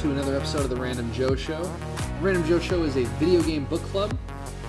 to 0.00 0.10
another 0.12 0.34
episode 0.34 0.62
of 0.62 0.70
the 0.70 0.76
Random 0.76 1.12
Joe 1.12 1.36
Show. 1.36 1.70
Random 2.22 2.42
Joe 2.46 2.58
Show 2.58 2.84
is 2.84 2.96
a 2.96 3.04
video 3.18 3.42
game 3.42 3.66
book 3.66 3.82
club 3.88 4.10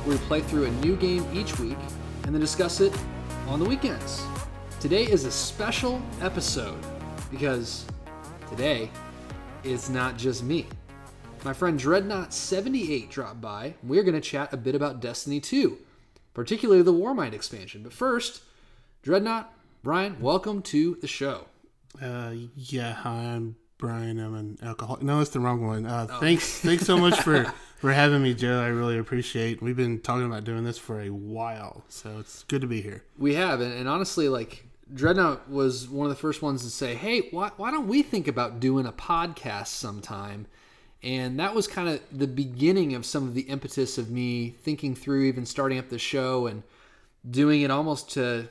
where 0.03 0.17
we 0.17 0.23
play 0.25 0.41
through 0.41 0.65
a 0.65 0.71
new 0.83 0.97
game 0.97 1.25
each 1.33 1.57
week 1.57 1.77
and 2.25 2.35
then 2.35 2.41
discuss 2.41 2.81
it 2.81 2.93
on 3.47 3.57
the 3.57 3.63
weekends. 3.63 4.25
Today 4.81 5.03
is 5.05 5.23
a 5.23 5.31
special 5.31 6.01
episode 6.19 6.83
because 7.31 7.85
today 8.49 8.91
it's 9.63 9.87
not 9.87 10.17
just 10.17 10.43
me. 10.43 10.67
My 11.45 11.53
friend 11.53 11.79
Dreadnought78 11.79 13.09
dropped 13.09 13.39
by. 13.39 13.75
We're 13.83 14.03
going 14.03 14.15
to 14.15 14.21
chat 14.21 14.51
a 14.51 14.57
bit 14.57 14.75
about 14.75 14.99
Destiny 14.99 15.39
2, 15.39 15.77
particularly 16.33 16.81
the 16.81 16.91
Warmind 16.91 17.31
expansion. 17.31 17.83
But 17.83 17.93
first, 17.93 18.41
Dreadnought, 19.01 19.53
Brian, 19.81 20.19
welcome 20.19 20.61
to 20.63 20.95
the 20.99 21.07
show. 21.07 21.45
Uh, 22.01 22.33
yeah, 22.57 22.99
I'm 23.05 23.55
Brian. 23.81 24.19
I'm 24.19 24.35
an 24.35 24.57
alcoholic. 24.63 25.01
No, 25.01 25.19
it's 25.19 25.31
the 25.31 25.41
wrong 25.41 25.65
one. 25.65 25.85
Uh, 25.85 26.07
Thanks, 26.19 26.59
thanks 26.61 26.85
so 26.85 26.97
much 26.97 27.19
for 27.19 27.43
for 27.79 27.91
having 27.91 28.23
me, 28.23 28.33
Joe. 28.33 28.61
I 28.61 28.67
really 28.67 28.97
appreciate. 28.97 29.61
We've 29.61 29.75
been 29.75 29.99
talking 29.99 30.25
about 30.25 30.45
doing 30.45 30.63
this 30.63 30.77
for 30.77 31.01
a 31.01 31.09
while, 31.09 31.83
so 31.89 32.19
it's 32.19 32.43
good 32.43 32.61
to 32.61 32.67
be 32.67 32.81
here. 32.81 33.03
We 33.17 33.33
have, 33.35 33.59
and, 33.59 33.73
and 33.73 33.89
honestly, 33.89 34.29
like 34.29 34.65
Dreadnought 34.93 35.49
was 35.49 35.89
one 35.89 36.05
of 36.05 36.11
the 36.11 36.19
first 36.21 36.41
ones 36.41 36.63
to 36.63 36.69
say, 36.69 36.95
"Hey, 36.95 37.27
why, 37.31 37.49
why 37.57 37.71
don't 37.71 37.87
we 37.87 38.03
think 38.03 38.27
about 38.29 38.61
doing 38.61 38.85
a 38.85 38.93
podcast 38.93 39.67
sometime?" 39.67 40.45
And 41.03 41.39
that 41.39 41.55
was 41.55 41.67
kind 41.67 41.89
of 41.89 41.99
the 42.11 42.27
beginning 42.27 42.93
of 42.93 43.05
some 43.05 43.23
of 43.27 43.33
the 43.33 43.41
impetus 43.41 43.97
of 43.97 44.11
me 44.11 44.51
thinking 44.61 44.93
through 44.93 45.23
even 45.23 45.47
starting 45.47 45.79
up 45.79 45.89
the 45.89 45.97
show 45.97 46.45
and 46.45 46.61
doing 47.27 47.61
it 47.61 47.71
almost 47.71 48.11
to, 48.11 48.47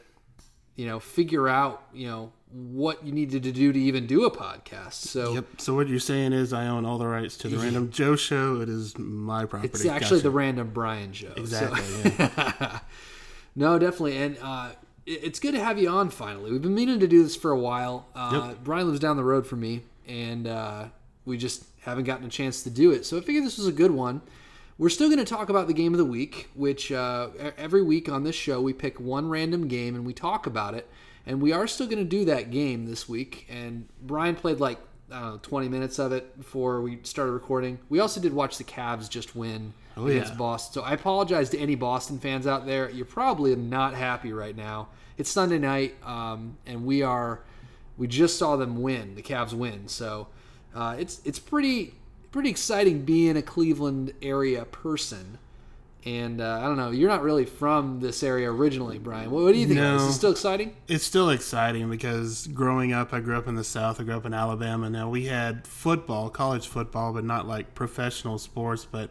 you 0.75 0.87
know, 0.87 0.99
figure 0.99 1.49
out, 1.49 1.85
you 1.95 2.09
know, 2.09 2.33
what 2.53 3.05
you 3.05 3.13
needed 3.13 3.43
to 3.45 3.53
do 3.53 3.73
to 3.73 3.79
even 3.79 4.07
do 4.07 4.25
a 4.25 4.31
podcast. 4.31 4.95
So 4.95 5.35
Yep. 5.35 5.47
So 5.59 5.75
what 5.75 5.89
you're 5.89 6.01
saying 6.01 6.33
is, 6.33 6.53
I 6.53 6.67
own 6.67 6.85
all 6.85 6.99
the 6.99 7.07
rights 7.07 7.37
to 7.39 7.49
the 7.49 7.59
Random 7.59 7.91
Joe 7.91 8.17
Show. 8.17 8.61
It 8.61 8.69
is 8.69 8.99
my 8.99 9.45
property. 9.45 9.69
it's 9.73 9.87
actually 9.87 10.19
Gotcha. 10.19 10.23
the 10.25 10.31
Random 10.31 10.71
Brian 10.73 11.13
show. 11.13 11.33
So- 11.35 11.41
exactly. 11.41 12.13
yeah. 12.19 12.81
No, 13.57 13.79
definitely, 13.79 14.17
and 14.17 14.39
uh, 14.43 14.71
it's 15.07 15.41
good 15.41 15.53
to 15.55 15.63
have 15.63 15.79
you 15.79 15.89
on 15.89 16.11
finally. 16.11 16.53
We've 16.53 16.63
been 16.63 16.75
meaning 16.75 17.01
to 17.01 17.09
do 17.09 17.23
this 17.23 17.35
for 17.37 17.51
a 17.51 17.59
while. 17.59 18.07
Uh, 18.15 18.55
Brian 18.63 18.87
lives 18.87 19.01
down 19.01 19.17
the 19.17 19.25
road 19.25 19.47
from 19.47 19.61
me, 19.61 19.83
and 20.07 20.47
uh, 20.47 20.85
we 21.25 21.37
just 21.37 21.65
haven't 21.83 22.05
gotten 22.05 22.27
a 22.27 22.31
chance 22.31 22.63
to 22.63 22.71
do 22.71 22.93
it. 22.93 23.05
So 23.05 23.17
I 23.19 23.21
figured 23.21 23.45
this 23.45 23.59
was 23.59 23.67
a 23.67 23.73
good 23.73 23.91
one. 23.91 24.23
We're 24.79 24.89
still 24.89 25.09
going 25.09 25.19
to 25.19 25.25
talk 25.25 25.49
about 25.51 25.67
the 25.67 25.75
game 25.75 25.93
of 25.93 25.99
the 25.99 26.05
week, 26.07 26.49
which 26.55 26.91
uh, 26.91 27.29
every 27.59 27.83
week 27.83 28.09
on 28.09 28.25
this 28.25 28.35
show 28.37 28.61
we 28.63 28.73
pick 28.73 28.99
one 28.99 29.29
random 29.29 29.69
game 29.69 29.95
and 29.95 30.07
we 30.07 30.15
talk 30.15 30.47
about 30.47 30.75
it. 30.75 30.89
And 31.27 31.41
we 31.41 31.53
are 31.53 31.67
still 31.67 31.87
going 31.87 31.99
to 31.99 32.05
do 32.05 32.25
that 32.27 32.51
game 32.51 32.87
this 32.87 33.09
week. 33.09 33.47
And 33.51 33.89
Brian 34.03 34.35
played 34.35 34.61
like 34.61 34.79
I 35.13 35.21
don't 35.21 35.31
know, 35.33 35.39
20 35.43 35.69
minutes 35.69 35.99
of 35.99 36.13
it 36.13 36.39
before 36.39 36.81
we 36.81 36.99
started 37.03 37.33
recording. 37.33 37.79
We 37.89 37.99
also 37.99 38.21
did 38.21 38.33
watch 38.33 38.59
the 38.59 38.65
Cavs 38.65 39.09
just 39.09 39.35
win 39.35 39.73
Oh, 39.97 40.07
against 40.07 40.33
yeah. 40.33 40.39
Boston. 40.39 40.73
So 40.75 40.83
I 40.89 40.93
apologize 40.93 41.51
to 41.51 41.59
any 41.59 41.75
Boston 41.75 42.19
fans 42.19 42.47
out 42.47 42.65
there. 42.65 42.89
You're 42.91 43.05
probably 43.05 43.55
not 43.57 43.95
happy 43.95 44.33
right 44.33 44.57
now. 44.57 44.89
It's 45.19 45.29
Sunday 45.31 45.59
night, 45.59 45.95
um, 46.05 46.57
and 46.65 46.85
we 46.87 47.03
are 47.03 47.41
we 47.99 48.07
just 48.07 48.39
saw 48.39 48.57
them 48.57 48.81
win. 48.81 49.15
The 49.17 49.23
Cavs 49.23 49.53
win, 49.53 49.89
so 49.89 50.29
uh, 50.75 50.97
it's 50.99 51.21
it's 51.25 51.39
pretty 51.39 51.95
pretty 52.31 52.49
exciting 52.49 53.03
being 53.03 53.37
a 53.37 53.43
Cleveland 53.43 54.15
area 54.23 54.65
person. 54.65 55.39
And 56.07 56.41
uh, 56.41 56.61
I 56.61 56.63
don't 56.63 56.79
know, 56.79 56.91
you're 56.91 57.11
not 57.11 57.23
really 57.23 57.45
from 57.45 58.01
this 58.01 58.23
area 58.23 58.51
originally, 58.51 58.99
Brian. 58.99 59.31
What, 59.31 59.45
what 59.45 59.53
do 59.53 59.59
you 59.59 59.67
think? 59.67 59.81
this? 59.81 60.03
Is 60.03 60.09
it 60.09 60.13
still 60.15 60.31
exciting? 60.31 60.77
it's 60.89 61.05
still 61.05 61.29
exciting 61.29 61.91
because 61.91 62.47
growing 62.47 62.93
up, 62.93 63.13
I 63.13 63.21
grew 63.21 63.37
up 63.37 63.47
in 63.47 63.55
the 63.55 63.65
South. 63.65 64.01
I 64.01 64.05
grew 64.05 64.17
up 64.17 64.25
in 64.25 64.33
Alabama. 64.33 64.89
Now 64.89 65.11
we 65.11 65.27
had 65.27 65.67
football, 65.67 66.31
college 66.31 66.69
football, 66.69 67.13
but 67.13 67.25
not 67.25 67.47
like 67.47 67.75
professional 67.75 68.39
sports. 68.39 68.87
But 68.91 69.11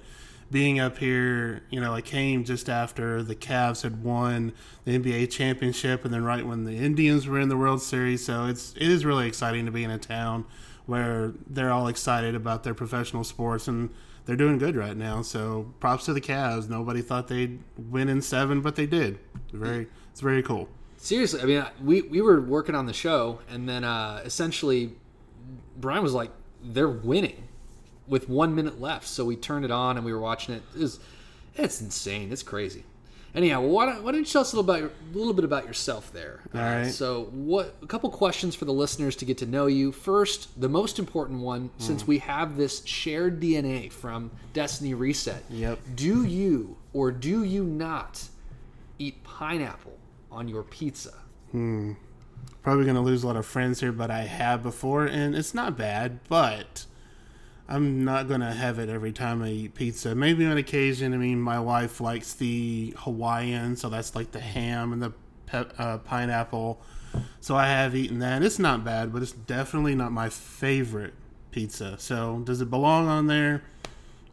being 0.50 0.80
up 0.80 0.98
here, 0.98 1.62
you 1.70 1.80
know, 1.80 1.94
I 1.94 2.02
came 2.02 2.44
just 2.44 2.70
after 2.70 3.22
the 3.22 3.36
Cavs 3.36 3.84
had 3.84 4.04
won 4.04 4.54
the 4.86 4.98
NBA 4.98 5.30
championship, 5.30 6.06
and 6.06 6.14
then 6.14 6.24
right 6.24 6.46
when 6.46 6.64
the 6.64 6.76
Indians 6.76 7.28
were 7.28 7.40
in 7.40 7.50
the 7.50 7.58
World 7.58 7.84
Series. 7.84 8.26
So 8.26 8.48
it's 8.48 8.74
it 8.74 8.88
is 8.88 9.06
really 9.06 9.28
exciting 9.28 9.66
to 9.68 9.72
be 9.72 9.84
in 9.84 9.92
a 9.92 10.00
town 10.00 10.46
where 10.88 11.34
they're 11.48 11.72
all 11.72 11.88
excited 11.88 12.34
about 12.34 12.64
their 12.64 12.74
professional 12.74 13.24
sports 13.24 13.68
and. 13.68 13.92
They're 14.26 14.36
doing 14.36 14.58
good 14.58 14.76
right 14.76 14.96
now, 14.96 15.22
so 15.22 15.74
props 15.80 16.06
to 16.06 16.14
the 16.14 16.22
Cavs. 16.22 16.70
Nobody 16.70 17.02
thought 17.02 17.28
they'd 17.28 17.60
win 17.78 18.10
in 18.10 18.22
seven, 18.22 18.62
but 18.62 18.76
they 18.76 18.86
did. 18.86 19.20
Very, 19.52 19.88
it's 20.12 20.22
very 20.22 20.44
cool. 20.44 20.70
Seriously, 20.98 21.42
I 21.42 21.46
mean, 21.46 21.66
we 21.84 22.02
we 22.04 22.22
were 22.22 22.42
working 22.42 22.76
on 22.76 22.86
the 22.86 22.94
show, 22.94 23.40
and 23.50 23.68
then 23.68 23.84
uh, 23.84 24.22
essentially, 24.24 24.94
Brian 25.78 26.04
was 26.04 26.14
like, 26.14 26.30
"They're 26.62 26.90
winning," 26.90 27.48
with 28.10 28.28
one 28.28 28.54
minute 28.56 28.82
left. 28.82 29.08
So 29.08 29.24
we 29.24 29.36
turned 29.36 29.64
it 29.64 29.72
on 29.72 29.96
and 29.96 30.06
we 30.06 30.12
were 30.12 30.20
watching 30.20 30.56
it. 30.56 30.64
It 30.76 30.82
was, 30.82 31.00
it's 31.56 31.80
insane. 31.80 32.32
It's 32.32 32.44
crazy. 32.44 32.84
Anyhow, 33.36 33.62
why 33.62 33.86
don't, 33.86 34.04
why 34.04 34.12
don't 34.12 34.22
you 34.22 34.26
tell 34.26 34.42
us 34.42 34.54
a 34.54 34.56
little 34.58 34.70
about 34.72 34.82
your, 34.82 34.90
a 35.14 35.18
little 35.18 35.34
bit 35.34 35.46
about 35.46 35.66
yourself 35.68 36.12
there? 36.12 36.42
All 36.54 36.60
Uh, 36.60 36.64
right. 36.64 36.92
so 36.92 37.26
what? 37.32 37.76
A 37.84 37.86
couple 37.88 38.10
questions 38.10 38.56
for 38.56 38.66
the 38.66 38.74
listeners 38.74 39.16
to 39.18 39.26
get 39.26 39.38
to 39.40 39.46
know 39.46 39.68
you. 39.68 39.92
First, 39.92 40.60
the 40.60 40.70
most 40.70 40.98
important 41.00 41.42
one, 41.42 41.70
since 41.78 42.08
we 42.08 42.18
have 42.20 42.58
this 42.58 42.84
shared 42.86 43.40
DNA 43.40 43.92
from 43.92 44.32
Destiny 44.54 44.94
Reset. 44.96 45.44
Yep. 45.50 45.80
Do 45.96 46.24
you 46.24 46.78
or 46.94 47.12
do 47.12 47.44
you 47.44 47.64
not 47.64 48.24
eat 48.98 49.24
pineapple 49.24 49.98
on 50.32 50.48
your 50.48 50.64
pizza? 50.64 51.14
Hmm. 51.52 51.94
Probably 52.64 52.84
going 52.84 52.96
to 52.96 53.02
lose 53.02 53.24
a 53.24 53.28
lot 53.28 53.36
of 53.36 53.46
friends 53.46 53.80
here, 53.80 53.92
but 53.92 54.12
I 54.12 54.22
have 54.22 54.64
before, 54.64 55.06
and 55.06 55.34
it's 55.36 55.54
not 55.54 55.78
bad, 55.78 56.20
but 56.28 56.86
I'm 57.72 58.04
not 58.04 58.28
going 58.28 58.40
to 58.40 58.52
have 58.52 58.80
it 58.80 58.90
every 58.90 59.12
time 59.12 59.44
I 59.44 59.50
eat 59.50 59.76
pizza. 59.76 60.16
Maybe 60.16 60.44
on 60.48 60.58
occasion. 60.58 61.14
I 61.14 61.18
mean, 61.18 61.40
my 61.40 61.60
wife 61.60 62.02
likes 62.02 62.34
the 62.34 62.96
Hawaiian, 62.98 63.76
so 63.76 63.90
that's 63.90 64.16
like 64.16 64.32
the 64.32 64.40
ham 64.40 64.92
and 64.92 65.02
the 65.02 65.14
pe- 65.46 65.70
uh, 65.78 66.00
pineapple. 66.00 66.82
So 67.40 67.56
I 67.56 67.68
have 67.68 67.96
eaten 67.96 68.18
that. 68.20 68.42
It's 68.42 68.58
not 68.58 68.84
bad, 68.84 69.14
but 69.14 69.22
it's 69.22 69.32
definitely 69.32 69.94
not 69.94 70.12
my 70.12 70.30
favorite 70.30 71.14
pizza. 71.52 71.96
So 72.00 72.42
does 72.44 72.60
it 72.60 72.72
belong 72.72 73.08
on 73.08 73.28
there? 73.28 73.62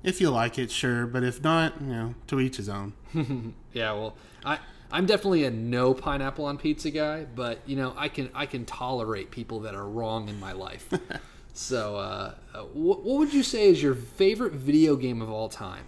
If 0.02 0.19
you 0.20 0.30
like 0.30 0.58
it, 0.58 0.70
sure, 0.70 1.06
but 1.06 1.22
if 1.22 1.42
not, 1.42 1.80
you 1.80 1.88
know, 1.88 2.14
to 2.28 2.41
each 2.41 2.56
his 2.56 2.69
own. 2.69 2.94
Yeah, 3.72 3.92
well, 3.92 4.16
I 4.44 4.58
I'm 4.91 5.04
definitely 5.04 5.44
a 5.44 5.50
no 5.50 5.92
pineapple 5.92 6.46
on 6.46 6.56
pizza 6.56 6.91
guy, 6.91 7.25
but 7.25 7.58
you 7.66 7.76
know 7.76 7.92
I 7.96 8.08
can 8.08 8.30
I 8.34 8.46
can 8.46 8.64
tolerate 8.64 9.30
people 9.30 9.60
that 9.60 9.75
are 9.75 9.86
wrong 9.86 10.28
in 10.28 10.41
my 10.41 10.52
life. 10.52 10.88
so, 11.56 11.97
uh, 11.97 12.34
uh, 12.55 12.61
what, 12.72 13.03
what 13.03 13.19
would 13.19 13.34
you 13.34 13.43
say 13.43 13.69
is 13.69 13.83
your 13.83 13.94
favorite 13.94 14.53
video 14.53 14.97
game 14.97 15.22
of 15.22 15.31
all 15.31 15.49
time? 15.49 15.84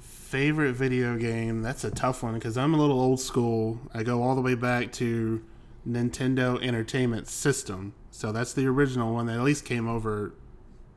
Favorite 0.00 0.74
video 0.74 1.16
game? 1.16 1.62
That's 1.62 1.84
a 1.84 1.90
tough 1.90 2.22
one 2.22 2.34
because 2.34 2.56
I'm 2.56 2.74
a 2.74 2.76
little 2.76 3.00
old 3.00 3.20
school. 3.20 3.80
I 3.94 4.02
go 4.02 4.22
all 4.22 4.34
the 4.34 4.40
way 4.40 4.54
back 4.54 4.92
to 4.92 5.42
Nintendo 5.88 6.62
Entertainment 6.62 7.28
System. 7.28 7.94
So 8.10 8.32
that's 8.32 8.52
the 8.52 8.66
original 8.66 9.14
one 9.14 9.26
that 9.26 9.36
at 9.36 9.42
least 9.42 9.64
came 9.64 9.88
over 9.88 10.34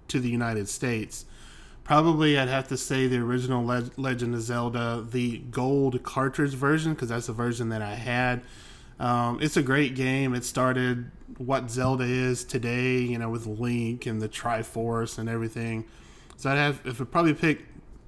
to 0.09 0.19
the 0.19 0.29
United 0.29 0.67
States. 0.67 1.25
Probably 1.83 2.37
I'd 2.37 2.49
have 2.49 2.67
to 2.69 2.77
say 2.77 3.07
the 3.07 3.17
original 3.17 3.65
Le- 3.65 3.89
Legend 3.97 4.35
of 4.35 4.41
Zelda, 4.41 5.05
the 5.09 5.39
gold 5.49 6.03
cartridge 6.03 6.53
version, 6.53 6.93
because 6.93 7.09
that's 7.09 7.27
the 7.27 7.33
version 7.33 7.69
that 7.69 7.81
I 7.81 7.95
had. 7.95 8.41
Um, 9.03 9.39
it's 9.41 9.57
a 9.57 9.61
great 9.61 9.95
game. 9.95 10.33
It 10.33 10.45
started 10.45 11.11
what 11.37 11.69
Zelda 11.69 12.05
is 12.05 12.45
today, 12.45 12.99
you 12.99 13.17
know, 13.17 13.29
with 13.29 13.45
Link 13.45 14.05
and 14.05 14.21
the 14.21 14.29
Triforce 14.29 15.17
and 15.17 15.27
everything. 15.27 15.83
So 16.37 16.49
I'd 16.49 16.55
have, 16.55 16.81
if 16.85 17.01
I 17.01 17.03
probably 17.03 17.33
pick 17.33 17.65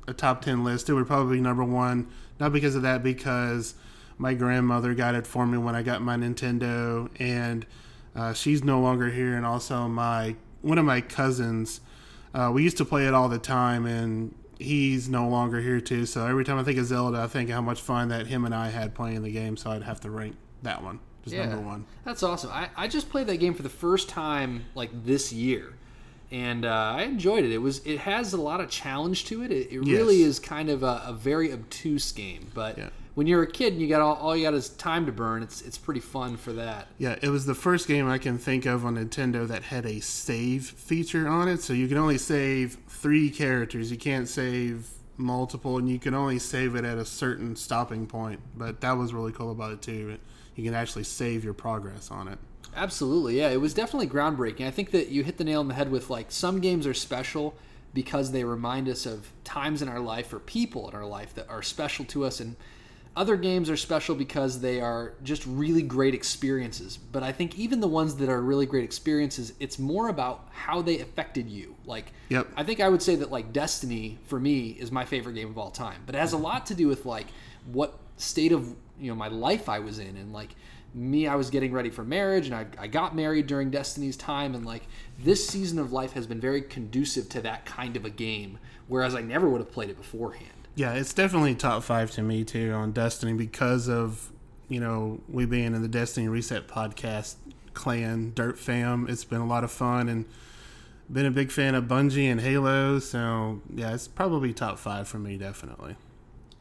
a 0.07 0.13
top 0.13 0.42
10 0.42 0.63
list, 0.63 0.88
it 0.88 0.94
would 0.94 1.06
probably 1.06 1.36
be 1.36 1.42
number 1.42 1.65
one. 1.65 2.07
Not 2.39 2.53
because 2.53 2.75
of 2.75 2.83
that, 2.83 3.03
because 3.03 3.75
my 4.18 4.36
grandmother 4.36 4.94
got 4.94 5.15
it 5.15 5.27
for 5.27 5.45
me 5.45 5.57
when 5.57 5.75
I 5.75 5.83
got 5.83 6.01
my 6.01 6.15
Nintendo, 6.15 7.09
and 7.19 7.65
uh, 8.15 8.31
she's 8.31 8.63
no 8.63 8.80
longer 8.80 9.09
here. 9.09 9.36
And 9.36 9.45
also, 9.45 9.89
my 9.89 10.38
one 10.62 10.77
of 10.77 10.86
my 10.86 11.01
cousins, 11.01 11.81
uh, 12.33 12.51
we 12.53 12.63
used 12.63 12.77
to 12.77 12.86
play 12.86 13.06
it 13.06 13.13
all 13.13 13.27
the 13.27 13.38
time, 13.38 13.86
and 13.86 14.33
he's 14.59 15.09
no 15.09 15.27
longer 15.27 15.59
here 15.59 15.81
too. 15.81 16.06
So 16.06 16.25
every 16.25 16.45
time 16.45 16.57
I 16.57 16.63
think 16.63 16.77
of 16.77 16.86
Zelda, 16.86 17.19
I 17.19 17.27
think 17.27 17.50
how 17.50 17.62
much 17.62 17.81
fun 17.81 18.07
that 18.09 18.27
him 18.27 18.45
and 18.45 18.56
I 18.56 18.69
had 18.69 18.95
playing 18.95 19.24
the 19.24 19.31
game. 19.31 19.57
So 19.57 19.71
I'd 19.71 19.83
have 19.83 20.00
to 20.01 20.09
rank 20.09 20.38
that 20.63 20.83
one, 20.83 20.99
just 21.23 21.35
number 21.35 21.59
one. 21.59 21.85
That's 22.03 22.23
awesome. 22.23 22.51
I, 22.51 22.69
I 22.75 22.87
just 22.87 23.09
played 23.09 23.27
that 23.27 23.37
game 23.37 23.53
for 23.53 23.63
the 23.63 23.69
first 23.69 24.09
time 24.09 24.65
like 24.75 24.89
this 25.05 25.31
year, 25.33 25.73
and 26.31 26.65
uh, 26.65 26.69
I 26.97 27.03
enjoyed 27.03 27.43
it. 27.43 27.51
It 27.51 27.59
was 27.59 27.79
it 27.85 27.99
has 27.99 28.33
a 28.33 28.41
lot 28.41 28.61
of 28.61 28.69
challenge 28.69 29.25
to 29.25 29.41
it. 29.43 29.51
It, 29.51 29.71
it 29.71 29.79
really 29.79 30.17
Yes. 30.17 30.27
is 30.29 30.39
kind 30.39 30.69
of 30.69 30.83
a, 30.83 31.03
a 31.05 31.13
very 31.13 31.51
obtuse 31.53 32.11
game, 32.11 32.47
but 32.53 32.77
Yeah. 32.77 32.89
when 33.13 33.27
you're 33.27 33.43
a 33.43 33.51
kid 33.51 33.73
and 33.73 33.81
you 33.81 33.87
got 33.87 34.01
all, 34.01 34.15
all 34.15 34.35
you 34.35 34.43
got 34.43 34.53
is 34.55 34.69
time 34.69 35.05
to 35.05 35.11
burn, 35.11 35.43
it's 35.43 35.61
it's 35.61 35.77
pretty 35.77 35.99
fun 36.01 36.35
for 36.37 36.53
that. 36.53 36.87
Yeah, 36.97 37.17
it 37.21 37.29
was 37.29 37.45
the 37.45 37.55
first 37.55 37.87
game 37.87 38.07
I 38.07 38.17
can 38.17 38.37
think 38.37 38.65
of 38.65 38.85
on 38.85 38.95
Nintendo 38.97 39.47
that 39.47 39.63
had 39.63 39.85
a 39.85 39.99
save 39.99 40.65
feature 40.65 41.27
on 41.27 41.47
it. 41.47 41.61
So 41.61 41.73
you 41.73 41.87
can 41.87 41.97
only 41.97 42.17
save 42.17 42.77
three 42.87 43.29
characters. 43.29 43.91
You 43.91 43.97
can't 43.97 44.27
save 44.27 44.89
multiple, 45.17 45.77
and 45.77 45.87
you 45.89 45.97
can 45.99 46.13
only 46.13 46.39
save 46.39 46.75
it 46.75 46.83
at 46.83 46.97
a 46.97 47.05
certain 47.05 47.55
stopping 47.55 48.05
point. 48.07 48.39
But 48.57 48.81
that 48.81 48.93
was 48.97 49.13
really 49.13 49.31
cool 49.31 49.51
about 49.51 49.71
it 49.71 49.81
too. 49.81 50.17
You 50.55 50.63
can 50.63 50.73
actually 50.73 51.03
save 51.03 51.43
your 51.43 51.53
progress 51.53 52.11
on 52.11 52.27
it. 52.27 52.39
Absolutely, 52.75 53.37
yeah. 53.37 53.49
It 53.49 53.61
was 53.61 53.73
definitely 53.73 54.07
groundbreaking. 54.07 54.65
I 54.65 54.71
think 54.71 54.91
that 54.91 55.09
you 55.09 55.23
hit 55.23 55.37
the 55.37 55.43
nail 55.43 55.59
on 55.61 55.67
the 55.67 55.73
head 55.73 55.91
with 55.91 56.09
like 56.09 56.31
some 56.31 56.59
games 56.59 56.85
are 56.85 56.93
special 56.93 57.55
because 57.93 58.31
they 58.31 58.43
remind 58.43 58.89
us 58.89 59.05
of 59.05 59.31
times 59.43 59.81
in 59.81 59.87
our 59.87 59.99
life 59.99 60.33
or 60.33 60.39
people 60.39 60.89
in 60.89 60.95
our 60.95 61.05
life 61.05 61.33
that 61.35 61.49
are 61.49 61.63
special 61.63 62.03
to 62.05 62.25
us 62.25 62.39
and 62.41 62.57
other 63.15 63.37
games 63.37 63.69
are 63.69 63.77
special 63.77 64.13
because 64.13 64.59
they 64.59 64.81
are 64.81 65.13
just 65.23 65.45
really 65.45 65.81
great 65.81 66.13
experiences. 66.13 66.97
But 66.97 67.23
I 67.23 67.31
think 67.31 67.57
even 67.57 67.79
the 67.79 67.87
ones 67.87 68.15
that 68.17 68.27
are 68.27 68.41
really 68.41 68.65
great 68.65 68.83
experiences, 68.83 69.53
it's 69.59 69.79
more 69.79 70.09
about 70.09 70.49
how 70.51 70.81
they 70.81 70.99
affected 70.99 71.49
you. 71.49 71.75
Like, 71.85 72.11
Yep. 72.27 72.49
I 72.57 72.63
think 72.63 72.81
I 72.81 72.89
would 72.89 73.01
say 73.01 73.15
that 73.15 73.31
like 73.31 73.53
Destiny 73.53 74.19
for 74.25 74.37
me 74.37 74.71
is 74.71 74.91
my 74.91 75.05
favorite 75.05 75.33
game 75.33 75.47
of 75.47 75.57
all 75.57 75.71
time. 75.71 76.01
But 76.05 76.15
it 76.15 76.17
has 76.17 76.33
a 76.33 76.37
lot 76.37 76.65
to 76.65 76.75
do 76.75 76.89
with 76.89 77.05
like 77.05 77.27
what 77.71 77.97
state 78.17 78.51
of 78.51 78.75
you 79.00 79.09
know 79.09 79.15
my 79.15 79.27
life 79.27 79.69
I 79.69 79.80
was 79.80 80.00
in 80.00 80.15
and 80.18 80.31
like 80.33 80.56
me 80.94 81.27
I 81.27 81.36
was 81.36 81.50
getting 81.50 81.74
ready 81.74 81.89
for 81.89 82.03
marriage 82.03 82.47
and 82.47 82.56
I, 82.56 82.65
I 82.80 82.88
got 82.88 83.15
married 83.15 83.47
during 83.47 83.69
Destiny's 83.69 84.15
time 84.15 84.56
and 84.56 84.65
like 84.65 84.83
this 85.19 85.47
season 85.47 85.77
of 85.77 85.92
life 85.92 86.13
has 86.13 86.25
been 86.25 86.39
very 86.39 86.62
conducive 86.62 87.27
to 87.30 87.42
that 87.42 87.65
kind 87.65 87.97
of 87.97 88.06
a 88.06 88.09
game 88.09 88.59
whereas 88.88 89.13
I 89.15 89.21
never 89.21 89.50
would 89.50 89.59
have 89.59 89.71
played 89.71 89.89
it 89.89 89.97
beforehand. 89.97 90.50
Yeah, 90.75 90.94
it's 90.94 91.13
definitely 91.13 91.56
top 91.56 91.83
five 91.83 92.12
to 92.12 92.21
me 92.21 92.44
too 92.44 92.71
on 92.71 92.92
Destiny 92.92 93.33
because 93.33 93.89
of 93.89 94.31
you 94.68 94.80
know 94.80 95.19
we 95.27 95.45
being 95.45 95.74
in 95.74 95.81
the 95.81 95.88
Destiny 95.88 96.27
Reset 96.27 96.68
podcast 96.68 97.36
clan 97.74 98.31
Dirt 98.33 98.57
Fam. 98.57 99.07
It's 99.09 99.25
been 99.25 99.41
a 99.41 99.48
lot 99.48 99.63
of 99.63 99.71
fun 99.71 100.09
and 100.09 100.25
been 101.12 101.25
a 101.25 101.31
big 101.31 101.51
fan 101.51 101.75
of 101.75 101.86
Bungie 101.86 102.31
and 102.31 102.41
Halo. 102.41 103.00
So 103.00 103.62
yeah, 103.74 103.94
it's 103.94 104.07
probably 104.07 104.53
top 104.53 104.80
five 104.80 105.07
for 105.07 105.19
me 105.19 105.38
definitely. 105.38 105.95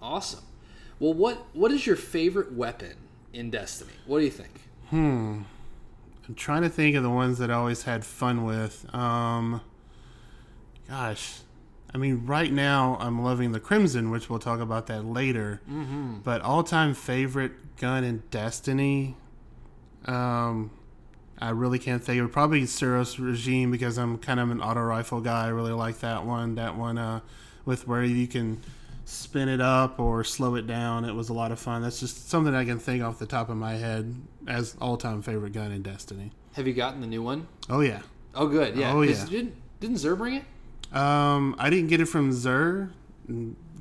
Awesome. 0.02 0.44
Well, 1.04 1.12
what 1.12 1.44
what 1.52 1.70
is 1.70 1.86
your 1.86 1.96
favorite 1.96 2.54
weapon 2.54 2.94
in 3.34 3.50
Destiny? 3.50 3.92
What 4.06 4.20
do 4.20 4.24
you 4.24 4.30
think? 4.30 4.62
Hmm. 4.88 5.42
I'm 6.26 6.34
trying 6.34 6.62
to 6.62 6.70
think 6.70 6.96
of 6.96 7.02
the 7.02 7.10
ones 7.10 7.36
that 7.40 7.50
I 7.50 7.54
always 7.56 7.82
had 7.82 8.06
fun 8.06 8.46
with. 8.46 8.86
Um, 8.94 9.60
gosh, 10.88 11.40
I 11.92 11.98
mean, 11.98 12.24
right 12.24 12.50
now 12.50 12.96
I'm 13.00 13.22
loving 13.22 13.52
the 13.52 13.60
Crimson, 13.60 14.10
which 14.10 14.30
we'll 14.30 14.38
talk 14.38 14.60
about 14.60 14.86
that 14.86 15.04
later. 15.04 15.60
Mm-hmm. 15.70 16.20
But 16.24 16.40
all-time 16.40 16.94
favorite 16.94 17.76
gun 17.76 18.02
in 18.02 18.22
Destiny, 18.30 19.14
um, 20.06 20.70
I 21.38 21.50
really 21.50 21.78
can't 21.78 22.02
think 22.02 22.22
of. 22.22 22.32
Probably 22.32 22.62
Suros 22.62 23.22
Regime 23.22 23.70
because 23.70 23.98
I'm 23.98 24.16
kind 24.16 24.40
of 24.40 24.50
an 24.50 24.62
auto 24.62 24.80
rifle 24.80 25.20
guy. 25.20 25.44
I 25.44 25.48
really 25.48 25.72
like 25.72 26.00
that 26.00 26.24
one. 26.24 26.54
That 26.54 26.78
one 26.78 26.96
uh, 26.96 27.20
with 27.66 27.86
where 27.86 28.02
you 28.02 28.26
can 28.26 28.62
spin 29.20 29.48
it 29.48 29.60
up 29.60 29.98
or 29.98 30.24
slow 30.24 30.54
it 30.54 30.66
down. 30.66 31.04
It 31.04 31.14
was 31.14 31.28
a 31.28 31.32
lot 31.32 31.52
of 31.52 31.58
fun. 31.58 31.82
That's 31.82 32.00
just 32.00 32.28
something 32.28 32.54
I 32.54 32.64
can 32.64 32.78
think 32.78 33.02
off 33.02 33.18
the 33.18 33.26
top 33.26 33.48
of 33.48 33.56
my 33.56 33.74
head 33.74 34.14
as 34.46 34.76
all-time 34.80 35.22
favorite 35.22 35.52
gun 35.52 35.72
in 35.72 35.82
Destiny. 35.82 36.32
Have 36.54 36.66
you 36.66 36.74
gotten 36.74 37.00
the 37.00 37.06
new 37.06 37.22
one? 37.22 37.48
Oh 37.68 37.80
yeah. 37.80 38.02
Oh, 38.34 38.46
good. 38.48 38.76
Yeah. 38.76 38.92
Oh, 38.92 39.02
yeah. 39.02 39.24
Didn't 39.26 39.54
didn't 39.80 39.96
Xur 39.96 40.16
bring 40.16 40.34
it? 40.34 40.96
Um, 40.96 41.54
I 41.58 41.70
didn't 41.70 41.88
get 41.88 42.00
it 42.00 42.06
from 42.06 42.30
Xur. 42.30 42.90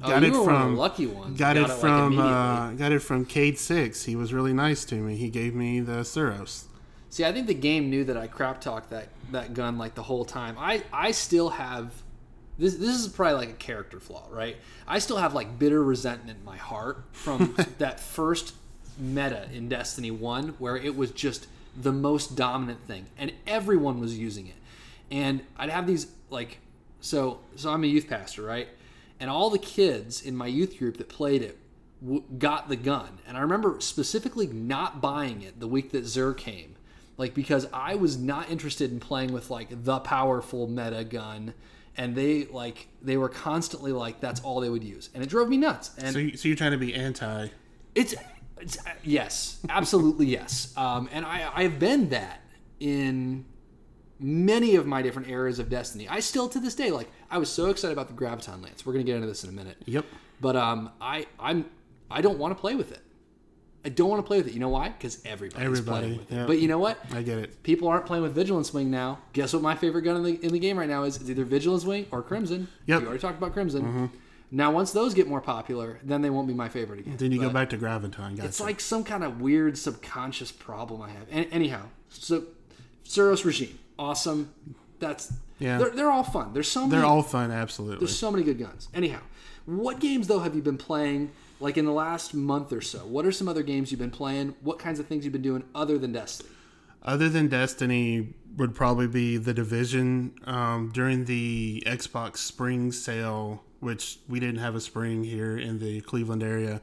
Got 0.02 0.24
oh, 0.24 0.26
it 0.26 0.34
one 0.34 0.44
from 0.44 0.76
lucky 0.76 1.08
ones. 1.08 1.40
got 1.40 1.56
it 1.56 1.64
like, 1.64 1.72
from 1.72 2.14
immediately. 2.14 2.34
uh, 2.34 2.72
got 2.72 2.92
it 2.92 3.00
from 3.00 3.26
Cayde 3.26 3.58
Six. 3.58 4.04
He 4.04 4.16
was 4.16 4.34
really 4.34 4.54
nice 4.54 4.84
to 4.86 4.96
me. 4.96 5.16
He 5.16 5.30
gave 5.30 5.56
me 5.56 5.80
the 5.80 6.02
Suros. 6.02 6.66
See, 7.10 7.24
I 7.24 7.32
think 7.32 7.48
the 7.48 7.54
game 7.54 7.90
knew 7.90 8.04
that 8.06 8.18
I 8.18 8.28
crap 8.28 8.60
talked 8.60 8.90
that 8.90 9.08
that 9.32 9.54
gun 9.54 9.78
like 9.78 9.96
the 9.96 10.04
whole 10.04 10.26
time. 10.26 10.56
I 10.60 10.84
I 10.92 11.12
still 11.12 11.50
have 11.50 12.03
this. 12.63 12.75
This 12.75 13.00
is 13.00 13.07
probably 13.07 13.45
like 13.45 13.50
a 13.50 13.57
character 13.57 14.00
flaw, 14.00 14.27
right? 14.31 14.57
I 14.88 15.00
still 15.00 15.18
have 15.18 15.33
like 15.33 15.60
bitter 15.60 15.83
resentment 15.83 16.39
in 16.39 16.45
my 16.45 16.57
heart 16.57 17.04
from 17.12 17.56
that 17.77 18.00
first 18.00 18.56
meta 18.98 19.48
in 19.54 19.69
Destiny 19.69 20.12
One, 20.12 20.50
where 20.60 20.77
it 20.77 20.95
was 20.95 21.12
just 21.12 21.48
the 21.75 21.92
most 21.92 22.36
dominant 22.36 22.86
thing, 22.88 23.06
and 23.18 23.33
everyone 23.48 24.00
was 24.00 24.18
using 24.18 24.48
it. 24.48 24.56
And 25.12 25.42
I'd 25.57 25.69
have 25.69 25.88
these 25.88 26.07
like, 26.30 26.60
so 27.01 27.39
so 27.56 27.71
I'm 27.71 27.83
a 27.83 27.88
youth 27.88 28.07
pastor, 28.07 28.44
right? 28.44 28.68
And 29.19 29.30
all 29.30 29.50
the 29.50 29.60
kids 29.60 30.21
in 30.21 30.36
my 30.36 30.48
youth 30.48 30.77
group 30.77 30.98
that 30.98 31.10
played 31.10 31.42
it 31.42 31.57
w- 32.04 32.24
got 32.38 32.69
the 32.69 32.75
gun. 32.75 33.19
And 33.27 33.38
I 33.38 33.42
remember 33.42 33.77
specifically 33.80 34.48
not 34.48 35.01
buying 35.01 35.42
it 35.42 35.60
the 35.60 35.68
week 35.68 35.92
that 35.92 36.04
Xur 36.04 36.36
came, 36.36 36.75
like 37.18 37.33
because 37.33 37.68
I 37.74 37.95
was 37.95 38.18
not 38.18 38.50
interested 38.50 38.92
in 38.92 39.00
playing 39.00 39.33
with 39.33 39.50
like 39.50 39.68
the 39.83 40.00
powerful 40.00 40.68
meta 40.68 41.04
gun. 41.04 41.54
And 41.95 42.16
they 42.16 42.45
like 42.45 42.88
they 43.01 43.18
were 43.18 43.30
constantly 43.30 43.92
like 43.92 44.19
that's 44.19 44.42
all 44.42 44.60
they 44.60 44.69
would 44.69 44.84
use, 44.84 45.10
and 45.13 45.24
it 45.24 45.30
drove 45.30 45.48
me 45.48 45.57
nuts. 45.57 45.92
And 45.98 46.13
So, 46.13 46.19
you, 46.19 46.38
so 46.38 46.48
you're 46.48 46.57
trying 46.57 46.72
to 46.72 46.78
be 46.78 46.94
anti? 46.95 47.50
it's, 47.94 48.16
it's 48.60 48.78
yes, 49.04 49.60
absolutely 49.69 50.25
yes. 50.25 50.74
Um, 50.75 51.07
and 51.12 51.25
I 51.25 51.51
I 51.54 51.63
have 51.63 51.78
been 51.80 52.10
that 52.10 52.42
in 52.80 53.45
many 54.19 54.75
of 54.75 54.86
my 54.88 55.01
different 55.01 55.28
eras 55.28 55.60
of 55.60 55.69
Destiny. 55.69 56.07
I 56.07 56.19
still 56.19 56.50
to 56.50 56.60
this 56.60 56.75
day 56.75 56.90
like 56.92 57.10
I 57.30 57.38
was 57.38 57.50
so 57.51 57.69
excited 57.69 57.94
about 57.94 58.07
the 58.07 58.13
Graviton 58.13 58.63
Lance. 58.63 58.86
We're 58.86 58.94
gonna 58.94 59.04
get 59.04 59.16
into 59.16 59.28
this 59.28 59.44
in 59.44 59.50
a 59.50 59.54
minute. 59.54 59.78
Yep. 59.86 60.06
But 60.42 60.56
um, 60.56 60.92
I 61.00 61.28
I'm 61.39 61.66
I 62.10 62.22
don't 62.22 62.39
want 62.39 62.56
to 62.56 62.60
play 62.60 62.75
with 62.75 62.92
it. 62.92 63.01
I 63.86 63.90
don't 63.90 64.10
want 64.10 64.24
to 64.24 64.28
play 64.28 64.38
with 64.38 64.48
it. 64.48 64.54
You 64.54 64.60
know 64.60 64.70
why? 64.70 64.90
Because 64.90 65.20
everybody's 65.26 65.66
Everybody, 65.66 66.00
playing 66.06 66.18
with 66.18 66.32
it. 66.32 66.48
But 66.48 66.60
you 66.60 66.68
know 66.68 66.80
what? 66.80 66.98
I 67.12 67.22
get 67.22 67.38
it. 67.38 67.64
People 67.64 67.88
aren't 67.90 68.06
playing 68.06 68.24
with 68.24 68.34
Vigilance 68.34 68.74
Wing 68.74 68.90
now. 68.90 69.20
Guess 69.34 69.54
what? 69.54 69.62
My 69.62 69.76
favorite 69.76 70.04
gun 70.04 70.16
in 70.18 70.24
the 70.24 70.46
in 70.46 70.54
the 70.54 70.60
game 70.60 70.78
right 70.80 70.88
now 70.88 71.04
is 71.04 71.18
it's 71.18 71.30
either 71.30 71.44
Vigilance 71.44 71.84
Wing 71.84 72.06
or 72.12 72.22
Crimson. 72.22 72.68
Yep. 72.86 73.02
We 73.02 73.08
already 73.08 73.22
talked 73.22 73.38
about 73.38 73.54
Crimson. 73.54 73.82
Mm-hmm. 73.84 74.06
Now, 74.52 74.72
once 74.72 74.92
those 74.92 75.16
get 75.16 75.28
more 75.28 75.42
popular, 75.42 76.00
then 76.04 76.22
they 76.22 76.30
won't 76.30 76.48
be 76.48 76.54
my 76.54 76.70
favorite 76.70 77.00
again. 77.00 77.18
Then 77.18 77.32
you 77.32 77.42
go 77.42 77.50
back 77.50 77.72
to 77.72 77.78
Graviton. 77.78 78.36
Gotcha. 78.36 78.46
it's 78.46 78.60
like 78.60 78.80
some 78.80 79.04
kind 79.04 79.24
of 79.24 79.42
weird 79.42 79.78
subconscious 79.80 80.52
problem 80.52 81.02
I 81.02 81.10
have. 81.10 81.28
An- 81.32 81.46
anyhow, 81.46 81.88
so 82.10 82.44
Suros 83.04 83.44
regime, 83.46 83.80
awesome. 83.98 84.54
That's 85.00 85.34
Yeah. 85.60 85.80
They're, 85.80 85.90
they're 85.90 86.12
all 86.12 86.24
fun. 86.24 86.54
There's 86.54 86.68
so 86.70 86.82
many. 86.82 86.92
they're 86.92 87.06
all 87.06 87.24
fun. 87.24 87.52
Absolutely. 87.52 87.98
There's 88.06 88.18
so 88.18 88.32
many 88.32 88.44
good 88.44 88.60
guns. 88.60 88.90
Anyhow, 88.94 89.22
what 89.66 90.00
games 90.00 90.28
though 90.28 90.40
have 90.40 90.56
you 90.56 90.62
been 90.62 90.78
playing? 90.78 91.32
Like 91.63 91.77
in 91.77 91.86
the 91.86 91.94
last 91.94 92.33
month 92.33 92.74
or 92.74 92.81
so, 92.81 93.00
what 93.00 93.25
are 93.25 93.31
some 93.31 93.48
other 93.48 93.63
games 93.63 93.89
you've 93.89 94.00
been 94.01 94.12
playing? 94.12 94.53
What 94.63 94.79
kinds 94.79 95.00
of 95.00 95.08
things 95.08 95.24
you've 95.24 95.32
been 95.32 95.41
doing 95.41 95.63
other 95.74 95.98
than 95.98 96.12
Destiny? 96.12 96.50
Other 97.01 97.29
than 97.29 97.48
Destiny, 97.48 98.34
would 98.58 98.75
probably 98.75 99.08
be 99.08 99.38
the 99.38 99.53
Division. 99.53 100.34
Um, 100.43 100.91
during 100.93 101.24
the 101.24 101.82
Xbox 101.86 102.38
Spring 102.38 102.91
sale, 102.91 103.63
which 103.79 104.20
we 104.27 104.41
didn't 104.41 104.60
have 104.60 104.75
a 104.75 104.82
spring 104.82 105.24
here 105.24 105.58
in 105.58 105.79
the 105.79 106.01
Cleveland 106.01 106.43
area, 106.43 106.82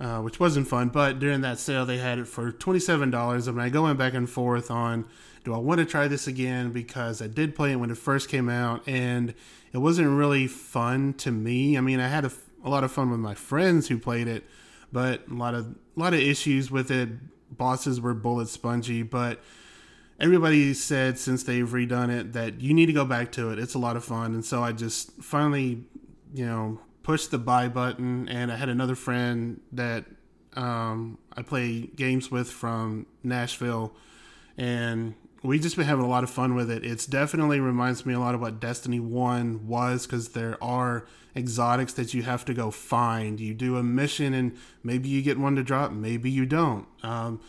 uh, 0.00 0.22
which 0.22 0.40
wasn't 0.40 0.66
fun. 0.66 0.88
But 0.88 1.18
during 1.18 1.42
that 1.42 1.58
sale, 1.58 1.84
they 1.84 1.98
had 1.98 2.18
it 2.18 2.26
for 2.26 2.50
twenty 2.50 2.80
seven 2.80 3.10
dollars. 3.10 3.48
I 3.48 3.50
mean, 3.52 3.60
I 3.60 3.68
go 3.68 3.92
back 3.92 4.14
and 4.14 4.28
forth 4.28 4.70
on 4.70 5.04
do 5.44 5.54
I 5.54 5.58
want 5.58 5.78
to 5.78 5.84
try 5.84 6.08
this 6.08 6.26
again 6.26 6.72
because 6.72 7.22
I 7.22 7.28
did 7.28 7.54
play 7.54 7.72
it 7.72 7.76
when 7.76 7.90
it 7.90 7.98
first 7.98 8.30
came 8.30 8.48
out, 8.48 8.82
and 8.88 9.34
it 9.74 9.78
wasn't 9.78 10.08
really 10.08 10.46
fun 10.46 11.12
to 11.18 11.30
me. 11.30 11.76
I 11.78 11.82
mean, 11.82 12.00
I 12.00 12.08
had 12.08 12.24
a, 12.24 12.32
a 12.66 12.68
lot 12.68 12.84
of 12.84 12.90
fun 12.90 13.10
with 13.10 13.20
my 13.20 13.34
friends 13.34 13.86
who 13.86 13.96
played 13.96 14.26
it, 14.26 14.44
but 14.92 15.22
a 15.30 15.34
lot 15.34 15.54
of 15.54 15.66
a 15.66 16.00
lot 16.00 16.12
of 16.12 16.20
issues 16.20 16.70
with 16.70 16.90
it. 16.90 17.08
Bosses 17.56 18.00
were 18.00 18.12
bullet 18.12 18.48
spongy, 18.48 19.04
but 19.04 19.40
everybody 20.18 20.74
said 20.74 21.16
since 21.16 21.44
they've 21.44 21.68
redone 21.68 22.10
it 22.10 22.32
that 22.32 22.60
you 22.60 22.74
need 22.74 22.86
to 22.86 22.92
go 22.92 23.04
back 23.04 23.30
to 23.32 23.50
it. 23.50 23.58
It's 23.60 23.74
a 23.74 23.78
lot 23.78 23.96
of 23.96 24.04
fun, 24.04 24.34
and 24.34 24.44
so 24.44 24.64
I 24.64 24.72
just 24.72 25.12
finally, 25.22 25.84
you 26.34 26.44
know, 26.44 26.80
pushed 27.04 27.30
the 27.30 27.38
buy 27.38 27.68
button. 27.68 28.28
And 28.28 28.50
I 28.50 28.56
had 28.56 28.68
another 28.68 28.96
friend 28.96 29.60
that 29.72 30.04
um, 30.54 31.18
I 31.36 31.42
play 31.42 31.82
games 31.94 32.32
with 32.32 32.50
from 32.50 33.06
Nashville, 33.22 33.94
and 34.58 35.14
we 35.46 35.58
just 35.58 35.76
been 35.76 35.86
having 35.86 36.04
a 36.04 36.08
lot 36.08 36.24
of 36.24 36.30
fun 36.30 36.54
with 36.54 36.70
it. 36.70 36.84
It's 36.84 37.06
definitely 37.06 37.60
reminds 37.60 38.04
me 38.04 38.14
a 38.14 38.20
lot 38.20 38.34
of 38.34 38.40
what 38.40 38.60
Destiny 38.60 39.00
One 39.00 39.66
was 39.66 40.06
because 40.06 40.30
there 40.30 40.62
are 40.62 41.06
exotics 41.36 41.92
that 41.94 42.14
you 42.14 42.22
have 42.22 42.44
to 42.46 42.54
go 42.54 42.70
find. 42.70 43.38
You 43.38 43.54
do 43.54 43.76
a 43.76 43.82
mission 43.82 44.34
and 44.34 44.56
maybe 44.82 45.08
you 45.08 45.22
get 45.22 45.38
one 45.38 45.54
to 45.56 45.62
drop, 45.62 45.92
maybe 45.92 46.30
you 46.30 46.46
don't. 46.46 46.86
Um, 47.02 47.40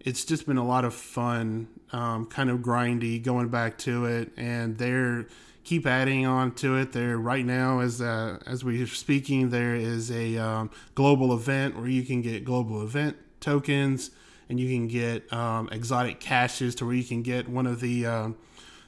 it's 0.00 0.24
just 0.24 0.46
been 0.46 0.56
a 0.56 0.66
lot 0.66 0.84
of 0.84 0.94
fun, 0.94 1.68
um, 1.92 2.26
kind 2.26 2.50
of 2.50 2.58
grindy 2.58 3.22
going 3.22 3.48
back 3.48 3.78
to 3.78 4.04
it, 4.04 4.32
and 4.36 4.78
they're 4.78 5.26
keep 5.64 5.86
adding 5.86 6.26
on 6.26 6.52
to 6.56 6.76
it. 6.76 6.92
There 6.92 7.16
right 7.16 7.44
now, 7.44 7.80
as 7.80 8.00
uh, 8.00 8.38
as 8.46 8.64
we're 8.64 8.86
speaking, 8.86 9.50
there 9.50 9.74
is 9.74 10.10
a 10.10 10.36
um, 10.38 10.70
global 10.94 11.32
event 11.32 11.76
where 11.76 11.88
you 11.88 12.02
can 12.02 12.20
get 12.20 12.44
global 12.44 12.82
event 12.82 13.16
tokens, 13.40 14.10
and 14.52 14.60
you 14.60 14.68
can 14.68 14.86
get 14.86 15.32
um, 15.32 15.66
exotic 15.72 16.20
caches 16.20 16.74
to 16.74 16.84
where 16.84 16.94
you 16.94 17.04
can 17.04 17.22
get 17.22 17.48
one 17.48 17.66
of 17.66 17.80
the 17.80 18.04
um, 18.04 18.36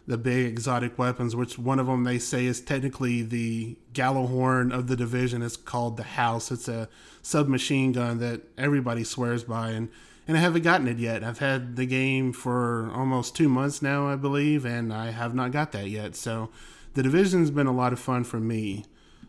the 0.07 0.19
big 0.19 0.45
exotic 0.45 0.99
weapons, 0.99 1.35
which 1.35 1.59
one 1.59 1.79
of 1.79 1.87
them 1.87 2.05
they 2.05 2.19
say 2.19 2.45
is 2.45 2.61
technically 2.61 3.23
the 3.23 3.75
Gjallarhorn 3.95 4.75
of 4.75 4.89
the 4.89 4.95
division. 4.95 5.41
It's 5.41 5.57
called 5.57 5.97
the 5.97 6.03
House. 6.03 6.53
It's 6.53 6.69
a 6.69 6.91
submachine 7.23 7.93
gun 7.93 8.19
that 8.19 8.43
everybody 8.59 9.05
swears 9.05 9.43
by, 9.43 9.71
and 9.71 9.89
and 10.29 10.37
I 10.37 10.41
haven't 10.41 10.65
gotten 10.65 10.87
it 10.87 10.99
yet. 10.99 11.25
I've 11.25 11.39
had 11.39 11.77
the 11.77 11.87
game 11.87 12.35
for 12.35 12.91
almost 12.93 13.35
two 13.35 13.49
months 13.49 13.81
now, 13.81 14.07
I 14.07 14.17
believe, 14.17 14.67
and 14.67 14.93
I 14.93 15.13
have 15.13 15.35
not 15.35 15.51
got 15.51 15.73
that 15.73 15.89
yet. 15.89 16.15
So 16.15 16.51
the 16.93 17.03
division's 17.03 17.51
been 17.51 17.67
a 17.67 17.73
lot 17.73 17.95
of 17.95 17.99
fun 17.99 18.25
for 18.25 18.39
me. 18.39 18.85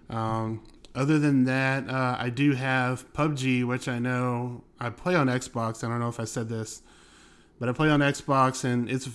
Um, 0.10 0.62
other 0.96 1.20
than 1.20 1.44
that, 1.46 1.90
uh, 1.90 2.16
I 2.18 2.30
do 2.30 2.54
have 2.54 3.12
PUBG, 3.14 3.66
which 3.66 3.88
I 3.88 4.00
know 4.00 4.64
I 4.80 4.90
play 4.90 5.16
on 5.16 5.28
Xbox. 5.28 5.84
I 5.84 5.90
don't 5.90 6.00
know 6.00 6.10
if 6.10 6.20
I 6.20 6.26
said 6.26 6.50
this 6.50 6.82
but 7.60 7.70
I 7.70 7.72
play 7.72 7.90
on 7.90 8.00
Xbox, 8.00 8.64
and 8.64 8.90
it's 8.90 9.10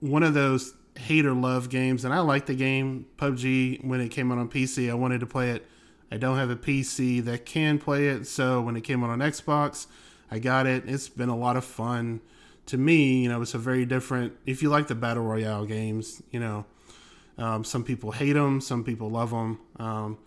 one 0.00 0.22
of 0.22 0.34
those 0.34 0.74
hate 0.96 1.24
or 1.24 1.34
love 1.34 1.68
games. 1.68 2.04
And 2.04 2.12
I 2.12 2.20
like 2.20 2.46
the 2.46 2.54
game 2.54 3.06
PUBG 3.16 3.84
when 3.84 4.00
it 4.00 4.08
came 4.08 4.32
out 4.32 4.38
on 4.38 4.48
PC. 4.48 4.90
I 4.90 4.94
wanted 4.94 5.20
to 5.20 5.26
play 5.26 5.50
it. 5.50 5.66
I 6.10 6.16
don't 6.16 6.36
have 6.36 6.50
a 6.50 6.56
PC 6.56 7.24
that 7.24 7.46
can 7.46 7.78
play 7.78 8.08
it, 8.08 8.26
so 8.26 8.60
when 8.60 8.76
it 8.76 8.80
came 8.82 9.04
out 9.04 9.10
on 9.10 9.20
Xbox, 9.20 9.86
I 10.30 10.40
got 10.40 10.66
it. 10.66 10.84
It's 10.86 11.08
been 11.08 11.28
a 11.28 11.36
lot 11.36 11.56
of 11.56 11.64
fun. 11.64 12.20
To 12.66 12.76
me, 12.76 13.22
you 13.22 13.28
know, 13.28 13.40
it's 13.42 13.54
a 13.54 13.58
very 13.58 13.84
different. 13.84 14.32
If 14.44 14.62
you 14.62 14.70
like 14.70 14.88
the 14.88 14.94
battle 14.96 15.24
royale 15.24 15.66
games, 15.66 16.22
you 16.30 16.40
know, 16.40 16.66
um, 17.38 17.62
some 17.62 17.84
people 17.84 18.10
hate 18.10 18.32
them, 18.32 18.60
some 18.60 18.82
people 18.82 19.08
love 19.08 19.30
them. 19.30 19.60
Um, 19.76 20.18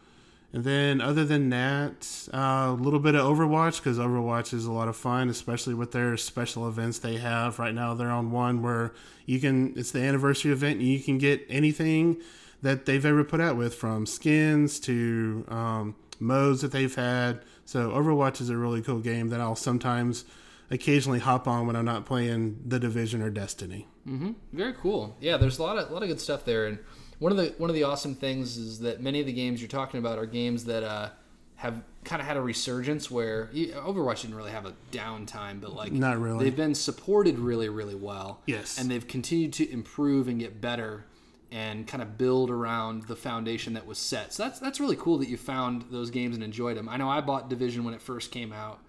and 0.53 0.63
then, 0.63 1.01
other 1.01 1.25
than 1.25 1.49
that, 1.49 2.29
uh, 2.31 2.67
a 2.69 2.77
little 2.79 2.99
bit 2.99 3.15
of 3.15 3.25
Overwatch 3.25 3.77
because 3.77 3.97
Overwatch 3.97 4.53
is 4.53 4.65
a 4.65 4.71
lot 4.71 4.87
of 4.87 4.95
fun, 4.95 5.27
especially 5.27 5.73
with 5.73 5.93
their 5.93 6.15
special 6.15 6.67
events 6.67 6.99
they 6.99 7.17
have. 7.17 7.57
Right 7.57 7.73
now, 7.73 7.95
they're 7.95 8.11
on 8.11 8.29
one 8.29 8.61
where 8.61 8.93
you 9.25 9.39
can, 9.39 9.73
it's 9.75 9.89
the 9.89 10.01
anniversary 10.01 10.51
event, 10.51 10.79
and 10.79 10.87
you 10.87 10.99
can 10.99 11.17
get 11.17 11.43
anything 11.49 12.21
that 12.61 12.85
they've 12.85 13.03
ever 13.03 13.23
put 13.23 13.41
out 13.41 13.57
with, 13.57 13.73
from 13.73 14.05
skins 14.05 14.79
to 14.81 15.43
um, 15.49 15.95
modes 16.19 16.61
that 16.61 16.71
they've 16.71 16.93
had. 16.93 17.41
So, 17.65 17.89
Overwatch 17.89 18.39
is 18.39 18.49
a 18.49 18.55
really 18.55 18.83
cool 18.83 18.99
game 18.99 19.29
that 19.29 19.41
I'll 19.41 19.55
sometimes 19.55 20.23
occasionally 20.69 21.19
hop 21.19 21.47
on 21.47 21.65
when 21.65 21.75
I'm 21.75 21.85
not 21.85 22.05
playing 22.05 22.59
The 22.65 22.79
Division 22.79 23.23
or 23.23 23.31
Destiny. 23.31 23.87
Mm-hmm. 24.07 24.31
Very 24.51 24.73
cool. 24.73 25.15
Yeah, 25.19 25.37
there's 25.37 25.57
a 25.57 25.63
lot 25.63 25.79
of, 25.79 25.89
a 25.89 25.93
lot 25.93 26.03
of 26.03 26.09
good 26.09 26.21
stuff 26.21 26.45
there. 26.45 26.67
And 26.67 26.79
one 27.19 27.31
of 27.31 27.37
the 27.37 27.53
one 27.57 27.69
of 27.69 27.75
the 27.75 27.83
awesome 27.83 28.15
things 28.15 28.57
is 28.57 28.79
that 28.79 29.01
many 29.01 29.19
of 29.19 29.25
the 29.25 29.33
games 29.33 29.61
you're 29.61 29.67
talking 29.69 29.99
about 29.99 30.17
are 30.17 30.25
games 30.25 30.65
that 30.65 30.83
uh, 30.83 31.09
have 31.55 31.81
kind 32.03 32.21
of 32.21 32.27
had 32.27 32.35
a 32.35 32.41
resurgence 32.41 33.09
where 33.09 33.49
you, 33.53 33.67
Overwatch 33.67 34.21
didn't 34.21 34.35
really 34.35 34.51
have 34.51 34.65
a 34.65 34.73
downtime, 34.91 35.61
but 35.61 35.73
like 35.73 35.91
Not 35.93 36.19
really. 36.19 36.43
they've 36.43 36.55
been 36.55 36.75
supported 36.75 37.39
really 37.39 37.69
really 37.69 37.95
well. 37.95 38.41
Yes. 38.45 38.77
and 38.77 38.89
they've 38.91 39.07
continued 39.07 39.53
to 39.53 39.71
improve 39.71 40.27
and 40.27 40.39
get 40.39 40.59
better 40.59 41.05
and 41.51 41.87
kind 41.87 42.01
of 42.01 42.17
build 42.17 42.49
around 42.49 43.03
the 43.03 43.15
foundation 43.15 43.73
that 43.73 43.85
was 43.85 43.99
set. 43.99 44.33
So 44.33 44.43
that's 44.43 44.59
that's 44.59 44.79
really 44.79 44.95
cool 44.95 45.19
that 45.19 45.29
you 45.29 45.37
found 45.37 45.85
those 45.91 46.09
games 46.09 46.35
and 46.35 46.43
enjoyed 46.43 46.75
them. 46.77 46.89
I 46.89 46.97
know 46.97 47.09
I 47.09 47.21
bought 47.21 47.47
Division 47.49 47.83
when 47.83 47.93
it 47.93 48.01
first 48.01 48.31
came 48.31 48.51
out 48.51 48.79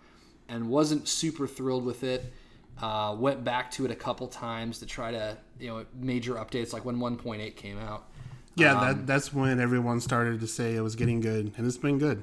and 0.48 0.68
wasn't 0.68 1.06
super 1.06 1.46
thrilled 1.46 1.84
with 1.84 2.02
it. 2.02 2.32
Uh, 2.80 3.14
went 3.16 3.44
back 3.44 3.70
to 3.70 3.84
it 3.84 3.90
a 3.92 3.94
couple 3.94 4.26
times 4.26 4.78
to 4.80 4.86
try 4.86 5.12
to 5.12 5.36
you 5.60 5.68
know 5.68 5.84
major 5.94 6.34
updates 6.34 6.72
like 6.72 6.84
when 6.84 6.96
1.8 6.96 7.54
came 7.54 7.78
out. 7.78 8.08
Yeah, 8.56 8.74
that, 8.74 9.06
that's 9.06 9.32
when 9.32 9.60
everyone 9.60 10.00
started 10.00 10.40
to 10.40 10.46
say 10.46 10.76
it 10.76 10.80
was 10.80 10.94
getting 10.94 11.20
good, 11.20 11.52
and 11.56 11.66
it's 11.66 11.76
been 11.76 11.98
good. 11.98 12.22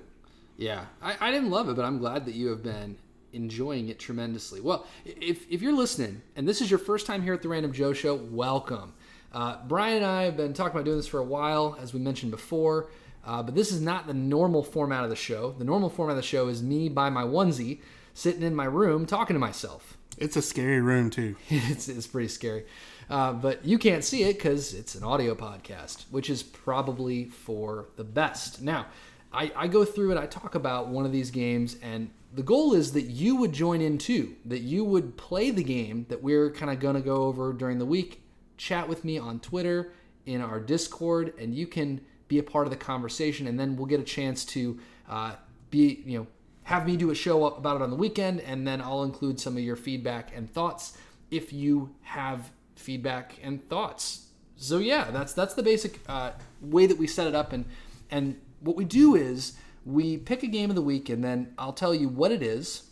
Yeah, 0.57 0.85
I, 1.01 1.17
I 1.19 1.31
didn't 1.31 1.50
love 1.50 1.69
it, 1.69 1.75
but 1.75 1.83
I'm 1.83 1.97
glad 1.97 2.25
that 2.25 2.35
you 2.35 2.50
have 2.50 2.63
been 2.63 2.97
enjoying 3.33 3.89
it 3.89 4.00
tremendously. 4.00 4.61
Well, 4.61 4.85
if, 5.05 5.50
if 5.50 5.61
you're 5.61 5.73
listening 5.73 6.21
and 6.35 6.47
this 6.47 6.61
is 6.61 6.69
your 6.69 6.79
first 6.79 7.07
time 7.07 7.21
here 7.23 7.33
at 7.33 7.41
the 7.41 7.50
Random 7.50 7.73
Joe 7.73 7.93
Show, 7.93 8.15
welcome. 8.15 8.93
Uh, 9.33 9.57
Brian 9.67 9.97
and 9.97 10.05
I 10.05 10.23
have 10.23 10.35
been 10.35 10.53
talking 10.53 10.73
about 10.73 10.85
doing 10.85 10.97
this 10.97 11.07
for 11.07 11.19
a 11.19 11.23
while, 11.23 11.77
as 11.81 11.93
we 11.93 12.00
mentioned 12.00 12.31
before, 12.31 12.89
uh, 13.25 13.41
but 13.41 13.55
this 13.55 13.71
is 13.71 13.81
not 13.81 14.07
the 14.07 14.13
normal 14.13 14.63
format 14.63 15.03
of 15.03 15.09
the 15.09 15.15
show. 15.15 15.55
The 15.57 15.63
normal 15.63 15.89
format 15.89 16.11
of 16.11 16.17
the 16.17 16.27
show 16.27 16.47
is 16.47 16.61
me 16.61 16.89
by 16.89 17.09
my 17.09 17.23
onesie, 17.23 17.79
sitting 18.13 18.43
in 18.43 18.55
my 18.55 18.65
room 18.65 19.05
talking 19.05 19.35
to 19.35 19.39
myself. 19.39 19.97
It's 20.17 20.35
a 20.35 20.41
scary 20.41 20.81
room 20.81 21.09
too. 21.09 21.35
it's, 21.50 21.88
it's 21.88 22.07
pretty 22.07 22.27
scary. 22.27 22.65
Uh, 23.11 23.33
but 23.33 23.65
you 23.65 23.77
can't 23.77 24.05
see 24.05 24.23
it 24.23 24.37
because 24.37 24.73
it's 24.73 24.95
an 24.95 25.03
audio 25.03 25.35
podcast, 25.35 26.05
which 26.11 26.29
is 26.29 26.41
probably 26.41 27.25
for 27.25 27.89
the 27.97 28.05
best. 28.05 28.61
Now, 28.61 28.85
I, 29.33 29.51
I 29.53 29.67
go 29.67 29.83
through 29.83 30.11
and 30.11 30.19
I 30.19 30.25
talk 30.25 30.55
about 30.55 30.87
one 30.87 31.05
of 31.05 31.11
these 31.11 31.29
games, 31.29 31.75
and 31.83 32.09
the 32.33 32.41
goal 32.41 32.73
is 32.73 32.93
that 32.93 33.03
you 33.03 33.35
would 33.35 33.51
join 33.51 33.81
in 33.81 33.97
too, 33.97 34.35
that 34.45 34.61
you 34.61 34.85
would 34.85 35.17
play 35.17 35.51
the 35.51 35.63
game 35.63 36.05
that 36.07 36.23
we're 36.23 36.51
kind 36.51 36.71
of 36.71 36.79
going 36.79 36.95
to 36.95 37.01
go 37.01 37.23
over 37.23 37.51
during 37.51 37.79
the 37.79 37.85
week, 37.85 38.21
chat 38.55 38.87
with 38.87 39.03
me 39.03 39.17
on 39.17 39.41
Twitter, 39.41 39.91
in 40.25 40.39
our 40.39 40.61
Discord, 40.61 41.33
and 41.37 41.53
you 41.53 41.67
can 41.67 41.99
be 42.29 42.39
a 42.39 42.43
part 42.43 42.65
of 42.65 42.71
the 42.71 42.77
conversation, 42.77 43.47
and 43.47 43.59
then 43.59 43.75
we'll 43.75 43.87
get 43.87 43.99
a 43.99 44.03
chance 44.03 44.45
to 44.45 44.79
uh, 45.09 45.35
be, 45.69 46.01
you 46.05 46.17
know, 46.17 46.27
have 46.63 46.85
me 46.85 46.95
do 46.95 47.11
a 47.11 47.15
show 47.15 47.43
about 47.45 47.75
it 47.75 47.81
on 47.81 47.89
the 47.89 47.95
weekend, 47.97 48.39
and 48.39 48.65
then 48.65 48.81
I'll 48.81 49.03
include 49.03 49.37
some 49.37 49.57
of 49.57 49.63
your 49.63 49.75
feedback 49.75 50.31
and 50.33 50.49
thoughts 50.49 50.97
if 51.29 51.51
you 51.51 51.93
have 52.03 52.51
feedback 52.81 53.38
and 53.41 53.67
thoughts. 53.69 54.27
So 54.57 54.77
yeah, 54.79 55.09
that's 55.11 55.33
that's 55.33 55.53
the 55.53 55.63
basic 55.63 56.00
uh, 56.07 56.31
way 56.61 56.85
that 56.85 56.97
we 56.97 57.07
set 57.07 57.27
it 57.27 57.35
up, 57.35 57.53
and 57.53 57.65
and 58.09 58.39
what 58.59 58.75
we 58.75 58.85
do 58.85 59.15
is 59.15 59.53
we 59.85 60.17
pick 60.17 60.43
a 60.43 60.47
game 60.47 60.69
of 60.69 60.75
the 60.75 60.81
week, 60.81 61.09
and 61.09 61.23
then 61.23 61.53
I'll 61.57 61.73
tell 61.73 61.95
you 61.95 62.09
what 62.09 62.31
it 62.31 62.43
is, 62.43 62.89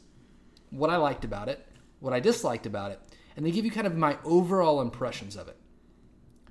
what 0.72 0.90
I 0.90 0.98
liked 0.98 1.24
about 1.24 1.48
it, 1.48 1.68
what 2.00 2.14
I 2.14 2.20
disliked 2.20 2.66
about 2.66 2.92
it, 2.92 3.00
and 3.36 3.46
they 3.46 3.52
give 3.52 3.66
you 3.66 3.72
kind 3.72 3.86
of 3.86 3.96
my 3.96 4.18
overall 4.24 4.82
impressions 4.82 5.36
of 5.36 5.48
it. 5.48 5.58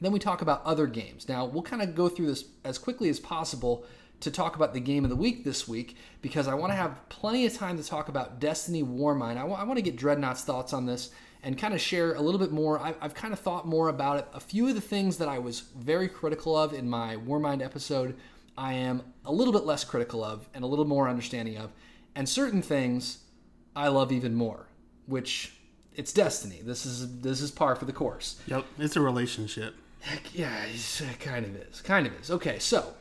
Then 0.01 0.13
we 0.13 0.21
talk 0.21 0.43
about 0.43 0.65
other 0.65 0.87
games. 0.87 1.29
Now 1.29 1.45
we'll 1.45 1.63
kind 1.63 1.83
of 1.83 1.95
go 1.95 2.09
through 2.09 2.27
this 2.27 2.45
as 2.65 2.79
quickly 2.79 3.09
as 3.09 3.19
possible 3.19 3.85
to 4.21 4.31
talk 4.31 4.57
about 4.57 4.75
the 4.75 4.81
game 4.81 5.05
of 5.05 5.11
the 5.11 5.17
week 5.17 5.45
this 5.45 5.69
week 5.69 5.97
because 6.23 6.49
I 6.49 6.55
want 6.55 6.73
to 6.73 6.77
have 6.77 7.09
plenty 7.09 7.47
of 7.47 7.55
time 7.55 7.77
to 7.77 7.85
talk 7.85 8.09
about 8.09 8.41
Destiny 8.41 8.83
Warmind. 8.83 9.33
I, 9.33 9.43
w- 9.43 9.57
I 9.57 9.65
want 9.65 9.77
to 9.77 9.83
get 9.83 9.97
Dreadnought's 9.97 10.43
thoughts 10.43 10.73
on 10.73 10.87
this 10.87 11.11
and 11.43 11.57
kind 11.57 11.75
of 11.75 11.81
share 11.81 12.15
a 12.15 12.21
little 12.21 12.39
bit 12.39 12.53
more. 12.53 12.81
I, 12.81 12.95
I've 13.01 13.15
kind 13.15 13.33
of 13.33 13.41
thought 13.41 13.67
more 13.67 13.89
about 13.89 14.19
it. 14.19 14.29
A 14.35 14.41
few 14.41 14.69
of 14.69 14.75
the 14.75 14.81
things 14.81 15.19
that 15.19 15.29
I 15.29 15.39
was 15.39 15.61
very 15.61 16.09
critical 16.09 16.57
of 16.57 16.73
in 16.73 16.89
my 16.89 17.17
Warmind 17.17 17.63
episode, 17.65 18.17
I 18.57 18.73
am 18.75 19.03
a 19.25 19.33
little 19.33 19.53
bit 19.53 19.65
less 19.65 19.85
critical 19.85 20.25
of 20.25 20.49
and 20.55 20.65
a 20.65 20.67
little 20.67 20.85
more 20.85 21.09
understanding 21.09 21.57
of. 21.57 21.71
And 22.15 22.29
certain 22.29 22.63
things 22.63 23.19
I 23.77 23.89
love 23.89 24.11
even 24.11 24.35
more, 24.35 24.67
which 25.07 25.53
it's 25.95 26.13
Destiny. 26.13 26.61
This 26.63 26.85
is 26.85 27.21
this 27.21 27.41
is 27.41 27.51
par 27.51 27.77
for 27.77 27.85
the 27.85 27.93
course. 27.93 28.41
Yep, 28.47 28.65
it's 28.79 28.97
a 28.97 29.01
relationship. 29.01 29.75
Heck 30.01 30.35
yeah, 30.35 30.65
it 30.67 31.03
uh, 31.03 31.13
kind 31.19 31.45
of 31.45 31.57
is. 31.57 31.81
Kind 31.81 32.07
of 32.07 32.21
is. 32.21 32.31
Okay, 32.31 32.59
so 32.59 32.95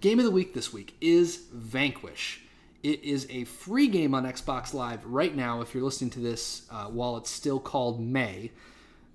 game 0.00 0.18
of 0.18 0.24
the 0.24 0.30
week 0.30 0.54
this 0.54 0.72
week 0.72 0.94
is 1.00 1.44
Vanquish. 1.52 2.43
It 2.84 3.02
is 3.02 3.26
a 3.30 3.44
free 3.44 3.88
game 3.88 4.14
on 4.14 4.24
Xbox 4.24 4.74
Live 4.74 5.06
right 5.06 5.34
now. 5.34 5.62
If 5.62 5.72
you're 5.74 5.82
listening 5.82 6.10
to 6.10 6.20
this 6.20 6.66
uh, 6.70 6.84
while 6.84 7.16
it's 7.16 7.30
still 7.30 7.58
called 7.58 7.98
May, 7.98 8.52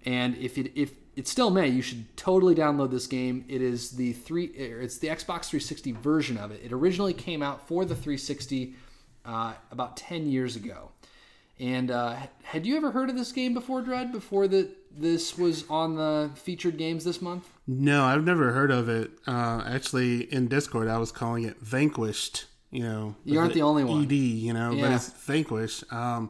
and 0.06 0.36
if 0.38 0.58
it 0.58 0.72
if 0.76 0.92
it's 1.16 1.30
still 1.30 1.52
May, 1.52 1.68
you 1.68 1.84
should 1.84 2.18
totally 2.18 2.56
download 2.56 2.90
this 2.90 3.06
game. 3.06 3.46
It 3.48 3.62
is 3.62 3.92
the 3.92 4.14
three. 4.14 4.46
It's 4.46 4.98
the 4.98 5.10
Xbox 5.10 5.46
360 5.46 5.92
version 5.92 6.36
of 6.36 6.50
it. 6.50 6.62
It 6.64 6.74
originally 6.74 7.14
came 7.14 7.44
out 7.44 7.68
for 7.68 7.86
the 7.86 7.94
360 7.94 8.74
uh, 9.24 9.54
about 9.72 9.96
10 9.98 10.28
years 10.32 10.56
ago. 10.56 10.90
And 11.60 11.92
uh, 11.92 12.16
had 12.42 12.66
you 12.66 12.76
ever 12.76 12.90
heard 12.90 13.12
of 13.12 13.18
this 13.18 13.32
game 13.32 13.54
before, 13.54 13.82
Dread? 13.82 14.12
Before 14.12 14.48
that 14.48 14.70
this 14.98 15.38
was 15.38 15.66
on 15.70 15.96
the 15.96 16.32
featured 16.34 16.78
games 16.78 17.04
this 17.04 17.22
month? 17.22 17.48
No, 17.68 18.06
I've 18.06 18.24
never 18.24 18.52
heard 18.52 18.72
of 18.72 18.90
it. 18.90 19.12
Uh, 19.28 19.62
actually, 19.68 20.22
in 20.34 20.48
Discord, 20.48 20.88
I 20.88 20.98
was 20.98 21.12
calling 21.12 21.44
it 21.44 21.60
Vanquished. 21.62 22.46
You 22.72 22.84
know, 22.84 23.16
you 23.26 23.40
aren't 23.40 23.54
the 23.54 23.64
only 23.64 23.84
one. 23.84 24.04
ED, 24.04 24.12
you 24.12 24.54
know, 24.54 24.72
yeah. 24.72 24.82
but 24.82 24.92
it's 24.92 25.10
Vanquish. 25.10 25.84
Um, 25.92 26.30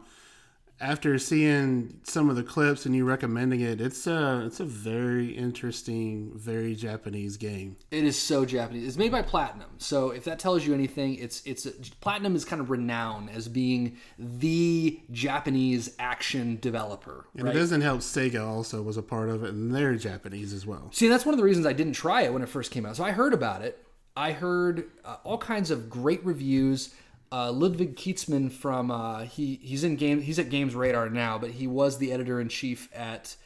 after 0.81 1.19
seeing 1.19 1.99
some 2.03 2.29
of 2.29 2.35
the 2.35 2.43
clips 2.43 2.85
and 2.85 2.95
you 2.95 3.03
recommending 3.03 3.59
it, 3.59 3.81
it's 3.81 4.07
a 4.07 4.43
it's 4.45 4.59
a 4.59 4.65
very 4.65 5.31
interesting, 5.31 6.31
very 6.35 6.75
Japanese 6.75 7.37
game. 7.37 7.75
It 7.91 8.03
is 8.03 8.17
so 8.17 8.45
Japanese. 8.45 8.87
It's 8.87 8.97
made 8.97 9.11
by 9.11 9.21
Platinum, 9.21 9.69
so 9.77 10.11
if 10.11 10.23
that 10.25 10.39
tells 10.39 10.65
you 10.65 10.73
anything, 10.73 11.15
it's 11.15 11.41
it's 11.45 11.65
Platinum 12.01 12.35
is 12.35 12.45
kind 12.45 12.61
of 12.61 12.69
renowned 12.69 13.29
as 13.29 13.47
being 13.47 13.97
the 14.17 15.01
Japanese 15.11 15.95
action 15.99 16.57
developer. 16.61 17.27
And 17.35 17.43
right? 17.43 17.55
it 17.55 17.59
doesn't 17.59 17.81
help 17.81 17.99
Sega 17.99 18.45
also 18.45 18.81
was 18.81 18.97
a 18.97 19.03
part 19.03 19.29
of 19.29 19.43
it, 19.43 19.49
and 19.49 19.75
they're 19.75 19.95
Japanese 19.95 20.53
as 20.53 20.65
well. 20.65 20.89
See, 20.93 21.09
that's 21.09 21.25
one 21.25 21.33
of 21.33 21.37
the 21.37 21.45
reasons 21.45 21.65
I 21.65 21.73
didn't 21.73 21.93
try 21.93 22.21
it 22.21 22.31
when 22.31 22.41
it 22.41 22.49
first 22.49 22.71
came 22.71 22.85
out. 22.85 22.95
So 22.95 23.03
I 23.03 23.11
heard 23.11 23.33
about 23.33 23.61
it. 23.61 23.85
I 24.19 24.33
heard 24.33 24.89
uh, 25.05 25.15
all 25.23 25.37
kinds 25.37 25.71
of 25.71 25.89
great 25.89 26.25
reviews 26.25 26.93
uh, 27.31 27.53
Ludwig 27.53 27.95
Kietzmann 27.95 28.51
from 28.51 28.91
uh, 28.91 29.21
he 29.21 29.61
he's 29.63 29.85
in 29.85 29.95
game 29.95 30.21
he's 30.21 30.37
at 30.39 30.49
Games 30.49 30.75
Radar 30.75 31.09
now, 31.09 31.37
but 31.37 31.51
he 31.51 31.67
was 31.67 31.97
the 31.97 32.11
editor 32.11 32.41
in 32.41 32.49
chief 32.49 32.89
at 32.93 33.37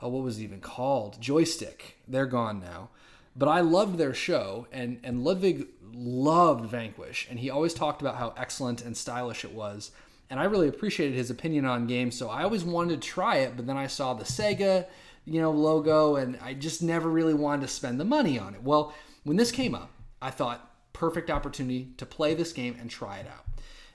oh, 0.00 0.08
what 0.08 0.22
was 0.22 0.38
it 0.38 0.44
even 0.44 0.60
called 0.60 1.20
Joystiq. 1.20 1.92
They're 2.08 2.24
gone 2.24 2.58
now, 2.58 2.88
but 3.36 3.50
I 3.50 3.60
loved 3.60 3.98
their 3.98 4.14
show, 4.14 4.66
and 4.72 4.98
and 5.04 5.22
Ludwig 5.22 5.66
loved 5.92 6.70
Vanquish, 6.70 7.26
and 7.28 7.38
he 7.38 7.50
always 7.50 7.74
talked 7.74 8.00
about 8.00 8.16
how 8.16 8.32
excellent 8.38 8.80
and 8.80 8.96
stylish 8.96 9.44
it 9.44 9.52
was. 9.52 9.90
And 10.30 10.40
I 10.40 10.44
really 10.44 10.68
appreciated 10.68 11.16
his 11.16 11.30
opinion 11.30 11.66
on 11.66 11.86
games, 11.86 12.16
so 12.16 12.30
I 12.30 12.44
always 12.44 12.64
wanted 12.64 13.02
to 13.02 13.06
try 13.06 13.36
it. 13.38 13.56
But 13.56 13.66
then 13.66 13.76
I 13.76 13.88
saw 13.88 14.14
the 14.14 14.24
Sega, 14.24 14.86
you 15.26 15.42
know, 15.42 15.50
logo, 15.50 16.16
and 16.16 16.38
I 16.42 16.54
just 16.54 16.82
never 16.82 17.10
really 17.10 17.34
wanted 17.34 17.60
to 17.60 17.68
spend 17.68 18.00
the 18.00 18.06
money 18.06 18.38
on 18.38 18.54
it. 18.54 18.62
Well, 18.62 18.94
when 19.24 19.36
this 19.36 19.52
came 19.52 19.74
up, 19.74 19.90
I 20.24 20.30
thought 20.30 20.70
perfect 20.94 21.28
opportunity 21.30 21.90
to 21.98 22.06
play 22.06 22.32
this 22.32 22.54
game 22.54 22.76
and 22.80 22.88
try 22.88 23.18
it 23.18 23.26
out. 23.26 23.44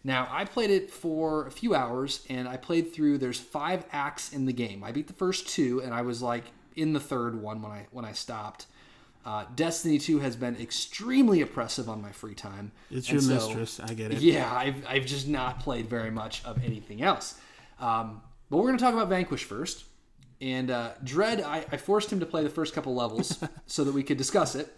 Now, 0.04 0.28
I 0.30 0.46
played 0.46 0.70
it 0.70 0.92
for 0.92 1.48
a 1.48 1.52
few 1.52 1.74
hours 1.74 2.26
and 2.30 2.48
I 2.48 2.56
played 2.56 2.94
through 2.94 3.18
there's 3.18 3.40
5 3.40 3.86
acts 3.92 4.32
in 4.32 4.46
the 4.46 4.54
game. 4.54 4.84
I 4.84 4.92
beat 4.92 5.08
the 5.08 5.14
first 5.14 5.50
2 5.50 5.82
and 5.82 5.92
I 5.92 6.04
was 6.04 6.22
like 6.22 6.44
in 6.76 6.94
the 6.94 7.00
third 7.00 7.42
one 7.42 7.64
when 7.64 7.72
I 7.72 7.88
when 7.92 8.06
I 8.06 8.14
stopped. 8.14 8.68
Uh, 9.26 9.46
Destiny 9.56 9.98
2 9.98 10.20
has 10.20 10.36
been 10.36 10.56
extremely 10.56 11.42
oppressive 11.42 11.90
on 11.90 12.00
my 12.02 12.12
free 12.12 12.36
time. 12.36 12.72
It's 12.92 13.12
your 13.12 13.22
so, 13.22 13.34
mistress, 13.34 13.80
I 13.80 13.94
get 13.96 14.14
it. 14.14 14.22
Yeah, 14.22 14.54
I've, 14.54 14.86
I've 14.88 15.06
just 15.06 15.28
not 15.28 15.60
played 15.60 15.90
very 15.90 16.12
much 16.12 16.46
of 16.46 16.64
anything 16.64 17.02
else. 17.02 17.40
Um, 17.80 18.22
but 18.50 18.58
we're 18.58 18.68
going 18.68 18.78
to 18.78 18.84
talk 18.84 18.94
about 18.94 19.10
Vanquish 19.10 19.44
first. 19.44 19.84
And 20.40 20.72
uh, 20.72 20.92
Dread, 21.04 21.42
I, 21.42 21.66
I 21.72 21.78
forced 21.78 22.14
him 22.14 22.22
to 22.22 22.26
play 22.26 22.44
the 22.44 22.50
first 22.50 22.74
couple 22.74 22.96
levels 22.96 23.44
so 23.66 23.84
that 23.84 23.94
we 23.94 24.04
could 24.04 24.18
discuss 24.18 24.56
it. 24.56 24.74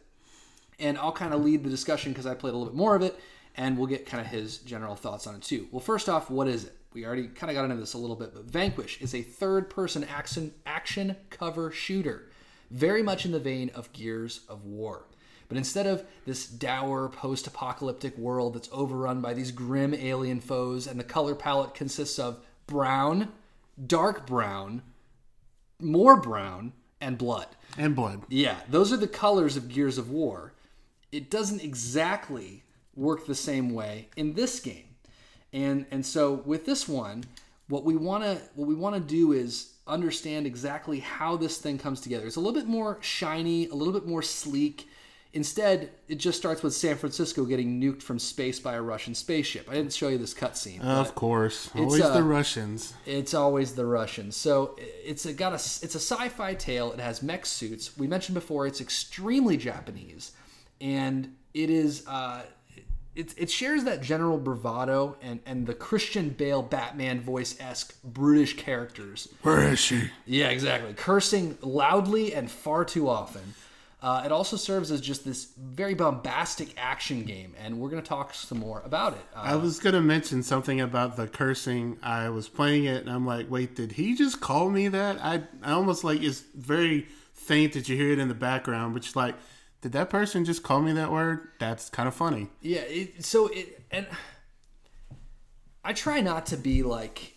And 0.82 0.98
I'll 0.98 1.14
kind 1.14 1.34
of 1.34 1.44
lead 1.46 1.64
the 1.64 1.70
discussion 1.70 2.12
because 2.12 2.26
I 2.26 2.34
played 2.34 2.54
a 2.54 2.58
little 2.58 2.74
bit 2.74 2.76
more 2.76 2.96
of 2.96 3.04
it, 3.04 3.18
and 3.56 3.78
we'll 3.78 3.88
get 3.88 4.06
kind 4.06 4.20
of 4.20 4.28
his 4.28 4.58
general 4.58 4.96
thoughts 4.96 5.28
on 5.28 5.36
it 5.36 5.44
too. 5.44 5.68
Well, 5.72 5.80
first 5.80 6.10
off, 6.10 6.30
what 6.30 6.48
is 6.48 6.66
it? 6.66 6.76
We 6.94 7.06
already 7.06 7.28
kind 7.28 7.50
of 7.50 7.56
got 7.56 7.64
into 7.64 7.78
this 7.78 7.94
a 7.94 7.98
little 7.98 8.18
bit, 8.18 8.34
but 8.34 8.46
Vanquish 8.46 9.00
is 9.00 9.16
a 9.16 9.22
third-person 9.22 10.04
action 10.06 10.54
action 10.66 11.16
cover 11.30 11.72
shooter, 11.72 12.30
very 12.70 13.02
much 13.02 13.26
in 13.26 13.32
the 13.32 13.40
vein 13.40 13.70
of 13.74 13.94
Gears 13.94 14.42
of 14.50 14.66
War. 14.66 15.06
But 15.48 15.58
instead 15.58 15.86
of 15.86 16.04
this 16.26 16.48
dour 16.48 17.10
post 17.10 17.46
apocalyptic 17.46 18.18
world 18.18 18.56
that's 18.56 18.70
overrun 18.72 19.22
by 19.22 19.34
these 19.34 19.52
grim 19.52 19.94
alien 19.94 20.42
foes, 20.42 20.88
and 20.88 21.00
the 21.00 21.04
color 21.04 21.36
palette 21.36 21.76
consists 21.76 22.18
of 22.18 22.40
brown, 22.68 23.30
dark 23.86 24.26
brown, 24.26 24.82
more 25.80 26.20
brown, 26.20 26.74
and 27.00 27.18
blood. 27.18 27.48
And 27.78 27.96
blood. 27.96 28.24
Yeah, 28.30 28.58
those 28.70 28.92
are 28.92 28.98
the 28.98 29.08
colors 29.08 29.56
of 29.58 29.70
Gears 29.70 29.98
of 29.98 30.10
War. 30.10 30.54
It 31.12 31.30
doesn't 31.30 31.62
exactly 31.62 32.64
work 32.96 33.26
the 33.26 33.36
same 33.36 33.74
way 33.74 34.10
in 34.16 34.34
this 34.34 34.60
game. 34.60 34.86
And 35.54 35.86
and 35.92 36.06
so 36.06 36.34
with 36.34 36.66
this 36.66 36.88
one, 36.88 37.24
what 37.68 37.84
we 37.84 37.96
want 37.96 38.24
to 38.24 38.42
what 38.56 38.68
we 38.68 38.76
want 38.76 38.96
to 38.96 39.02
do 39.02 39.32
is 39.34 39.74
understand 39.88 40.46
exactly 40.46 41.00
how 41.00 41.36
this 41.38 41.58
thing 41.58 41.78
comes 41.78 42.02
together. 42.02 42.28
It's 42.28 42.36
a 42.36 42.40
little 42.40 42.60
bit 42.60 42.68
more 42.68 42.98
shiny, 43.02 43.68
a 43.68 43.76
little 43.76 43.94
bit 43.94 44.08
more 44.08 44.22
sleek. 44.22 44.88
Instead, 45.34 45.92
it 46.10 46.16
just 46.16 46.38
starts 46.38 46.62
with 46.62 46.74
San 46.74 46.98
Francisco 46.98 47.46
getting 47.46 47.80
nuked 47.80 48.02
from 48.02 48.20
space 48.20 48.60
by 48.60 48.74
a 48.74 48.82
Russian 48.82 49.16
spaceship. 49.16 49.70
I 49.70 49.76
didn't 49.76 49.94
show 49.94 50.10
you 50.10 50.18
this 50.18 50.34
cutscene. 50.34 50.82
Of 50.82 51.16
course, 51.16 51.70
always 51.74 52.02
uh, 52.02 52.14
the 52.14 52.24
Russians. 52.24 52.94
It's 53.06 53.34
always 53.34 53.74
the 53.74 53.86
Russians. 53.86 54.36
So 54.36 54.76
it's 54.78 55.26
a, 55.26 55.32
got 55.32 55.54
a 55.54 55.56
it's 55.56 55.96
a 55.96 56.00
sci-fi 56.00 56.54
tale. 56.56 56.92
It 56.92 57.00
has 57.00 57.24
mech 57.24 57.46
suits. 57.46 57.98
We 57.98 58.08
mentioned 58.08 58.34
before 58.34 58.68
it's 58.68 58.82
extremely 58.82 59.56
Japanese, 59.56 60.34
and 60.82 61.36
it 61.54 61.70
is 61.70 62.06
uh, 62.08 62.44
it, 63.16 63.34
it 63.38 63.50
shares 63.50 63.84
that 63.84 64.02
general 64.02 64.38
bravado 64.38 65.18
and 65.22 65.40
and 65.46 65.66
the 65.68 65.74
Christian 65.74 66.30
Bale 66.30 66.62
Batman 66.62 67.22
voice 67.22 67.60
esque 67.60 67.96
brutish 68.04 68.58
characters. 68.58 69.28
Where 69.44 69.68
is 69.70 69.80
she? 69.80 70.10
Yeah, 70.26 70.50
exactly. 70.50 70.94
Cursing 70.94 71.58
loudly 71.62 72.34
and 72.34 72.50
far 72.50 72.86
too 72.86 73.08
often. 73.08 73.54
Uh, 74.02 74.24
it 74.26 74.32
also 74.32 74.58
serves 74.58 74.90
as 74.90 75.00
just 75.00 75.24
this 75.24 75.50
very 75.60 75.94
bombastic 75.94 76.74
action 76.76 77.24
game, 77.24 77.54
and 77.64 77.80
we're 77.80 77.90
going 77.90 78.02
to 78.02 78.08
talk 78.08 78.34
some 78.34 78.58
more 78.58 78.82
about 78.84 79.14
it. 79.14 79.22
Uh, 79.36 79.42
I 79.44 79.56
was 79.58 79.80
going 79.80 79.94
to 79.94 80.02
mention 80.02 80.42
something 80.42 80.82
about 80.82 81.18
the 81.18 81.28
cursing. 81.28 82.00
I 82.02 82.30
was 82.30 82.50
playing 82.50 82.86
it, 82.86 83.02
and 83.02 83.12
I'm 83.12 83.28
like, 83.28 83.52
wait, 83.52 83.76
did 83.76 83.92
he 83.92 84.16
just 84.16 84.42
call 84.42 84.72
me 84.72 84.88
that? 84.88 85.24
I, 85.24 85.44
I 85.62 85.74
almost 85.74 86.04
like 86.04 86.24
it's 86.24 86.40
very 86.40 87.10
faint 87.34 87.74
that 87.74 87.90
you 87.90 87.96
hear 87.96 88.12
it 88.12 88.18
in 88.18 88.28
the 88.28 88.34
background, 88.34 88.96
which 88.96 89.16
like, 89.16 89.36
did 89.82 89.92
that 89.94 90.10
person 90.10 90.46
just 90.46 90.64
call 90.64 90.82
me 90.82 90.94
that 90.94 91.12
word? 91.12 91.50
That's 91.60 91.90
kind 91.90 92.08
of 92.08 92.14
funny. 92.16 92.50
Yeah, 92.62 92.82
it, 92.82 93.26
so 93.26 93.48
it 93.48 93.82
and 93.92 94.08
I 95.84 95.94
try 95.94 96.22
not 96.22 96.46
to 96.48 96.58
be 96.58 96.84
like 96.84 97.36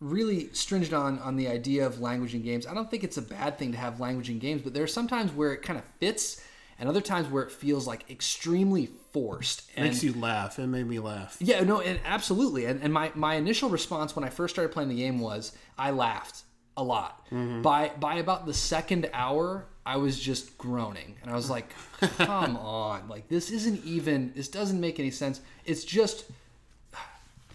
really 0.00 0.48
stringent 0.52 0.94
on 0.94 1.18
on 1.20 1.36
the 1.36 1.48
idea 1.48 1.86
of 1.86 2.00
language 2.00 2.34
in 2.34 2.42
games. 2.42 2.66
I 2.66 2.74
don't 2.74 2.90
think 2.90 3.04
it's 3.04 3.18
a 3.18 3.22
bad 3.22 3.58
thing 3.58 3.72
to 3.72 3.78
have 3.78 4.00
language 4.00 4.30
in 4.30 4.38
games, 4.38 4.62
but 4.62 4.74
there 4.74 4.82
are 4.82 4.88
sometimes 4.88 5.32
where 5.32 5.52
it 5.52 5.62
kind 5.62 5.78
of 5.78 5.84
fits 6.00 6.42
and 6.78 6.88
other 6.88 7.00
times 7.00 7.28
where 7.28 7.42
it 7.44 7.52
feels 7.52 7.86
like 7.86 8.10
extremely 8.10 8.86
forced. 9.12 9.70
And 9.76 9.86
Makes 9.86 10.02
you 10.02 10.14
laugh. 10.14 10.58
It 10.58 10.66
made 10.66 10.86
me 10.88 10.98
laugh. 10.98 11.36
yeah, 11.38 11.62
no, 11.62 11.80
and 11.80 12.00
absolutely. 12.04 12.64
And, 12.64 12.82
and 12.82 12.92
my, 12.92 13.12
my 13.14 13.34
initial 13.34 13.68
response 13.68 14.16
when 14.16 14.24
I 14.24 14.30
first 14.30 14.54
started 14.54 14.72
playing 14.72 14.88
the 14.88 14.96
game 14.96 15.20
was 15.20 15.52
I 15.78 15.90
laughed 15.92 16.42
a 16.76 16.82
lot. 16.82 17.26
Mm-hmm. 17.26 17.62
By 17.62 17.92
by 17.98 18.16
about 18.16 18.46
the 18.46 18.54
second 18.54 19.08
hour, 19.12 19.66
I 19.84 19.96
was 19.96 20.18
just 20.18 20.56
groaning, 20.58 21.16
and 21.22 21.30
I 21.30 21.34
was 21.34 21.50
like, 21.50 21.72
"Come 22.18 22.56
on! 22.56 23.08
Like 23.08 23.28
this 23.28 23.50
isn't 23.50 23.84
even. 23.84 24.32
This 24.34 24.48
doesn't 24.48 24.80
make 24.80 24.98
any 24.98 25.10
sense. 25.10 25.40
It's 25.64 25.84
just. 25.84 26.24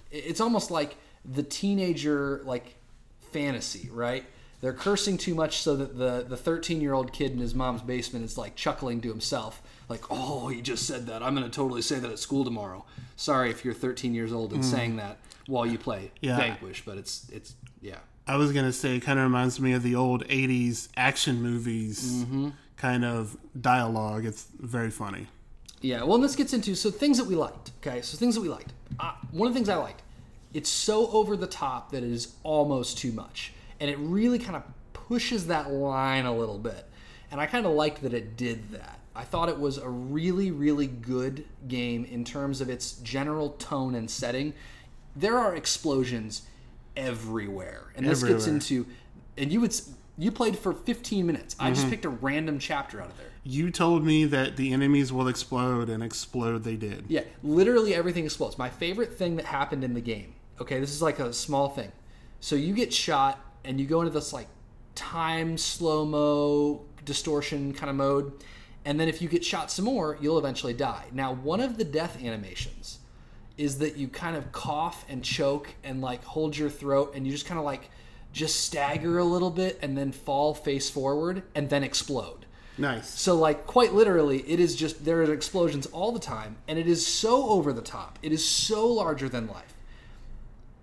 It's 0.10 0.40
almost 0.40 0.72
like 0.72 0.96
the 1.26 1.44
teenager 1.44 2.42
like 2.46 2.76
fantasy, 3.32 3.90
right? 3.92 4.26
They're 4.62 4.74
cursing 4.74 5.18
too 5.18 5.36
much 5.36 5.60
so 5.60 5.76
that 5.76 5.98
the 5.98 6.26
the 6.28 6.38
13 6.38 6.82
year 6.82 6.94
old 6.94 7.14
kid 7.14 7.32
in 7.32 7.40
his 7.40 7.54
mom's 7.54 7.82
basement 7.82 8.26
is 8.26 8.38
like 8.38 8.56
chuckling 8.56 9.02
to 9.02 9.10
himself, 9.10 9.62
like, 9.90 10.04
"Oh, 10.10 10.48
he 10.48 10.62
just 10.62 10.86
said 10.86 11.08
that. 11.08 11.22
I'm 11.22 11.34
gonna 11.34 11.50
totally 11.50 11.82
say 11.82 12.00
that 12.00 12.10
at 12.10 12.20
school 12.20 12.44
tomorrow." 12.44 12.86
Sorry 13.16 13.50
if 13.50 13.66
you're 13.66 13.74
13 13.74 14.14
years 14.14 14.32
old 14.32 14.54
and 14.54 14.64
mm. 14.64 14.66
saying 14.66 14.98
that 14.98 15.18
while 15.48 15.66
you 15.66 15.78
play 15.78 16.12
Yeah. 16.22 16.38
Vanquish, 16.38 16.84
but 16.86 16.98
it's 16.98 17.28
it's 17.32 17.56
yeah. 17.82 18.00
I 18.28 18.36
was 18.36 18.52
gonna 18.52 18.74
say, 18.74 18.98
it 18.98 19.02
kind 19.02 19.20
of 19.20 19.24
reminds 19.24 19.60
me 19.60 19.74
of 19.74 19.84
the 19.84 19.96
old 19.96 20.26
'80s 20.28 20.90
action 20.98 21.42
movies 21.42 22.26
kind 22.76 23.06
of 23.06 23.38
dialogue. 23.60 24.26
It's 24.26 24.48
very 24.60 24.92
funny. 24.92 25.28
Yeah, 25.82 26.04
well, 26.04 26.16
and 26.16 26.24
this 26.24 26.36
gets 26.36 26.54
into 26.54 26.76
so 26.76 26.90
things 26.90 27.18
that 27.18 27.26
we 27.26 27.36
liked. 27.36 27.72
Okay, 27.82 28.02
so 28.02 28.18
things 28.18 28.36
that 28.36 28.42
we 28.42 28.50
liked. 28.50 28.74
Uh, 29.00 29.14
one 29.32 29.48
of 29.48 29.54
the 29.54 29.58
things 29.58 29.70
I 29.70 29.76
liked, 29.76 30.02
it's 30.54 30.70
so 30.70 31.08
over 31.12 31.36
the 31.38 31.48
top 31.48 31.92
that 31.92 32.04
it 32.04 32.12
is 32.12 32.34
almost 32.44 32.98
too 32.98 33.12
much, 33.12 33.54
and 33.80 33.90
it 33.90 33.98
really 34.00 34.40
kind 34.40 34.56
of 34.56 34.64
pushes 34.94 35.48
that 35.48 35.72
line 35.72 36.26
a 36.26 36.36
little 36.36 36.58
bit. 36.58 36.86
And 37.32 37.40
I 37.40 37.46
kind 37.46 37.66
of 37.66 37.74
liked 37.74 38.02
that 38.02 38.14
it 38.14 38.38
did 38.38 38.72
that. 38.72 39.00
I 39.16 39.24
thought 39.24 39.50
it 39.50 39.60
was 39.60 39.78
a 39.78 39.90
really, 39.90 40.52
really 40.52 40.88
good 40.88 41.46
game 41.68 42.06
in 42.06 42.24
terms 42.24 42.62
of 42.62 42.70
its 42.70 42.94
general 42.98 43.52
tone 43.52 43.96
and 43.96 44.10
setting. 44.10 44.54
There 45.16 45.38
are 45.38 45.56
explosions 45.56 46.44
everywhere, 46.98 47.94
and 47.96 48.06
this 48.06 48.24
gets 48.24 48.48
into. 48.48 48.86
And 49.38 49.52
you 49.52 49.62
would 49.62 49.74
you 50.18 50.32
played 50.32 50.58
for 50.58 50.74
15 50.74 51.26
minutes. 51.26 51.56
I 51.60 51.70
just 51.70 51.82
mm-hmm. 51.82 51.92
picked 51.92 52.06
a 52.06 52.10
random 52.10 52.58
chapter 52.58 53.00
out 53.00 53.10
of 53.10 53.18
there. 53.18 53.28
You 53.44 53.70
told 53.70 54.04
me 54.04 54.26
that 54.26 54.58
the 54.58 54.74
enemies 54.74 55.14
will 55.14 55.28
explode, 55.28 55.90
and 55.90 56.04
explode 56.04 56.64
they 56.64 56.76
did. 56.76 57.06
Yeah, 57.08 57.22
literally 57.44 57.94
everything 57.94 58.26
explodes. 58.26 58.58
My 58.58 58.70
favorite 58.70 59.14
thing 59.14 59.36
that 59.38 59.46
happened 59.46 59.84
in 59.84 59.94
the 59.94 60.02
game. 60.02 60.34
Okay, 60.60 60.80
this 60.80 60.92
is 60.92 61.02
like 61.02 61.20
a 61.20 61.32
small 61.32 61.70
thing. 61.70 61.92
So 62.40 62.56
you 62.56 62.74
get 62.74 62.92
shot 62.92 63.40
and 63.64 63.80
you 63.80 63.86
go 63.86 64.02
into 64.02 64.12
this 64.12 64.34
like 64.34 64.48
time 64.96 65.58
slow 65.58 66.04
mo 66.04 66.82
distortion 67.06 67.74
kind 67.74 67.90
of 67.90 67.96
mode, 67.96 68.44
and 68.86 69.00
then 69.00 69.08
if 69.08 69.22
you 69.22 69.30
get 69.30 69.46
shot 69.46 69.72
some 69.72 69.86
more, 69.86 70.18
you'll 70.20 70.40
eventually 70.40 70.74
die. 70.74 71.06
Now, 71.12 71.34
one 71.34 71.62
of 71.62 71.78
the 71.78 71.84
death 71.84 72.22
animations 72.24 72.97
is 73.58 73.80
that 73.80 73.98
you 73.98 74.08
kind 74.08 74.36
of 74.36 74.52
cough 74.52 75.06
and 75.10 75.24
choke 75.24 75.74
and 75.84 76.02
like 76.02 76.24
hold 76.24 76.56
your 76.56 76.70
throat 76.70 77.14
and 77.16 77.26
you 77.26 77.32
just 77.32 77.46
kind 77.46 77.58
of 77.58 77.66
like 77.66 77.90
just 78.34 78.62
stagger 78.64 79.18
a 79.18 79.24
little 79.24 79.50
bit 79.50 79.80
and 79.82 79.98
then 79.98 80.12
fall 80.12 80.54
face 80.54 80.90
forward 80.90 81.44
and 81.56 81.70
then 81.70 81.84
explode. 81.84 82.46
Nice. 82.78 83.10
So, 83.10 83.36
like, 83.36 83.66
quite 83.66 83.94
literally, 83.94 84.40
it 84.48 84.60
is 84.60 84.76
just 84.76 85.04
there 85.04 85.22
are 85.24 85.34
explosions 85.34 85.88
all 85.88 86.12
the 86.12 86.20
time, 86.20 86.58
and 86.68 86.78
it 86.78 86.88
is 86.88 87.04
so 87.06 87.50
over 87.50 87.74
the 87.74 87.82
top. 87.82 88.20
It 88.22 88.32
is 88.32 88.48
so 88.48 88.86
larger 88.88 89.28
than 89.28 89.48
life. 89.48 89.74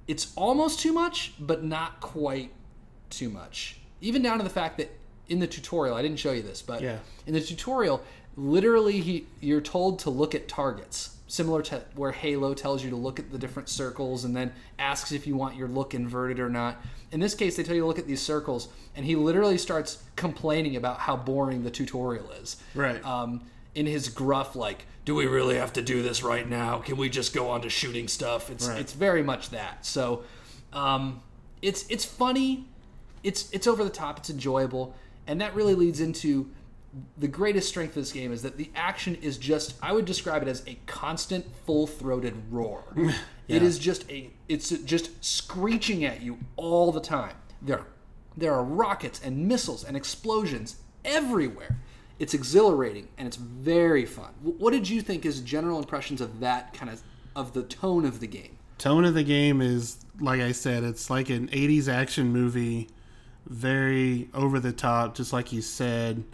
It's 0.08 0.32
almost 0.34 0.80
too 0.80 0.92
much, 0.92 1.34
but 1.38 1.62
not 1.62 2.00
quite 2.00 2.50
too 3.10 3.30
much. 3.30 3.78
Even 4.00 4.22
down 4.22 4.38
to 4.38 4.44
the 4.44 4.50
fact 4.50 4.76
that 4.78 4.90
in 5.28 5.38
the 5.38 5.46
tutorial, 5.46 5.94
I 5.96 6.02
didn't 6.02 6.18
show 6.18 6.32
you 6.32 6.42
this, 6.42 6.60
but 6.62 6.82
Yeah. 6.82 6.98
in 7.26 7.32
the 7.32 7.40
tutorial, 7.40 8.02
literally, 8.36 9.00
he 9.00 9.26
you're 9.40 9.60
told 9.60 10.00
to 10.00 10.10
look 10.10 10.34
at 10.34 10.48
targets, 10.48 11.13
similar 11.34 11.62
to 11.62 11.82
where 11.96 12.12
Halo 12.12 12.54
tells 12.54 12.84
you 12.84 12.90
to 12.90 12.96
look 12.96 13.18
at 13.18 13.30
the 13.32 13.38
different 13.38 13.68
circles 13.68 14.24
and 14.24 14.36
then 14.36 14.52
asks 14.78 15.10
if 15.10 15.26
you 15.26 15.36
want 15.36 15.56
your 15.56 15.68
look 15.68 15.92
inverted 15.92 16.38
or 16.38 16.48
not. 16.48 16.80
In 17.10 17.20
this 17.20 17.34
case, 17.34 17.56
they 17.56 17.62
tell 17.64 17.74
you 17.74 17.82
to 17.82 17.86
look 17.86 17.98
at 17.98 18.06
these 18.06 18.22
circles, 18.22 18.68
and 18.96 19.04
he 19.04 19.16
literally 19.16 19.58
starts 19.58 20.02
complaining 20.16 20.76
about 20.76 21.00
how 21.00 21.16
boring 21.16 21.64
the 21.64 21.70
tutorial 21.70 22.30
is. 22.30 22.56
Right. 22.74 23.04
Um, 23.04 23.42
in 23.74 23.86
his 23.86 24.08
gruff, 24.08 24.54
like, 24.54 24.86
"Do 25.04 25.16
we 25.16 25.26
really 25.26 25.56
have 25.56 25.72
to 25.72 25.82
do 25.82 26.02
this 26.02 26.22
right 26.22 26.48
now? 26.48 26.78
Can 26.78 26.96
we 26.96 27.08
just 27.08 27.34
go 27.34 27.50
on 27.50 27.60
to 27.62 27.68
shooting 27.70 28.06
stuff?" 28.06 28.50
It's 28.50 28.68
Right. 28.68 28.80
it's 28.80 28.92
very 28.92 29.22
much 29.22 29.50
that. 29.50 29.84
So, 29.84 30.22
um, 30.72 31.20
it's 31.60 31.84
it's 31.88 32.04
funny, 32.04 32.68
it's 33.24 33.50
it's 33.50 33.66
over 33.66 33.82
the 33.82 33.90
top, 33.90 34.18
it's 34.18 34.30
enjoyable, 34.30 34.94
and 35.26 35.40
that 35.40 35.54
really 35.56 35.74
leads 35.74 35.98
into 36.00 36.50
the 37.18 37.28
greatest 37.28 37.68
strength 37.68 37.90
of 37.90 38.02
this 38.02 38.12
game 38.12 38.32
is 38.32 38.42
that 38.42 38.56
the 38.56 38.70
action 38.74 39.16
is 39.16 39.38
just 39.38 39.74
I 39.82 39.92
would 39.92 40.04
describe 40.04 40.42
it 40.42 40.48
as 40.48 40.62
a 40.66 40.78
constant 40.86 41.46
full-throated 41.66 42.34
roar. 42.50 42.84
It 43.46 43.62
is 43.62 43.78
just 43.78 44.10
a 44.10 44.30
it's 44.48 44.70
just 44.70 45.22
screeching 45.22 46.02
at 46.02 46.22
you 46.22 46.38
all 46.56 46.92
the 46.92 47.00
time. 47.00 47.36
There 47.60 47.84
there 48.36 48.54
are 48.54 48.64
rockets 48.64 49.20
and 49.22 49.46
missiles 49.46 49.84
and 49.84 49.98
explosions 49.98 50.76
everywhere. 51.04 51.76
It's 52.18 52.32
exhilarating 52.32 53.08
and 53.18 53.28
it's 53.28 53.36
very 53.36 54.06
fun. 54.06 54.32
What 54.40 54.72
did 54.72 54.88
you 54.88 55.02
think 55.02 55.26
is 55.26 55.40
general 55.40 55.78
impressions 55.78 56.22
of 56.22 56.40
that 56.40 56.72
kind 56.72 56.90
of 56.90 57.02
of 57.36 57.52
the 57.52 57.64
tone 57.64 58.06
of 58.06 58.20
the 58.20 58.26
game? 58.26 58.56
Tone 58.78 59.04
of 59.04 59.12
the 59.12 59.24
game 59.24 59.60
is 59.60 59.98
like 60.20 60.40
I 60.40 60.52
said, 60.52 60.82
it's 60.82 61.10
like 61.10 61.28
an 61.28 61.48
'80s 61.48 61.86
action 61.86 62.32
movie, 62.32 62.88
very 63.46 64.30
over 64.32 64.58
the 64.58 64.72
top, 64.72 65.14
just 65.16 65.34
like 65.34 65.52
you 65.52 65.60
said. 65.60 66.24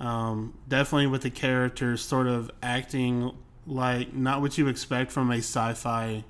Um, 0.00 0.54
definitely 0.66 1.08
with 1.08 1.22
the 1.22 1.30
characters 1.30 2.00
sort 2.02 2.26
of 2.26 2.50
acting 2.62 3.32
like 3.66 4.14
not 4.14 4.40
what 4.40 4.56
you 4.56 4.66
expect 4.66 5.12
from 5.12 5.30
a 5.30 5.38
sci-fi 5.38 6.24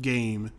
game. 0.00 0.50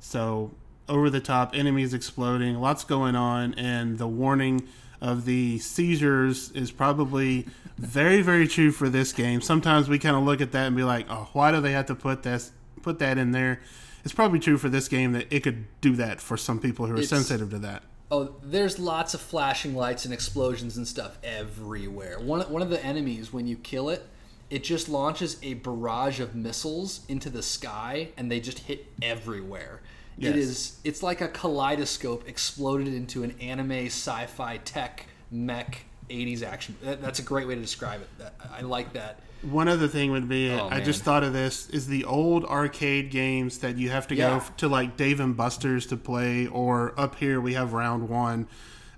So 0.00 0.52
over 0.88 1.10
the 1.10 1.20
top, 1.20 1.54
enemies 1.54 1.92
exploding, 1.92 2.56
lots 2.56 2.84
going 2.84 3.14
on, 3.14 3.54
and 3.54 3.98
the 3.98 4.08
warning 4.08 4.66
of 5.00 5.26
the 5.26 5.58
seizures 5.58 6.50
is 6.52 6.70
probably 6.70 7.46
very, 7.76 8.22
very 8.22 8.48
true 8.48 8.72
for 8.72 8.88
this 8.88 9.12
game. 9.12 9.40
Sometimes 9.40 9.88
we 9.88 9.98
kind 9.98 10.16
of 10.16 10.22
look 10.24 10.40
at 10.40 10.52
that 10.52 10.66
and 10.68 10.76
be 10.76 10.82
like, 10.84 11.06
oh, 11.10 11.28
why 11.34 11.52
do 11.52 11.60
they 11.60 11.72
have 11.72 11.86
to 11.86 11.94
put 11.94 12.22
this 12.22 12.50
put 12.82 12.98
that 13.00 13.18
in 13.18 13.32
there? 13.32 13.60
It's 14.04 14.14
probably 14.14 14.38
true 14.38 14.56
for 14.56 14.68
this 14.70 14.88
game 14.88 15.12
that 15.12 15.26
it 15.30 15.40
could 15.40 15.66
do 15.80 15.94
that 15.96 16.20
for 16.20 16.36
some 16.38 16.58
people 16.58 16.86
who 16.86 16.92
are 16.94 16.96
It's- 16.96 17.10
sensitive 17.10 17.50
to 17.50 17.58
that. 17.58 17.82
Oh, 18.10 18.36
there's 18.42 18.78
lots 18.78 19.12
of 19.12 19.20
flashing 19.20 19.74
lights 19.74 20.04
and 20.04 20.14
explosions 20.14 20.76
and 20.76 20.88
stuff 20.88 21.18
everywhere. 21.22 22.18
One 22.18 22.40
one 22.50 22.62
of 22.62 22.70
the 22.70 22.82
enemies 22.84 23.32
when 23.32 23.46
you 23.46 23.56
kill 23.56 23.90
it, 23.90 24.06
it 24.48 24.64
just 24.64 24.88
launches 24.88 25.36
a 25.42 25.54
barrage 25.54 26.18
of 26.20 26.34
missiles 26.34 27.00
into 27.08 27.28
the 27.28 27.42
sky 27.42 28.08
and 28.16 28.30
they 28.30 28.40
just 28.40 28.60
hit 28.60 28.86
everywhere. 29.02 29.82
Yes. 30.16 30.30
It 30.30 30.36
is 30.38 30.76
it's 30.84 31.02
like 31.02 31.20
a 31.20 31.28
kaleidoscope 31.28 32.26
exploded 32.26 32.88
into 32.88 33.24
an 33.24 33.34
anime 33.40 33.86
sci-fi 33.86 34.56
tech 34.58 35.06
mech 35.30 35.84
80s 36.08 36.42
action. 36.42 36.76
That, 36.82 37.02
that's 37.02 37.18
a 37.18 37.22
great 37.22 37.46
way 37.46 37.54
to 37.54 37.60
describe 37.60 38.00
it. 38.00 38.32
I 38.50 38.62
like 38.62 38.94
that. 38.94 39.20
One 39.42 39.68
other 39.68 39.86
thing 39.88 40.10
would 40.10 40.28
be, 40.28 40.50
Oh, 40.50 40.68
I 40.70 40.80
just 40.80 41.02
thought 41.02 41.22
of 41.22 41.32
this, 41.32 41.68
is 41.70 41.86
the 41.86 42.04
old 42.04 42.44
arcade 42.44 43.10
games 43.10 43.58
that 43.58 43.76
you 43.76 43.90
have 43.90 44.08
to 44.08 44.14
Yeah. 44.16 44.38
go 44.38 44.44
to 44.56 44.68
like 44.68 44.96
Dave 44.96 45.20
and 45.20 45.36
Buster's 45.36 45.86
to 45.86 45.96
play, 45.96 46.46
or 46.46 46.92
up 46.98 47.16
here 47.16 47.40
we 47.40 47.54
have 47.54 47.72
round 47.72 48.08
one, 48.08 48.48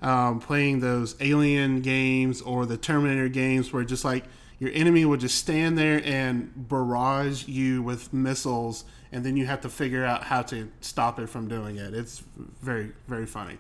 um, 0.00 0.40
playing 0.40 0.81
those 0.81 1.14
Alien 1.20 1.81
games 1.83 2.40
or 2.40 2.64
the 2.64 2.79
Terminator 2.79 3.29
games 3.29 3.72
where 3.72 3.85
just 3.85 4.05
like 4.05 4.24
your 4.59 4.70
enemy 4.72 5.05
would 5.05 5.20
just 5.20 5.37
stand 5.38 5.76
there 5.76 6.00
and 6.05 6.53
barrage 6.68 7.46
you 7.46 7.83
with 7.83 8.12
missiles, 8.12 8.85
and 9.12 9.24
then 9.24 9.37
you 9.37 9.46
have 9.46 9.61
to 9.62 9.68
figure 9.68 10.05
out 10.05 10.24
how 10.24 10.42
to 10.42 10.70
stop 10.81 11.18
it 11.18 11.29
from 11.29 11.48
doing 11.48 11.76
it. 11.76 11.94
It's 11.94 12.22
very, 12.62 12.92
very 13.09 13.26
funny. 13.26 13.59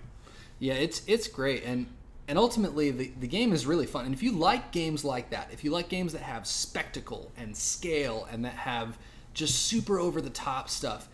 Yeah, 0.58 0.74
it's 0.74 1.02
it's 1.06 1.26
great, 1.26 1.64
and 1.64 1.86
and 2.30 2.38
ultimately 2.38 2.92
the 2.92 3.10
the 3.18 3.26
game 3.26 3.52
is 3.52 3.66
really 3.66 3.86
fun. 3.86 4.04
And 4.06 4.14
if 4.14 4.22
you 4.22 4.30
like 4.30 4.70
games 4.70 5.04
like 5.04 5.30
that, 5.30 5.48
if 5.52 5.64
you 5.64 5.72
like 5.72 5.88
games 5.88 6.12
that 6.12 6.22
have 6.22 6.46
spectacle 6.46 7.32
and 7.36 7.56
scale 7.56 8.28
and 8.30 8.44
that 8.44 8.52
have 8.52 8.98
just 9.34 9.66
super 9.66 9.98
over 9.98 10.20
the 10.20 10.30
top 10.30 10.70
stuff, 10.70 11.08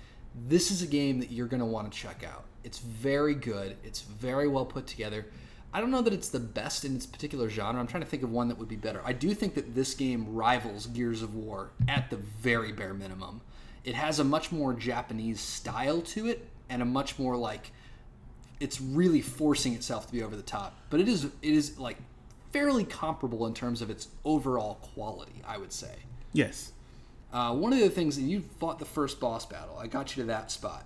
this 0.47 0.71
is 0.71 0.83
a 0.83 0.87
game 0.87 1.19
that 1.21 1.33
you're 1.33 1.47
going 1.47 1.61
to 1.61 1.67
want 1.67 1.91
to 1.91 1.99
check 1.99 2.23
out. 2.23 2.45
It's 2.65 2.81
very 2.81 3.35
good. 3.35 3.79
It's 3.83 4.03
very 4.03 4.47
well 4.47 4.67
put 4.67 4.87
together. 4.87 5.25
I 5.73 5.81
don't 5.81 5.91
know 5.91 6.03
that 6.03 6.13
it's 6.13 6.29
the 6.29 6.39
best 6.39 6.85
in 6.85 6.95
its 6.95 7.07
particular 7.07 7.49
genre. 7.49 7.81
I'm 7.81 7.87
trying 7.87 8.03
to 8.03 8.09
think 8.09 8.23
of 8.23 8.31
one 8.31 8.49
that 8.49 8.59
would 8.59 8.69
be 8.69 8.77
better. 8.77 9.01
I 9.03 9.15
do 9.15 9.33
think 9.33 9.55
that 9.55 9.75
this 9.75 9.95
game 9.95 10.35
rivals 10.35 10.85
Gears 10.87 11.23
of 11.23 11.35
War 11.35 11.71
at 11.89 12.11
the 12.11 12.17
very 12.17 12.73
bare 12.73 12.93
minimum. 12.93 13.41
It 13.85 13.95
has 13.95 14.19
a 14.19 14.25
much 14.25 14.53
more 14.53 14.75
Japanese 14.75 15.41
style 15.41 16.03
to 16.03 16.27
it 16.27 16.47
and 16.69 16.83
a 16.83 16.85
much 16.85 17.19
more 17.19 17.39
like 17.39 17.73
it's 18.61 18.81
really 18.81 19.21
forcing 19.21 19.75
itself 19.75 20.07
to 20.07 20.13
be 20.13 20.23
over 20.23 20.37
the 20.37 20.43
top. 20.43 20.75
But 20.91 21.01
it 21.01 21.09
is 21.09 21.25
it 21.25 21.33
is 21.43 21.79
like 21.79 21.99
fairly 22.53 22.85
comparable 22.85 23.47
in 23.47 23.55
terms 23.55 23.83
of 23.83 23.91
its 23.91 24.09
overall 24.25 24.77
quality, 24.77 25.43
I 25.47 25.59
would 25.59 25.73
say. 25.73 25.95
Yes. 26.33 26.73
Uh, 27.33 27.55
one 27.55 27.73
of 27.73 27.81
the 27.81 27.91
things 27.91 28.17
that 28.17 28.23
you 28.23 28.41
fought 28.41 28.79
the 28.79 28.85
first 28.85 29.21
boss 29.21 29.45
battle, 29.45 29.77
I 29.79 29.89
got 29.89 30.17
you 30.17 30.23
to 30.23 30.27
that 30.29 30.51
spot. 30.51 30.85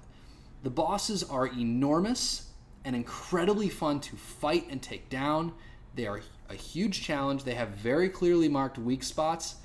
The 0.63 0.71
bosses 0.71 1.23
are 1.23 1.47
enormous 1.47 2.51
and 2.85 2.97
incredibly 2.97 3.69
fun 3.69 4.01
to 4.01 4.17
fight 4.17 4.67
and 4.71 4.83
take 4.83 5.09
down. 5.09 5.53
They 5.95 6.07
are 6.07 6.21
a 6.49 6.55
huge 6.55 7.03
challenge. 7.03 7.45
They 7.45 7.55
have 7.55 7.69
very 7.71 8.09
clearly 8.09 8.49
marked 8.49 8.79
weak 8.79 9.03
spots, 9.03 9.57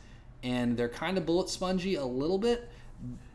and 0.44 0.78
they're 0.78 0.90
kind 0.90 1.18
of 1.18 1.26
bullet 1.26 1.50
spongy 1.50 1.96
a 1.96 2.06
little 2.06 2.38
bit, 2.38 2.70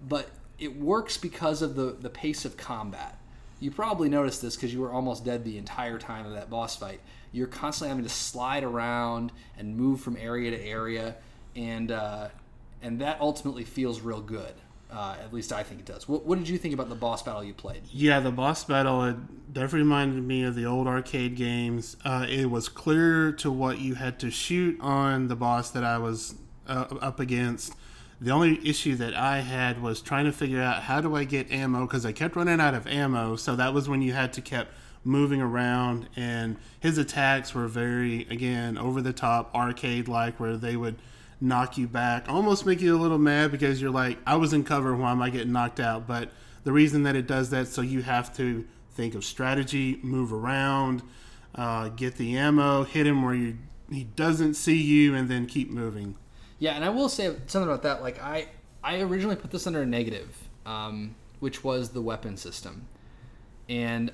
but 0.09 0.31
it 0.59 0.77
works 0.79 1.17
because 1.17 1.63
of 1.63 1.75
the, 1.75 1.97
the 1.99 2.11
pace 2.11 2.45
of 2.45 2.57
combat. 2.57 3.19
You 3.61 3.71
probably 3.71 4.09
noticed 4.09 4.41
this 4.41 4.57
because 4.57 4.73
you 4.73 4.81
were 4.81 4.91
almost 4.91 5.25
dead 5.25 5.45
the 5.45 5.59
entire 5.59 5.99
time 5.99 6.27
of 6.27 6.33
that 6.33 6.49
boss 6.51 6.77
fight. 6.77 7.01
You're 7.31 7.47
constantly 7.47 7.91
having 7.91 8.05
to 8.05 8.11
slide 8.11 8.65
around 8.65 9.33
and 9.57 9.77
move 9.77 10.01
from 10.01 10.17
area 10.17 10.51
to 10.51 10.61
area, 10.61 11.17
and 11.55 11.93
uh, 11.93 12.29
and 12.83 13.01
that 13.01 13.21
ultimately 13.21 13.65
feels 13.65 14.01
real 14.01 14.21
good. 14.21 14.55
Uh, 14.91 15.15
at 15.23 15.33
least 15.33 15.53
I 15.53 15.63
think 15.63 15.81
it 15.81 15.87
does. 15.87 16.09
What, 16.09 16.27
what 16.27 16.39
did 16.39 16.49
you 16.49 16.59
think 16.59 16.75
about 16.75 16.89
the 16.89 16.97
boss 16.97 17.23
battle 17.23 17.45
you 17.45 17.55
played? 17.55 17.83
Yeah, 17.93 18.19
the 18.19 18.33
boss 18.33 18.65
battle 18.65 19.05
it 19.05 19.53
definitely 19.53 19.81
reminded 19.81 20.25
me 20.25 20.43
of 20.43 20.57
the 20.57 20.65
old 20.65 20.89
arcade 20.89 21.37
games. 21.37 21.97
Uh, 22.05 22.27
it 22.29 22.47
was 22.47 22.69
clear 22.69 23.31
to 23.33 23.53
what 23.53 23.79
you 23.79 23.95
had 23.95 24.19
to 24.21 24.31
shoot 24.33 24.81
on 24.81 25.29
the 25.29 25.37
boss 25.37 25.71
that 25.71 25.85
I 25.85 25.99
was 25.99 26.35
uh, 26.67 26.87
up 27.01 27.21
against. 27.21 27.75
The 28.21 28.31
only 28.31 28.61
issue 28.69 28.97
that 28.97 29.15
I 29.15 29.41
had 29.41 29.81
was 29.81 30.03
trying 30.03 30.27
to 30.27 30.33
figure 30.33 30.61
out 30.61 30.83
how 30.83 31.01
do 31.01 31.17
I 31.17 31.25
get 31.25 31.51
ammo 31.51 31.87
because 31.87 32.05
I 32.05 32.13
kept 32.13 32.37
running 32.37 32.61
out 32.61 32.75
of 32.75 32.87
ammo. 32.87 33.37
So 33.37 33.57
that 33.57 33.73
was 33.73 33.89
when 33.89 34.03
you 34.03 34.13
had 34.13 34.35
to 34.35 34.43
kept 34.43 34.73
moving 35.03 35.41
around, 35.41 36.07
and 36.15 36.57
his 36.79 36.99
attacks 36.99 37.55
were 37.55 37.67
very 37.67 38.27
again 38.29 38.77
over 38.77 39.01
the 39.01 39.15
top 39.15 39.55
arcade 39.55 40.09
like, 40.09 40.39
where 40.39 40.59
they 40.59 40.77
would 40.77 40.97
knock 41.41 41.79
you 41.79 41.89
back, 41.89 42.29
almost 42.29 42.67
make 42.67 42.83
you 42.83 42.95
a 42.95 43.01
little 43.01 43.19
mad 43.19 43.51
because 43.51 43.81
you're 43.81 43.91
like, 43.91 44.19
I 44.27 44.37
was 44.37 44.53
in 44.53 44.65
cover. 44.65 44.95
Why 44.95 45.13
am 45.13 45.23
I 45.23 45.31
getting 45.31 45.53
knocked 45.53 45.81
out? 45.81 46.07
But 46.07 46.31
the 46.65 46.73
reason 46.73 47.05
that 47.05 47.17
it 47.17 47.27
does 47.27 47.49
that, 47.51 47.69
so 47.69 47.81
you 47.81 48.03
have 48.03 48.37
to 48.37 48.67
think 48.93 49.15
of 49.15 49.25
strategy, 49.25 49.99
move 50.03 50.33
around, 50.33 51.03
uh, 51.55 51.89
get 51.89 52.17
the 52.17 52.37
ammo, 52.37 52.85
hit 52.85 53.07
him 53.07 53.23
where 53.23 53.35
you 53.35 53.57
he 53.91 54.05
doesn't 54.05 54.55
see 54.55 54.81
you, 54.81 55.15
and 55.15 55.29
then 55.29 55.47
keep 55.47 55.71
moving. 55.71 56.17
Yeah, 56.61 56.75
and 56.75 56.85
I 56.85 56.91
will 56.91 57.09
say 57.09 57.35
something 57.47 57.69
about 57.69 57.83
that. 57.83 58.03
Like 58.03 58.23
I, 58.23 58.47
I 58.85 59.01
originally 59.01 59.35
put 59.35 59.51
this 59.51 59.67
under 59.67 59.83
a 59.83 59.87
negative, 59.87 60.37
um, 60.65 61.17
which 61.41 61.65
was 61.65 61.89
the 61.89 62.03
weapon 62.03 62.37
system, 62.37 62.87
and 63.69 64.13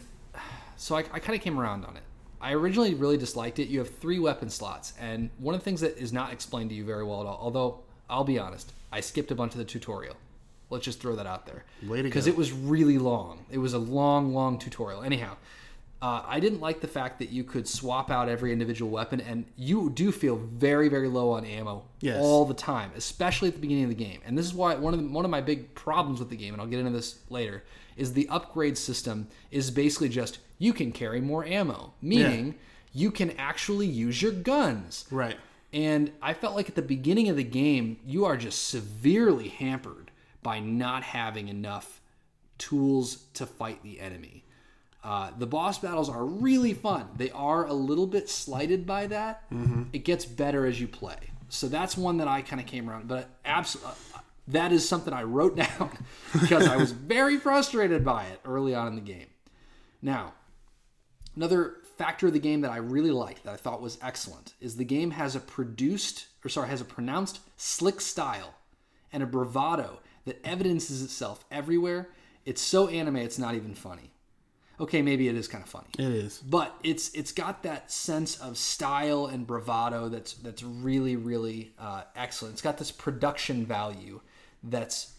so 0.76 0.96
I, 0.96 1.00
I 1.00 1.18
kind 1.18 1.37
of 1.37 1.42
came 1.42 1.61
around 1.61 1.85
on 1.85 1.96
it. 1.96 2.02
I 2.40 2.52
originally 2.52 2.94
really 2.94 3.16
disliked 3.16 3.59
it. 3.59 3.68
You 3.68 3.80
have 3.80 3.94
three 3.98 4.18
weapon 4.18 4.48
slots, 4.48 4.94
and 4.98 5.28
one 5.38 5.54
of 5.54 5.61
the 5.61 5.64
things 5.64 5.80
that 5.80 5.98
is 5.98 6.12
not 6.12 6.32
explained 6.32 6.70
to 6.70 6.76
you 6.76 6.85
very 6.85 7.04
well 7.04 7.20
at 7.20 7.26
all. 7.26 7.38
Although 7.40 7.80
I'll 8.09 8.24
be 8.24 8.38
honest, 8.38 8.72
I 8.92 9.00
skipped 9.00 9.30
a 9.30 9.35
bunch 9.35 9.52
of 9.52 9.59
the 9.59 9.64
tutorial. 9.64 10.16
Let's 10.70 10.85
just 10.85 11.00
throw 11.00 11.14
that 11.16 11.26
out 11.26 11.46
there 11.46 11.64
because 12.02 12.26
it 12.26 12.37
was 12.37 12.52
really 12.52 12.98
long. 12.98 13.44
It 13.50 13.59
was 13.59 13.74
a 13.74 13.78
long, 13.78 14.35
long 14.35 14.59
tutorial. 14.59 15.02
Anyhow, 15.02 15.37
uh, 16.02 16.22
I 16.26 16.40
didn't 16.40 16.61
like 16.61 16.80
the 16.80 16.87
fact 16.88 17.18
that 17.20 17.30
you 17.30 17.42
could 17.42 17.66
swap 17.66 18.11
out 18.11 18.28
every 18.28 18.52
individual 18.52 18.90
weapon, 18.90 19.20
and 19.20 19.46
you 19.56 19.88
do 19.90 20.12
feel 20.12 20.37
very, 20.37 20.88
very 20.88 21.09
low 21.09 21.30
on 21.32 21.44
ammo 21.46 21.85
Yes. 22.00 22.18
all 22.20 22.44
the 22.44 22.54
time, 22.54 22.90
especially 22.96 23.48
at 23.48 23.54
the 23.54 23.61
beginning 23.61 23.85
of 23.85 23.90
the 23.90 23.96
game. 24.04 24.20
And 24.26 24.37
this 24.37 24.44
is 24.46 24.52
why 24.54 24.74
one 24.74 24.92
of 24.94 25.00
the, 25.02 25.09
one 25.09 25.24
of 25.24 25.30
my 25.30 25.40
big 25.40 25.74
problems 25.74 26.18
with 26.20 26.28
the 26.28 26.37
game, 26.37 26.52
and 26.52 26.61
I'll 26.61 26.68
get 26.68 26.80
into 26.80 26.92
this 26.92 27.20
later, 27.30 27.64
is 27.96 28.12
the 28.12 28.28
upgrade 28.28 28.76
system 28.76 29.26
is 29.50 29.70
basically 29.70 30.11
just 30.11 30.38
you 30.59 30.72
can 30.74 30.92
carry 30.92 31.20
more 31.20 31.44
ammo, 31.46 31.94
meaning 32.02 32.54
you 32.92 33.11
can 33.11 33.30
actually 33.32 33.87
use 33.87 34.20
your 34.20 34.32
guns. 34.32 35.06
Right. 35.11 35.37
And 35.72 36.12
I 36.22 36.35
felt 36.35 36.54
like 36.54 36.68
at 36.68 36.74
the 36.74 36.82
beginning 36.82 37.28
of 37.30 37.37
the 37.37 37.44
game, 37.44 37.98
you 38.06 38.24
are 38.26 38.37
just 38.37 38.68
severely 38.68 39.48
hampered 39.48 40.11
by 40.42 40.61
not 40.61 41.02
having 41.02 41.48
enough 41.48 42.00
tools 42.59 43.24
to 43.35 43.46
fight 43.46 43.82
the 43.82 44.00
enemy. 44.00 44.44
Uh, 45.07 45.31
the 45.38 45.47
boss 45.47 45.79
battles 45.79 46.09
are 46.11 46.25
really 46.25 46.75
fun. 46.75 47.09
They 47.16 47.31
are 47.31 47.64
a 47.66 47.73
little 47.73 48.07
bit 48.09 48.29
slighted 48.29 48.87
by 48.87 49.07
that. 49.07 49.45
It 49.92 50.01
gets 50.05 50.25
better 50.25 50.66
as 50.66 50.81
you 50.81 50.88
play. 50.88 51.31
So 51.49 51.69
that's 51.69 51.97
one 51.97 52.16
that 52.16 52.27
I 52.29 52.42
kind 52.42 52.61
of 52.61 52.66
came 52.66 52.90
around. 52.90 53.07
But 53.07 53.29
absolutely, 53.45 53.92
that 54.49 54.73
is 54.73 54.88
something 54.88 55.14
I 55.14 55.23
wrote 55.23 55.55
down 55.64 55.97
because 56.33 56.66
I 56.66 56.77
was 56.77 56.90
very 56.90 57.38
frustrated 57.38 58.05
by 58.05 58.25
it 58.25 58.40
early 58.45 58.75
on 58.75 58.88
in 58.88 58.95
the 58.97 59.01
game. 59.01 59.29
Now, 60.03 60.35
Another 61.37 61.77
factor 61.99 62.29
of 62.29 62.33
the 62.33 62.38
game 62.38 62.62
that 62.62 62.71
I 62.71 62.79
really 62.79 63.11
liked, 63.11 63.45
that 63.45 63.53
I 63.53 63.57
thought 63.57 63.83
was 63.83 63.99
excellent, 64.01 64.55
is 64.59 64.77
the 64.77 64.85
game 64.85 65.11
has 65.12 65.37
a 65.37 65.40
produced, 65.40 66.29
or 66.42 66.49
sorry, 66.49 66.69
has 66.71 66.81
a 66.81 66.85
pronounced 66.85 67.40
slick 67.59 68.01
style 68.01 68.55
and 69.12 69.23
a 69.23 69.27
bravado 69.27 70.01
that 70.25 70.40
evidences 70.45 71.03
itself 71.03 71.45
everywhere. 71.51 72.09
It's 72.47 72.62
so 72.62 72.88
anime, 72.88 73.16
it's 73.16 73.38
not 73.38 73.55
even 73.55 73.75
funny. 73.75 74.12
Okay, 74.79 75.01
maybe 75.01 75.27
it 75.29 75.37
is 75.37 75.49
kind 75.49 75.65
of 75.65 75.71
funny, 75.71 75.89
It 75.99 76.12
is. 76.12 76.39
but 76.39 76.75
it's 76.83 77.09
it's 77.15 77.33
got 77.33 77.62
that 77.62 77.91
sense 77.91 78.39
of 78.39 78.59
style 78.59 79.27
and 79.27 79.47
bravado 79.47 80.09
that's 80.11 80.35
that's 80.35 80.62
really 80.62 81.17
really 81.17 81.73
uh, 81.79 82.03
excellent. 82.15 82.55
It's 82.55 82.62
got 82.62 82.77
this 82.77 82.91
production 82.91 83.65
value 83.65 84.21
that's 84.62 85.12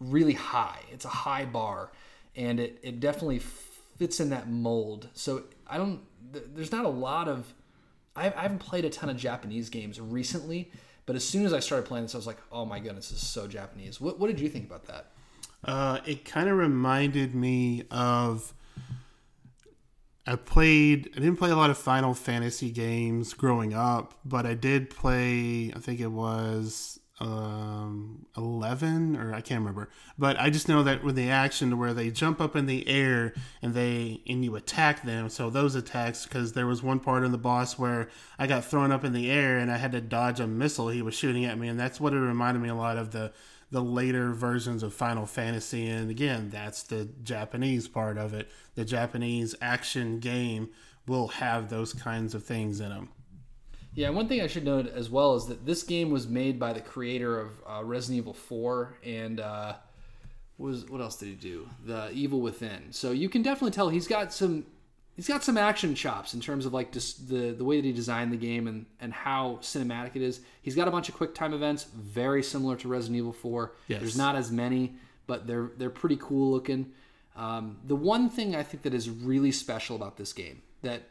really 0.00 0.32
high. 0.32 0.80
It's 0.92 1.04
a 1.04 1.08
high 1.08 1.44
bar, 1.44 1.92
and 2.34 2.58
it, 2.58 2.78
it 2.82 2.98
definitely 3.00 3.38
fits 3.38 4.18
in 4.18 4.30
that 4.30 4.48
mold. 4.50 5.08
So 5.14 5.44
I 5.66 5.76
don't. 5.78 6.00
There's 6.32 6.72
not 6.72 6.84
a 6.84 6.90
lot 6.90 7.28
of. 7.28 7.52
I, 8.16 8.30
haven't 8.30 8.60
played 8.60 8.84
a 8.86 8.90
ton 8.90 9.10
of 9.10 9.16
Japanese 9.18 9.68
games 9.68 10.00
recently, 10.00 10.70
but 11.04 11.16
as 11.16 11.24
soon 11.24 11.44
as 11.44 11.52
I 11.52 11.60
started 11.60 11.86
playing 11.86 12.06
this, 12.06 12.14
I 12.14 12.18
was 12.18 12.26
like, 12.26 12.38
oh 12.50 12.64
my 12.64 12.80
goodness, 12.80 13.10
this 13.10 13.22
is 13.22 13.28
so 13.28 13.46
Japanese. 13.46 14.00
What 14.00 14.18
What 14.18 14.26
did 14.28 14.40
you 14.40 14.48
think 14.48 14.64
about 14.66 14.86
that? 14.86 15.12
Uh, 15.64 15.98
it 16.06 16.24
kind 16.24 16.48
of 16.48 16.56
reminded 16.58 17.36
me 17.36 17.84
of. 17.90 18.52
I 20.26 20.36
played. 20.36 21.10
I 21.16 21.20
didn't 21.20 21.36
play 21.36 21.50
a 21.50 21.56
lot 21.56 21.70
of 21.70 21.78
Final 21.78 22.14
Fantasy 22.14 22.70
games 22.70 23.32
growing 23.32 23.74
up, 23.74 24.14
but 24.24 24.44
I 24.44 24.54
did 24.54 24.90
play. 24.90 25.72
I 25.74 25.78
think 25.78 26.00
it 26.00 26.08
was 26.08 26.98
um, 27.18 28.26
11 28.36 29.16
or 29.16 29.32
I 29.32 29.40
can't 29.40 29.60
remember. 29.60 29.88
But 30.18 30.38
I 30.38 30.50
just 30.50 30.68
know 30.68 30.82
that 30.82 31.02
with 31.02 31.16
the 31.16 31.30
action 31.30 31.78
where 31.78 31.94
they 31.94 32.10
jump 32.10 32.40
up 32.40 32.54
in 32.56 32.66
the 32.66 32.86
air 32.88 33.32
and 33.62 33.72
they 33.72 34.20
and 34.26 34.44
you 34.44 34.56
attack 34.56 35.04
them. 35.04 35.28
So 35.28 35.48
those 35.48 35.74
attacks 35.74 36.24
because 36.24 36.52
there 36.52 36.66
was 36.66 36.82
one 36.82 37.00
part 37.00 37.24
in 37.24 37.32
the 37.32 37.38
boss 37.38 37.78
where 37.78 38.08
I 38.38 38.46
got 38.46 38.64
thrown 38.64 38.92
up 38.92 39.04
in 39.04 39.12
the 39.12 39.30
air 39.30 39.58
and 39.58 39.70
I 39.70 39.78
had 39.78 39.92
to 39.92 40.00
dodge 40.00 40.40
a 40.40 40.46
missile 40.46 40.88
he 40.88 41.02
was 41.02 41.14
shooting 41.14 41.44
at 41.44 41.58
me 41.58 41.68
and 41.68 41.80
that's 41.80 42.00
what 42.00 42.12
it 42.12 42.18
reminded 42.18 42.62
me 42.62 42.68
a 42.68 42.74
lot 42.74 42.98
of 42.98 43.12
the 43.12 43.32
the 43.70 43.82
later 43.82 44.32
versions 44.32 44.82
of 44.82 44.94
Final 44.94 45.26
Fantasy 45.26 45.88
and 45.88 46.10
again, 46.10 46.50
that's 46.50 46.82
the 46.84 47.08
Japanese 47.22 47.88
part 47.88 48.16
of 48.18 48.32
it. 48.32 48.48
The 48.74 48.84
Japanese 48.84 49.54
action 49.60 50.20
game 50.20 50.70
will 51.06 51.28
have 51.28 51.68
those 51.68 51.92
kinds 51.92 52.34
of 52.34 52.44
things 52.44 52.80
in 52.80 52.90
them. 52.90 53.08
Yeah, 53.94 54.10
one 54.10 54.28
thing 54.28 54.42
I 54.42 54.46
should 54.46 54.64
note 54.64 54.88
as 54.88 55.08
well 55.08 55.36
is 55.36 55.46
that 55.46 55.64
this 55.64 55.82
game 55.82 56.10
was 56.10 56.28
made 56.28 56.58
by 56.58 56.74
the 56.74 56.82
creator 56.82 57.40
of 57.40 57.50
uh, 57.66 57.82
Resident 57.82 58.18
Evil 58.18 58.34
4 58.34 58.98
and 59.02 59.40
uh, 59.40 59.74
was 60.58 60.84
what 60.86 61.00
else 61.00 61.16
did 61.16 61.28
he 61.28 61.34
do? 61.34 61.68
The 61.84 62.10
Evil 62.12 62.40
Within. 62.40 62.92
So 62.92 63.10
you 63.10 63.28
can 63.28 63.42
definitely 63.42 63.70
tell 63.72 63.88
he's 63.88 64.06
got 64.06 64.32
some 64.32 64.66
he's 65.16 65.26
got 65.26 65.42
some 65.42 65.56
action 65.56 65.94
chops 65.94 66.34
in 66.34 66.40
terms 66.40 66.66
of 66.66 66.72
like 66.72 66.92
just 66.92 67.28
the 67.28 67.52
the 67.52 67.64
way 67.64 67.76
that 67.76 67.86
he 67.86 67.92
designed 67.92 68.32
the 68.32 68.36
game 68.36 68.68
and 68.68 68.86
and 69.00 69.12
how 69.12 69.58
cinematic 69.62 70.14
it 70.14 70.22
is. 70.22 70.40
He's 70.62 70.76
got 70.76 70.86
a 70.86 70.90
bunch 70.90 71.08
of 71.08 71.16
quick 71.16 71.34
time 71.34 71.52
events 71.52 71.84
very 71.84 72.42
similar 72.42 72.76
to 72.76 72.88
Resident 72.88 73.16
Evil 73.16 73.32
4. 73.32 73.72
Yes. 73.88 74.00
There's 74.00 74.16
not 74.16 74.36
as 74.36 74.52
many, 74.52 74.94
but 75.26 75.46
they're 75.46 75.70
they're 75.76 75.90
pretty 75.90 76.18
cool 76.20 76.52
looking. 76.52 76.92
Um, 77.34 77.78
the 77.84 77.96
one 77.96 78.30
thing 78.30 78.54
I 78.54 78.62
think 78.62 78.82
that 78.84 78.94
is 78.94 79.10
really 79.10 79.52
special 79.52 79.96
about 79.96 80.16
this 80.16 80.32
game 80.32 80.62
that 80.82 81.02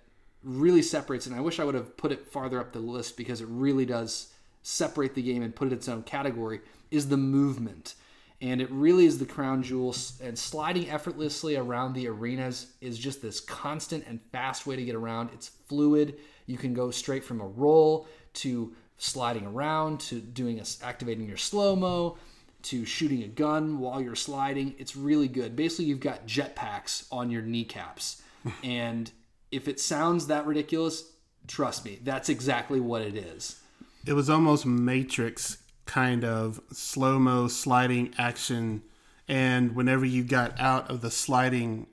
really 0.43 0.81
separates, 0.81 1.25
and 1.25 1.35
I 1.35 1.41
wish 1.41 1.59
I 1.59 1.63
would 1.63 1.75
have 1.75 1.97
put 1.97 2.11
it 2.11 2.27
farther 2.27 2.59
up 2.59 2.71
the 2.71 2.79
list 2.79 3.17
because 3.17 3.41
it 3.41 3.47
really 3.49 3.85
does 3.85 4.31
separate 4.63 5.13
the 5.13 5.21
game 5.21 5.43
and 5.43 5.55
put 5.55 5.67
it 5.67 5.71
in 5.71 5.77
its 5.77 5.87
own 5.87 6.03
category, 6.03 6.61
is 6.89 7.09
the 7.09 7.17
movement. 7.17 7.93
And 8.41 8.61
it 8.61 8.69
really 8.69 9.05
is 9.05 9.17
the 9.17 9.25
crown 9.25 9.63
jewel. 9.63 9.95
And 10.21 10.37
sliding 10.37 10.89
effortlessly 10.89 11.55
around 11.55 11.93
the 11.93 12.07
arenas 12.07 12.67
is 12.81 12.97
just 12.97 13.21
this 13.21 13.39
constant 13.39 14.05
and 14.07 14.19
fast 14.31 14.67
way 14.67 14.75
to 14.75 14.83
get 14.83 14.95
around. 14.95 15.29
It's 15.33 15.47
fluid. 15.47 16.17
You 16.45 16.57
can 16.57 16.73
go 16.73 16.91
straight 16.91 17.23
from 17.23 17.41
a 17.41 17.47
roll 17.47 18.07
to 18.35 18.75
sliding 18.97 19.45
around 19.45 19.99
to 19.99 20.19
doing 20.19 20.59
a, 20.59 20.63
activating 20.83 21.27
your 21.27 21.37
slow 21.37 21.75
mo 21.75 22.17
to 22.63 22.83
shooting 22.83 23.23
a 23.23 23.27
gun 23.27 23.79
while 23.79 24.01
you're 24.01 24.15
sliding. 24.15 24.75
It's 24.79 24.95
really 24.95 25.27
good. 25.27 25.55
Basically, 25.55 25.85
you've 25.85 25.99
got 25.99 26.25
jetpacks 26.25 27.05
on 27.11 27.29
your 27.29 27.43
kneecaps, 27.43 28.21
and 28.63 29.11
if 29.51 29.67
it 29.67 29.79
sounds 29.79 30.27
that 30.27 30.45
ridiculous, 30.45 31.11
trust 31.47 31.85
me, 31.85 31.99
that's 32.03 32.29
exactly 32.29 32.79
what 32.79 33.01
it 33.01 33.15
is. 33.15 33.61
It 34.05 34.13
was 34.13 34.29
almost 34.29 34.65
Matrix 34.65 35.57
kind 35.85 36.23
of 36.23 36.59
slow 36.71 37.19
mo 37.19 37.47
sliding 37.47 38.13
action. 38.17 38.83
And 39.27 39.75
whenever 39.75 40.05
you 40.05 40.23
got 40.23 40.59
out 40.59 40.89
of 40.89 41.01
the 41.01 41.11
sliding 41.11 41.87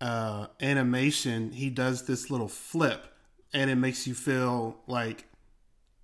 uh, 0.00 0.48
animation, 0.60 1.52
he 1.52 1.70
does 1.70 2.06
this 2.06 2.30
little 2.30 2.48
flip 2.48 3.06
and 3.52 3.70
it 3.70 3.76
makes 3.76 4.06
you 4.06 4.14
feel 4.14 4.76
like, 4.86 5.24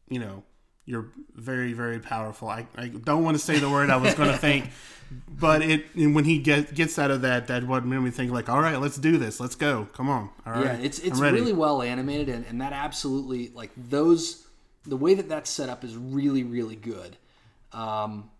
you 0.08 0.18
know, 0.18 0.42
you're 0.84 1.08
very, 1.34 1.72
very 1.72 1.98
powerful. 1.98 2.48
I, 2.48 2.66
I 2.76 2.88
don't 2.88 3.22
want 3.22 3.36
to 3.36 3.42
say 3.42 3.58
the 3.58 3.70
word 3.70 3.90
I 3.90 3.96
was 3.96 4.14
going 4.14 4.30
to 4.30 4.38
think, 4.38 4.70
but 5.28 5.62
it 5.62 5.84
when 5.94 6.24
he 6.24 6.38
get, 6.38 6.74
gets 6.74 6.98
out 6.98 7.10
of 7.10 7.22
that, 7.22 7.46
that 7.48 7.64
what 7.64 7.84
made 7.84 7.98
me 7.98 8.10
think 8.10 8.32
like, 8.32 8.48
all 8.48 8.60
right, 8.60 8.80
let's 8.80 8.96
do 8.96 9.18
this, 9.18 9.38
let's 9.38 9.54
go, 9.54 9.86
come 9.92 10.08
on, 10.08 10.30
all 10.44 10.54
right. 10.54 10.64
Yeah, 10.64 10.76
it's 10.78 10.98
it's 10.98 11.20
really 11.20 11.52
well 11.52 11.82
animated, 11.82 12.28
and, 12.28 12.44
and 12.46 12.60
that 12.60 12.72
absolutely 12.72 13.52
like 13.54 13.70
those 13.76 14.46
the 14.84 14.96
way 14.96 15.14
that 15.14 15.28
that's 15.28 15.50
set 15.50 15.68
up 15.68 15.84
is 15.84 15.96
really 15.96 16.42
really 16.42 16.76
good. 16.76 17.16
Um, 17.72 18.30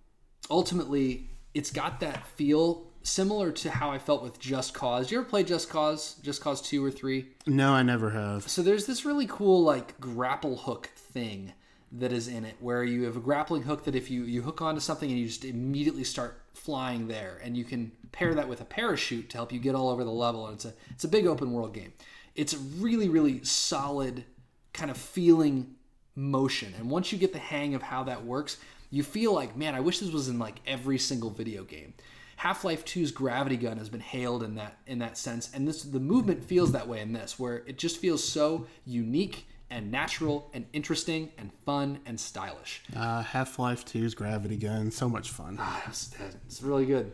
ultimately, 0.51 1.31
it's 1.55 1.71
got 1.71 2.01
that 2.01 2.27
feel 2.27 2.87
similar 3.03 3.51
to 3.51 3.71
how 3.71 3.91
I 3.91 3.99
felt 3.99 4.23
with 4.23 4.39
Just 4.39 4.75
Cause. 4.75 5.11
You 5.11 5.19
ever 5.19 5.29
play 5.29 5.43
Just 5.43 5.69
Cause? 5.69 6.17
Just 6.23 6.41
Cause 6.41 6.63
two 6.63 6.85
or 6.85 6.91
three? 6.91 7.29
No, 7.47 7.73
I 7.73 7.83
never 7.83 8.11
have. 8.11 8.49
So 8.49 8.63
there's 8.63 8.87
this 8.87 9.05
really 9.05 9.27
cool 9.27 9.63
like 9.63 9.99
grapple 10.01 10.57
hook 10.57 10.91
thing 10.97 11.53
that 11.93 12.13
is 12.13 12.27
in 12.27 12.45
it 12.45 12.57
where 12.61 12.83
you 12.83 13.05
have 13.05 13.17
a 13.17 13.21
grappling 13.21 13.63
hook 13.63 13.85
that 13.85 13.95
if 13.95 14.11
you 14.11 14.23
you 14.25 14.41
hook 14.43 14.63
onto 14.63 14.81
something 14.81 15.11
and 15.11 15.19
you 15.19 15.27
just 15.27 15.45
immediately 15.45 16.05
start 16.05 16.41
flying 16.55 17.07
there 17.07 17.39
and 17.45 17.57
you 17.57 17.65
can 17.65 17.93
pair 18.13 18.35
that 18.35 18.49
with 18.49 18.61
a 18.61 18.65
parachute 18.65 19.29
to 19.29 19.37
help 19.37 19.53
you 19.53 19.59
get 19.59 19.75
all 19.75 19.91
over 19.91 20.03
the 20.03 20.11
level 20.11 20.47
and 20.47 20.55
it's 20.55 20.65
a 20.65 20.73
it's 20.91 21.05
a 21.05 21.09
big 21.09 21.27
open 21.27 21.53
world 21.53 21.75
game 21.75 21.93
it's 22.35 22.55
a 22.55 22.59
really 22.79 23.11
really 23.11 23.45
solid 23.45 24.25
kind 24.73 24.91
of 24.91 24.97
feeling 24.97 25.75
motion 26.15 26.73
and 26.79 26.91
once 26.91 27.13
you 27.13 27.19
get 27.19 27.33
the 27.33 27.39
hang 27.39 27.75
of 27.75 27.83
how 27.83 28.03
that 28.03 28.25
works 28.25 28.57
you 28.93 29.03
feel 29.03 29.35
like 29.35 29.57
man 29.57 29.75
i 29.75 29.81
wish 29.81 29.99
this 29.99 30.13
was 30.13 30.29
in 30.29 30.39
like 30.39 30.61
every 30.67 30.99
single 30.99 31.31
video 31.31 31.65
game 31.65 31.93
half-life 32.37 32.85
2's 32.85 33.11
gravity 33.11 33.57
gun 33.57 33.79
has 33.79 33.89
been 33.89 34.01
hailed 34.01 34.45
in 34.45 34.55
that 34.55 34.79
in 34.87 35.01
that 35.01 35.19
sense 35.19 35.51
and 35.53 35.67
this 35.67 35.83
the 35.83 35.99
movement 35.99 36.45
feels 36.45 36.71
that 36.71 36.87
way 36.87 37.01
in 37.01 37.13
this 37.13 37.39
where 37.39 37.65
it 37.67 37.77
just 37.79 37.97
feels 37.97 38.23
so 38.23 38.67
unique 38.87 39.47
and 39.73 39.91
natural 39.91 40.51
and 40.53 40.67
interesting 40.75 41.31
and 41.39 41.51
fun 41.65 41.99
and 42.05 42.21
stylish. 42.21 42.83
Uh, 42.95 43.23
Half 43.23 43.59
Life 43.59 43.87
2's 43.87 44.15
Gravity 44.15 44.57
Gun, 44.57 44.91
so 44.91 45.09
much 45.09 45.31
fun. 45.31 45.57
Ah, 45.59 45.83
it's, 45.89 46.15
it's, 46.47 46.63
really 46.63 46.85
good. 46.85 47.13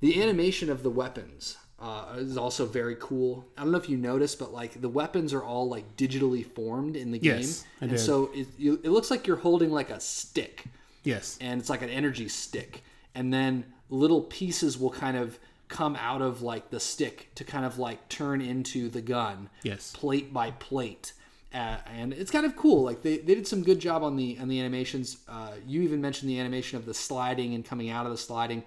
The 0.00 0.22
animation 0.22 0.70
of 0.70 0.82
the 0.82 0.88
weapons 0.88 1.58
uh, 1.82 2.14
is 2.16 2.36
also 2.36 2.64
very 2.64 2.96
cool. 3.00 3.44
I 3.58 3.62
don't 3.62 3.72
know 3.72 3.78
if 3.78 3.88
you 3.88 3.96
noticed, 3.96 4.38
but 4.38 4.52
like 4.52 4.80
the 4.80 4.88
weapons 4.88 5.34
are 5.34 5.42
all 5.42 5.68
like 5.68 5.96
digitally 5.96 6.46
formed 6.46 6.96
in 6.96 7.10
the 7.10 7.18
game, 7.18 7.40
yes, 7.40 7.64
I 7.80 7.84
and 7.84 7.90
did. 7.90 7.98
so 7.98 8.30
it, 8.34 8.46
you, 8.56 8.80
it 8.82 8.90
looks 8.90 9.10
like 9.10 9.26
you're 9.26 9.36
holding 9.36 9.70
like 9.70 9.90
a 9.90 10.00
stick. 10.00 10.64
Yes, 11.04 11.36
and 11.40 11.60
it's 11.60 11.68
like 11.68 11.82
an 11.82 11.90
energy 11.90 12.28
stick, 12.28 12.84
and 13.14 13.34
then 13.34 13.64
little 13.90 14.22
pieces 14.22 14.78
will 14.78 14.90
kind 14.90 15.16
of 15.16 15.38
come 15.68 15.96
out 15.96 16.22
of 16.22 16.42
like 16.42 16.70
the 16.70 16.78
stick 16.80 17.30
to 17.34 17.44
kind 17.44 17.64
of 17.64 17.78
like 17.78 18.08
turn 18.08 18.40
into 18.40 18.88
the 18.88 19.02
gun. 19.02 19.50
Yes, 19.62 19.92
plate 19.92 20.32
by 20.32 20.52
plate 20.52 21.12
uh, 21.54 21.76
and 21.94 22.12
it's 22.12 22.30
kind 22.30 22.46
of 22.46 22.56
cool. 22.56 22.82
Like 22.82 23.02
they, 23.02 23.18
they 23.18 23.34
did 23.34 23.46
some 23.46 23.62
good 23.62 23.78
job 23.78 24.02
on 24.02 24.16
the 24.16 24.38
on 24.40 24.48
the 24.48 24.58
animations. 24.58 25.18
Uh, 25.28 25.52
you 25.66 25.82
even 25.82 26.00
mentioned 26.00 26.30
the 26.30 26.38
animation 26.38 26.78
of 26.78 26.86
the 26.86 26.94
sliding 26.94 27.54
and 27.54 27.64
coming 27.64 27.90
out 27.90 28.06
of 28.06 28.12
the 28.12 28.18
sliding. 28.18 28.64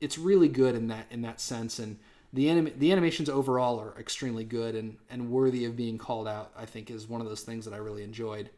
It's 0.00 0.18
really 0.18 0.48
good 0.48 0.76
in 0.76 0.88
that 0.88 1.06
in 1.10 1.22
that 1.22 1.40
sense, 1.40 1.78
and 1.78 1.98
the 2.32 2.48
anim- 2.50 2.74
the 2.78 2.92
animations 2.92 3.28
overall 3.28 3.80
are 3.80 3.94
extremely 3.98 4.44
good 4.44 4.74
and 4.74 4.96
and 5.10 5.30
worthy 5.30 5.64
of 5.64 5.76
being 5.76 5.98
called 5.98 6.28
out. 6.28 6.52
I 6.56 6.66
think 6.66 6.90
is 6.90 7.08
one 7.08 7.20
of 7.20 7.28
those 7.28 7.42
things 7.42 7.64
that 7.64 7.74
I 7.74 7.78
really 7.78 8.04
enjoyed. 8.04 8.50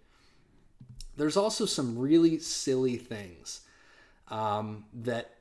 There's 1.16 1.36
also 1.36 1.66
some 1.66 1.98
really 1.98 2.38
silly 2.38 2.96
things 2.96 3.60
um, 4.28 4.84
that 4.94 5.36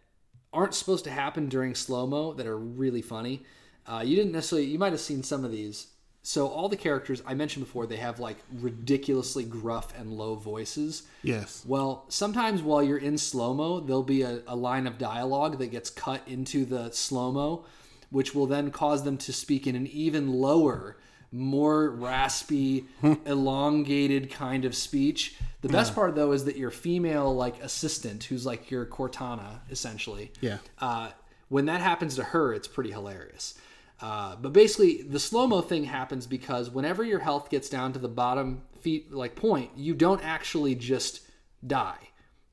aren't 0.52 0.74
supposed 0.74 1.04
to 1.06 1.12
happen 1.12 1.48
during 1.48 1.76
slow 1.76 2.06
mo 2.08 2.34
that 2.34 2.48
are 2.48 2.58
really 2.58 3.02
funny. 3.02 3.44
Uh, 3.88 4.04
you 4.06 4.16
didn't 4.16 4.32
necessarily 4.32 4.68
you 4.68 4.80
might 4.80 4.92
have 4.92 5.00
seen 5.00 5.24
some 5.24 5.46
of 5.46 5.52
these 5.52 5.88
so 6.22 6.48
all 6.48 6.70
the 6.70 6.78
characters 6.78 7.24
I 7.26 7.34
mentioned 7.34 7.66
before, 7.66 7.88
they 7.88 7.98
have 7.98 8.20
like 8.20 8.38
ridiculously 8.60 9.44
gruff 9.44 9.98
and 9.98 10.12
low 10.12 10.36
voices. 10.36 11.04
Yes. 11.24 11.64
Well, 11.66 12.06
sometimes 12.10 12.62
while 12.62 12.84
you're 12.84 12.98
in 12.98 13.18
slow 13.18 13.54
mo, 13.54 13.80
there'll 13.80 14.04
be 14.04 14.24
a, 14.24 14.42
a 14.48 14.56
line 14.56 14.86
of 14.86 14.98
dialogue 14.98 15.60
that 15.60 15.68
gets 15.68 15.90
cut 15.90 16.22
into 16.28 16.66
the 16.66 16.92
slow 16.92 17.32
mo, 17.32 17.66
which 18.10 18.34
will 18.34 18.48
then 18.48 18.72
cause 18.72 19.04
them 19.04 19.18
to 19.18 19.34
speak 19.34 19.68
in 19.68 19.76
an 19.76 19.88
even 19.88 20.34
lower, 20.34 20.98
more 21.32 21.90
raspy, 21.90 22.86
elongated 23.26 24.32
kind 24.32 24.66
of 24.66 24.76
speech. 24.76 25.36
The 25.62 25.70
best 25.70 25.92
yeah. 25.92 25.96
part 25.96 26.16
though 26.16 26.32
is 26.32 26.46
that 26.46 26.58
your 26.58 26.72
female 26.72 27.36
like 27.36 27.62
assistant, 27.62 28.24
who's 28.24 28.46
like 28.46 28.72
your 28.72 28.86
Cortana 28.86 29.60
essentially. 29.70 30.32
Yeah. 30.42 30.58
Uh, 30.80 31.10
when 31.50 31.66
that 31.66 31.82
happens 31.82 32.16
to 32.16 32.24
her, 32.24 32.54
it's 32.54 32.68
pretty 32.68 32.92
hilarious. 32.92 33.56
Uh, 34.02 34.36
but 34.38 34.54
basically, 34.54 35.02
the 35.02 35.20
slow 35.20 35.46
mo 35.46 35.62
thing 35.62 35.84
happens 35.84 36.26
because 36.26 36.70
whenever 36.70 37.04
your 37.04 37.20
health 37.20 37.50
gets 37.50 37.68
down 37.68 37.92
to 37.94 38.00
the 38.00 38.08
bottom 38.08 38.62
feet 38.80 39.12
like 39.12 39.36
point, 39.36 39.72
you 39.76 39.94
don't 39.94 40.24
actually 40.24 40.76
just 40.76 41.22
die. 41.66 41.98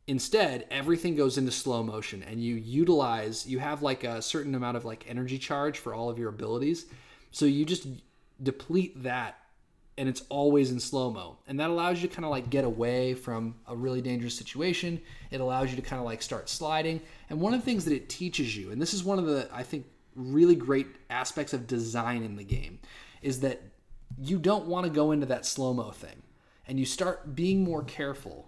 Instead, 0.08 0.66
everything 0.70 1.16
goes 1.16 1.36
into 1.36 1.50
slow 1.50 1.82
motion, 1.82 2.22
and 2.22 2.42
you 2.42 2.54
utilize. 2.54 3.46
You 3.46 3.58
have 3.58 3.82
like 3.82 4.04
a 4.04 4.22
certain 4.22 4.54
amount 4.54 4.76
of 4.76 4.84
like 4.84 5.04
energy 5.08 5.38
charge 5.38 5.78
for 5.78 5.94
all 5.94 6.08
of 6.08 6.18
your 6.18 6.28
abilities, 6.28 6.86
so 7.32 7.44
you 7.44 7.64
just 7.64 7.88
deplete 8.40 9.02
that, 9.02 9.36
and 9.98 10.08
it's 10.08 10.22
always 10.28 10.70
in 10.70 10.78
slow 10.78 11.10
mo, 11.10 11.38
and 11.48 11.58
that 11.58 11.70
allows 11.70 12.00
you 12.00 12.08
to 12.08 12.14
kind 12.14 12.24
of 12.24 12.30
like 12.30 12.50
get 12.50 12.64
away 12.64 13.14
from 13.14 13.56
a 13.66 13.74
really 13.74 14.00
dangerous 14.00 14.36
situation. 14.36 15.00
It 15.32 15.40
allows 15.40 15.70
you 15.70 15.76
to 15.76 15.82
kind 15.82 15.98
of 15.98 16.06
like 16.06 16.22
start 16.22 16.48
sliding, 16.48 17.00
and 17.28 17.40
one 17.40 17.52
of 17.52 17.60
the 17.60 17.64
things 17.64 17.84
that 17.86 17.94
it 17.94 18.08
teaches 18.08 18.56
you, 18.56 18.70
and 18.70 18.80
this 18.80 18.94
is 18.94 19.02
one 19.02 19.18
of 19.18 19.26
the 19.26 19.48
I 19.52 19.64
think 19.64 19.86
really 20.14 20.54
great 20.54 20.86
aspects 21.10 21.52
of 21.52 21.66
design 21.66 22.22
in 22.22 22.36
the 22.36 22.44
game 22.44 22.78
is 23.22 23.40
that 23.40 23.60
you 24.18 24.38
don't 24.38 24.66
want 24.66 24.84
to 24.84 24.90
go 24.90 25.12
into 25.12 25.26
that 25.26 25.44
slow 25.44 25.74
mo 25.74 25.90
thing 25.90 26.22
and 26.66 26.80
you 26.80 26.86
start 26.86 27.34
being 27.34 27.62
more 27.62 27.82
careful 27.84 28.45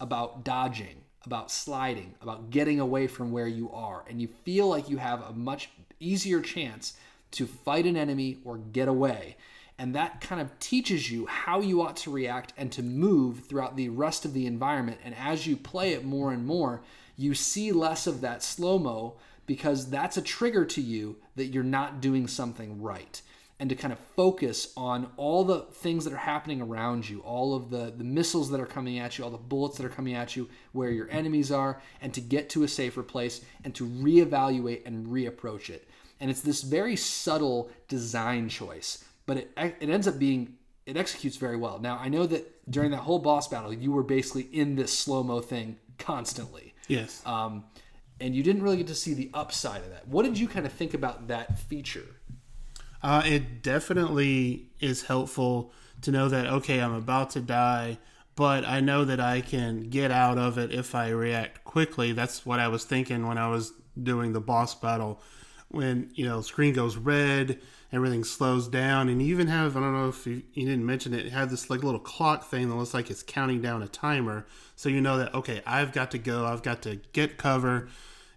about 0.00 0.44
dodging, 0.44 1.02
about 1.24 1.50
sliding, 1.50 2.14
about 2.20 2.50
getting 2.50 2.80
away 2.80 3.06
from 3.06 3.32
where 3.32 3.48
you 3.48 3.70
are. 3.72 4.04
And 4.08 4.20
you 4.20 4.28
feel 4.44 4.68
like 4.68 4.88
you 4.88 4.98
have 4.98 5.22
a 5.22 5.32
much 5.32 5.70
easier 6.00 6.40
chance 6.40 6.94
to 7.32 7.46
fight 7.46 7.86
an 7.86 7.96
enemy 7.96 8.38
or 8.44 8.58
get 8.58 8.88
away. 8.88 9.36
And 9.78 9.94
that 9.94 10.20
kind 10.20 10.40
of 10.40 10.58
teaches 10.58 11.10
you 11.10 11.26
how 11.26 11.60
you 11.60 11.82
ought 11.82 11.96
to 11.98 12.10
react 12.10 12.52
and 12.56 12.72
to 12.72 12.82
move 12.82 13.44
throughout 13.46 13.76
the 13.76 13.90
rest 13.90 14.24
of 14.24 14.32
the 14.32 14.46
environment. 14.46 15.00
And 15.04 15.14
as 15.14 15.46
you 15.46 15.56
play 15.56 15.92
it 15.92 16.04
more 16.04 16.32
and 16.32 16.46
more, 16.46 16.82
you 17.16 17.34
see 17.34 17.72
less 17.72 18.06
of 18.06 18.20
that 18.22 18.42
slow 18.42 18.78
mo 18.78 19.16
because 19.44 19.90
that's 19.90 20.16
a 20.16 20.22
trigger 20.22 20.64
to 20.64 20.80
you 20.80 21.16
that 21.36 21.46
you're 21.46 21.62
not 21.62 22.00
doing 22.00 22.26
something 22.26 22.80
right 22.80 23.20
and 23.58 23.70
to 23.70 23.74
kind 23.74 23.92
of 23.92 23.98
focus 23.98 24.72
on 24.76 25.10
all 25.16 25.42
the 25.44 25.60
things 25.60 26.04
that 26.04 26.12
are 26.12 26.18
happening 26.18 26.60
around 26.60 27.08
you, 27.08 27.20
all 27.20 27.54
of 27.54 27.70
the, 27.70 27.92
the 27.96 28.04
missiles 28.04 28.50
that 28.50 28.60
are 28.60 28.66
coming 28.66 28.98
at 28.98 29.16
you, 29.16 29.24
all 29.24 29.30
the 29.30 29.38
bullets 29.38 29.78
that 29.78 29.86
are 29.86 29.90
coming 29.90 30.14
at 30.14 30.36
you, 30.36 30.48
where 30.72 30.90
your 30.90 31.10
enemies 31.10 31.50
are, 31.50 31.80
and 32.02 32.12
to 32.12 32.20
get 32.20 32.50
to 32.50 32.64
a 32.64 32.68
safer 32.68 33.02
place 33.02 33.40
and 33.64 33.74
to 33.74 33.86
reevaluate 33.86 34.84
and 34.84 35.06
reapproach 35.06 35.70
it. 35.70 35.88
And 36.20 36.30
it's 36.30 36.42
this 36.42 36.62
very 36.62 36.96
subtle 36.96 37.70
design 37.88 38.48
choice, 38.48 39.04
but 39.24 39.38
it, 39.38 39.50
it 39.56 39.88
ends 39.88 40.06
up 40.06 40.18
being, 40.18 40.54
it 40.84 40.96
executes 40.96 41.36
very 41.36 41.56
well. 41.56 41.78
Now, 41.78 41.98
I 41.98 42.08
know 42.08 42.26
that 42.26 42.70
during 42.70 42.90
that 42.90 42.98
whole 42.98 43.18
boss 43.18 43.48
battle, 43.48 43.72
you 43.72 43.90
were 43.90 44.02
basically 44.02 44.48
in 44.52 44.76
this 44.76 44.96
slow 44.96 45.22
mo 45.22 45.40
thing 45.40 45.78
constantly. 45.98 46.74
Yes. 46.88 47.22
Um, 47.24 47.64
and 48.20 48.34
you 48.34 48.42
didn't 48.42 48.62
really 48.62 48.78
get 48.78 48.86
to 48.88 48.94
see 48.94 49.14
the 49.14 49.30
upside 49.34 49.82
of 49.82 49.90
that. 49.90 50.08
What 50.08 50.24
did 50.24 50.38
you 50.38 50.48
kind 50.48 50.66
of 50.66 50.72
think 50.72 50.94
about 50.94 51.28
that 51.28 51.58
feature? 51.58 52.06
Uh, 53.02 53.22
it 53.24 53.62
definitely 53.62 54.66
is 54.80 55.04
helpful 55.04 55.72
to 56.02 56.10
know 56.10 56.28
that 56.28 56.46
okay, 56.46 56.80
I'm 56.80 56.94
about 56.94 57.30
to 57.30 57.40
die, 57.40 57.98
but 58.34 58.66
I 58.66 58.80
know 58.80 59.04
that 59.04 59.20
I 59.20 59.40
can 59.40 59.88
get 59.88 60.10
out 60.10 60.38
of 60.38 60.58
it 60.58 60.72
if 60.72 60.94
I 60.94 61.08
react 61.08 61.64
quickly. 61.64 62.12
That's 62.12 62.44
what 62.44 62.60
I 62.60 62.68
was 62.68 62.84
thinking 62.84 63.26
when 63.26 63.38
I 63.38 63.48
was 63.48 63.72
doing 64.00 64.32
the 64.32 64.40
boss 64.40 64.74
battle. 64.74 65.20
When 65.68 66.10
you 66.14 66.24
know 66.24 66.40
screen 66.42 66.74
goes 66.74 66.96
red, 66.96 67.58
everything 67.92 68.24
slows 68.24 68.68
down, 68.68 69.08
and 69.08 69.20
you 69.20 69.28
even 69.28 69.48
have 69.48 69.76
I 69.76 69.80
don't 69.80 69.94
know 69.94 70.08
if 70.08 70.26
you, 70.26 70.42
you 70.54 70.66
didn't 70.66 70.86
mention 70.86 71.12
it, 71.12 71.26
it 71.26 71.32
had 71.32 71.50
this 71.50 71.70
like 71.70 71.82
little 71.82 72.00
clock 72.00 72.48
thing 72.48 72.68
that 72.68 72.76
looks 72.76 72.94
like 72.94 73.10
it's 73.10 73.22
counting 73.22 73.60
down 73.60 73.82
a 73.82 73.88
timer, 73.88 74.46
so 74.76 74.88
you 74.88 75.00
know 75.00 75.18
that 75.18 75.34
okay, 75.34 75.62
I've 75.66 75.92
got 75.92 76.10
to 76.12 76.18
go, 76.18 76.46
I've 76.46 76.62
got 76.62 76.82
to 76.82 76.96
get 77.12 77.36
cover 77.36 77.88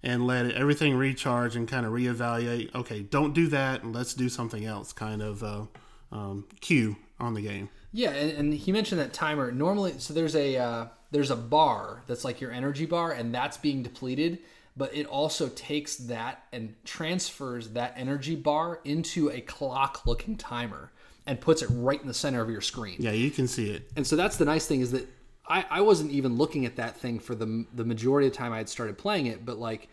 and 0.04 0.26
let 0.26 0.46
it, 0.46 0.56
everything 0.56 0.96
recharge 0.96 1.56
and 1.56 1.68
kind 1.68 1.86
of 1.86 1.92
reevaluate. 1.92 2.74
Okay, 2.74 3.02
don't 3.02 3.34
do 3.34 3.48
that, 3.48 3.84
and 3.84 3.94
let's 3.94 4.14
do 4.14 4.30
something 4.30 4.66
else. 4.66 4.94
Kind 4.94 5.22
of 5.22 5.44
uh, 5.44 5.66
um, 6.12 6.46
cue 6.62 6.96
on 7.20 7.34
the 7.34 7.42
game. 7.42 7.70
Yeah, 7.92 8.12
and, 8.12 8.32
and, 8.38 8.54
he 8.54 8.72
mentioned 8.72 9.02
that 9.02 9.14
timer. 9.14 9.52
Normally, 9.52 9.96
so 9.98 10.14
there's 10.14 10.36
a 10.36 10.58
uh, 10.58 10.86
there's 11.12 11.32
a 11.32 11.36
bar 11.36 12.04
that's 12.08 12.24
like 12.24 12.40
your 12.40 12.52
energy 12.52 12.86
bar, 12.86 13.12
and 13.12 13.34
that's 13.34 13.58
being 13.58 13.84
depleted. 13.84 14.40
But 14.78 14.96
it 14.96 15.08
also 15.08 15.50
takes 15.50 15.98
that 15.98 16.44
and 16.54 16.74
transfers 16.86 17.70
that 17.72 17.96
energy 17.98 18.36
bar 18.36 18.80
into 18.86 19.30
a 19.30 19.42
clock-looking 19.42 20.38
timer 20.38 20.92
and 21.26 21.42
puts 21.42 21.62
it 21.62 21.70
right 21.72 22.00
in 22.00 22.08
the 22.08 22.14
center 22.14 22.42
of 22.42 22.50
your 22.50 22.62
screen. 22.62 22.96
Yeah, 22.98 23.12
you 23.12 23.30
can 23.30 23.48
see 23.48 23.72
it. 23.72 23.90
And 23.98 24.08
so 24.08 24.16
that's 24.16 24.38
the 24.38 24.46
nice 24.46 24.68
thing 24.68 24.80
is 24.80 24.92
that 24.92 25.08
I, 25.50 25.66
I 25.70 25.82
wasn't 25.82 26.12
even 26.12 26.38
looking 26.38 26.66
at 26.66 26.76
that 26.76 26.98
thing 26.98 27.20
for 27.20 27.36
the 27.36 27.66
the 27.74 27.86
majority 27.86 28.28
of 28.28 28.34
the 28.34 28.38
time 28.38 28.54
I 28.54 28.58
had 28.58 28.70
started 28.70 28.98
playing 28.98 29.26
it, 29.26 29.46
but 29.46 29.58
like, 29.58 29.90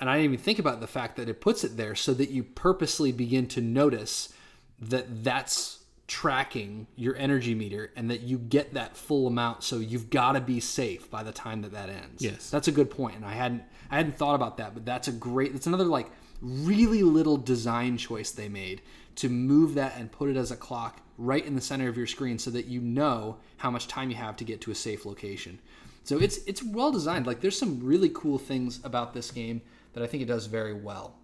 and 0.00 0.10
I 0.10 0.16
didn't 0.16 0.32
even 0.32 0.44
think 0.44 0.58
about 0.58 0.80
the 0.80 0.86
fact 0.86 1.16
that 1.16 1.28
it 1.28 1.40
puts 1.40 1.64
it 1.64 1.76
there 1.76 1.94
so 1.94 2.12
that 2.14 2.30
you 2.30 2.42
purposely 2.42 3.12
begin 3.12 3.46
to 3.48 3.60
notice 3.60 4.32
that 4.80 5.24
that's 5.24 5.84
tracking 6.06 6.86
your 6.94 7.16
energy 7.16 7.54
meter 7.54 7.90
and 7.96 8.10
that 8.10 8.20
you 8.20 8.38
get 8.38 8.74
that 8.74 8.96
full 8.96 9.26
amount 9.26 9.64
so 9.64 9.78
you've 9.78 10.08
got 10.08 10.32
to 10.32 10.40
be 10.40 10.60
safe 10.60 11.10
by 11.10 11.22
the 11.22 11.32
time 11.32 11.62
that 11.62 11.72
that 11.72 11.88
ends. 11.88 12.22
Yes. 12.22 12.48
That's 12.50 12.68
a 12.68 12.72
good 12.72 12.90
point 12.90 13.16
and 13.16 13.24
i 13.24 13.32
hadn't 13.32 13.64
i 13.90 13.96
hadn't 13.96 14.16
thought 14.16 14.36
about 14.36 14.58
that 14.58 14.72
but 14.72 14.84
that's 14.84 15.08
a 15.08 15.12
great 15.12 15.52
that's 15.52 15.66
another 15.66 15.84
like 15.84 16.08
really 16.40 17.02
little 17.02 17.36
design 17.36 17.96
choice 17.96 18.30
they 18.30 18.48
made 18.48 18.82
to 19.16 19.28
move 19.28 19.74
that 19.74 19.94
and 19.96 20.12
put 20.12 20.28
it 20.28 20.36
as 20.36 20.50
a 20.50 20.56
clock 20.56 21.00
right 21.18 21.44
in 21.44 21.54
the 21.54 21.60
center 21.60 21.88
of 21.88 21.96
your 21.96 22.06
screen 22.06 22.38
so 22.38 22.50
that 22.50 22.66
you 22.66 22.80
know 22.80 23.38
how 23.56 23.70
much 23.70 23.88
time 23.88 24.10
you 24.10 24.16
have 24.16 24.36
to 24.36 24.44
get 24.44 24.60
to 24.60 24.70
a 24.70 24.74
safe 24.74 25.06
location. 25.06 25.58
So 26.04 26.18
it's 26.18 26.38
it's 26.46 26.62
well 26.62 26.92
designed. 26.92 27.26
Like 27.26 27.40
there's 27.40 27.58
some 27.58 27.80
really 27.82 28.10
cool 28.14 28.38
things 28.38 28.80
about 28.84 29.12
this 29.12 29.30
game 29.30 29.62
that 29.94 30.02
I 30.02 30.06
think 30.06 30.22
it 30.22 30.26
does 30.26 30.46
very 30.46 30.74
well. 30.74 31.16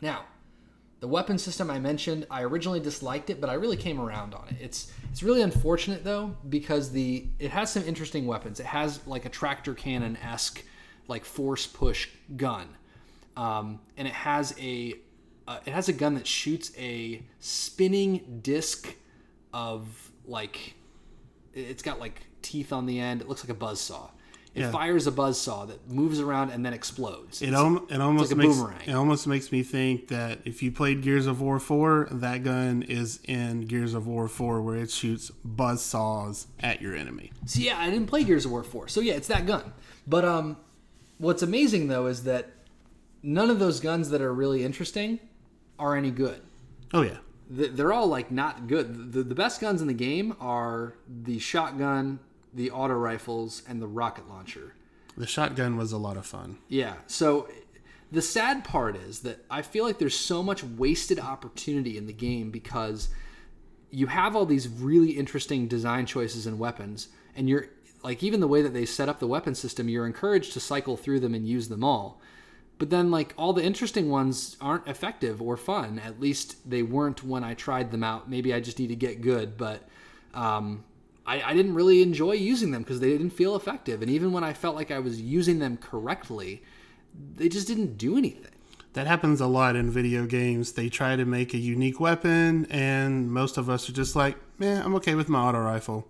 Now, 0.00 0.26
the 1.00 1.08
weapon 1.08 1.38
system 1.38 1.70
I 1.70 1.78
mentioned, 1.78 2.26
I 2.30 2.42
originally 2.42 2.80
disliked 2.80 3.30
it, 3.30 3.40
but 3.40 3.48
I 3.50 3.54
really 3.54 3.76
came 3.76 4.00
around 4.00 4.34
on 4.34 4.46
it. 4.48 4.56
It's 4.60 4.92
it's 5.10 5.22
really 5.22 5.42
unfortunate 5.42 6.04
though 6.04 6.36
because 6.48 6.92
the 6.92 7.26
it 7.38 7.50
has 7.50 7.72
some 7.72 7.84
interesting 7.84 8.26
weapons. 8.26 8.60
It 8.60 8.66
has 8.66 9.04
like 9.06 9.24
a 9.24 9.28
tractor 9.28 9.74
cannon 9.74 10.16
esque 10.18 10.62
like 11.08 11.24
force 11.24 11.66
push 11.66 12.08
gun, 12.36 12.68
um, 13.36 13.80
and 13.96 14.06
it 14.06 14.14
has 14.14 14.54
a 14.60 14.94
uh, 15.48 15.58
it 15.64 15.72
has 15.72 15.88
a 15.88 15.94
gun 15.94 16.14
that 16.14 16.26
shoots 16.26 16.70
a 16.76 17.22
spinning 17.40 18.40
disc 18.42 18.94
of 19.54 20.10
like 20.26 20.74
it's 21.54 21.82
got 21.82 21.98
like 21.98 22.20
teeth 22.42 22.70
on 22.70 22.84
the 22.84 23.00
end. 23.00 23.22
It 23.22 23.28
looks 23.28 23.42
like 23.42 23.50
a 23.50 23.58
buzz 23.58 23.80
saw. 23.80 24.10
It 24.54 24.60
yeah. 24.60 24.70
fires 24.70 25.06
a 25.06 25.12
buzz 25.12 25.40
saw 25.40 25.64
that 25.64 25.88
moves 25.88 26.20
around 26.20 26.50
and 26.50 26.66
then 26.66 26.74
explodes. 26.74 27.40
It, 27.40 27.54
al- 27.54 27.86
it 27.88 28.00
almost 28.00 28.30
like 28.30 28.38
makes 28.38 28.56
boomerang. 28.56 28.80
it 28.86 28.92
almost 28.92 29.26
makes 29.26 29.50
me 29.50 29.62
think 29.62 30.08
that 30.08 30.40
if 30.44 30.62
you 30.62 30.70
played 30.70 31.00
Gears 31.00 31.26
of 31.26 31.40
War 31.40 31.58
four, 31.58 32.08
that 32.10 32.44
gun 32.44 32.82
is 32.82 33.20
in 33.24 33.62
Gears 33.62 33.94
of 33.94 34.06
War 34.06 34.28
four 34.28 34.60
where 34.60 34.76
it 34.76 34.90
shoots 34.90 35.30
buzz 35.44 35.82
saws 35.82 36.46
at 36.60 36.82
your 36.82 36.94
enemy. 36.94 37.32
So 37.46 37.60
yeah, 37.60 37.78
I 37.78 37.88
didn't 37.88 38.06
play 38.06 38.22
Gears 38.22 38.44
of 38.44 38.50
War 38.50 38.64
four, 38.64 38.86
so 38.88 39.00
yeah, 39.00 39.14
it's 39.14 39.28
that 39.28 39.46
gun. 39.46 39.72
But 40.06 40.26
um, 40.26 40.58
what's 41.16 41.42
amazing 41.42 41.88
though 41.88 42.06
is 42.06 42.24
that 42.24 42.50
none 43.22 43.48
of 43.48 43.58
those 43.58 43.80
guns 43.80 44.10
that 44.10 44.20
are 44.20 44.34
really 44.34 44.62
interesting 44.62 45.20
are 45.78 45.96
any 45.96 46.10
good. 46.10 46.40
Oh 46.92 47.02
yeah, 47.02 47.18
they're 47.48 47.92
all 47.92 48.06
like 48.06 48.30
not 48.30 48.66
good. 48.66 49.12
The, 49.12 49.22
the 49.22 49.34
best 49.34 49.60
guns 49.60 49.80
in 49.80 49.88
the 49.88 49.94
game 49.94 50.36
are 50.40 50.94
the 51.08 51.38
shotgun, 51.38 52.20
the 52.52 52.70
auto 52.70 52.94
rifles, 52.94 53.62
and 53.68 53.80
the 53.80 53.86
rocket 53.86 54.28
launcher. 54.28 54.74
The 55.16 55.26
shotgun 55.26 55.76
was 55.76 55.92
a 55.92 55.98
lot 55.98 56.16
of 56.16 56.26
fun. 56.26 56.58
Yeah. 56.68 56.94
So 57.06 57.48
the 58.12 58.22
sad 58.22 58.64
part 58.64 58.96
is 58.96 59.20
that 59.20 59.44
I 59.50 59.62
feel 59.62 59.84
like 59.84 59.98
there's 59.98 60.16
so 60.16 60.42
much 60.42 60.62
wasted 60.62 61.18
opportunity 61.18 61.98
in 61.98 62.06
the 62.06 62.12
game 62.12 62.50
because 62.50 63.08
you 63.90 64.06
have 64.06 64.36
all 64.36 64.46
these 64.46 64.68
really 64.68 65.12
interesting 65.12 65.66
design 65.66 66.06
choices 66.06 66.46
and 66.46 66.58
weapons, 66.58 67.08
and 67.34 67.48
you're 67.48 67.68
like 68.02 68.22
even 68.22 68.40
the 68.40 68.48
way 68.48 68.62
that 68.62 68.72
they 68.72 68.86
set 68.86 69.08
up 69.08 69.18
the 69.18 69.26
weapon 69.26 69.54
system, 69.54 69.88
you're 69.88 70.06
encouraged 70.06 70.52
to 70.52 70.60
cycle 70.60 70.96
through 70.96 71.20
them 71.20 71.34
and 71.34 71.46
use 71.46 71.68
them 71.68 71.82
all 71.82 72.20
but 72.78 72.90
then 72.90 73.10
like 73.10 73.34
all 73.36 73.52
the 73.52 73.62
interesting 73.62 74.08
ones 74.08 74.56
aren't 74.60 74.86
effective 74.86 75.42
or 75.42 75.56
fun. 75.56 75.98
At 75.98 76.20
least 76.20 76.68
they 76.68 76.82
weren't 76.82 77.24
when 77.24 77.44
i 77.44 77.54
tried 77.54 77.90
them 77.90 78.04
out. 78.04 78.30
Maybe 78.30 78.54
i 78.54 78.60
just 78.60 78.78
need 78.78 78.88
to 78.88 78.96
get 78.96 79.20
good 79.20 79.56
but 79.56 79.82
um, 80.34 80.84
I, 81.26 81.42
I, 81.42 81.54
didn't 81.54 81.74
really 81.74 82.02
enjoy 82.02 82.32
using 82.32 82.70
them 82.70 82.82
because 82.82 83.00
they 83.00 83.08
didn't 83.08 83.30
feel 83.30 83.56
effective. 83.56 84.02
And 84.02 84.10
even 84.10 84.32
when 84.32 84.44
i 84.44 84.52
felt 84.52 84.76
like 84.76 84.90
i 84.90 84.98
was 84.98 85.20
using 85.20 85.58
them 85.58 85.76
correctly 85.76 86.62
they 87.36 87.48
just 87.48 87.66
didn't 87.66 87.98
do 87.98 88.16
anything. 88.16 88.52
That 88.92 89.06
happens 89.06 89.40
a 89.40 89.46
lot 89.46 89.74
in 89.74 89.90
video 89.90 90.26
games. 90.26 90.72
They 90.72 90.88
try 90.88 91.16
to 91.16 91.24
make 91.24 91.54
a 91.54 91.58
unique 91.58 91.98
weapon 91.98 92.66
and 92.70 93.30
most 93.30 93.56
of 93.58 93.68
us 93.68 93.88
are 93.88 93.92
just 93.92 94.14
like 94.14 94.36
man 94.58 94.82
i'm 94.82 94.94
okay 94.96 95.14
with 95.14 95.28
my 95.28 95.40
auto 95.40 95.60
rifle. 95.60 96.06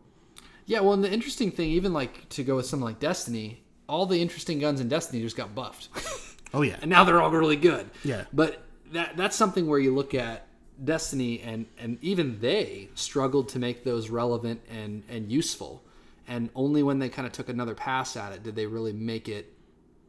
Yeah 0.67 0.81
well 0.81 0.93
and 0.93 1.05
the 1.05 1.11
interesting 1.11 1.51
thing 1.51 1.71
even 1.71 1.93
like 1.95 2.29
to 2.31 2.45
go 2.45 2.57
with 2.57 2.67
something 2.67 2.85
like 2.85 3.01
destiny 3.01 3.63
all 3.89 4.05
the 4.05 4.21
interesting 4.21 4.59
guns 4.59 4.81
in 4.81 4.89
destiny 4.89 5.23
just 5.23 5.37
got 5.37 5.55
buffed 5.55 5.89
Oh 6.55 6.63
yeah. 6.63 6.77
And 6.81 6.91
now 6.91 7.05
they're 7.05 7.21
all 7.21 7.31
really 7.31 7.57
good. 7.57 7.89
Yeah. 8.05 8.25
But 8.33 8.63
that 8.93 9.17
that's 9.17 9.37
something 9.37 9.67
where 9.67 9.79
you 9.79 9.95
look 9.95 10.15
at 10.15 10.47
Destiny 10.83 11.41
and 11.41 11.67
and 11.79 11.99
even 12.03 12.41
they 12.41 12.89
struggled 12.95 13.49
to 13.51 13.59
make 13.59 13.85
those 13.85 14.11
relevant 14.11 14.61
and 14.71 15.03
and 15.09 15.31
useful. 15.31 15.83
And 16.27 16.51
only 16.55 16.83
when 16.83 16.99
they 16.99 17.09
kind 17.09 17.27
of 17.27 17.33
took 17.33 17.49
another 17.49 17.75
pass 17.75 18.17
at 18.17 18.33
it 18.33 18.43
did 18.43 18.55
they 18.55 18.67
really 18.67 18.93
make 18.93 19.29
it, 19.29 19.53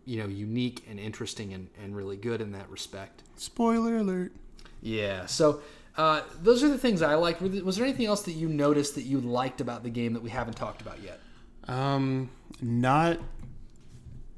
you 0.05 0.17
know, 0.17 0.27
unique 0.27 0.85
and 0.89 0.99
interesting 0.99 1.53
and, 1.53 1.69
and 1.81 1.95
really 1.95 2.17
good 2.17 2.41
in 2.41 2.51
that 2.51 2.69
respect. 2.69 3.23
Spoiler 3.35 3.97
alert. 3.97 4.33
Yeah. 4.81 5.25
So 5.25 5.61
uh, 5.97 6.21
those 6.41 6.63
are 6.63 6.67
the 6.67 6.77
things 6.77 7.01
I 7.01 7.15
liked. 7.15 7.41
Was 7.41 7.75
there 7.77 7.85
anything 7.85 8.05
else 8.05 8.21
that 8.23 8.33
you 8.33 8.47
noticed 8.47 8.95
that 8.95 9.03
you 9.03 9.19
liked 9.19 9.59
about 9.59 9.83
the 9.83 9.89
game 9.89 10.13
that 10.13 10.21
we 10.23 10.29
haven't 10.29 10.55
talked 10.55 10.81
about 10.81 11.01
yet? 11.01 11.19
Um, 11.67 12.29
not 12.61 13.19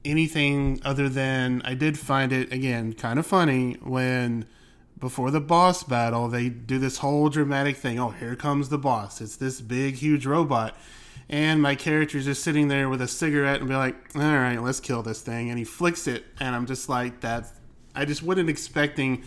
anything 0.03 0.81
other 0.83 1.09
than 1.09 1.61
I 1.63 1.73
did 1.73 1.97
find 1.97 2.31
it 2.31 2.51
again 2.51 2.93
kind 2.93 3.19
of 3.19 3.25
funny 3.25 3.77
when 3.81 4.45
before 4.99 5.31
the 5.31 5.41
boss 5.41 5.83
battle 5.83 6.27
they 6.27 6.49
do 6.49 6.79
this 6.79 6.97
whole 6.97 7.29
dramatic 7.29 7.77
thing. 7.77 7.99
Oh, 7.99 8.09
here 8.09 8.35
comes 8.35 8.69
the 8.69 8.77
boss. 8.77 9.21
It's 9.21 9.35
this 9.35 9.61
big 9.61 9.95
huge 9.95 10.25
robot. 10.25 10.75
And 11.29 11.61
my 11.61 11.75
character's 11.75 12.25
just 12.25 12.43
sitting 12.43 12.67
there 12.67 12.89
with 12.89 13.01
a 13.01 13.07
cigarette 13.07 13.61
and 13.61 13.69
be 13.69 13.75
like, 13.75 13.95
"All 14.15 14.21
right, 14.21 14.61
let's 14.61 14.81
kill 14.81 15.01
this 15.01 15.21
thing." 15.21 15.49
And 15.49 15.57
he 15.57 15.63
flicks 15.63 16.07
it 16.07 16.25
and 16.39 16.55
I'm 16.55 16.65
just 16.65 16.89
like 16.89 17.21
that 17.21 17.47
I 17.95 18.05
just 18.05 18.23
wasn't 18.23 18.49
expecting 18.49 19.23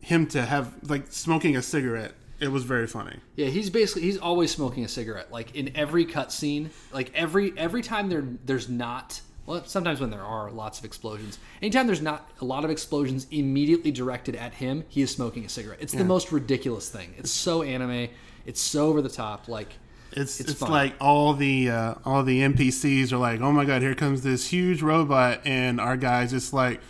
him 0.00 0.26
to 0.28 0.42
have 0.42 0.74
like 0.88 1.12
smoking 1.12 1.56
a 1.56 1.62
cigarette 1.62 2.14
it 2.40 2.50
was 2.50 2.64
very 2.64 2.86
funny. 2.86 3.18
Yeah, 3.36 3.48
he's 3.48 3.68
basically 3.68 4.02
he's 4.02 4.18
always 4.18 4.50
smoking 4.50 4.82
a 4.84 4.88
cigarette. 4.88 5.30
Like 5.30 5.54
in 5.54 5.76
every 5.76 6.06
cutscene, 6.06 6.70
like 6.90 7.12
every 7.14 7.52
every 7.56 7.82
time 7.82 8.08
there 8.08 8.24
there's 8.44 8.68
not 8.68 9.20
well, 9.46 9.64
sometimes 9.64 10.00
when 10.00 10.10
there 10.10 10.22
are 10.22 10.50
lots 10.50 10.78
of 10.78 10.84
explosions. 10.84 11.38
Anytime 11.60 11.86
there's 11.86 12.02
not 12.02 12.30
a 12.40 12.44
lot 12.44 12.64
of 12.64 12.70
explosions 12.70 13.26
immediately 13.30 13.90
directed 13.90 14.36
at 14.36 14.54
him, 14.54 14.84
he 14.88 15.02
is 15.02 15.10
smoking 15.10 15.44
a 15.44 15.48
cigarette. 15.48 15.78
It's 15.80 15.92
yeah. 15.92 16.00
the 16.00 16.04
most 16.04 16.30
ridiculous 16.30 16.88
thing. 16.88 17.14
It's 17.18 17.30
so 17.30 17.62
anime. 17.62 18.08
It's 18.46 18.60
so 18.60 18.88
over 18.88 19.02
the 19.02 19.08
top. 19.08 19.48
Like 19.48 19.74
It's 20.12 20.40
It's 20.40 20.52
it's, 20.52 20.62
like 20.62 20.94
all 21.00 21.34
the 21.34 21.70
uh, 21.70 21.94
all 22.04 22.22
the 22.22 22.40
NPCs 22.40 23.12
are 23.12 23.18
like, 23.18 23.40
oh 23.40 23.52
my 23.52 23.64
god, 23.64 23.82
here 23.82 23.94
comes 23.94 24.22
this 24.22 24.48
huge 24.48 24.82
robot, 24.82 25.40
and 25.44 25.80
our 25.80 25.96
guy's 25.96 26.30
just 26.30 26.52
like, 26.52 26.80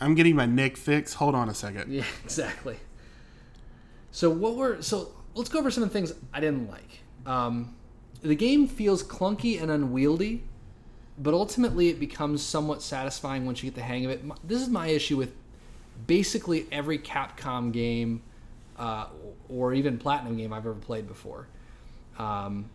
I'm 0.00 0.14
getting 0.14 0.36
my 0.36 0.46
neck 0.46 0.76
fixed. 0.76 1.14
Hold 1.14 1.34
on 1.34 1.48
a 1.48 1.54
second. 1.54 1.92
Yeah, 1.92 2.04
exactly. 2.24 2.78
So 4.10 4.30
what 4.30 4.54
were 4.54 4.82
so 4.82 5.12
let's 5.34 5.48
go 5.48 5.58
over 5.58 5.70
some 5.70 5.82
of 5.82 5.88
the 5.88 5.92
things 5.92 6.12
I 6.32 6.40
didn't 6.40 6.70
like. 6.70 7.02
Um, 7.26 7.74
the 8.22 8.34
game 8.34 8.66
feels 8.66 9.02
clunky 9.02 9.60
and 9.60 9.70
unwieldy, 9.70 10.44
but 11.18 11.34
ultimately 11.34 11.88
it 11.88 12.00
becomes 12.00 12.42
somewhat 12.42 12.82
satisfying 12.82 13.46
once 13.46 13.62
you 13.62 13.70
get 13.70 13.76
the 13.76 13.82
hang 13.82 14.04
of 14.04 14.10
it. 14.10 14.22
This 14.46 14.60
is 14.60 14.68
my 14.68 14.88
issue 14.88 15.16
with 15.16 15.32
basically 16.06 16.66
every 16.72 16.98
Capcom 16.98 17.72
game 17.72 18.22
uh, 18.76 19.06
or 19.48 19.74
even 19.74 19.98
Platinum 19.98 20.36
game 20.36 20.52
I've 20.52 20.66
ever 20.66 20.74
played 20.74 21.06
before. 21.06 21.46
Um, 22.18 22.70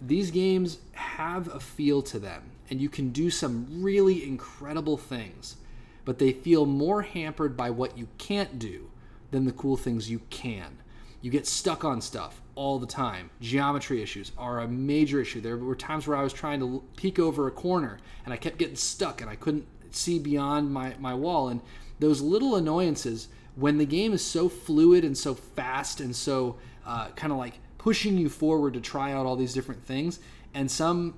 these 0.00 0.30
games 0.32 0.78
have 0.92 1.48
a 1.54 1.60
feel 1.60 2.02
to 2.02 2.18
them, 2.18 2.42
and 2.68 2.80
you 2.80 2.88
can 2.88 3.10
do 3.10 3.30
some 3.30 3.82
really 3.82 4.26
incredible 4.26 4.96
things, 4.96 5.56
but 6.04 6.18
they 6.18 6.32
feel 6.32 6.66
more 6.66 7.02
hampered 7.02 7.56
by 7.56 7.70
what 7.70 7.96
you 7.96 8.08
can't 8.18 8.58
do 8.58 8.90
than 9.30 9.44
the 9.44 9.52
cool 9.52 9.76
things 9.76 10.10
you 10.10 10.20
can. 10.30 10.78
You 11.20 11.30
get 11.30 11.46
stuck 11.46 11.84
on 11.84 12.00
stuff 12.00 12.41
all 12.54 12.78
the 12.78 12.86
time. 12.86 13.30
Geometry 13.40 14.02
issues 14.02 14.32
are 14.36 14.60
a 14.60 14.68
major 14.68 15.20
issue. 15.20 15.40
There 15.40 15.56
were 15.56 15.74
times 15.74 16.06
where 16.06 16.16
I 16.16 16.22
was 16.22 16.32
trying 16.32 16.60
to 16.60 16.82
peek 16.96 17.18
over 17.18 17.46
a 17.46 17.50
corner 17.50 17.98
and 18.24 18.32
I 18.32 18.36
kept 18.36 18.58
getting 18.58 18.76
stuck 18.76 19.20
and 19.20 19.30
I 19.30 19.36
couldn't 19.36 19.66
see 19.90 20.18
beyond 20.18 20.72
my, 20.72 20.94
my 20.98 21.14
wall. 21.14 21.48
And 21.48 21.60
those 21.98 22.20
little 22.20 22.56
annoyances, 22.56 23.28
when 23.56 23.78
the 23.78 23.86
game 23.86 24.12
is 24.12 24.24
so 24.24 24.48
fluid 24.48 25.04
and 25.04 25.16
so 25.16 25.34
fast 25.34 26.00
and 26.00 26.14
so 26.14 26.56
uh, 26.86 27.08
kind 27.10 27.32
of 27.32 27.38
like 27.38 27.58
pushing 27.78 28.18
you 28.18 28.28
forward 28.28 28.74
to 28.74 28.80
try 28.80 29.12
out 29.12 29.26
all 29.26 29.36
these 29.36 29.52
different 29.52 29.84
things, 29.84 30.20
and 30.54 30.70
some 30.70 31.14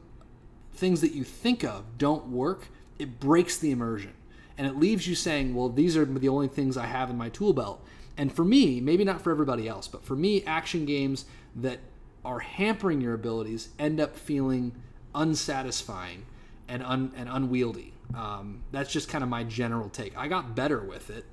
things 0.74 1.00
that 1.00 1.12
you 1.12 1.24
think 1.24 1.62
of 1.62 1.98
don't 1.98 2.26
work, 2.28 2.68
it 2.98 3.20
breaks 3.20 3.58
the 3.58 3.70
immersion. 3.70 4.12
And 4.56 4.66
it 4.66 4.76
leaves 4.76 5.06
you 5.06 5.14
saying, 5.14 5.54
well, 5.54 5.68
these 5.68 5.96
are 5.96 6.04
the 6.04 6.28
only 6.28 6.48
things 6.48 6.76
I 6.76 6.86
have 6.86 7.10
in 7.10 7.18
my 7.18 7.28
tool 7.28 7.52
belt. 7.52 7.84
And 8.16 8.32
for 8.32 8.44
me, 8.44 8.80
maybe 8.80 9.04
not 9.04 9.20
for 9.20 9.30
everybody 9.30 9.68
else, 9.68 9.88
but 9.88 10.04
for 10.04 10.14
me, 10.14 10.44
action 10.44 10.84
games 10.84 11.24
that 11.56 11.80
are 12.24 12.38
hampering 12.38 13.00
your 13.00 13.14
abilities 13.14 13.70
end 13.78 14.00
up 14.00 14.16
feeling 14.16 14.72
unsatisfying 15.14 16.24
and, 16.68 16.82
un- 16.82 17.12
and 17.16 17.28
unwieldy. 17.28 17.92
Um, 18.14 18.62
that's 18.70 18.92
just 18.92 19.08
kind 19.08 19.24
of 19.24 19.30
my 19.30 19.44
general 19.44 19.88
take. 19.88 20.16
I 20.16 20.28
got 20.28 20.54
better 20.54 20.80
with 20.80 21.10
it, 21.10 21.24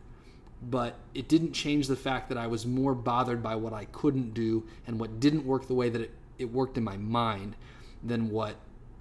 but 0.61 0.95
it 1.13 1.27
didn't 1.27 1.53
change 1.53 1.87
the 1.87 1.95
fact 1.95 2.29
that 2.29 2.37
I 2.37 2.47
was 2.47 2.65
more 2.65 2.95
bothered 2.95 3.41
by 3.43 3.55
what 3.55 3.73
I 3.73 3.85
couldn't 3.85 4.33
do 4.33 4.63
and 4.87 4.99
what 4.99 5.19
didn't 5.19 5.45
work 5.45 5.67
the 5.67 5.73
way 5.73 5.89
that 5.89 6.01
it, 6.01 6.11
it 6.39 6.51
worked 6.51 6.77
in 6.77 6.83
my 6.83 6.97
mind 6.97 7.55
than 8.03 8.29
what 8.29 8.55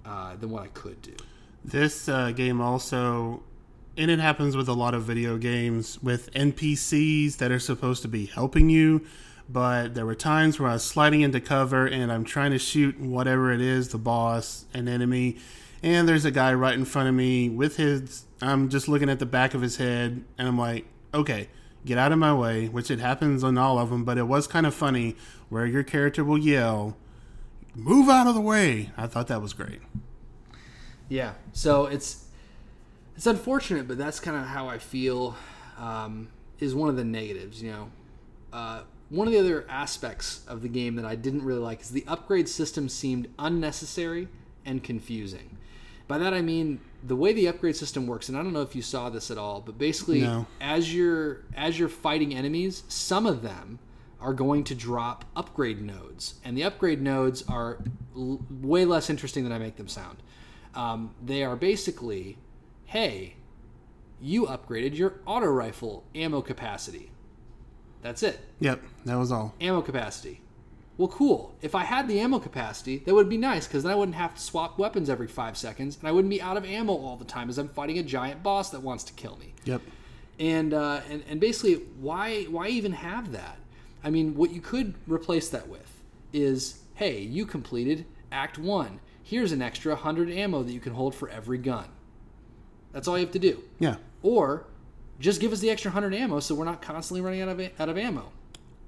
uh, 0.05 0.35
than 0.35 0.49
what 0.49 0.63
I 0.63 0.67
could 0.67 1.01
do. 1.01 1.15
This 1.63 2.09
uh, 2.09 2.31
game 2.31 2.59
also, 2.59 3.43
and 3.97 4.09
it 4.09 4.19
happens 4.19 4.55
with 4.55 4.67
a 4.69 4.73
lot 4.73 4.93
of 4.93 5.03
video 5.03 5.37
games 5.37 6.01
with 6.01 6.31
NPCs 6.33 7.37
that 7.37 7.51
are 7.51 7.59
supposed 7.59 8.01
to 8.03 8.07
be 8.07 8.25
helping 8.25 8.69
you, 8.69 9.05
but 9.49 9.95
there 9.95 10.05
were 10.05 10.15
times 10.15 10.59
where 10.59 10.69
I 10.69 10.73
was 10.73 10.83
sliding 10.85 11.21
into 11.21 11.41
cover 11.41 11.85
and 11.85 12.11
I'm 12.11 12.23
trying 12.23 12.51
to 12.51 12.59
shoot 12.59 12.99
whatever 12.99 13.51
it 13.51 13.61
is, 13.61 13.89
the 13.89 13.97
boss, 13.97 14.65
an 14.73 14.87
enemy, 14.87 15.37
and 15.83 16.07
there's 16.07 16.25
a 16.25 16.31
guy 16.31 16.53
right 16.53 16.73
in 16.73 16.85
front 16.85 17.09
of 17.09 17.15
me 17.15 17.49
with 17.49 17.77
his. 17.77 18.25
I'm 18.41 18.69
just 18.69 18.87
looking 18.87 19.09
at 19.09 19.19
the 19.19 19.25
back 19.25 19.53
of 19.53 19.61
his 19.61 19.77
head, 19.77 20.23
and 20.37 20.47
I'm 20.47 20.57
like, 20.57 20.85
okay, 21.13 21.49
get 21.85 21.97
out 21.97 22.11
of 22.11 22.19
my 22.19 22.33
way, 22.33 22.67
which 22.67 22.91
it 22.91 22.99
happens 22.99 23.43
on 23.43 23.57
all 23.57 23.77
of 23.79 23.89
them, 23.89 24.03
but 24.03 24.17
it 24.17 24.23
was 24.23 24.47
kind 24.47 24.65
of 24.65 24.73
funny 24.73 25.15
where 25.49 25.65
your 25.65 25.83
character 25.83 26.23
will 26.23 26.37
yell, 26.37 26.97
move 27.75 28.09
out 28.09 28.27
of 28.27 28.35
the 28.35 28.41
way. 28.41 28.91
I 28.97 29.07
thought 29.07 29.27
that 29.27 29.41
was 29.41 29.53
great. 29.53 29.81
Yeah. 31.09 31.33
So 31.51 31.87
it's 31.87 32.20
it's 33.15 33.25
unfortunate, 33.27 33.87
but 33.87 33.97
that's 33.97 34.19
kind 34.19 34.37
of 34.37 34.45
how 34.45 34.67
I 34.67 34.77
feel. 34.77 35.35
Um, 35.77 36.29
is 36.59 36.75
one 36.75 36.89
of 36.89 36.95
the 36.95 37.03
negatives. 37.03 37.61
You 37.61 37.71
know, 37.71 37.91
uh, 38.53 38.81
one 39.09 39.27
of 39.27 39.33
the 39.33 39.39
other 39.39 39.65
aspects 39.67 40.45
of 40.47 40.61
the 40.61 40.67
game 40.69 40.95
that 40.95 41.05
I 41.05 41.15
didn't 41.15 41.43
really 41.43 41.59
like 41.59 41.81
is 41.81 41.89
the 41.89 42.05
upgrade 42.07 42.47
system 42.47 42.87
seemed 42.87 43.27
unnecessary 43.39 44.27
and 44.63 44.83
confusing. 44.83 45.57
By 46.07 46.17
that 46.19 46.33
I 46.35 46.41
mean 46.41 46.79
the 47.03 47.15
way 47.15 47.33
the 47.33 47.47
upgrade 47.47 47.75
system 47.75 48.05
works, 48.05 48.29
and 48.29 48.37
I 48.37 48.43
don't 48.43 48.53
know 48.53 48.61
if 48.61 48.75
you 48.75 48.83
saw 48.83 49.09
this 49.09 49.31
at 49.31 49.37
all, 49.39 49.59
but 49.61 49.77
basically, 49.79 50.21
No. 50.21 50.45
as 50.59 50.93
you're 50.93 51.45
as 51.55 51.79
you're 51.79 51.89
fighting 51.89 52.35
enemies, 52.35 52.83
some 52.87 53.25
of 53.25 53.41
them 53.41 53.79
are 54.19 54.33
going 54.33 54.63
to 54.65 54.75
drop 54.75 55.25
upgrade 55.35 55.81
nodes, 55.81 56.35
and 56.45 56.55
the 56.55 56.63
upgrade 56.63 57.01
nodes 57.01 57.43
are 57.47 57.79
l- 58.15 58.39
way 58.51 58.85
less 58.85 59.09
interesting 59.09 59.43
than 59.43 59.51
I 59.51 59.57
make 59.57 59.77
them 59.77 59.87
sound. 59.87 60.17
Um, 60.75 61.15
they 61.25 61.43
are 61.43 61.55
basically, 61.55 62.37
hey, 62.91 63.35
you 64.21 64.45
upgraded 64.45 64.95
your 64.97 65.13
auto 65.25 65.47
rifle 65.47 66.03
ammo 66.13 66.41
capacity. 66.41 67.09
That's 68.01 68.21
it, 68.23 68.39
Yep, 68.59 68.81
that 69.05 69.15
was 69.15 69.31
all. 69.31 69.53
ammo 69.61 69.81
capacity. 69.81 70.41
Well, 70.97 71.07
cool. 71.07 71.55
If 71.61 71.73
I 71.73 71.83
had 71.83 72.07
the 72.07 72.19
ammo 72.19 72.37
capacity, 72.39 72.97
that 73.05 73.13
would 73.15 73.29
be 73.29 73.37
nice 73.37 73.65
because 73.65 73.83
then 73.83 73.91
I 73.91 73.95
wouldn't 73.95 74.15
have 74.17 74.35
to 74.35 74.41
swap 74.41 74.77
weapons 74.77 75.09
every 75.09 75.27
five 75.27 75.55
seconds, 75.57 75.97
and 75.99 76.07
I 76.07 76.11
wouldn't 76.11 76.29
be 76.29 76.41
out 76.41 76.57
of 76.57 76.65
ammo 76.65 76.93
all 76.93 77.15
the 77.15 77.25
time 77.25 77.49
as 77.49 77.57
I'm 77.57 77.69
fighting 77.69 77.97
a 77.97 78.03
giant 78.03 78.43
boss 78.43 78.69
that 78.71 78.81
wants 78.81 79.03
to 79.05 79.13
kill 79.13 79.37
me 79.37 79.53
Yep. 79.63 79.81
and 80.39 80.73
uh, 80.73 80.99
and 81.09 81.23
and 81.29 81.39
basically 81.39 81.75
why 81.99 82.43
why 82.43 82.67
even 82.67 82.91
have 82.91 83.31
that? 83.31 83.57
I 84.03 84.09
mean, 84.09 84.35
what 84.35 84.51
you 84.51 84.61
could 84.61 84.93
replace 85.07 85.47
that 85.49 85.67
with 85.69 86.01
is, 86.33 86.79
hey, 86.95 87.21
you 87.21 87.45
completed 87.45 88.05
Act 88.31 88.57
One. 88.59 88.99
Here's 89.23 89.51
an 89.53 89.61
extra 89.61 89.95
hundred 89.95 90.29
ammo 90.29 90.61
that 90.63 90.71
you 90.73 90.79
can 90.81 90.93
hold 90.93 91.15
for 91.15 91.29
every 91.29 91.57
gun. 91.57 91.85
That's 92.91 93.07
all 93.07 93.17
you 93.17 93.25
have 93.25 93.33
to 93.33 93.39
do. 93.39 93.63
Yeah. 93.79 93.95
Or 94.23 94.65
just 95.19 95.39
give 95.39 95.53
us 95.53 95.59
the 95.59 95.69
extra 95.69 95.91
hundred 95.91 96.13
ammo 96.13 96.39
so 96.39 96.55
we're 96.55 96.65
not 96.65 96.81
constantly 96.81 97.21
running 97.21 97.41
out 97.41 97.49
of 97.49 97.61
out 97.79 97.89
of 97.89 97.97
ammo. 97.97 98.31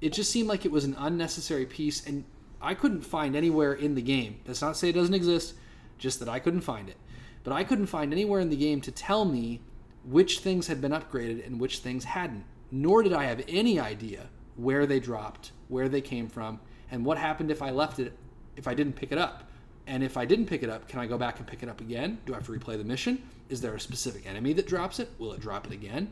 It 0.01 0.13
just 0.13 0.31
seemed 0.31 0.49
like 0.49 0.65
it 0.65 0.71
was 0.71 0.83
an 0.83 0.95
unnecessary 0.99 1.65
piece, 1.65 2.05
and 2.05 2.25
I 2.61 2.73
couldn't 2.73 3.01
find 3.01 3.35
anywhere 3.35 3.73
in 3.73 3.95
the 3.95 4.01
game. 4.01 4.39
That's 4.45 4.61
not 4.61 4.73
to 4.73 4.75
say 4.75 4.89
it 4.89 4.93
doesn't 4.93 5.13
exist, 5.13 5.53
just 5.97 6.19
that 6.19 6.27
I 6.27 6.39
couldn't 6.39 6.61
find 6.61 6.89
it. 6.89 6.97
But 7.43 7.53
I 7.53 7.63
couldn't 7.63 7.85
find 7.85 8.11
anywhere 8.11 8.41
in 8.41 8.49
the 8.49 8.57
game 8.57 8.81
to 8.81 8.91
tell 8.91 9.23
me 9.25 9.61
which 10.03 10.39
things 10.39 10.67
had 10.67 10.81
been 10.81 10.91
upgraded 10.91 11.45
and 11.45 11.59
which 11.59 11.79
things 11.79 12.03
hadn't. 12.03 12.43
Nor 12.71 13.03
did 13.03 13.13
I 13.13 13.25
have 13.25 13.43
any 13.47 13.79
idea 13.79 14.27
where 14.55 14.85
they 14.85 14.99
dropped, 14.99 15.51
where 15.67 15.87
they 15.87 16.01
came 16.01 16.27
from, 16.27 16.59
and 16.91 17.05
what 17.05 17.17
happened 17.17 17.51
if 17.51 17.61
I 17.61 17.71
left 17.71 17.99
it, 17.99 18.13
if 18.57 18.67
I 18.67 18.73
didn't 18.73 18.93
pick 18.93 19.11
it 19.11 19.17
up. 19.17 19.49
And 19.87 20.03
if 20.03 20.17
I 20.17 20.25
didn't 20.25 20.45
pick 20.45 20.63
it 20.63 20.69
up, 20.69 20.87
can 20.87 20.99
I 20.99 21.07
go 21.07 21.17
back 21.17 21.39
and 21.39 21.47
pick 21.47 21.61
it 21.61 21.69
up 21.69 21.81
again? 21.81 22.19
Do 22.25 22.33
I 22.33 22.37
have 22.37 22.45
to 22.45 22.51
replay 22.51 22.77
the 22.77 22.83
mission? 22.83 23.21
Is 23.49 23.61
there 23.61 23.75
a 23.75 23.79
specific 23.79 24.25
enemy 24.25 24.53
that 24.53 24.67
drops 24.67 24.99
it? 24.99 25.09
Will 25.19 25.33
it 25.33 25.41
drop 25.41 25.67
it 25.67 25.73
again? 25.73 26.11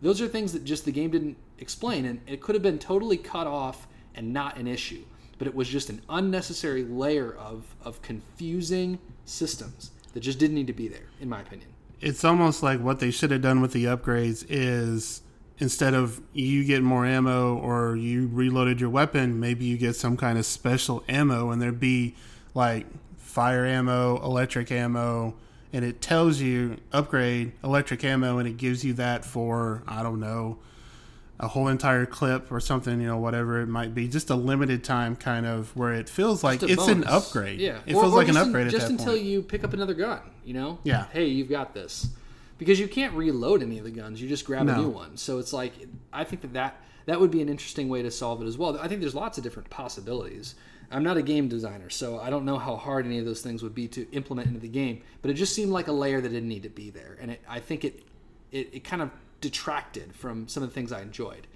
Those 0.00 0.20
are 0.20 0.28
things 0.28 0.52
that 0.52 0.64
just 0.64 0.84
the 0.84 0.92
game 0.92 1.10
didn't 1.10 1.36
explain, 1.58 2.04
and 2.06 2.20
it 2.26 2.40
could 2.40 2.54
have 2.54 2.62
been 2.62 2.78
totally 2.78 3.16
cut 3.16 3.46
off 3.46 3.86
and 4.14 4.32
not 4.32 4.56
an 4.56 4.66
issue. 4.66 5.02
But 5.38 5.46
it 5.46 5.54
was 5.54 5.68
just 5.68 5.90
an 5.90 6.02
unnecessary 6.08 6.84
layer 6.84 7.34
of, 7.34 7.74
of 7.82 8.00
confusing 8.02 8.98
systems 9.24 9.90
that 10.12 10.20
just 10.20 10.38
didn't 10.38 10.54
need 10.54 10.66
to 10.68 10.72
be 10.72 10.88
there, 10.88 11.08
in 11.20 11.28
my 11.28 11.40
opinion. 11.40 11.68
It's 12.00 12.24
almost 12.24 12.62
like 12.62 12.80
what 12.80 13.00
they 13.00 13.10
should 13.10 13.30
have 13.30 13.42
done 13.42 13.60
with 13.60 13.72
the 13.72 13.84
upgrades 13.84 14.44
is 14.48 15.22
instead 15.58 15.92
of 15.92 16.20
you 16.32 16.64
get 16.64 16.82
more 16.82 17.04
ammo 17.04 17.56
or 17.58 17.94
you 17.94 18.28
reloaded 18.28 18.80
your 18.80 18.88
weapon, 18.90 19.38
maybe 19.38 19.66
you 19.66 19.76
get 19.76 19.94
some 19.94 20.16
kind 20.16 20.38
of 20.38 20.46
special 20.46 21.04
ammo 21.08 21.50
and 21.50 21.60
there'd 21.60 21.78
be 21.78 22.14
like 22.54 22.86
fire 23.18 23.64
ammo, 23.64 24.22
electric 24.24 24.70
ammo, 24.72 25.34
and 25.72 25.84
it 25.84 26.00
tells 26.00 26.40
you 26.40 26.76
upgrade 26.92 27.52
electric 27.62 28.02
ammo 28.04 28.38
and 28.38 28.48
it 28.48 28.56
gives 28.56 28.84
you 28.84 28.92
that 28.94 29.24
for, 29.24 29.82
I 29.86 30.02
don't 30.02 30.18
know, 30.20 30.58
a 31.38 31.48
whole 31.48 31.68
entire 31.68 32.04
clip 32.04 32.50
or 32.52 32.60
something, 32.60 33.00
you 33.00 33.06
know, 33.06 33.16
whatever 33.16 33.60
it 33.62 33.66
might 33.66 33.94
be. 33.94 34.08
Just 34.08 34.28
a 34.30 34.34
limited 34.34 34.84
time 34.84 35.16
kind 35.16 35.46
of 35.46 35.74
where 35.76 35.92
it 35.94 36.08
feels 36.08 36.44
like 36.44 36.62
it's 36.62 36.86
an 36.88 37.04
upgrade. 37.04 37.60
Yeah, 37.60 37.78
It 37.86 37.94
Or- 37.94 38.02
feels 38.02 38.14
or 38.14 38.16
like 38.18 38.28
an 38.28 38.36
upgrade 38.36 38.66
at 38.66 38.72
just 38.72 38.90
until 38.90 39.14
point. 39.14 39.22
you 39.24 39.42
pick 39.42 39.64
up 39.64 39.72
another 39.72 39.94
gun. 39.94 40.20
You 40.44 40.54
know. 40.54 40.78
Yeah. 40.84 41.06
Hey, 41.12 41.26
you've 41.26 41.48
got 41.48 41.72
this, 41.72 42.08
because 42.58 42.80
you 42.80 42.88
can't 42.88 43.14
reload 43.14 43.62
any 43.62 43.78
of 43.78 43.84
the 43.84 43.90
guns. 43.90 44.20
You 44.20 44.28
just 44.28 44.44
grab 44.44 44.68
a 44.68 44.76
new 44.76 44.88
one. 44.88 45.16
So 45.16 45.38
it's 45.38 45.52
like 45.52 45.72
I 46.12 46.24
think 46.24 46.42
that, 46.42 46.52
that 46.54 46.76
that 47.06 47.20
would 47.20 47.30
be 47.30 47.40
an 47.40 47.48
interesting 47.48 47.88
way 47.88 48.02
to 48.02 48.10
solve 48.10 48.42
it 48.42 48.46
as 48.46 48.58
well. 48.58 48.76
I 48.78 48.88
think 48.88 49.00
there's 49.00 49.14
lots 49.14 49.38
of 49.38 49.44
different 49.44 49.70
possibilities. 49.70 50.56
I'm 50.90 51.04
not 51.04 51.16
a 51.16 51.22
game 51.22 51.48
designer, 51.48 51.90
so 51.90 52.18
I 52.18 52.30
don't 52.30 52.44
know 52.44 52.58
how 52.58 52.76
hard 52.76 53.06
any 53.06 53.18
of 53.18 53.24
those 53.24 53.40
things 53.40 53.62
would 53.62 53.74
be 53.74 53.86
to 53.88 54.10
implement 54.12 54.48
into 54.48 54.60
the 54.60 54.68
game. 54.68 55.02
But 55.22 55.30
it 55.30 55.34
just 55.34 55.54
seemed 55.54 55.70
like 55.70 55.88
a 55.88 55.92
layer 55.92 56.20
that 56.20 56.28
didn't 56.28 56.48
need 56.48 56.64
to 56.64 56.68
be 56.68 56.90
there, 56.90 57.16
and 57.20 57.32
it, 57.32 57.40
I 57.48 57.60
think 57.60 57.84
it, 57.84 58.02
it 58.50 58.70
it 58.72 58.84
kind 58.84 59.02
of 59.02 59.10
detracted 59.40 60.14
from 60.14 60.48
some 60.48 60.62
of 60.62 60.68
the 60.68 60.74
things 60.74 60.92
I 60.92 61.02
enjoyed. 61.02 61.46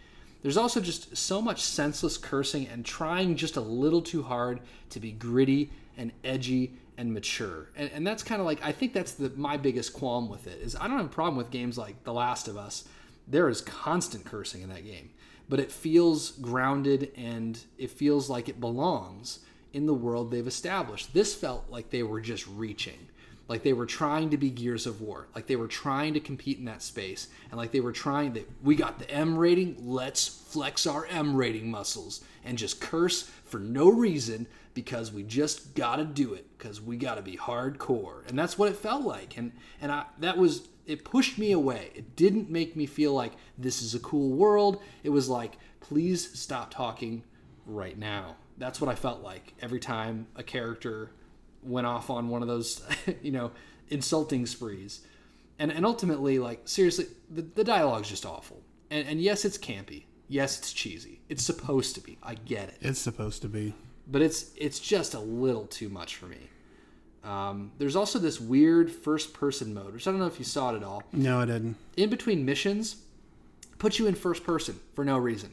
There's 0.43 0.57
also 0.57 0.81
just 0.81 1.17
so 1.17 1.41
much 1.41 1.63
senseless 1.63 2.19
cursing 2.19 2.69
and 2.69 2.85
trying 2.85 3.37
just 3.37 3.57
a 3.57 3.61
little 3.61 4.03
too 4.03 4.23
hard 4.23 4.61
to 4.91 5.01
be 5.01 5.11
gritty 5.11 5.71
and 5.97 6.13
edgy 6.23 6.75
and 6.99 7.13
mature. 7.13 7.71
And, 7.77 7.91
and 7.95 8.07
that's 8.07 8.23
kind 8.23 8.41
of 8.41 8.47
like 8.47 8.63
I 8.63 8.73
think 8.73 8.93
that's 8.93 9.13
the 9.13 9.31
my 9.37 9.57
biggest 9.57 9.95
qualm 9.95 10.29
with 10.29 10.47
it 10.47 10.61
is 10.61 10.77
I 10.77 10.87
don't 10.87 10.99
have 10.99 11.07
a 11.07 11.11
problem 11.11 11.37
with 11.37 11.51
games 11.51 11.79
like 11.79 12.05
The 12.05 12.13
Last 12.13 12.47
of 12.47 12.57
Us 12.57 12.85
there 13.27 13.49
is 13.49 13.61
constant 13.61 14.25
cursing 14.25 14.63
in 14.63 14.69
that 14.69 14.85
game, 14.85 15.11
but 15.55 15.63
it 15.63 15.71
feels 15.71 16.33
grounded 16.33 17.13
and 17.17 17.61
it 17.79 17.89
feels 17.89 18.29
like 18.29 18.49
it 18.49 18.59
belongs 18.59 19.39
in 19.73 19.87
the 19.87 19.95
world 19.95 20.33
they've 20.33 20.49
established. 20.49 21.15
This 21.15 21.33
felt 21.33 21.67
like 21.71 21.91
they 21.91 22.03
were 22.03 22.21
just 22.21 22.45
reaching. 22.49 23.07
Like 23.47 23.63
they 23.63 23.73
were 23.73 23.87
trying 23.87 24.31
to 24.31 24.37
be 24.37 24.51
Gears 24.51 24.85
of 24.85 25.01
War. 25.01 25.29
Like 25.33 25.47
they 25.47 25.55
were 25.55 25.69
trying 25.69 26.13
to 26.15 26.19
compete 26.19 26.59
in 26.59 26.65
that 26.65 26.83
space. 26.83 27.29
And 27.53 27.57
like 27.57 27.71
they 27.71 27.79
were 27.79 27.93
trying 27.93 28.33
that 28.33 28.51
we 28.65 28.75
got 28.75 28.99
the 28.99 29.09
M 29.09 29.39
rating, 29.39 29.77
let's 29.79 30.27
flex 30.27 30.89
our 30.89 31.07
M 31.07 31.37
rating 31.37 31.71
muscles 31.71 32.25
and 32.45 32.59
just 32.59 32.81
curse 32.81 33.23
for 33.45 33.61
no 33.61 33.89
reason 33.89 34.49
because 34.75 35.13
we 35.13 35.23
just 35.23 35.77
got 35.77 35.97
to 35.97 36.05
do 36.05 36.35
it 36.35 36.47
because 36.59 36.81
we 36.81 36.97
got 36.97 37.15
to 37.15 37.23
be 37.23 37.37
hardcore. 37.37 38.27
And 38.27 38.37
that's 38.37 38.59
what 38.59 38.71
it 38.71 38.77
felt 38.77 39.05
like. 39.05 39.37
And 39.37 39.53
and 39.81 39.93
I 39.93 40.07
that 40.19 40.37
was 40.37 40.67
it 40.87 41.05
pushed 41.05 41.39
me 41.39 41.53
away. 41.53 41.91
It 41.95 42.17
didn't 42.17 42.51
make 42.51 42.77
me 42.77 42.87
feel 42.87 43.13
like 43.13 43.33
this 43.59 43.83
is 43.83 43.95
a 43.95 43.99
cool 44.01 44.31
world. 44.31 44.83
It 45.03 45.11
was 45.11 45.29
like 45.29 45.57
please 45.81 46.39
stop 46.39 46.71
talking 46.71 47.23
right 47.67 47.99
now. 47.99 48.37
That's 48.57 48.81
what 48.81 48.91
I 48.91 48.95
felt 48.95 49.23
like 49.23 49.53
every 49.61 49.81
time 49.81 50.27
a 50.35 50.43
character 50.43 51.11
went 51.63 51.87
off 51.87 52.09
on 52.09 52.29
one 52.29 52.41
of 52.41 52.49
those, 52.49 52.83
you 53.23 53.33
know, 53.33 53.51
insulting 53.89 54.47
sprees. 54.47 55.03
And 55.59 55.71
and 55.71 55.85
ultimately 55.85 56.39
like 56.39 56.63
seriously 56.65 57.07
the, 57.31 57.43
the 57.43 57.65
dialogue's 57.65 58.09
just 58.09 58.27
awful. 58.27 58.63
And 58.91 59.07
and 59.07 59.21
yes 59.21 59.45
it's 59.45 59.59
campy. 59.59 60.05
Yes 60.29 60.59
it's 60.59 60.73
cheesy. 60.73 61.21
It's 61.29 61.43
supposed 61.43 61.95
to 61.97 62.01
be. 62.01 62.19
I 62.23 62.35
get 62.35 62.69
it. 62.69 62.79
It's 62.81 63.01
supposed 63.01 63.43
to 63.43 63.49
be 63.49 63.75
but 64.07 64.23
it's 64.23 64.51
it's 64.57 64.79
just 64.79 65.15
a 65.15 65.21
little 65.21 65.67
too 65.67 65.89
much 65.89 66.17
for 66.17 66.27
me. 66.27 66.51
Um, 67.25 67.73
there's 67.79 67.97
also 67.97 68.19
this 68.19 68.41
weird 68.41 68.91
first 68.91 69.33
person 69.33 69.73
mode, 69.73 69.95
which 69.95 70.07
I 70.07 70.11
don't 70.11 70.21
know 70.21 70.27
if 70.27 70.39
you 70.39 70.45
saw 70.45 70.73
it 70.73 70.77
at 70.77 70.83
all. 70.83 71.03
No, 71.13 71.41
I 71.41 71.47
didn't. 71.47 71.77
In 71.97 72.11
between 72.11 72.45
missions, 72.45 72.97
puts 73.79 73.99
you 73.99 74.07
in 74.07 74.15
first 74.15 74.45
person 74.45 74.79
for 74.95 75.05
no 75.05 75.17
reason, 75.17 75.53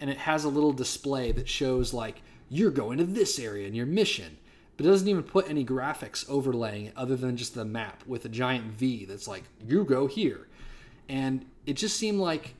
and 0.00 0.10
it 0.10 0.18
has 0.18 0.44
a 0.44 0.48
little 0.48 0.72
display 0.72 1.32
that 1.32 1.48
shows 1.48 1.94
like 1.94 2.22
you're 2.50 2.70
going 2.70 2.98
to 2.98 3.04
this 3.04 3.38
area 3.38 3.66
in 3.66 3.74
your 3.74 3.86
mission, 3.86 4.36
but 4.76 4.84
it 4.84 4.90
doesn't 4.90 5.08
even 5.08 5.22
put 5.22 5.48
any 5.48 5.64
graphics 5.64 6.28
overlaying 6.28 6.86
it 6.86 6.92
other 6.96 7.16
than 7.16 7.36
just 7.36 7.54
the 7.54 7.64
map 7.64 8.02
with 8.06 8.24
a 8.26 8.28
giant 8.28 8.66
V 8.72 9.06
that's 9.06 9.26
like 9.26 9.44
you 9.66 9.84
go 9.84 10.06
here, 10.06 10.46
and 11.08 11.46
it 11.64 11.74
just 11.74 11.96
seemed 11.96 12.18
like 12.18 12.54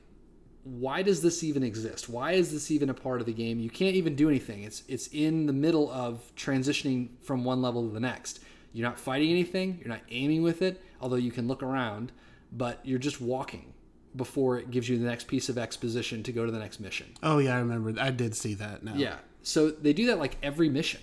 why 0.63 1.01
does 1.01 1.21
this 1.21 1.43
even 1.43 1.63
exist? 1.63 2.09
Why 2.09 2.33
is 2.33 2.51
this 2.51 2.71
even 2.71 2.89
a 2.89 2.93
part 2.93 3.21
of 3.21 3.25
the 3.25 3.33
game? 3.33 3.59
You 3.59 3.69
can't 3.69 3.95
even 3.95 4.15
do 4.15 4.27
anything. 4.27 4.63
It's 4.63 4.83
it's 4.87 5.07
in 5.07 5.45
the 5.45 5.53
middle 5.53 5.89
of 5.91 6.21
transitioning 6.35 7.09
from 7.21 7.43
one 7.43 7.61
level 7.61 7.87
to 7.87 7.93
the 7.93 7.99
next. 7.99 8.39
You're 8.73 8.87
not 8.87 8.99
fighting 8.99 9.29
anything, 9.29 9.77
you're 9.79 9.89
not 9.89 10.01
aiming 10.09 10.43
with 10.43 10.61
it, 10.61 10.81
although 11.01 11.15
you 11.15 11.31
can 11.31 11.47
look 11.47 11.63
around, 11.63 12.11
but 12.51 12.79
you're 12.83 12.99
just 12.99 13.19
walking 13.19 13.73
before 14.15 14.57
it 14.57 14.71
gives 14.71 14.89
you 14.89 14.97
the 14.97 15.05
next 15.05 15.27
piece 15.27 15.49
of 15.49 15.57
exposition 15.57 16.23
to 16.23 16.31
go 16.31 16.45
to 16.45 16.51
the 16.51 16.59
next 16.59 16.79
mission. 16.79 17.07
Oh 17.23 17.37
yeah, 17.37 17.55
I 17.55 17.59
remember. 17.59 17.99
I 17.99 18.11
did 18.11 18.35
see 18.35 18.53
that 18.55 18.83
now. 18.83 18.95
Yeah. 18.95 19.17
So 19.43 19.69
they 19.69 19.93
do 19.93 20.07
that 20.07 20.19
like 20.19 20.37
every 20.43 20.69
mission. 20.69 21.01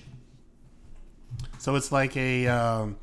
So 1.58 1.74
it's 1.76 1.90
like 1.90 2.16
a 2.16 2.46
um, 2.48 2.96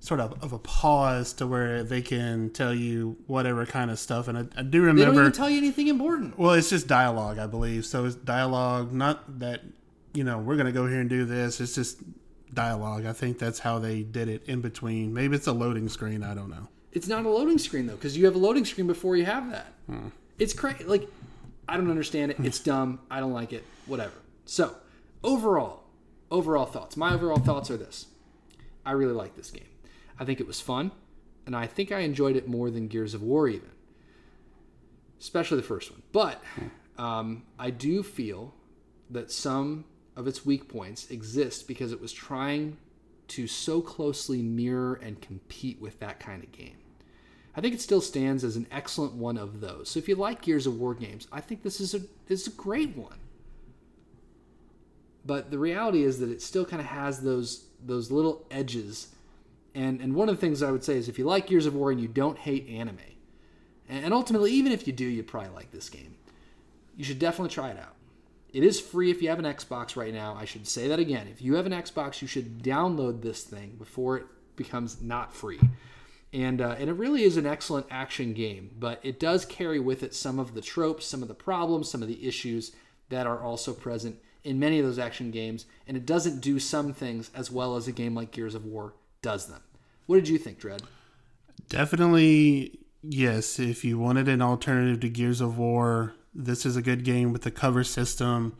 sort 0.00 0.20
of 0.20 0.42
of 0.42 0.52
a 0.52 0.58
pause 0.58 1.32
to 1.34 1.46
where 1.46 1.82
they 1.82 2.02
can 2.02 2.50
tell 2.50 2.74
you 2.74 3.16
whatever 3.26 3.66
kind 3.66 3.90
of 3.90 3.98
stuff. 3.98 4.28
And 4.28 4.38
I, 4.38 4.46
I 4.56 4.62
do 4.62 4.80
remember 4.80 5.00
they 5.00 5.06
don't 5.06 5.16
even 5.16 5.32
tell 5.32 5.50
you 5.50 5.58
anything 5.58 5.88
important. 5.88 6.38
Well, 6.38 6.52
it's 6.52 6.70
just 6.70 6.86
dialogue, 6.86 7.38
I 7.38 7.46
believe. 7.46 7.86
So 7.86 8.04
it's 8.04 8.16
dialogue, 8.16 8.92
not 8.92 9.38
that 9.40 9.62
you 10.14 10.24
know 10.24 10.38
we're 10.38 10.56
gonna 10.56 10.72
go 10.72 10.86
here 10.86 11.00
and 11.00 11.10
do 11.10 11.24
this. 11.24 11.60
It's 11.60 11.74
just 11.74 12.00
dialogue. 12.54 13.06
I 13.06 13.12
think 13.12 13.38
that's 13.38 13.60
how 13.60 13.78
they 13.78 14.02
did 14.02 14.28
it 14.28 14.44
in 14.46 14.60
between. 14.60 15.12
Maybe 15.12 15.36
it's 15.36 15.46
a 15.46 15.52
loading 15.52 15.88
screen. 15.88 16.22
I 16.22 16.34
don't 16.34 16.50
know. 16.50 16.68
It's 16.92 17.08
not 17.08 17.24
a 17.24 17.28
loading 17.28 17.58
screen 17.58 17.86
though, 17.86 17.96
because 17.96 18.16
you 18.16 18.24
have 18.24 18.34
a 18.34 18.38
loading 18.38 18.64
screen 18.64 18.86
before 18.86 19.16
you 19.16 19.24
have 19.24 19.50
that. 19.50 19.72
Hmm. 19.86 20.08
It's 20.38 20.52
crazy. 20.52 20.84
Like 20.84 21.08
I 21.68 21.76
don't 21.76 21.90
understand 21.90 22.30
it. 22.32 22.38
It's 22.40 22.58
dumb. 22.60 23.00
I 23.10 23.20
don't 23.20 23.32
like 23.32 23.52
it. 23.52 23.64
Whatever. 23.86 24.14
So 24.46 24.74
overall, 25.22 25.84
overall 26.30 26.66
thoughts. 26.66 26.96
My 26.96 27.12
overall 27.14 27.38
thoughts 27.38 27.70
are 27.70 27.76
this: 27.76 28.06
I 28.86 28.92
really 28.92 29.12
like 29.12 29.36
this 29.36 29.50
game. 29.50 29.68
I 30.18 30.24
think 30.24 30.40
it 30.40 30.46
was 30.46 30.60
fun, 30.60 30.90
and 31.46 31.54
I 31.54 31.66
think 31.66 31.92
I 31.92 32.00
enjoyed 32.00 32.36
it 32.36 32.48
more 32.48 32.70
than 32.70 32.88
Gears 32.88 33.14
of 33.14 33.22
War, 33.22 33.48
even, 33.48 33.70
especially 35.20 35.58
the 35.58 35.62
first 35.62 35.90
one. 35.90 36.02
But 36.12 36.42
um, 36.96 37.44
I 37.58 37.70
do 37.70 38.02
feel 38.02 38.54
that 39.10 39.30
some 39.30 39.84
of 40.18 40.26
its 40.26 40.44
weak 40.44 40.68
points 40.68 41.08
exist 41.10 41.68
because 41.68 41.92
it 41.92 42.00
was 42.00 42.12
trying 42.12 42.76
to 43.28 43.46
so 43.46 43.80
closely 43.80 44.42
mirror 44.42 44.94
and 44.94 45.22
compete 45.22 45.80
with 45.80 46.00
that 46.00 46.18
kind 46.18 46.42
of 46.42 46.50
game. 46.50 46.76
I 47.54 47.60
think 47.60 47.74
it 47.74 47.80
still 47.80 48.00
stands 48.00 48.42
as 48.42 48.56
an 48.56 48.66
excellent 48.72 49.14
one 49.14 49.38
of 49.38 49.60
those. 49.60 49.90
So 49.90 49.98
if 49.98 50.08
you 50.08 50.16
like 50.16 50.42
Gears 50.42 50.66
of 50.66 50.78
War 50.78 50.94
games, 50.94 51.28
I 51.30 51.40
think 51.40 51.62
this 51.62 51.80
is 51.80 51.94
a 51.94 52.00
this 52.26 52.42
is 52.42 52.48
a 52.48 52.56
great 52.56 52.96
one. 52.96 53.18
But 55.24 55.50
the 55.52 55.58
reality 55.58 56.02
is 56.02 56.18
that 56.18 56.30
it 56.30 56.42
still 56.42 56.64
kind 56.64 56.80
of 56.80 56.88
has 56.88 57.20
those 57.20 57.66
those 57.84 58.10
little 58.10 58.44
edges 58.50 59.08
and 59.74 60.00
and 60.00 60.14
one 60.16 60.28
of 60.28 60.34
the 60.34 60.40
things 60.40 60.62
I 60.62 60.72
would 60.72 60.82
say 60.82 60.96
is 60.96 61.08
if 61.08 61.18
you 61.18 61.24
like 61.24 61.46
Gears 61.46 61.66
of 61.66 61.76
War 61.76 61.92
and 61.92 62.00
you 62.00 62.08
don't 62.08 62.38
hate 62.38 62.68
anime, 62.68 62.98
and 63.88 64.12
ultimately 64.12 64.50
even 64.52 64.72
if 64.72 64.86
you 64.88 64.92
do, 64.92 65.04
you 65.04 65.22
probably 65.22 65.50
like 65.50 65.70
this 65.70 65.88
game. 65.88 66.16
You 66.96 67.04
should 67.04 67.20
definitely 67.20 67.54
try 67.54 67.70
it 67.70 67.78
out. 67.78 67.94
It 68.52 68.64
is 68.64 68.80
free 68.80 69.10
if 69.10 69.20
you 69.20 69.28
have 69.28 69.38
an 69.38 69.44
Xbox 69.44 69.94
right 69.96 70.12
now. 70.12 70.34
I 70.38 70.44
should 70.44 70.66
say 70.66 70.88
that 70.88 70.98
again. 70.98 71.28
If 71.28 71.42
you 71.42 71.54
have 71.54 71.66
an 71.66 71.72
Xbox, 71.72 72.22
you 72.22 72.28
should 72.28 72.62
download 72.62 73.22
this 73.22 73.42
thing 73.42 73.76
before 73.78 74.16
it 74.16 74.26
becomes 74.56 75.02
not 75.02 75.34
free. 75.34 75.60
And 76.32 76.60
uh, 76.60 76.76
and 76.78 76.90
it 76.90 76.94
really 76.94 77.22
is 77.22 77.36
an 77.36 77.46
excellent 77.46 77.86
action 77.90 78.34
game, 78.34 78.70
but 78.78 79.00
it 79.02 79.18
does 79.18 79.46
carry 79.46 79.80
with 79.80 80.02
it 80.02 80.14
some 80.14 80.38
of 80.38 80.54
the 80.54 80.60
tropes, 80.60 81.06
some 81.06 81.22
of 81.22 81.28
the 81.28 81.34
problems, 81.34 81.90
some 81.90 82.02
of 82.02 82.08
the 82.08 82.26
issues 82.26 82.72
that 83.08 83.26
are 83.26 83.42
also 83.42 83.72
present 83.72 84.18
in 84.44 84.58
many 84.58 84.78
of 84.78 84.84
those 84.84 84.98
action 84.98 85.30
games, 85.30 85.66
and 85.86 85.96
it 85.96 86.06
doesn't 86.06 86.40
do 86.40 86.58
some 86.58 86.92
things 86.92 87.30
as 87.34 87.50
well 87.50 87.76
as 87.76 87.88
a 87.88 87.92
game 87.92 88.14
like 88.14 88.30
Gears 88.30 88.54
of 88.54 88.64
War 88.64 88.94
does 89.22 89.46
them. 89.46 89.62
What 90.06 90.16
did 90.16 90.28
you 90.28 90.38
think, 90.38 90.58
Dread? 90.58 90.82
Definitely, 91.68 92.78
yes. 93.02 93.58
If 93.58 93.84
you 93.84 93.98
wanted 93.98 94.28
an 94.28 94.42
alternative 94.42 95.00
to 95.00 95.08
Gears 95.08 95.40
of 95.40 95.58
War, 95.58 96.14
this 96.38 96.64
is 96.64 96.76
a 96.76 96.82
good 96.82 97.04
game 97.04 97.32
with 97.32 97.42
the 97.42 97.50
cover 97.50 97.84
system. 97.84 98.56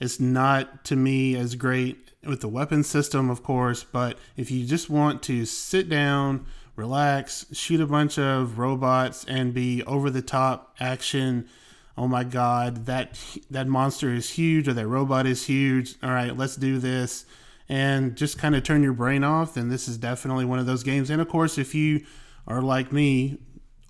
It's 0.00 0.18
not 0.18 0.84
to 0.86 0.96
me 0.96 1.36
as 1.36 1.54
great 1.54 2.10
with 2.24 2.40
the 2.40 2.48
weapon 2.48 2.82
system, 2.82 3.30
of 3.30 3.42
course, 3.42 3.84
but 3.84 4.18
if 4.36 4.50
you 4.50 4.66
just 4.66 4.90
want 4.90 5.22
to 5.24 5.44
sit 5.44 5.88
down, 5.88 6.46
relax, 6.74 7.46
shoot 7.52 7.80
a 7.80 7.86
bunch 7.86 8.18
of 8.18 8.58
robots, 8.58 9.24
and 9.24 9.54
be 9.54 9.82
over 9.84 10.10
the 10.10 10.22
top 10.22 10.74
action. 10.80 11.48
Oh 11.96 12.08
my 12.08 12.24
God, 12.24 12.86
that 12.86 13.18
that 13.50 13.66
monster 13.66 14.12
is 14.12 14.30
huge, 14.30 14.68
or 14.68 14.72
that 14.72 14.86
robot 14.86 15.26
is 15.26 15.46
huge. 15.46 15.94
All 16.02 16.10
right, 16.10 16.36
let's 16.36 16.56
do 16.56 16.78
this 16.78 17.24
and 17.68 18.16
just 18.16 18.38
kind 18.38 18.56
of 18.56 18.62
turn 18.62 18.82
your 18.82 18.92
brain 18.92 19.22
off, 19.22 19.54
then 19.54 19.68
this 19.68 19.88
is 19.88 19.98
definitely 19.98 20.44
one 20.44 20.58
of 20.58 20.66
those 20.66 20.82
games. 20.82 21.10
And 21.10 21.20
of 21.20 21.28
course, 21.28 21.58
if 21.58 21.74
you 21.74 22.04
are 22.46 22.62
like 22.62 22.92
me, 22.92 23.38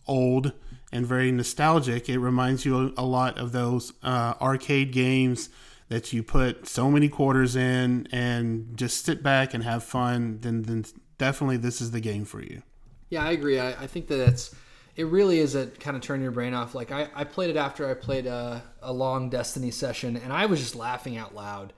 old 0.06 0.52
and 0.92 1.06
very 1.06 1.30
nostalgic, 1.30 2.08
it 2.08 2.18
reminds 2.18 2.64
you 2.64 2.92
a 2.96 3.04
lot 3.04 3.38
of 3.38 3.52
those 3.52 3.92
uh, 4.02 4.34
arcade 4.40 4.92
games 4.92 5.50
that 5.88 6.12
you 6.12 6.22
put 6.22 6.66
so 6.68 6.90
many 6.90 7.08
quarters 7.08 7.56
in 7.56 8.06
and 8.12 8.76
just 8.76 9.04
sit 9.04 9.22
back 9.22 9.54
and 9.54 9.64
have 9.64 9.82
fun. 9.82 10.38
Then, 10.40 10.62
then 10.62 10.84
definitely 11.16 11.56
this 11.56 11.80
is 11.80 11.90
the 11.90 12.00
game 12.00 12.24
for 12.24 12.42
you. 12.42 12.62
Yeah, 13.10 13.24
I 13.24 13.32
agree. 13.32 13.58
I, 13.58 13.70
I 13.70 13.86
think 13.86 14.08
that 14.08 14.20
it's 14.20 14.54
it 14.96 15.06
really 15.06 15.38
is 15.38 15.54
a 15.54 15.66
kind 15.66 15.96
of 15.96 16.02
turn 16.02 16.20
your 16.20 16.32
brain 16.32 16.54
off. 16.54 16.74
Like 16.74 16.90
I, 16.90 17.08
I 17.14 17.24
played 17.24 17.50
it 17.50 17.56
after 17.56 17.88
I 17.88 17.94
played 17.94 18.26
a, 18.26 18.62
a 18.82 18.92
long 18.92 19.30
Destiny 19.30 19.70
session, 19.70 20.16
and 20.16 20.32
I 20.32 20.46
was 20.46 20.60
just 20.60 20.74
laughing 20.74 21.16
out 21.16 21.34
loud 21.34 21.72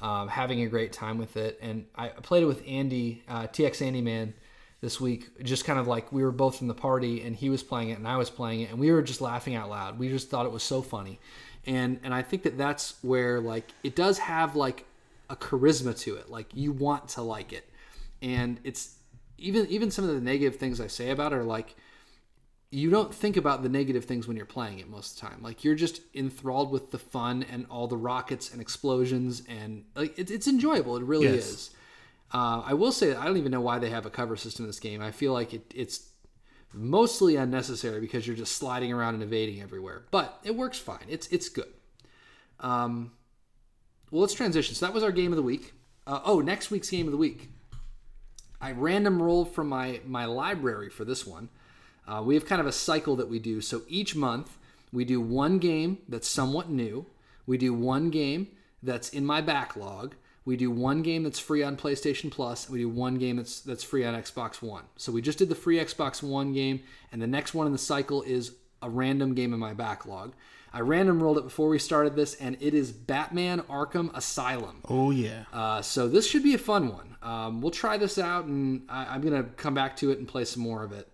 um, 0.00 0.28
having 0.28 0.62
a 0.62 0.66
great 0.66 0.92
time 0.92 1.16
with 1.16 1.36
it. 1.36 1.58
And 1.62 1.86
I 1.94 2.08
played 2.08 2.42
it 2.42 2.46
with 2.46 2.62
Andy, 2.66 3.22
uh, 3.28 3.44
TX 3.44 3.86
Andy 3.86 4.02
Man, 4.02 4.34
this 4.84 5.00
week. 5.00 5.42
Just 5.42 5.64
kind 5.64 5.78
of 5.78 5.88
like 5.88 6.12
we 6.12 6.22
were 6.22 6.30
both 6.30 6.60
in 6.60 6.68
the 6.68 6.74
party, 6.74 7.22
and 7.22 7.34
he 7.34 7.48
was 7.48 7.62
playing 7.62 7.88
it, 7.88 7.98
and 7.98 8.06
I 8.06 8.18
was 8.18 8.28
playing 8.28 8.60
it, 8.60 8.70
and 8.70 8.78
we 8.78 8.92
were 8.92 9.02
just 9.02 9.22
laughing 9.22 9.54
out 9.54 9.70
loud. 9.70 9.98
We 9.98 10.10
just 10.10 10.28
thought 10.28 10.44
it 10.44 10.52
was 10.52 10.62
so 10.62 10.82
funny, 10.82 11.18
and 11.66 11.98
and 12.04 12.12
I 12.12 12.20
think 12.20 12.42
that 12.42 12.58
that's 12.58 12.94
where 13.02 13.40
like 13.40 13.72
it 13.82 13.96
does 13.96 14.18
have 14.18 14.54
like 14.54 14.84
a 15.30 15.36
charisma 15.36 15.98
to 16.00 16.16
it. 16.16 16.30
Like 16.30 16.48
you 16.54 16.70
want 16.70 17.08
to 17.10 17.22
like 17.22 17.52
it, 17.54 17.68
and 18.20 18.60
it's 18.62 18.96
even 19.38 19.66
even 19.68 19.90
some 19.90 20.06
of 20.06 20.14
the 20.14 20.20
negative 20.20 20.56
things 20.56 20.80
I 20.80 20.86
say 20.86 21.10
about 21.10 21.32
it 21.32 21.36
are 21.36 21.44
like 21.44 21.74
you 22.70 22.90
don't 22.90 23.14
think 23.14 23.36
about 23.36 23.62
the 23.62 23.68
negative 23.68 24.04
things 24.04 24.26
when 24.26 24.36
you're 24.36 24.44
playing 24.44 24.80
it 24.80 24.90
most 24.90 25.14
of 25.14 25.20
the 25.20 25.34
time. 25.34 25.42
Like 25.42 25.64
you're 25.64 25.76
just 25.76 26.02
enthralled 26.12 26.72
with 26.72 26.90
the 26.90 26.98
fun 26.98 27.46
and 27.50 27.66
all 27.70 27.86
the 27.86 27.96
rockets 27.96 28.52
and 28.52 28.60
explosions, 28.60 29.42
and 29.48 29.84
like 29.94 30.18
it, 30.18 30.30
it's 30.30 30.46
enjoyable. 30.46 30.96
It 30.98 31.04
really 31.04 31.26
yes. 31.26 31.48
is. 31.48 31.70
Uh, 32.32 32.62
I 32.66 32.74
will 32.74 32.92
say 32.92 33.14
I 33.14 33.24
don't 33.26 33.36
even 33.36 33.52
know 33.52 33.60
why 33.60 33.78
they 33.78 33.90
have 33.90 34.06
a 34.06 34.10
cover 34.10 34.36
system 34.36 34.64
in 34.64 34.68
this 34.68 34.80
game. 34.80 35.00
I 35.00 35.10
feel 35.12 35.32
like 35.32 35.54
it, 35.54 35.72
it's 35.74 36.08
mostly 36.72 37.36
unnecessary 37.36 38.00
because 38.00 38.26
you're 38.26 38.36
just 38.36 38.56
sliding 38.56 38.92
around 38.92 39.14
and 39.14 39.22
evading 39.22 39.62
everywhere. 39.62 40.04
But 40.10 40.40
it 40.42 40.56
works 40.56 40.78
fine. 40.78 41.06
It's 41.08 41.26
it's 41.28 41.48
good. 41.48 41.72
Um, 42.60 43.12
well, 44.10 44.22
let's 44.22 44.34
transition. 44.34 44.74
So 44.74 44.86
that 44.86 44.94
was 44.94 45.02
our 45.04 45.12
game 45.12 45.32
of 45.32 45.36
the 45.36 45.42
week. 45.42 45.74
Uh, 46.06 46.20
oh, 46.24 46.40
next 46.40 46.70
week's 46.70 46.90
game 46.90 47.06
of 47.06 47.12
the 47.12 47.18
week. 47.18 47.50
I 48.60 48.72
random 48.72 49.22
rolled 49.22 49.54
from 49.54 49.68
my 49.68 50.00
my 50.04 50.24
library 50.24 50.90
for 50.90 51.04
this 51.04 51.26
one. 51.26 51.50
Uh, 52.06 52.22
we 52.24 52.34
have 52.34 52.46
kind 52.46 52.60
of 52.60 52.66
a 52.66 52.72
cycle 52.72 53.16
that 53.16 53.28
we 53.28 53.38
do. 53.38 53.60
So 53.60 53.82
each 53.88 54.14
month, 54.16 54.58
We 54.94 55.04
do 55.04 55.20
one 55.20 55.58
game 55.58 55.98
that's 56.08 56.28
somewhat 56.28 56.70
new. 56.70 57.06
We 57.46 57.58
do 57.58 57.74
one 57.74 58.10
game 58.10 58.46
that's 58.80 59.08
in 59.08 59.26
my 59.26 59.40
backlog. 59.40 60.14
We 60.44 60.56
do 60.56 60.70
one 60.70 61.02
game 61.02 61.22
that's 61.22 61.38
free 61.38 61.62
on 61.62 61.76
PlayStation 61.76 62.30
Plus. 62.30 62.66
And 62.66 62.74
we 62.74 62.80
do 62.80 62.88
one 62.88 63.16
game 63.16 63.36
that's 63.36 63.60
that's 63.60 63.82
free 63.82 64.04
on 64.04 64.14
Xbox 64.14 64.60
One. 64.60 64.84
So 64.96 65.12
we 65.12 65.22
just 65.22 65.38
did 65.38 65.48
the 65.48 65.54
free 65.54 65.78
Xbox 65.78 66.22
One 66.22 66.52
game, 66.52 66.82
and 67.12 67.20
the 67.22 67.26
next 67.26 67.54
one 67.54 67.66
in 67.66 67.72
the 67.72 67.78
cycle 67.78 68.22
is 68.22 68.52
a 68.82 68.90
random 68.90 69.34
game 69.34 69.52
in 69.52 69.58
my 69.58 69.74
backlog. 69.74 70.34
I 70.72 70.80
random 70.80 71.22
rolled 71.22 71.38
it 71.38 71.44
before 71.44 71.68
we 71.68 71.78
started 71.78 72.16
this, 72.16 72.34
and 72.34 72.56
it 72.60 72.74
is 72.74 72.90
Batman 72.90 73.60
Arkham 73.62 74.14
Asylum. 74.14 74.82
Oh 74.88 75.12
yeah. 75.12 75.44
Uh, 75.52 75.80
so 75.80 76.08
this 76.08 76.28
should 76.28 76.42
be 76.42 76.54
a 76.54 76.58
fun 76.58 76.88
one. 76.88 77.16
Um, 77.22 77.60
we'll 77.60 77.70
try 77.70 77.96
this 77.96 78.18
out, 78.18 78.44
and 78.46 78.82
I, 78.88 79.14
am 79.14 79.22
gonna 79.22 79.44
come 79.44 79.72
back 79.72 79.96
to 79.98 80.10
it 80.10 80.18
and 80.18 80.26
play 80.28 80.44
some 80.44 80.62
more 80.62 80.82
of 80.82 80.92
it. 80.92 81.08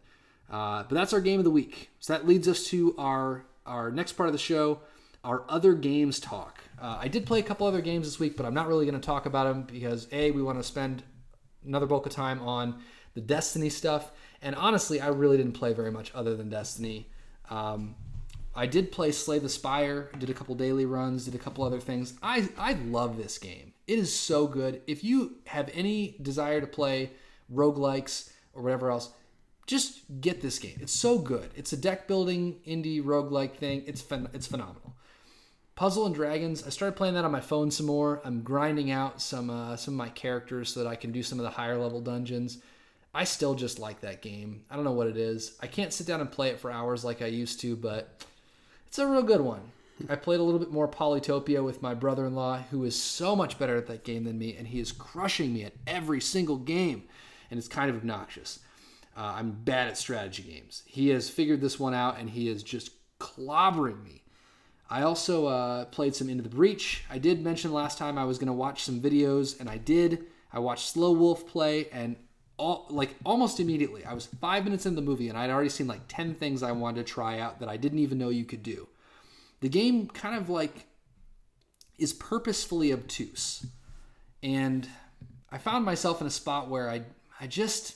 Uh, 0.51 0.83
but 0.83 0.95
that's 0.95 1.13
our 1.13 1.21
game 1.21 1.39
of 1.39 1.45
the 1.45 1.51
week. 1.51 1.91
So 2.01 2.15
that 2.15 2.27
leads 2.27 2.49
us 2.49 2.65
to 2.67 2.95
our 2.99 3.45
our 3.67 3.91
next 3.93 4.13
part 4.13 4.29
of 4.29 4.33
the 4.33 4.39
show, 4.39 4.81
our 5.23 5.45
other 5.49 5.75
games 5.75 6.19
talk. 6.19 6.59
Uh, 6.81 6.99
I 7.01 7.09
did 7.09 7.27
play 7.27 7.41
a 7.41 7.43
couple 7.43 7.67
other 7.67 7.81
games 7.81 8.07
this 8.07 8.19
week, 8.19 8.37
but 8.37 8.47
I'm 8.47 8.55
not 8.55 8.69
really 8.69 8.87
going 8.87 8.99
to 8.99 9.05
talk 9.05 9.27
about 9.27 9.45
them 9.45 9.63
because 9.63 10.09
a 10.13 10.31
we 10.31 10.43
want 10.43 10.59
to 10.59 10.65
spend 10.65 11.03
another 11.65 11.87
bulk 11.87 12.07
of 12.07 12.13
time 12.13 12.41
on 12.41 12.83
the 13.15 13.21
Destiny 13.21 13.69
stuff, 13.69 14.13
and 14.41 14.55
honestly, 14.55 15.01
I 15.01 15.09
really 15.09 15.37
didn't 15.37 15.53
play 15.53 15.73
very 15.73 15.91
much 15.91 16.13
other 16.15 16.37
than 16.37 16.49
Destiny. 16.49 17.11
Um, 17.51 17.97
I 18.55 18.67
did 18.67 18.93
play 18.93 19.13
Slay 19.13 19.39
the 19.39 19.49
Spire, 19.49 20.11
did 20.19 20.31
a 20.31 20.35
couple 20.35 20.55
daily 20.55 20.87
runs, 20.87 21.25
did 21.27 21.35
a 21.35 21.39
couple 21.39 21.65
other 21.65 21.81
things. 21.81 22.15
I 22.23 22.49
I 22.57 22.73
love 22.73 23.17
this 23.17 23.39
game. 23.39 23.73
It 23.87 23.99
is 23.99 24.15
so 24.15 24.47
good. 24.47 24.83
If 24.87 25.05
you 25.05 25.37
have 25.47 25.69
any 25.75 26.17
desire 26.23 26.61
to 26.61 26.67
play 26.67 27.11
roguelikes 27.53 28.31
or 28.53 28.63
whatever 28.63 28.91
else, 28.91 29.11
just 29.67 30.01
get 30.21 30.41
this 30.41 30.59
game. 30.59 30.79
It's 30.81 30.93
so 30.93 31.19
good. 31.19 31.51
It's 31.57 31.73
a 31.73 31.77
deck 31.77 32.09
building 32.09 32.61
indie 32.67 33.03
roguelike 33.03 33.57
thing. 33.57 33.85
It's 33.87 34.03
phen- 34.03 34.33
it's 34.35 34.47
phenomenal. 34.47 34.95
Puzzle 35.81 36.05
and 36.05 36.15
Dragons. 36.15 36.67
I 36.67 36.69
started 36.69 36.95
playing 36.95 37.15
that 37.15 37.25
on 37.25 37.33
my 37.33 37.41
phone 37.41 37.71
some 37.71 37.87
more. 37.87 38.21
I'm 38.23 38.43
grinding 38.43 38.91
out 38.91 39.23
some 39.23 39.49
uh, 39.49 39.77
some 39.77 39.95
of 39.95 39.99
my 39.99 40.11
characters 40.11 40.69
so 40.69 40.81
that 40.81 40.87
I 40.87 40.95
can 40.95 41.11
do 41.11 41.23
some 41.23 41.39
of 41.39 41.43
the 41.43 41.51
higher 41.51 41.79
level 41.79 42.03
dungeons. 42.03 42.59
I 43.15 43.25
still 43.25 43.55
just 43.55 43.79
like 43.79 44.03
that 44.03 44.21
game. 44.21 44.63
I 44.71 44.77
don't 44.77 44.85
know 44.85 44.93
what 44.93 45.07
it 45.07 45.17
is. 45.17 45.57
I 45.59 45.69
can't 45.69 45.91
sit 45.91 46.07
down 46.07 46.21
and 46.21 46.31
play 46.31 46.51
it 46.51 46.61
for 46.61 46.71
hours 46.71 47.03
like 47.03 47.23
I 47.23 47.29
used 47.29 47.61
to, 47.61 47.77
but 47.77 48.27
it's 48.89 48.99
a 48.99 49.07
real 49.07 49.23
good 49.23 49.41
one. 49.41 49.63
I 50.07 50.17
played 50.17 50.41
a 50.41 50.43
little 50.43 50.61
bit 50.61 50.71
more 50.71 50.87
Polytopia 50.87 51.65
with 51.65 51.81
my 51.81 51.95
brother 51.95 52.27
in 52.27 52.35
law, 52.35 52.59
who 52.71 52.85
is 52.85 52.95
so 52.95 53.35
much 53.35 53.59
better 53.59 53.79
at 53.79 53.87
that 53.87 54.05
game 54.05 54.25
than 54.25 54.39
me, 54.39 54.55
and 54.59 54.69
he 54.69 54.81
is 54.81 54.93
crushing 54.93 55.55
me 55.55 55.65
at 55.65 55.73
every 55.87 56.21
single 56.21 56.59
game. 56.59 57.05
And 57.51 57.57
it's 57.57 57.69
kind 57.69 57.89
of 57.89 57.97
obnoxious. 57.97 58.59
Uh, 59.17 59.33
I'm 59.37 59.53
bad 59.53 59.89
at 59.89 59.97
strategy 59.97 60.43
games. 60.43 60.83
He 60.85 61.09
has 61.09 61.31
figured 61.31 61.63
this 61.63 61.81
one 61.81 61.95
out, 61.95 62.19
and 62.19 62.29
he 62.29 62.51
is 62.51 62.63
just 62.63 62.91
clobbering 63.19 64.05
me. 64.05 64.20
I 64.91 65.03
also 65.03 65.47
uh, 65.47 65.85
played 65.87 66.17
some 66.17 66.29
Into 66.29 66.43
the 66.43 66.49
Breach. 66.49 67.05
I 67.09 67.19
did 67.19 67.43
mention 67.43 67.73
last 67.73 67.97
time 67.97 68.19
I 68.19 68.25
was 68.25 68.39
going 68.39 68.49
to 68.49 68.53
watch 68.53 68.83
some 68.83 69.01
videos, 69.01 69.59
and 69.61 69.71
I 69.71 69.79
did. 69.79 70.27
I 70.53 70.59
watched 70.59 70.89
Slow 70.89 71.13
Wolf 71.13 71.47
play, 71.47 71.89
and 71.93 72.17
all, 72.57 72.87
like 72.91 73.15
almost 73.25 73.61
immediately, 73.61 74.05
I 74.05 74.15
was 74.15 74.27
five 74.27 74.65
minutes 74.65 74.87
in 74.87 74.97
the 74.97 75.03
movie, 75.03 75.29
and 75.29 75.39
I'd 75.39 75.49
already 75.51 75.69
seen 75.69 75.87
like 75.87 76.01
ten 76.09 76.35
things 76.35 76.65
I 76.65 76.73
wanted 76.73 77.07
to 77.07 77.13
try 77.13 77.39
out 77.39 77.61
that 77.61 77.69
I 77.69 77.77
didn't 77.77 78.01
even 78.01 78.19
know 78.19 78.31
you 78.31 78.45
could 78.45 78.65
do. 78.65 78.89
The 79.61 79.69
game 79.69 80.09
kind 80.09 80.37
of 80.37 80.51
like 80.51 80.87
is 81.97 82.13
purposefully 82.13 82.93
obtuse, 82.93 83.65
and 84.43 84.89
I 85.53 85.59
found 85.59 85.85
myself 85.85 86.21
in 86.21 86.27
a 86.27 86.31
spot 86.31 86.69
where 86.69 86.91
I 86.91 87.03
I 87.41 87.47
just 87.47 87.95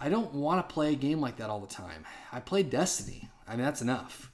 I 0.00 0.08
don't 0.08 0.34
want 0.34 0.66
to 0.66 0.74
play 0.74 0.92
a 0.92 0.96
game 0.96 1.20
like 1.20 1.36
that 1.36 1.50
all 1.50 1.60
the 1.60 1.72
time. 1.72 2.04
I 2.32 2.40
played 2.40 2.68
Destiny. 2.68 3.28
I 3.46 3.52
mean, 3.52 3.64
that's 3.64 3.82
enough. 3.82 4.31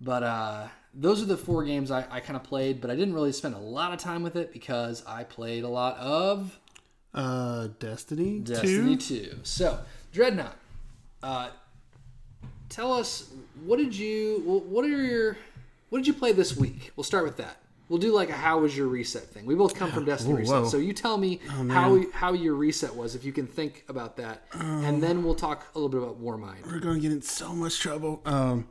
But 0.00 0.22
uh, 0.22 0.68
those 0.94 1.22
are 1.22 1.26
the 1.26 1.36
four 1.36 1.64
games 1.64 1.90
I, 1.90 2.06
I 2.10 2.20
kind 2.20 2.36
of 2.36 2.42
played, 2.42 2.80
but 2.80 2.90
I 2.90 2.96
didn't 2.96 3.14
really 3.14 3.32
spend 3.32 3.54
a 3.54 3.58
lot 3.58 3.92
of 3.92 3.98
time 3.98 4.22
with 4.22 4.36
it 4.36 4.52
because 4.52 5.04
I 5.06 5.24
played 5.24 5.64
a 5.64 5.68
lot 5.68 5.96
of 5.98 6.58
uh, 7.14 7.68
Destiny. 7.78 8.40
Destiny 8.40 8.96
2. 8.96 9.24
2. 9.24 9.38
So, 9.42 9.78
Dreadnought, 10.12 10.56
uh, 11.22 11.48
tell 12.68 12.92
us 12.92 13.30
what 13.64 13.78
did 13.78 13.96
you 13.96 14.40
what 14.68 14.84
are 14.84 14.88
your 14.88 15.36
what 15.88 15.98
did 15.98 16.06
you 16.06 16.14
play 16.14 16.32
this 16.32 16.56
week? 16.56 16.92
We'll 16.96 17.04
start 17.04 17.24
with 17.24 17.38
that. 17.38 17.58
We'll 17.88 18.00
do 18.00 18.12
like 18.12 18.30
a 18.30 18.32
how 18.32 18.58
was 18.58 18.76
your 18.76 18.88
reset 18.88 19.22
thing. 19.22 19.46
We 19.46 19.54
both 19.54 19.74
come 19.74 19.92
from 19.92 20.04
Destiny 20.06 20.34
Ooh, 20.34 20.38
reset, 20.38 20.62
whoa. 20.62 20.68
so 20.68 20.76
you 20.76 20.92
tell 20.92 21.16
me 21.16 21.40
oh, 21.50 21.68
how 21.68 22.02
how 22.12 22.32
your 22.32 22.54
reset 22.54 22.94
was, 22.94 23.14
if 23.14 23.24
you 23.24 23.32
can 23.32 23.46
think 23.46 23.84
about 23.88 24.16
that, 24.16 24.44
um, 24.52 24.84
and 24.84 25.02
then 25.02 25.24
we'll 25.24 25.34
talk 25.34 25.66
a 25.74 25.78
little 25.78 25.88
bit 25.88 26.02
about 26.02 26.20
Warmind. 26.22 26.66
We're 26.66 26.80
going 26.80 26.96
to 26.96 27.00
get 27.00 27.12
in 27.12 27.22
so 27.22 27.54
much 27.54 27.78
trouble. 27.78 28.20
Um, 28.24 28.66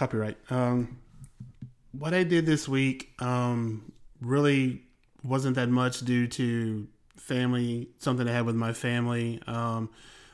copyright. 0.00 0.36
Um, 0.50 0.98
what 1.92 2.14
I 2.14 2.24
did 2.24 2.46
this 2.46 2.68
week 2.68 3.10
um, 3.20 3.92
really 4.20 4.82
wasn't 5.22 5.56
that 5.56 5.68
much 5.68 6.00
due 6.00 6.26
to 6.26 6.88
family, 7.16 7.88
something 7.98 8.28
I 8.28 8.32
had 8.32 8.46
with 8.46 8.56
my 8.56 8.72
family. 8.72 9.40
Um, 9.46 9.90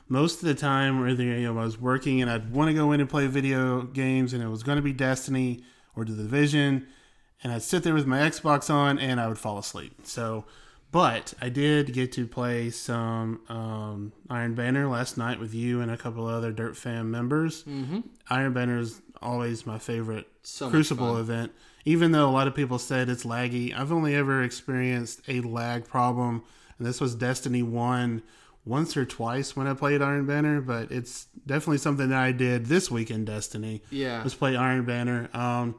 most 0.07 0.41
of 0.41 0.47
the 0.47 0.55
time, 0.55 1.07
either 1.07 1.23
you 1.23 1.53
know, 1.53 1.59
I 1.59 1.65
was 1.65 1.79
working 1.79 2.21
and 2.21 2.31
I'd 2.31 2.51
want 2.51 2.69
to 2.69 2.73
go 2.73 2.93
in 2.93 3.01
and 3.01 3.09
play 3.09 3.27
video 3.27 3.81
games, 3.81 4.33
and 4.33 4.41
it 4.41 4.47
was 4.47 4.63
going 4.63 4.77
to 4.77 4.81
be 4.81 4.93
Destiny 4.93 5.63
or 5.95 6.05
The 6.05 6.13
Division 6.13 6.87
and 7.43 7.53
I'd 7.53 7.61
sit 7.61 7.83
there 7.83 7.93
with 7.93 8.07
my 8.07 8.19
Xbox 8.19 8.69
on 8.69 8.99
and 8.99 9.19
I 9.19 9.27
would 9.27 9.37
fall 9.37 9.57
asleep. 9.57 9.93
So, 10.03 10.45
but 10.91 11.33
I 11.41 11.49
did 11.49 11.93
get 11.93 12.11
to 12.13 12.25
play 12.25 12.69
some 12.69 13.41
um, 13.49 14.13
Iron 14.29 14.55
Banner 14.55 14.87
last 14.87 15.17
night 15.17 15.39
with 15.39 15.53
you 15.53 15.81
and 15.81 15.91
a 15.91 15.97
couple 15.97 16.25
other 16.25 16.51
Dirt 16.51 16.75
Fam 16.75 17.11
members. 17.11 17.63
Mm-hmm. 17.63 17.99
Iron 18.29 18.53
Banner 18.53 18.79
is 18.79 19.01
always 19.21 19.65
my 19.65 19.79
favorite 19.79 20.27
so 20.43 20.69
Crucible 20.69 21.17
event. 21.17 21.51
Even 21.85 22.11
though 22.11 22.29
a 22.29 22.31
lot 22.31 22.47
of 22.47 22.55
people 22.55 22.79
said 22.79 23.09
it's 23.09 23.23
laggy, 23.23 23.73
I've 23.73 23.91
only 23.91 24.13
ever 24.15 24.43
experienced 24.43 25.21
a 25.27 25.41
lag 25.41 25.87
problem, 25.87 26.43
and 26.77 26.85
this 26.85 26.99
was 26.99 27.15
Destiny 27.15 27.63
1 27.63 28.21
once 28.65 28.97
or 28.97 29.05
twice 29.05 29.55
when 29.55 29.65
I 29.67 29.73
played 29.73 30.01
Iron 30.01 30.25
Banner, 30.25 30.59
but 30.59 30.91
it's 30.91 31.27
definitely 31.45 31.77
something 31.77 32.09
that 32.09 32.21
I 32.21 32.33
did 32.33 32.65
this 32.65 32.91
week 32.91 33.09
in 33.09 33.23
Destiny. 33.23 33.81
Yeah. 33.89 34.23
Was 34.23 34.35
play 34.35 34.57
Iron 34.57 34.83
Banner. 34.83 35.29
Um, 35.33 35.75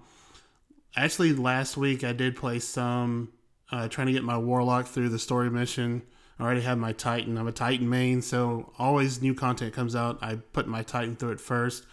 actually 0.96 1.34
last 1.34 1.76
week 1.76 2.02
I 2.02 2.12
did 2.12 2.36
play 2.36 2.58
some 2.58 3.30
uh, 3.70 3.88
trying 3.88 4.06
to 4.06 4.12
get 4.12 4.24
my 4.24 4.38
warlock 4.38 4.86
through 4.86 5.10
the 5.10 5.18
story 5.18 5.50
mission. 5.50 6.02
I 6.38 6.44
already 6.44 6.62
have 6.62 6.78
my 6.78 6.92
Titan. 6.92 7.36
I'm 7.36 7.48
a 7.48 7.52
Titan 7.52 7.88
main, 7.88 8.22
so 8.22 8.72
always 8.78 9.20
new 9.20 9.34
content 9.34 9.74
comes 9.74 9.94
out. 9.94 10.18
I 10.22 10.36
put 10.36 10.66
my 10.66 10.82
Titan 10.82 11.16
through 11.16 11.32
it 11.32 11.40
first. 11.40 11.84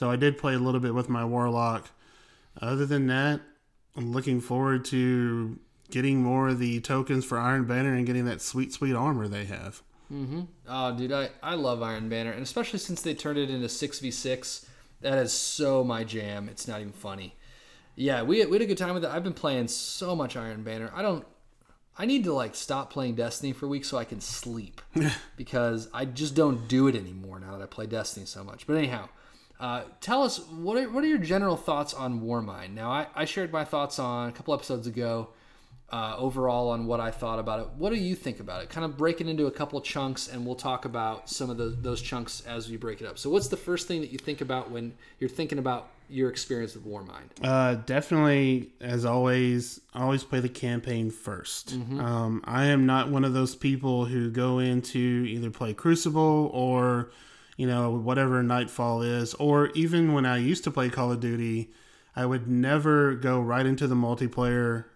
So 0.00 0.10
I 0.10 0.16
did 0.16 0.38
play 0.38 0.54
a 0.54 0.58
little 0.58 0.80
bit 0.80 0.94
with 0.94 1.10
my 1.10 1.26
warlock. 1.26 1.90
Other 2.58 2.86
than 2.86 3.06
that, 3.08 3.42
I'm 3.94 4.12
looking 4.12 4.40
forward 4.40 4.86
to 4.86 5.58
getting 5.90 6.22
more 6.22 6.48
of 6.48 6.58
the 6.58 6.80
tokens 6.80 7.26
for 7.26 7.38
Iron 7.38 7.66
Banner 7.66 7.92
and 7.92 8.06
getting 8.06 8.24
that 8.24 8.40
sweet, 8.40 8.72
sweet 8.72 8.94
armor 8.94 9.28
they 9.28 9.44
have. 9.44 9.82
Mm-hmm. 10.10 10.40
Oh, 10.66 10.96
dude, 10.96 11.12
I, 11.12 11.28
I 11.42 11.54
love 11.54 11.82
Iron 11.82 12.08
Banner, 12.08 12.32
and 12.32 12.42
especially 12.42 12.78
since 12.78 13.02
they 13.02 13.12
turned 13.12 13.38
it 13.38 13.50
into 13.50 13.68
six 13.68 13.98
v 13.98 14.10
six. 14.10 14.64
That 15.02 15.18
is 15.18 15.34
so 15.34 15.84
my 15.84 16.02
jam. 16.02 16.48
It's 16.48 16.66
not 16.66 16.80
even 16.80 16.92
funny 16.92 17.36
yeah, 18.00 18.22
we, 18.22 18.44
we 18.46 18.54
had 18.54 18.62
a 18.62 18.66
good 18.66 18.78
time 18.78 18.94
with 18.94 19.04
it. 19.04 19.10
I've 19.10 19.24
been 19.24 19.34
playing 19.34 19.68
so 19.68 20.16
much 20.16 20.34
Iron 20.34 20.62
Banner. 20.62 20.90
I 20.94 21.02
don't. 21.02 21.26
I 21.98 22.06
need 22.06 22.24
to 22.24 22.32
like 22.32 22.54
stop 22.54 22.90
playing 22.90 23.16
Destiny 23.16 23.52
for 23.52 23.66
a 23.66 23.68
week 23.68 23.84
so 23.84 23.98
I 23.98 24.04
can 24.04 24.22
sleep 24.22 24.80
because 25.36 25.88
I 25.92 26.06
just 26.06 26.34
don't 26.34 26.66
do 26.66 26.86
it 26.86 26.96
anymore 26.96 27.38
now 27.38 27.52
that 27.52 27.62
I 27.62 27.66
play 27.66 27.84
Destiny 27.86 28.24
so 28.24 28.42
much. 28.42 28.66
But 28.66 28.76
anyhow, 28.76 29.10
uh, 29.60 29.82
tell 30.00 30.22
us 30.22 30.38
what 30.48 30.76
are, 30.78 30.88
what 30.90 31.04
are 31.04 31.06
your 31.06 31.18
general 31.18 31.56
thoughts 31.56 31.92
on 31.92 32.22
Warmind? 32.22 32.72
Now, 32.72 32.90
I, 32.90 33.06
I 33.14 33.24
shared 33.26 33.52
my 33.52 33.64
thoughts 33.64 33.98
on 33.98 34.30
a 34.30 34.32
couple 34.32 34.54
episodes 34.54 34.86
ago 34.86 35.28
uh, 35.92 36.14
overall 36.16 36.70
on 36.70 36.86
what 36.86 37.00
I 37.00 37.10
thought 37.10 37.38
about 37.38 37.60
it. 37.60 37.66
What 37.76 37.92
do 37.92 37.98
you 37.98 38.14
think 38.14 38.40
about 38.40 38.62
it? 38.62 38.70
Kind 38.70 38.84
of 38.84 38.96
break 38.96 39.20
it 39.20 39.28
into 39.28 39.46
a 39.46 39.50
couple 39.50 39.80
chunks, 39.80 40.28
and 40.28 40.46
we'll 40.46 40.54
talk 40.54 40.84
about 40.84 41.28
some 41.28 41.50
of 41.50 41.56
the, 41.56 41.64
those 41.66 42.00
chunks 42.00 42.42
as 42.46 42.70
we 42.70 42.76
break 42.76 43.00
it 43.00 43.06
up. 43.06 43.18
So, 43.18 43.28
what's 43.28 43.48
the 43.48 43.56
first 43.56 43.88
thing 43.88 44.00
that 44.00 44.10
you 44.10 44.18
think 44.18 44.40
about 44.40 44.70
when 44.70 44.94
you're 45.18 45.30
thinking 45.30 45.58
about 45.58 45.90
your 46.08 46.30
experience 46.30 46.74
with 46.74 46.86
Warmind? 46.86 47.28
Uh, 47.42 47.74
definitely, 47.86 48.70
as 48.80 49.04
always, 49.04 49.80
always 49.94 50.22
play 50.22 50.40
the 50.40 50.48
campaign 50.48 51.10
1st 51.10 51.64
mm-hmm. 51.74 52.00
um, 52.00 52.42
I 52.44 52.66
am 52.66 52.86
not 52.86 53.10
one 53.10 53.24
of 53.24 53.32
those 53.32 53.54
people 53.54 54.04
who 54.06 54.30
go 54.30 54.58
into 54.58 54.98
either 54.98 55.50
play 55.50 55.74
Crucible 55.74 56.50
or, 56.52 57.10
you 57.60 57.66
know, 57.66 57.90
whatever 57.90 58.42
Nightfall 58.42 59.02
is, 59.02 59.34
or 59.34 59.68
even 59.74 60.14
when 60.14 60.24
I 60.24 60.38
used 60.38 60.64
to 60.64 60.70
play 60.70 60.88
Call 60.88 61.12
of 61.12 61.20
Duty, 61.20 61.70
I 62.16 62.24
would 62.24 62.48
never 62.48 63.14
go 63.14 63.38
right 63.38 63.66
into 63.66 63.86
the 63.86 63.94
multiplayer. 63.94 64.86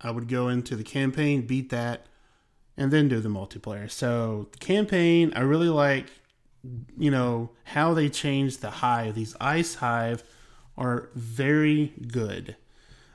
I 0.00 0.12
would 0.12 0.28
go 0.28 0.46
into 0.46 0.76
the 0.76 0.84
campaign, 0.84 1.48
beat 1.48 1.70
that, 1.70 2.06
and 2.76 2.92
then 2.92 3.08
do 3.08 3.18
the 3.18 3.28
multiplayer. 3.28 3.90
So, 3.90 4.50
campaign, 4.60 5.32
I 5.34 5.40
really 5.40 5.68
like 5.68 6.06
you 6.96 7.10
know 7.10 7.50
how 7.64 7.92
they 7.92 8.08
changed 8.08 8.60
the 8.60 8.70
hive 8.70 9.16
these 9.16 9.34
ice 9.40 9.74
hive 9.74 10.22
are 10.78 11.08
very 11.16 11.92
good. 12.06 12.54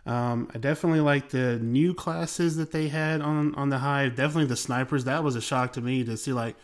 Um, 0.05 0.51
I 0.53 0.57
definitely 0.57 0.99
like 0.99 1.29
the 1.29 1.59
new 1.59 1.93
classes 1.93 2.57
that 2.57 2.73
they 2.73 2.89
had 2.89 3.21
on 3.21 3.55
on 3.55 3.69
the 3.69 3.77
hive. 3.77 4.17
Definitely 4.17 4.47
the 4.47 4.57
snipers. 4.57 5.05
That 5.05 5.23
was 5.23 5.37
a 5.37 5.41
shock 5.41 5.71
to 5.73 5.81
me 5.81 6.03
to 6.03 6.17
see. 6.17 6.33
Like, 6.33 6.57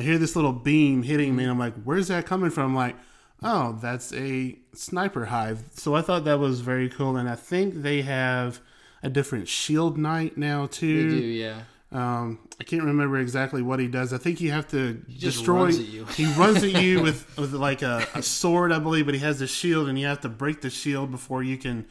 I 0.00 0.02
hear 0.02 0.18
this 0.18 0.34
little 0.34 0.52
beam 0.52 1.02
hitting 1.02 1.36
me, 1.36 1.44
and 1.44 1.52
I'm 1.52 1.58
like, 1.58 1.74
"Where's 1.84 2.08
that 2.08 2.26
coming 2.26 2.50
from?" 2.50 2.70
I'm 2.70 2.74
like, 2.74 2.96
Oh, 3.42 3.78
that's 3.80 4.12
a 4.12 4.58
sniper 4.74 5.26
hive. 5.26 5.64
So 5.72 5.94
I 5.94 6.02
thought 6.02 6.24
that 6.24 6.38
was 6.38 6.60
very 6.60 6.88
cool, 6.88 7.16
and 7.16 7.28
I 7.28 7.36
think 7.36 7.82
they 7.82 8.02
have 8.02 8.60
a 9.02 9.08
different 9.08 9.48
shield 9.48 9.96
knight 9.96 10.36
now 10.36 10.66
too. 10.66 11.10
They 11.10 11.20
do, 11.20 11.26
yeah. 11.26 11.60
Um, 11.92 12.38
I 12.60 12.64
can't 12.64 12.84
remember 12.84 13.18
exactly 13.18 13.62
what 13.62 13.80
he 13.80 13.88
does. 13.88 14.12
I 14.12 14.18
think 14.18 14.40
you 14.40 14.52
have 14.52 14.68
to 14.68 15.02
just 15.08 15.38
destroy. 15.38 15.64
runs 15.64 15.78
at 15.78 15.86
you. 15.86 16.04
he 16.04 16.26
runs 16.34 16.62
at 16.62 16.82
you 16.82 17.02
with, 17.02 17.36
with 17.36 17.52
like 17.52 17.82
a, 17.82 18.06
a 18.14 18.22
sword, 18.22 18.72
I 18.72 18.78
believe, 18.78 19.06
but 19.06 19.14
he 19.14 19.20
has 19.20 19.40
a 19.40 19.46
shield, 19.46 19.88
and 19.88 19.98
you 19.98 20.06
have 20.06 20.20
to 20.20 20.28
break 20.28 20.60
the 20.60 20.70
shield 20.70 21.10
before 21.10 21.42
you 21.42 21.56
can 21.56 21.86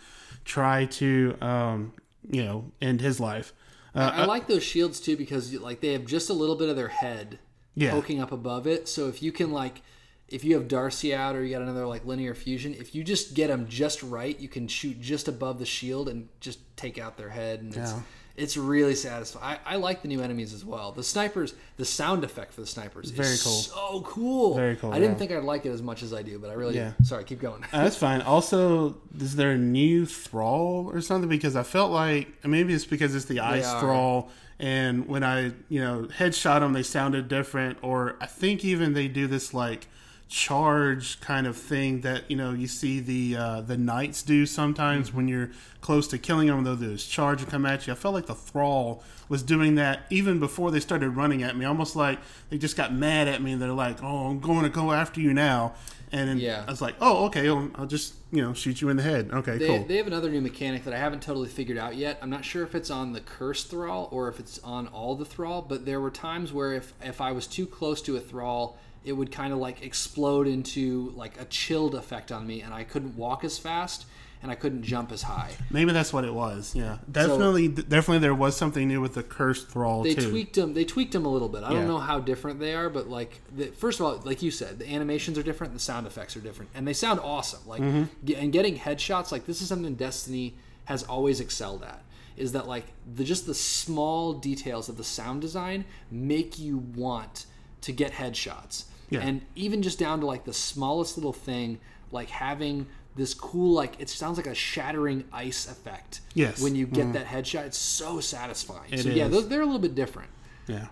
try 0.45 0.85
to, 0.85 1.35
um, 1.41 1.93
you 2.29 2.45
know, 2.45 2.71
end 2.79 3.01
his 3.01 3.19
life. 3.19 3.53
Uh, 3.95 4.11
I 4.13 4.25
like 4.25 4.47
those 4.47 4.63
shields 4.63 4.99
too 4.99 5.17
because 5.17 5.51
like 5.55 5.81
they 5.81 5.93
have 5.93 6.05
just 6.05 6.29
a 6.29 6.33
little 6.33 6.55
bit 6.55 6.69
of 6.69 6.75
their 6.75 6.89
head 6.89 7.39
Yeah. 7.75 7.91
poking 7.91 8.19
up 8.21 8.31
above 8.31 8.67
it. 8.67 8.87
So 8.89 9.07
if 9.07 9.21
you 9.23 9.31
can 9.31 9.51
like, 9.51 9.81
if 10.27 10.43
you 10.43 10.55
have 10.55 10.67
D.A.R.C.I. 10.67 11.17
out 11.17 11.35
or 11.35 11.43
you 11.43 11.51
got 11.53 11.61
another 11.61 11.85
like 11.87 12.05
linear 12.05 12.35
fusion, 12.35 12.73
if 12.75 12.93
you 12.93 13.03
just 13.03 13.33
get 13.33 13.47
them 13.47 13.67
just 13.67 14.03
right, 14.03 14.39
you 14.39 14.47
can 14.49 14.67
shoot 14.67 14.99
just 15.01 15.27
above 15.27 15.59
the 15.59 15.65
shield 15.65 16.07
and 16.09 16.27
just 16.39 16.59
take 16.77 16.97
out 16.99 17.17
their 17.17 17.29
head, 17.29 17.61
and 17.61 17.69
it's 17.75 17.91
Yeah. 17.93 18.01
it's 18.37 18.55
really 18.55 18.93
satisfying. 18.95 19.57
I, 19.65 19.73
I 19.73 19.75
like 19.77 20.01
the 20.03 20.07
new 20.07 20.21
enemies 20.21 20.53
as 20.53 20.63
well. 20.63 20.91
The 20.91 21.03
snipers, 21.03 21.55
the 21.77 21.83
sound 21.85 22.23
effect 22.23 22.53
for 22.53 22.61
the 22.61 22.67
snipers, 22.67 23.09
Very 23.09 23.29
is 23.29 23.41
cool. 23.43 23.51
so 23.53 24.01
cool. 24.05 24.55
Very 24.55 24.75
cool, 24.75 24.91
I 24.93 24.99
didn't 24.99 25.17
think 25.17 25.31
I'd 25.31 25.43
like 25.43 25.65
it 25.65 25.71
as 25.71 25.81
much 25.81 26.03
as 26.03 26.13
I 26.13 26.21
do, 26.21 26.37
but 26.37 26.49
I 26.51 26.53
really 26.53 26.75
Yeah. 26.75 26.93
do. 26.99 27.03
Sorry, 27.05 27.23
keep 27.23 27.39
going. 27.41 27.63
Uh, 27.73 27.83
that's 27.83 27.97
fine. 27.97 28.21
Also, 28.21 28.97
is 29.19 29.35
there 29.35 29.51
a 29.51 29.57
new 29.57 30.05
thrall 30.05 30.89
or 30.93 31.01
something? 31.01 31.27
Because 31.29 31.55
I 31.55 31.63
felt 31.63 31.91
like 31.91 32.27
maybe 32.45 32.73
it's 32.73 32.85
because 32.85 33.15
it's 33.15 33.25
the 33.25 33.39
ice 33.39 33.69
thrall, 33.79 34.29
and 34.59 35.07
when 35.07 35.23
I 35.23 35.53
you 35.69 35.79
know 35.79 36.07
headshot 36.17 36.59
them, 36.59 36.73
they 36.73 36.83
sounded 36.83 37.27
different. 37.27 37.77
Or 37.81 38.15
I 38.19 38.25
think 38.25 38.65
even 38.65 38.93
they 38.93 39.07
do 39.07 39.27
this 39.27 39.53
like 39.53 39.87
charge 40.27 41.19
kind 41.21 41.47
of 41.47 41.57
thing 41.57 42.01
that 42.01 42.29
you 42.29 42.37
know 42.37 42.51
you 42.51 42.67
see 42.67 42.99
the 42.99 43.35
uh, 43.35 43.61
the 43.61 43.77
knights 43.77 44.21
do 44.21 44.45
sometimes 44.45 45.13
when 45.13 45.27
you're 45.27 45.49
close 45.81 46.07
to 46.09 46.17
killing 46.17 46.47
them. 46.47 46.63
They'll 46.63 46.75
do 46.75 46.89
this 46.89 47.05
charge 47.05 47.41
and 47.41 47.49
come 47.49 47.65
at 47.65 47.87
you. 47.87 47.93
I 47.93 47.95
felt 47.95 48.13
like 48.13 48.27
the 48.27 48.35
thrall 48.35 49.03
was 49.29 49.43
doing 49.43 49.75
that 49.75 50.01
even 50.09 50.39
before 50.39 50.71
they 50.71 50.79
started 50.79 51.11
running 51.11 51.41
at 51.41 51.55
me. 51.55 51.65
Almost 51.65 51.95
like 51.95 52.19
they 52.49 52.57
just 52.57 52.75
got 52.75 52.93
mad 52.93 53.27
at 53.27 53.41
me 53.41 53.53
and 53.53 53.61
they're 53.61 53.71
like, 53.71 54.03
"Oh, 54.03 54.27
I'm 54.27 54.39
going 54.39 54.63
to 54.63 54.69
go 54.69 54.91
after 54.91 55.21
you 55.21 55.33
now." 55.33 55.73
And 56.11 56.27
then 56.29 56.37
Yeah. 56.39 56.63
I 56.67 56.71
was 56.71 56.81
like, 56.81 56.95
"Oh, 56.99 57.25
okay, 57.25 57.47
I'll, 57.47 57.69
I'll 57.75 57.85
just 57.85 58.15
you 58.31 58.41
know 58.41 58.53
shoot 58.53 58.81
you 58.81 58.89
in 58.89 58.97
the 58.97 59.03
head." 59.03 59.29
Okay, 59.31 59.57
They, 59.57 59.67
cool. 59.67 59.85
they 59.85 59.97
have 59.97 60.07
another 60.07 60.29
new 60.29 60.41
mechanic 60.41 60.83
that 60.85 60.93
I 60.93 60.97
haven't 60.97 61.21
totally 61.21 61.49
figured 61.49 61.77
out 61.77 61.95
yet. 61.95 62.17
I'm 62.21 62.29
not 62.29 62.43
sure 62.45 62.63
if 62.63 62.73
it's 62.75 62.89
on 62.89 63.13
the 63.13 63.21
curse 63.21 63.63
thrall 63.63 64.09
or 64.11 64.27
if 64.27 64.39
it's 64.39 64.59
on 64.59 64.87
all 64.87 65.15
the 65.15 65.25
thrall, 65.25 65.61
but 65.61 65.85
there 65.85 66.01
were 66.01 66.11
times 66.11 66.51
where 66.51 66.73
if, 66.73 66.93
if 67.03 67.21
I 67.21 67.31
was 67.31 67.45
too 67.47 67.65
close 67.67 68.01
to 68.03 68.17
a 68.17 68.19
thrall, 68.19 68.77
it 69.05 69.13
would 69.13 69.31
kind 69.31 69.53
of 69.53 69.59
like 69.59 69.83
explode 69.83 70.47
into 70.47 71.11
like 71.15 71.39
a 71.39 71.45
chilled 71.45 71.95
effect 71.95 72.31
on 72.31 72.45
me, 72.47 72.61
and 72.61 72.73
I 72.73 72.83
couldn't 72.83 73.15
walk 73.15 73.43
as 73.43 73.57
fast 73.59 74.05
and 74.41 74.49
I 74.51 74.55
couldn't 74.55 74.83
jump 74.83 75.11
as 75.11 75.21
high. 75.23 75.51
Maybe 75.69 75.91
that's 75.91 76.13
what 76.13 76.23
it 76.23 76.33
was. 76.33 76.73
Yeah, 76.73 76.99
definitely, 77.11 77.67
definitely 77.67 78.19
there 78.19 78.33
was 78.35 78.55
something 78.55 78.87
new 78.87 79.01
with 79.01 79.13
the 79.15 79.23
cursed 79.23 79.67
thrall 79.69 80.03
They 80.03 80.15
too. 80.15 80.29
tweaked 80.29 80.55
them. 80.55 80.73
They 80.73 80.85
tweaked 80.85 81.11
them 81.11 81.25
a 81.25 81.29
little 81.29 81.49
bit. 81.49 81.63
I 81.63 81.71
Yeah. 81.71 81.79
don't 81.79 81.87
know 81.87 81.97
how 81.99 82.19
different 82.19 82.59
they 82.59 82.73
are, 82.73 82.89
but 82.89 83.09
like, 83.09 83.41
the, 83.55 83.65
first 83.67 83.99
of 83.99 84.05
all, 84.05 84.21
like 84.23 84.41
you 84.41 84.49
said, 84.51 84.79
the 84.79 84.89
animations 84.89 85.37
are 85.37 85.43
different, 85.43 85.73
the 85.73 85.79
sound 85.79 86.07
effects 86.07 86.37
are 86.37 86.41
different, 86.41 86.71
and 86.73 86.87
they 86.87 86.93
sound 86.93 87.19
awesome. 87.19 87.59
Like, 87.67 87.81
Mm-hmm. 87.81 88.33
and 88.37 88.51
getting 88.53 88.77
headshots, 88.77 89.31
like 89.31 89.45
this 89.45 89.61
is 89.61 89.67
something 89.67 89.95
Destiny 89.95 90.55
has 90.85 91.03
always 91.03 91.39
excelled 91.41 91.83
at. 91.83 92.01
Is 92.37 92.53
that 92.53 92.65
like 92.67 92.85
the 93.13 93.25
just 93.25 93.45
the 93.45 93.53
small 93.53 94.31
details 94.33 94.87
of 94.87 94.95
the 94.95 95.03
sound 95.03 95.41
design 95.41 95.83
make 96.09 96.57
you 96.57 96.77
want 96.77 97.45
to 97.81 97.91
get 97.91 98.13
headshots, 98.13 98.85
Yeah. 99.09 99.19
and 99.19 99.41
even 99.55 99.81
just 99.81 99.99
down 99.99 100.21
to 100.21 100.25
like 100.25 100.45
the 100.45 100.53
smallest 100.53 101.17
little 101.17 101.33
thing, 101.33 101.79
like 102.11 102.29
having 102.29 102.87
this 103.15 103.33
cool 103.33 103.73
like 103.73 103.99
it 103.99 104.09
sounds 104.09 104.37
like 104.37 104.47
a 104.47 104.55
shattering 104.55 105.25
ice 105.33 105.69
effect. 105.69 106.21
Yes. 106.33 106.61
When 106.61 106.75
you 106.75 106.85
get 106.85 107.13
that 107.13 107.25
headshot, 107.25 107.65
it's 107.65 107.77
so 107.77 108.19
satisfying. 108.19 108.91
It 108.93 109.01
so 109.01 109.09
yeah, 109.09 109.25
is. 109.25 109.31
those, 109.31 109.47
they're 109.47 109.61
a 109.61 109.65
little 109.65 109.79
bit 109.79 109.95
different. 109.95 110.29
Yeah. 110.67 110.87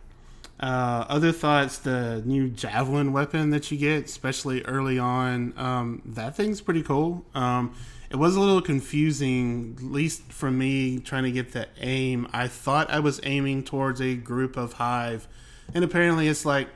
Uh, 0.60 1.06
other 1.08 1.32
thoughts: 1.32 1.78
the 1.78 2.24
new 2.26 2.50
javelin 2.50 3.14
weapon 3.14 3.52
that 3.52 3.72
you 3.72 3.78
get, 3.78 4.06
especially 4.06 4.64
early 4.64 4.98
on, 4.98 5.54
um, 5.56 6.02
that 6.06 6.36
thing's 6.36 6.62
pretty 6.62 6.82
cool. 6.82 7.26
Um, 7.36 7.76
it 8.10 8.16
was 8.16 8.36
a 8.36 8.40
little 8.40 8.62
confusing, 8.62 9.76
at 9.78 9.84
least 9.84 10.32
for 10.32 10.50
me, 10.50 11.00
trying 11.00 11.24
to 11.24 11.32
get 11.32 11.52
the 11.52 11.68
aim. 11.80 12.28
I 12.34 12.48
thought 12.48 12.90
I 12.90 13.00
was 13.00 13.20
aiming 13.24 13.64
towards 13.66 14.02
a 14.02 14.16
group 14.16 14.58
of 14.58 14.74
hive, 14.74 15.28
and 15.74 15.84
apparently 15.84 16.28
it's 16.28 16.46
like, 16.46 16.70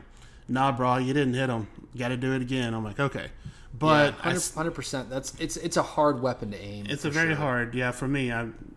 nah, 0.48 0.72
bro, 0.72 0.98
you 0.98 1.14
didn't 1.14 1.34
hit 1.34 1.48
them. 1.48 1.68
Got 1.98 2.10
to 2.10 2.18
do 2.18 2.34
it 2.34 2.42
again. 2.42 2.74
I'm 2.74 2.84
like, 2.84 3.00
okay, 3.00 3.28
but 3.78 4.16
I 4.24 4.32
s- 4.34 4.54
hundred 4.54 4.72
percent. 4.72 5.10
That's 5.10 5.34
it's 5.40 5.58
it's 5.58 5.78
a 5.78 5.84
hard 5.84 6.22
weapon 6.22 6.52
to 6.52 6.58
aim. 6.62 6.86
it's 6.90 7.06
a 7.06 7.10
very 7.10 7.30
sure. 7.30 7.38
hard, 7.38 7.74
yeah, 7.76 7.92
for 7.92 8.08
me. 8.08 8.32
I'm 8.32 8.76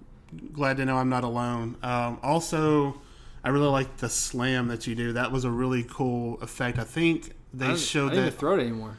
glad 0.53 0.76
to 0.78 0.84
know 0.84 0.97
I'm 0.97 1.09
not 1.11 1.24
alone. 1.24 1.76
Um, 1.82 2.18
also, 2.22 3.01
I 3.42 3.51
really 3.51 3.68
like 3.68 3.99
the 3.99 4.09
slam 4.09 4.68
that 4.68 4.86
you 4.86 4.95
do. 4.95 5.12
That 5.12 5.32
was 5.32 5.45
a 5.45 5.51
really 5.51 5.84
cool 5.84 6.40
effect. 6.42 6.78
I 6.78 6.84
think 6.84 7.32
they 7.53 7.66
I 7.66 7.76
showed 7.76 8.12
I 8.12 8.16
that. 8.16 8.20
even 8.22 8.32
throw 8.32 8.57
it 8.59 8.61
anymore. 8.61 8.99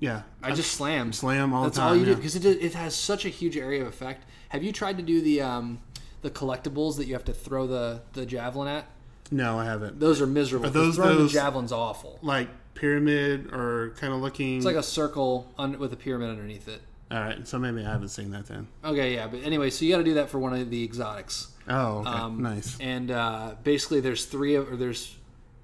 yeah, 0.00 0.22
I 0.42 0.52
just 0.52 0.72
slam. 0.72 1.12
slam 1.12 1.52
all 1.52 1.64
That's 1.64 1.76
the 1.76 1.82
time. 1.82 1.90
all 1.90 1.96
you 1.96 2.04
do 2.04 2.14
because 2.16 2.36
it 2.36 2.44
it 2.46 2.74
has 2.74 2.94
such 2.94 3.24
a 3.24 3.28
huge 3.28 3.56
area 3.56 3.82
of 3.82 3.88
effect. 3.88 4.24
Have 4.50 4.62
you 4.62 4.72
tried 4.72 4.96
to 4.98 5.02
do 5.02 5.20
the 5.20 5.40
um 5.42 5.80
the 6.22 6.30
collectibles 6.30 6.96
that 6.98 7.06
you 7.06 7.14
have 7.14 7.24
to 7.24 7.32
throw 7.32 7.66
the 7.66 8.02
the 8.12 8.24
javelin 8.26 8.68
at? 8.68 8.86
No, 9.30 9.58
I 9.58 9.64
haven't. 9.64 9.98
Those 9.98 10.20
are 10.20 10.26
miserable. 10.26 10.66
Are 10.66 10.70
those 10.70 10.96
throwing 10.96 11.16
those- 11.18 11.32
the 11.32 11.38
javelin's 11.38 11.72
awful. 11.72 12.18
Like 12.22 12.48
pyramid 12.74 13.52
or 13.52 13.94
kind 13.98 14.12
of 14.12 14.20
looking. 14.20 14.56
It's 14.56 14.66
like 14.66 14.76
a 14.76 14.82
circle 14.82 15.52
un, 15.58 15.78
with 15.78 15.92
a 15.92 15.96
pyramid 15.96 16.30
underneath 16.30 16.68
it. 16.68 16.80
all 17.10 17.20
right, 17.20 17.46
so 17.46 17.58
maybe 17.58 17.80
I 17.84 17.90
haven't 17.90 18.08
seen 18.08 18.30
that 18.32 18.46
then. 18.46 18.68
Okay, 18.84 19.14
yeah, 19.14 19.26
but 19.26 19.42
anyway, 19.42 19.70
so 19.70 19.84
you 19.84 19.92
got 19.92 19.98
to 19.98 20.04
do 20.04 20.14
that 20.14 20.30
for 20.30 20.38
one 20.38 20.54
of 20.54 20.70
the 20.70 20.82
exotics. 20.84 21.48
Oh, 21.68 21.98
okay, 21.98 22.08
Um, 22.10 22.42
nice. 22.42 22.76
And 22.80 23.10
uh, 23.10 23.54
basically, 23.62 24.00
there's 24.00 24.24
three 24.24 24.54
of, 24.56 24.72
or 24.72 24.76
there's, 24.76 25.16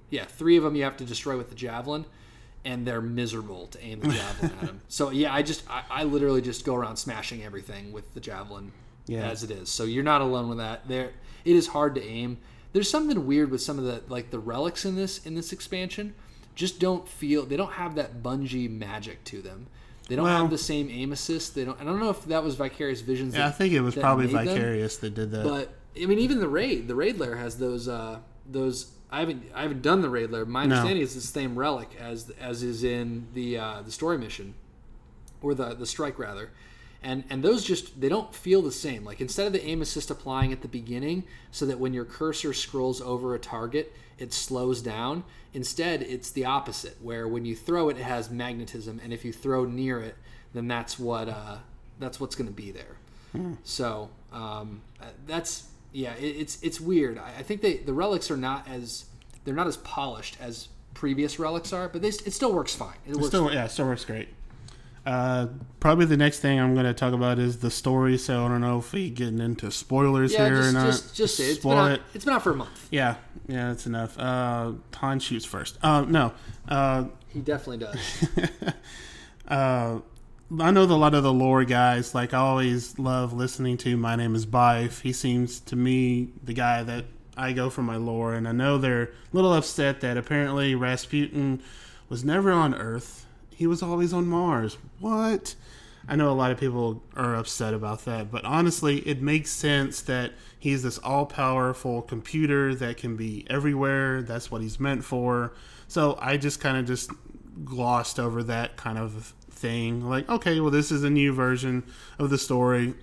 yeah, 0.09 0.25
three 0.25 0.55
of 0.57 0.63
them 0.63 0.75
you 0.75 0.83
have 0.83 0.97
to 0.97 1.05
destroy 1.05 1.37
with 1.37 1.49
the 1.49 1.55
javelin, 1.55 2.05
and 2.65 2.85
they're 2.85 3.01
miserable 3.01 3.67
to 3.67 3.83
aim 3.83 3.99
the 4.01 4.09
javelin 4.13 4.51
at 4.51 4.61
them. 4.61 4.81
So 4.87 5.09
yeah, 5.09 5.33
I 5.33 5.41
just, 5.41 5.63
I, 5.69 5.83
I 5.89 6.03
literally 6.03 6.41
just 6.41 6.65
go 6.65 6.75
around 6.75 6.97
smashing 6.97 7.43
everything 7.43 7.91
with 7.91 8.13
the 8.13 8.19
javelin 8.19 8.71
Yeah. 9.07 9.29
as 9.29 9.43
it 9.43 9.51
is. 9.51 9.69
So 9.69 9.83
you're 9.85 10.03
not 10.03 10.21
alone 10.21 10.49
with 10.49 10.57
that. 10.59 10.87
There, 10.87 11.11
it 11.45 11.55
is 11.55 11.67
hard 11.67 11.95
to 11.95 12.03
aim. 12.03 12.37
There's 12.71 12.89
something 12.89 13.25
weird 13.25 13.49
with 13.49 13.61
some 13.61 13.79
of 13.79 13.85
the 13.85 14.03
like 14.09 14.29
the 14.29 14.37
relics 14.39 14.85
in 14.85 14.95
this 14.95 15.25
in 15.25 15.33
this 15.35 15.51
expansion. 15.51 16.13
Just 16.59 16.77
don't 16.77 17.07
feel 17.07 17.45
they 17.45 17.55
don't 17.55 17.71
have 17.71 17.95
that 17.95 18.21
Bungie 18.21 18.69
magic 18.69 19.23
to 19.23 19.41
them. 19.41 19.67
They 20.09 20.17
don't 20.17 20.25
Well- 20.25 20.41
have 20.41 20.49
the 20.49 20.57
same 20.57 20.89
aim 20.89 21.13
assist. 21.13 21.55
They 21.55 21.63
don't. 21.63 21.79
I 21.79 21.85
don't 21.85 22.01
know 22.01 22.09
if 22.09 22.25
that 22.25 22.43
was 22.43 22.55
Vicarious 22.55 22.99
Visions. 22.99 23.33
Yeah, 23.33 23.47
I 23.47 23.51
think 23.51 23.73
it 23.73 23.79
was 23.79 23.95
probably 23.95 24.25
made 24.27 24.45
them. 24.45 24.55
Vicarious 24.55 24.97
that 24.97 25.15
did 25.15 25.31
that. 25.31 25.45
But 25.45 25.73
I 26.01 26.05
mean, 26.05 26.19
even 26.19 26.41
the 26.41 26.49
raid, 26.49 26.89
the 26.89 26.95
raid 26.95 27.17
lair 27.17 27.37
has 27.37 27.59
those 27.59 27.87
uh, 27.87 28.19
those. 28.45 28.87
I 29.09 29.21
haven't 29.21 29.43
I 29.55 29.61
haven't 29.61 29.81
done 29.81 30.01
the 30.01 30.09
raid 30.09 30.31
lair. 30.31 30.43
My 30.45 30.65
No. 30.65 30.75
understanding 30.75 31.01
is 31.01 31.15
the 31.15 31.21
same 31.21 31.57
relic 31.57 31.91
as 31.97 32.29
as 32.41 32.61
is 32.61 32.83
in 32.83 33.27
the 33.33 33.57
uh, 33.57 33.81
the 33.81 33.91
story 33.91 34.17
mission, 34.17 34.53
or 35.41 35.53
the 35.55 35.73
the 35.75 35.85
strike 35.85 36.19
rather, 36.19 36.51
and 37.01 37.23
and 37.29 37.41
those 37.41 37.63
just 37.63 38.01
they 38.01 38.09
don't 38.09 38.35
feel 38.35 38.61
the 38.61 38.73
same. 38.73 39.05
Like 39.05 39.21
instead 39.21 39.47
of 39.47 39.53
the 39.53 39.63
aim 39.65 39.81
assist 39.81 40.11
applying 40.11 40.51
at 40.51 40.61
the 40.61 40.67
beginning, 40.67 41.23
so 41.51 41.65
that 41.67 41.79
when 41.79 41.93
your 41.93 42.03
cursor 42.03 42.51
scrolls 42.51 42.99
over 42.99 43.33
a 43.33 43.39
target, 43.39 43.93
it 44.19 44.33
slows 44.33 44.81
down. 44.81 45.23
Instead, 45.53 46.01
it's 46.03 46.29
the 46.31 46.45
opposite, 46.45 46.97
where 47.01 47.27
when 47.27 47.45
you 47.45 47.55
throw 47.55 47.89
it, 47.89 47.97
it 47.97 48.03
has 48.03 48.29
magnetism, 48.29 48.99
and 49.03 49.11
if 49.11 49.25
you 49.25 49.33
throw 49.33 49.65
near 49.65 49.99
it, 49.99 50.15
then 50.53 50.67
that's 50.67 50.99
what 50.99 51.27
uh, 51.27 51.57
that's 51.99 52.19
what's 52.19 52.35
going 52.35 52.47
to 52.47 52.53
be 52.53 52.71
there. 52.71 52.97
So 53.63 54.09
um, 54.33 54.81
that's 55.27 55.67
yeah, 55.91 56.13
it, 56.15 56.25
it's 56.25 56.61
it's 56.61 56.79
weird. 56.81 57.17
I, 57.17 57.29
I 57.39 57.43
think 57.43 57.61
they 57.61 57.77
the 57.77 57.93
relics 57.93 58.31
are 58.31 58.37
not 58.37 58.67
as 58.67 59.05
they're 59.45 59.55
not 59.55 59.67
as 59.67 59.77
polished 59.77 60.37
as 60.41 60.67
previous 60.93 61.39
relics 61.39 61.71
are, 61.71 61.89
but 61.89 62.01
they, 62.01 62.09
it 62.09 62.33
still 62.33 62.53
works 62.53 62.75
fine. 62.75 62.95
It 63.07 63.15
works. 63.15 63.27
still, 63.27 63.51
yeah, 63.53 63.67
still 63.67 63.85
works 63.85 64.05
great. 64.05 64.29
Uh, 65.05 65.47
probably 65.79 66.05
the 66.05 66.17
next 66.17 66.39
thing 66.39 66.59
I'm 66.59 66.73
going 66.73 66.85
to 66.85 66.93
talk 66.93 67.13
about 67.13 67.39
is 67.39 67.59
the 67.59 67.71
story. 67.71 68.17
So 68.17 68.45
I 68.45 68.47
don't 68.49 68.61
know 68.61 68.79
if 68.79 68.91
we 68.91 69.09
getting 69.09 69.39
into 69.39 69.71
spoilers 69.71 70.33
yeah, 70.33 70.47
here 70.47 70.57
just, 70.57 70.69
or 70.69 70.73
not. 70.73 70.85
just 70.85 71.15
just 71.15 71.37
say 71.37 71.45
it. 71.45 71.47
it's 71.47 71.57
been, 71.59 71.71
Spoil 71.71 71.77
out, 71.77 71.91
it. 71.91 72.01
it's 72.13 72.25
been 72.25 72.33
out 72.33 72.43
for 72.43 72.51
a 72.51 72.55
month. 72.55 72.87
Yeah, 72.91 73.15
yeah, 73.49 73.69
that's 73.69 73.87
enough. 73.87 74.17
Uh, 74.17 74.73
Han 74.97 75.19
shoots 75.19 75.43
first. 75.43 75.79
Uh, 75.81 76.01
no, 76.01 76.33
uh, 76.67 77.05
He 77.29 77.39
definitely 77.39 77.79
does. 77.79 77.97
uh, 79.47 79.99
I 80.59 80.71
know 80.71 80.83
a 80.83 80.85
lot 80.85 81.15
of 81.15 81.23
the 81.23 81.33
lore 81.33 81.63
guys. 81.63 82.13
Like 82.13 82.33
I 82.35 82.37
always 82.37 82.99
love 82.99 83.33
listening 83.33 83.77
to. 83.77 83.97
My 83.97 84.15
name 84.15 84.35
is 84.35 84.45
Byf. 84.45 85.01
He 85.01 85.11
seems 85.11 85.59
to 85.61 85.75
me 85.75 86.29
the 86.43 86.53
guy 86.53 86.83
that 86.83 87.05
I 87.35 87.53
go 87.53 87.71
for 87.71 87.81
my 87.81 87.95
lore, 87.95 88.35
and 88.35 88.47
I 88.47 88.51
know 88.51 88.77
they're 88.77 89.03
a 89.03 89.09
little 89.33 89.53
upset 89.53 90.01
that 90.01 90.15
apparently 90.15 90.75
Rasputin 90.75 91.63
was 92.07 92.23
never 92.23 92.51
on 92.51 92.75
Earth. 92.75 93.25
He 93.49 93.65
was 93.65 93.81
always 93.81 94.13
on 94.13 94.27
Mars. 94.27 94.77
What? 94.99 95.55
I 96.09 96.15
know 96.15 96.31
a 96.31 96.33
lot 96.33 96.49
of 96.49 96.59
people 96.59 97.03
are 97.15 97.35
upset 97.35 97.75
about 97.75 98.05
that, 98.05 98.31
but 98.31 98.43
honestly, 98.43 98.97
it 99.07 99.21
makes 99.21 99.51
sense 99.51 100.01
that 100.01 100.31
he's 100.57 100.81
this 100.81 100.97
all 100.97 101.27
powerful 101.27 102.01
computer 102.01 102.73
that 102.73 102.97
can 102.97 103.15
be 103.15 103.45
everywhere. 103.47 104.23
That's 104.23 104.49
what 104.49 104.63
he's 104.63 104.79
meant 104.79 105.03
for. 105.03 105.53
So 105.87 106.17
I 106.19 106.37
just 106.37 106.59
kind 106.59 106.77
of 106.77 106.87
just 106.87 107.11
glossed 107.63 108.19
over 108.19 108.41
that 108.41 108.75
kind 108.75 108.97
of 108.97 109.35
thing. 109.51 110.03
Like, 110.03 110.27
okay, 110.27 110.59
well, 110.59 110.71
this 110.71 110.91
is 110.91 111.03
a 111.03 111.11
new 111.11 111.31
version 111.31 111.83
of 112.17 112.31
the 112.31 112.39
story. 112.39 112.95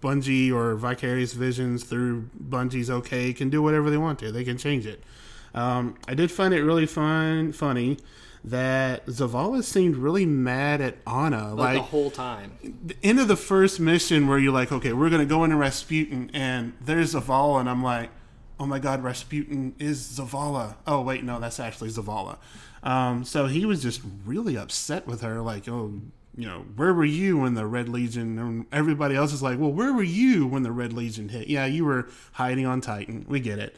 Bungie 0.00 0.52
or 0.52 0.76
Vicarious 0.76 1.32
Visions 1.32 1.82
through 1.82 2.30
Bungie's 2.40 2.88
okay 2.88 3.32
can 3.32 3.50
do 3.50 3.60
whatever 3.60 3.90
they 3.90 3.98
want 3.98 4.20
to. 4.20 4.30
They 4.30 4.44
can 4.44 4.56
change 4.56 4.86
it. 4.86 5.02
Um, 5.54 5.96
I 6.06 6.14
did 6.14 6.30
find 6.30 6.54
it 6.54 6.62
really 6.62 6.86
fun, 6.86 7.50
funny 7.50 7.98
that 8.44 9.04
Zavala 9.06 9.62
seemed 9.64 9.96
really 9.96 10.24
mad 10.26 10.80
at 10.80 10.96
Ana. 11.06 11.54
Like, 11.54 11.58
Like, 11.58 11.76
the 11.76 11.82
whole 11.82 12.10
time. 12.10 12.52
the 12.84 12.96
end 13.02 13.20
of 13.20 13.28
the 13.28 13.36
first 13.36 13.80
mission 13.80 14.26
where 14.28 14.38
you're 14.38 14.52
like, 14.52 14.70
okay, 14.72 14.92
we're 14.92 15.10
gonna 15.10 15.26
go 15.26 15.44
into 15.44 15.56
Rasputin, 15.56 16.30
and 16.32 16.72
there's 16.80 17.14
Zavala, 17.14 17.60
and 17.60 17.68
I'm 17.68 17.82
like, 17.82 18.10
oh 18.60 18.66
my 18.66 18.78
god, 18.78 19.02
Rasputin 19.02 19.74
is 19.78 20.00
Zavala. 20.00 20.76
Oh 20.86 21.02
wait, 21.02 21.24
no, 21.24 21.38
that's 21.40 21.60
actually 21.60 21.90
Zavala. 21.90 22.38
Um, 22.82 23.24
so 23.24 23.46
he 23.46 23.64
was 23.66 23.82
just 23.82 24.00
really 24.24 24.56
upset 24.56 25.06
with 25.06 25.20
her, 25.22 25.40
like, 25.40 25.68
oh, 25.68 26.00
you 26.36 26.46
know, 26.46 26.64
where 26.76 26.94
were 26.94 27.04
you 27.04 27.38
when 27.38 27.54
the 27.54 27.66
Red 27.66 27.88
Legion? 27.88 28.38
And 28.38 28.66
everybody 28.70 29.16
else 29.16 29.32
is 29.32 29.42
like, 29.42 29.58
well, 29.58 29.72
where 29.72 29.92
were 29.92 30.04
you 30.04 30.46
when 30.46 30.62
the 30.62 30.70
Red 30.70 30.92
Legion 30.92 31.28
hit? 31.28 31.48
Yeah, 31.48 31.66
you 31.66 31.84
were 31.84 32.08
hiding 32.32 32.64
on 32.66 32.80
Titan. 32.80 33.26
We 33.28 33.40
get 33.40 33.58
it. 33.58 33.74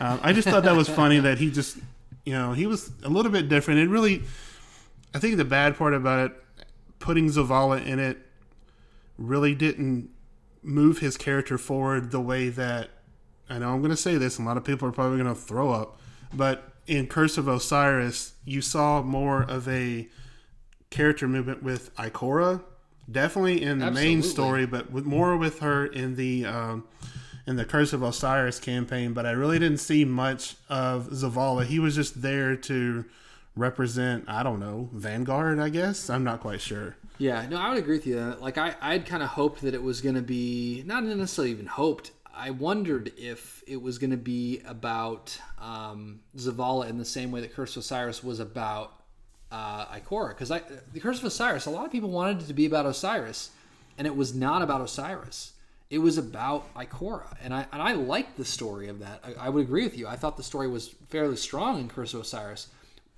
Um, 0.00 0.18
I 0.22 0.32
just 0.32 0.48
thought 0.48 0.64
that 0.64 0.74
was 0.76 0.88
funny 0.88 1.20
that 1.20 1.38
he 1.38 1.50
just, 1.52 1.78
you 2.24 2.32
know, 2.32 2.52
he 2.52 2.66
was 2.66 2.90
a 3.02 3.08
little 3.08 3.32
bit 3.32 3.48
different. 3.48 3.80
It 3.80 3.88
really, 3.88 4.22
I 5.14 5.18
think 5.18 5.36
the 5.36 5.44
bad 5.44 5.76
part 5.76 5.94
about 5.94 6.30
it, 6.30 6.66
putting 6.98 7.26
Zavala 7.28 7.84
in 7.84 7.98
it, 7.98 8.18
really 9.18 9.54
didn't 9.54 10.10
move 10.62 10.98
his 10.98 11.16
character 11.16 11.58
forward 11.58 12.10
the 12.10 12.20
way 12.20 12.48
that 12.48 12.90
I 13.48 13.58
know 13.58 13.72
I'm 13.72 13.80
going 13.80 13.90
to 13.90 13.96
say 13.96 14.16
this. 14.16 14.38
A 14.38 14.42
lot 14.42 14.56
of 14.56 14.64
people 14.64 14.88
are 14.88 14.92
probably 14.92 15.18
going 15.18 15.34
to 15.34 15.40
throw 15.40 15.70
up, 15.70 15.98
but 16.32 16.72
in 16.86 17.06
Curse 17.06 17.38
of 17.38 17.48
Osiris, 17.48 18.34
you 18.44 18.60
saw 18.60 19.02
more 19.02 19.42
of 19.42 19.68
a 19.68 20.08
character 20.90 21.26
movement 21.28 21.62
with 21.62 21.94
Ikora, 21.96 22.62
definitely 23.10 23.62
in 23.62 23.78
the 23.78 23.90
main 23.90 24.22
story, 24.22 24.66
but 24.66 24.90
with 24.90 25.04
more 25.04 25.36
with 25.36 25.60
her 25.60 25.86
in 25.86 26.16
the 26.16 26.46
um, 26.46 26.84
in 27.46 27.56
the 27.56 27.64
Curse 27.64 27.92
of 27.92 28.02
Osiris 28.02 28.58
campaign. 28.58 29.12
But 29.12 29.26
I 29.26 29.32
really 29.32 29.58
didn't 29.58 29.78
see 29.78 30.04
much 30.04 30.56
of 30.68 31.08
Zavala. 31.10 31.64
He 31.64 31.78
was 31.78 31.94
just 31.94 32.22
there 32.22 32.56
to 32.56 33.04
represent, 33.56 34.24
I 34.28 34.42
don't 34.42 34.60
know, 34.60 34.88
Vanguard. 34.92 35.58
I 35.58 35.68
guess 35.68 36.08
I'm 36.08 36.24
not 36.24 36.40
quite 36.40 36.60
sure. 36.60 36.96
Yeah, 37.18 37.46
no, 37.48 37.58
I 37.58 37.68
would 37.68 37.78
agree 37.78 37.96
with 37.96 38.06
you. 38.06 38.18
Like, 38.40 38.56
I, 38.56 38.74
I'd 38.80 39.04
kind 39.04 39.22
of 39.22 39.30
hoped 39.30 39.60
that 39.62 39.74
it 39.74 39.82
was 39.82 40.00
going 40.00 40.14
to 40.14 40.22
be, 40.22 40.82
not 40.86 41.04
necessarily 41.04 41.50
even 41.50 41.66
hoped, 41.66 42.12
I 42.34 42.50
wondered 42.50 43.12
if 43.18 43.62
it 43.66 43.82
was 43.82 43.98
going 43.98 44.12
to 44.12 44.16
be 44.16 44.62
about 44.66 45.38
um, 45.58 46.20
Zavala 46.36 46.88
in 46.88 46.96
the 46.96 47.04
same 47.04 47.30
way 47.30 47.42
that 47.42 47.54
Curse 47.54 47.76
of 47.76 47.82
Osiris 47.82 48.24
was 48.24 48.40
about 48.40 48.94
uh, 49.52 49.84
Ikora. 49.86 50.30
Because 50.30 50.48
the 50.48 51.00
Curse 51.00 51.18
of 51.18 51.24
Osiris, 51.24 51.66
a 51.66 51.70
lot 51.70 51.84
of 51.84 51.92
people 51.92 52.08
wanted 52.08 52.40
it 52.40 52.46
to 52.46 52.54
be 52.54 52.64
about 52.64 52.86
Osiris, 52.86 53.50
and 53.98 54.06
it 54.06 54.16
was 54.16 54.34
not 54.34 54.62
about 54.62 54.80
Osiris. 54.80 55.52
It 55.90 55.98
was 55.98 56.16
about 56.18 56.72
Ikora, 56.74 57.36
and 57.42 57.52
I 57.52 57.66
and 57.72 57.82
I 57.82 57.92
liked 57.94 58.36
the 58.36 58.44
story 58.44 58.88
of 58.88 59.00
that. 59.00 59.20
I, 59.24 59.46
I 59.46 59.48
would 59.48 59.64
agree 59.64 59.82
with 59.82 59.98
you. 59.98 60.06
I 60.06 60.14
thought 60.16 60.36
the 60.36 60.42
story 60.44 60.68
was 60.68 60.88
fairly 61.08 61.36
strong 61.36 61.80
in 61.80 61.88
Curse 61.88 62.14
of 62.14 62.20
Osiris. 62.20 62.68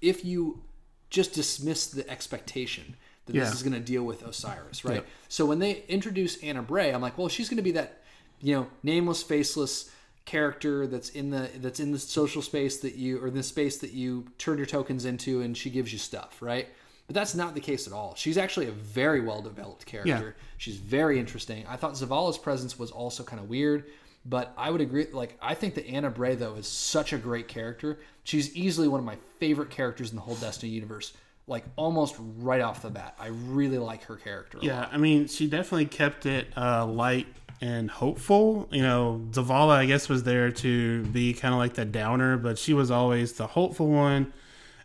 If 0.00 0.24
you 0.24 0.62
just 1.10 1.34
dismiss 1.34 1.86
the 1.88 2.08
expectation 2.10 2.96
that 3.26 3.36
Yeah. 3.36 3.44
this 3.44 3.54
is 3.54 3.62
going 3.62 3.74
to 3.74 3.80
deal 3.80 4.02
with 4.04 4.22
Osiris, 4.26 4.84
right? 4.84 4.94
Yep. 4.96 5.06
So 5.28 5.44
when 5.44 5.58
they 5.58 5.84
introduce 5.86 6.42
Ana 6.42 6.62
Bray, 6.62 6.92
I'm 6.92 7.02
like, 7.02 7.18
well, 7.18 7.28
she's 7.28 7.48
going 7.50 7.58
to 7.58 7.62
be 7.62 7.72
that, 7.72 8.02
you 8.40 8.54
know, 8.54 8.66
nameless, 8.82 9.22
faceless 9.22 9.90
character 10.24 10.86
that's 10.86 11.10
in 11.10 11.30
the 11.30 11.50
that's 11.56 11.78
in 11.80 11.92
the 11.92 11.98
social 11.98 12.40
space 12.40 12.78
that 12.78 12.94
you 12.94 13.22
or 13.22 13.28
the 13.28 13.42
space 13.42 13.76
that 13.78 13.92
you 13.92 14.24
turn 14.38 14.56
your 14.56 14.66
tokens 14.66 15.04
into, 15.04 15.42
and 15.42 15.56
she 15.58 15.68
gives 15.68 15.92
you 15.92 15.98
stuff, 15.98 16.40
right? 16.40 16.68
But 17.06 17.14
that's 17.14 17.34
not 17.34 17.54
the 17.54 17.60
case 17.60 17.86
at 17.86 17.92
all. 17.92 18.14
She's 18.16 18.38
actually 18.38 18.68
a 18.68 18.72
very 18.72 19.20
well 19.20 19.42
developed 19.42 19.86
character. 19.86 20.36
She's 20.58 20.76
very 20.76 21.18
interesting. 21.18 21.64
I 21.68 21.76
thought 21.76 21.94
Zavala's 21.94 22.38
presence 22.38 22.78
was 22.78 22.90
also 22.90 23.24
kind 23.24 23.42
of 23.42 23.48
weird, 23.48 23.84
but 24.24 24.52
I 24.56 24.70
would 24.70 24.80
agree. 24.80 25.06
Like, 25.12 25.36
I 25.42 25.54
think 25.54 25.74
that 25.74 25.86
Ana 25.86 26.10
Bray 26.10 26.36
though 26.36 26.54
is 26.54 26.68
such 26.68 27.12
a 27.12 27.18
great 27.18 27.48
character. 27.48 27.98
She's 28.24 28.54
easily 28.56 28.88
one 28.88 29.00
of 29.00 29.06
my 29.06 29.16
favorite 29.40 29.70
characters 29.70 30.10
in 30.10 30.16
the 30.16 30.22
whole 30.22 30.36
Destiny 30.36 30.72
universe. 30.72 31.12
Like 31.48 31.64
almost 31.74 32.14
right 32.38 32.60
off 32.60 32.82
the 32.82 32.90
bat, 32.90 33.16
I 33.18 33.26
really 33.26 33.78
like 33.78 34.04
her 34.04 34.14
character. 34.16 34.58
Yeah. 34.62 34.88
I 34.90 34.96
mean, 34.96 35.26
she 35.26 35.48
definitely 35.48 35.86
kept 35.86 36.24
it 36.24 36.46
uh, 36.56 36.86
light 36.86 37.26
and 37.60 37.90
hopeful. 37.90 38.68
You 38.70 38.82
know, 38.82 39.26
Zavala, 39.32 39.70
I 39.72 39.86
guess, 39.86 40.08
was 40.08 40.22
there 40.22 40.52
to 40.52 41.04
be 41.06 41.34
kind 41.34 41.52
of 41.52 41.58
like 41.58 41.74
the 41.74 41.84
downer, 41.84 42.36
but 42.36 42.58
she 42.58 42.74
was 42.74 42.90
always 42.90 43.32
the 43.34 43.48
hopeful 43.48 43.88
one. 43.88 44.32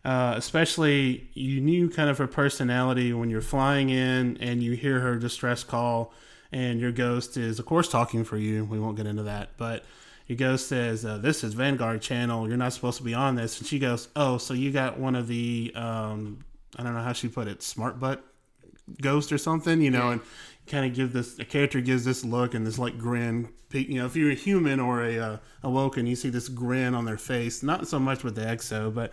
Uh, 0.08 0.36
especially, 0.38 1.28
you 1.34 1.60
knew 1.60 1.90
kind 1.90 2.10
of 2.10 2.18
her 2.18 2.28
personality 2.28 3.12
when 3.12 3.30
you're 3.30 3.42
flying 3.42 3.90
in 3.90 4.38
and 4.38 4.64
you 4.64 4.72
hear 4.72 5.02
her 5.02 5.18
distress 5.18 5.66
call, 5.66 6.14
and 6.50 6.80
your 6.80 6.94
ghost 6.94 7.36
is, 7.36 7.60
of 7.60 7.66
course, 7.66 7.90
talking 7.90 8.24
for 8.24 8.38
you. 8.38 8.64
We 8.64 8.80
won't 8.80 8.96
get 8.96 9.06
into 9.06 9.24
that, 9.24 9.50
but 9.58 9.84
your 10.26 10.38
ghost 10.38 10.70
says, 10.70 11.04
uh, 11.04 11.18
"This 11.18 11.44
is 11.44 11.56
Vanguard 11.56 12.02
Channel. 12.02 12.48
You're 12.48 12.56
not 12.56 12.72
supposed 12.72 12.98
to 13.00 13.04
be 13.04 13.14
on 13.14 13.36
this." 13.36 13.60
And 13.60 13.68
she 13.68 13.80
goes, 13.80 14.08
"Oh, 14.16 14.38
so 14.38 14.54
you 14.54 14.72
got 14.72 14.98
one 14.98 15.14
of 15.14 15.28
the 15.28 15.74
um, 15.76 16.40
I 16.78 16.84
don't 16.84 16.94
know 16.94 17.04
how 17.04 17.12
she 17.12 17.28
put 17.28 17.50
it, 17.50 17.62
smart 17.62 18.00
butt 18.00 18.24
ghost 19.02 19.34
or 19.34 19.38
something, 19.38 19.82
you 19.82 19.92
know, 19.92 20.12
and 20.12 20.22
kind 20.68 20.86
of 20.86 20.96
give 20.96 21.12
this 21.12 21.38
a 21.38 21.44
character 21.44 21.82
gives 21.82 22.06
this 22.06 22.24
look 22.24 22.54
and 22.54 22.66
this 22.66 22.80
like 22.80 22.98
grin. 22.98 23.50
You 23.74 24.00
know, 24.00 24.06
if 24.06 24.16
you're 24.16 24.32
a 24.32 24.36
human 24.36 24.80
or 24.80 25.04
a 25.04 25.20
uh, 25.20 25.38
awoken, 25.64 26.08
you 26.08 26.16
see 26.16 26.30
this 26.30 26.48
grin 26.48 26.96
on 26.96 27.04
their 27.04 27.18
face. 27.18 27.62
Not 27.62 27.90
so 27.90 28.00
much 28.00 28.24
with 28.24 28.36
the 28.36 28.44
exo, 28.44 28.94
but 28.94 29.12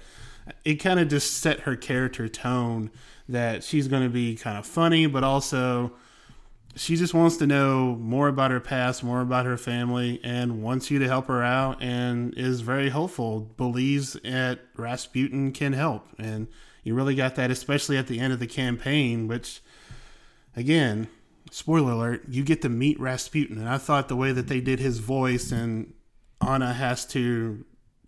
it 0.64 0.76
kind 0.76 1.00
of 1.00 1.08
just 1.08 1.38
set 1.38 1.60
her 1.60 1.76
character 1.76 2.28
tone 2.28 2.90
that 3.28 3.64
she's 3.64 3.88
going 3.88 4.02
to 4.02 4.10
be 4.10 4.36
kind 4.36 4.58
of 4.58 4.66
funny, 4.66 5.06
but 5.06 5.24
also 5.24 5.92
she 6.76 6.96
just 6.96 7.14
wants 7.14 7.36
to 7.36 7.46
know 7.46 7.96
more 7.96 8.28
about 8.28 8.50
her 8.50 8.60
past, 8.60 9.04
more 9.04 9.20
about 9.20 9.46
her 9.46 9.56
family, 9.56 10.20
and 10.24 10.62
wants 10.62 10.90
you 10.90 10.98
to 10.98 11.06
help 11.06 11.26
her 11.26 11.42
out, 11.42 11.82
and 11.82 12.34
is 12.36 12.60
very 12.60 12.90
hopeful. 12.90 13.40
Believes 13.56 14.14
that 14.24 14.60
Rasputin 14.76 15.52
can 15.52 15.72
help, 15.72 16.06
and 16.18 16.48
you 16.82 16.94
really 16.94 17.14
got 17.14 17.36
that, 17.36 17.50
especially 17.50 17.96
at 17.96 18.08
the 18.08 18.18
end 18.18 18.32
of 18.32 18.40
the 18.40 18.46
campaign. 18.46 19.28
Which, 19.28 19.62
again, 20.56 21.08
spoiler 21.50 21.92
alert, 21.92 22.24
you 22.28 22.42
get 22.42 22.60
to 22.62 22.68
meet 22.68 22.98
Rasputin, 22.98 23.56
and 23.58 23.68
I 23.68 23.78
thought 23.78 24.08
the 24.08 24.16
way 24.16 24.32
that 24.32 24.48
they 24.48 24.60
did 24.60 24.80
his 24.80 24.98
voice, 24.98 25.52
and 25.52 25.94
Ana 26.40 26.74
has 26.74 27.06
to 27.06 27.64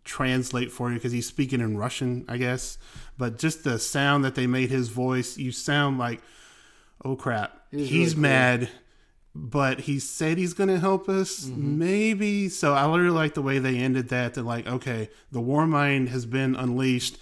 translate 0.07 0.72
for 0.72 0.88
you 0.88 0.94
because 0.96 1.12
he's 1.12 1.26
speaking 1.26 1.61
in 1.61 1.76
Russian, 1.76 2.24
I 2.28 2.38
guess. 2.38 2.78
But 3.18 3.38
just 3.38 3.64
the 3.64 3.78
sound 3.78 4.24
that 4.24 4.34
they 4.34 4.46
made 4.46 4.70
his 4.70 4.88
voice, 4.88 5.36
you 5.36 5.52
sound 5.52 5.98
like, 5.98 6.22
oh 7.04 7.16
crap, 7.16 7.61
was 7.72 7.88
he's 7.88 8.14
really 8.14 8.14
cool. 8.14 8.22
mad, 8.22 8.68
but 9.34 9.80
he 9.80 9.98
said 9.98 10.38
he's 10.38 10.54
going 10.54 10.68
to 10.70 10.78
help 10.78 11.09
us, 11.09 11.44
Mm-hmm. 11.46 11.78
maybe. 11.78 12.48
So 12.48 12.72
I 12.74 12.86
really 12.96 13.11
like 13.11 13.34
the 13.34 13.42
way 13.42 13.59
they 13.59 13.76
ended 13.76 14.09
that. 14.09 14.34
They're 14.34 14.44
like, 14.44 14.66
okay, 14.66 15.11
the 15.30 15.40
war 15.40 15.66
mind 15.66 16.09
has 16.09 16.24
been 16.24 16.57
unleashed. 16.57 17.18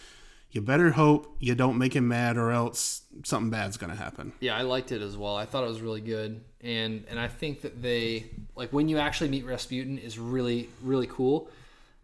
You 0.53 0.61
better 0.61 0.93
hope 0.93 1.37
you 1.41 1.57
don't 1.57 1.79
make 1.79 1.97
him 1.97 2.07
mad, 2.07 2.37
or 2.37 2.53
else 2.53 3.03
something 3.25 3.51
bad's 3.51 3.77
going 3.77 3.91
to 3.91 3.99
happen. 4.01 4.33
Yeah, 4.39 4.57
I 4.57 4.63
liked 4.63 4.93
it 4.93 5.03
as 5.03 5.17
well. 5.17 5.35
I 5.37 5.47
thought 5.47 5.65
it 5.65 5.69
was 5.69 5.81
really 5.81 6.01
good, 6.01 6.45
and 6.61 7.05
and 7.11 7.19
I 7.19 7.27
think 7.27 7.63
that 7.63 7.83
they 7.83 8.27
like 8.55 8.73
when 8.73 8.89
you 8.89 8.99
actually 8.99 9.31
meet 9.31 9.45
Rasputin 9.45 9.99
is 9.99 10.17
really 10.17 10.69
really 10.81 11.09
cool. 11.09 11.51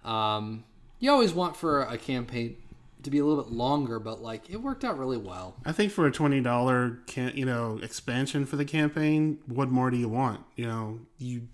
Um, 0.04 0.64
you 1.00 1.10
always 1.10 1.32
want 1.32 1.56
for 1.56 1.82
a 1.82 1.98
campaign 1.98 2.56
to 3.02 3.10
be 3.10 3.18
a 3.18 3.24
little 3.24 3.42
bit 3.42 3.52
longer, 3.52 3.98
but 3.98 4.22
like 4.22 4.48
it 4.50 4.58
worked 4.58 4.84
out 4.84 4.98
really 4.98 5.16
well. 5.16 5.56
I 5.64 5.72
think 5.72 5.90
for 5.90 6.06
a 6.06 6.12
twenty 6.12 6.40
dollar 6.40 6.98
can 7.06 7.32
you 7.34 7.46
know 7.46 7.80
expansion 7.82 8.44
for 8.46 8.56
the 8.56 8.64
campaign, 8.64 9.38
what 9.46 9.70
more 9.70 9.90
do 9.90 9.96
you 9.96 10.08
want? 10.08 10.40
You 10.56 10.66
know, 10.66 11.00
you 11.18 11.48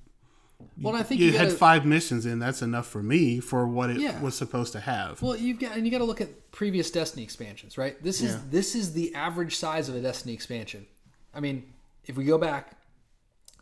Well, 0.81 0.95
and 0.95 1.01
I 1.01 1.07
think 1.07 1.21
you, 1.21 1.29
you, 1.29 1.39
had 1.39 1.47
gotta, 1.49 1.57
five 1.59 1.87
missions 1.87 2.27
in. 2.27 2.39
That's 2.41 2.63
enough 2.63 2.87
for 2.89 3.03
me 3.03 3.39
for 3.41 3.67
what 3.69 3.91
it 3.91 3.99
Yeah. 4.01 4.21
was 4.21 4.37
supposed 4.37 4.73
to 4.73 4.81
have. 4.81 5.23
Well, 5.23 5.37
you've 5.37 5.61
got 5.61 5.77
and 5.77 5.87
you 5.87 5.93
got 5.93 5.99
to 5.99 6.05
look 6.05 6.21
at 6.21 6.51
previous 6.51 6.91
Destiny 6.91 7.23
expansions, 7.23 7.79
right? 7.79 8.03
This 8.03 8.21
is 8.21 8.33
Yeah. 8.35 8.41
this 8.51 8.75
is 8.75 8.93
the 8.95 9.15
average 9.15 9.55
size 9.57 9.89
of 9.89 9.95
a 9.95 10.01
Destiny 10.01 10.35
expansion. 10.35 10.87
I 11.33 11.41
mean, 11.41 11.63
if 12.07 12.17
we 12.17 12.25
go 12.25 12.39
back, 12.39 12.73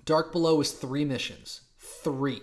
Dark 0.06 0.32
Below 0.32 0.56
was 0.56 0.72
three 0.72 1.04
missions, 1.04 1.60
three. 1.78 2.40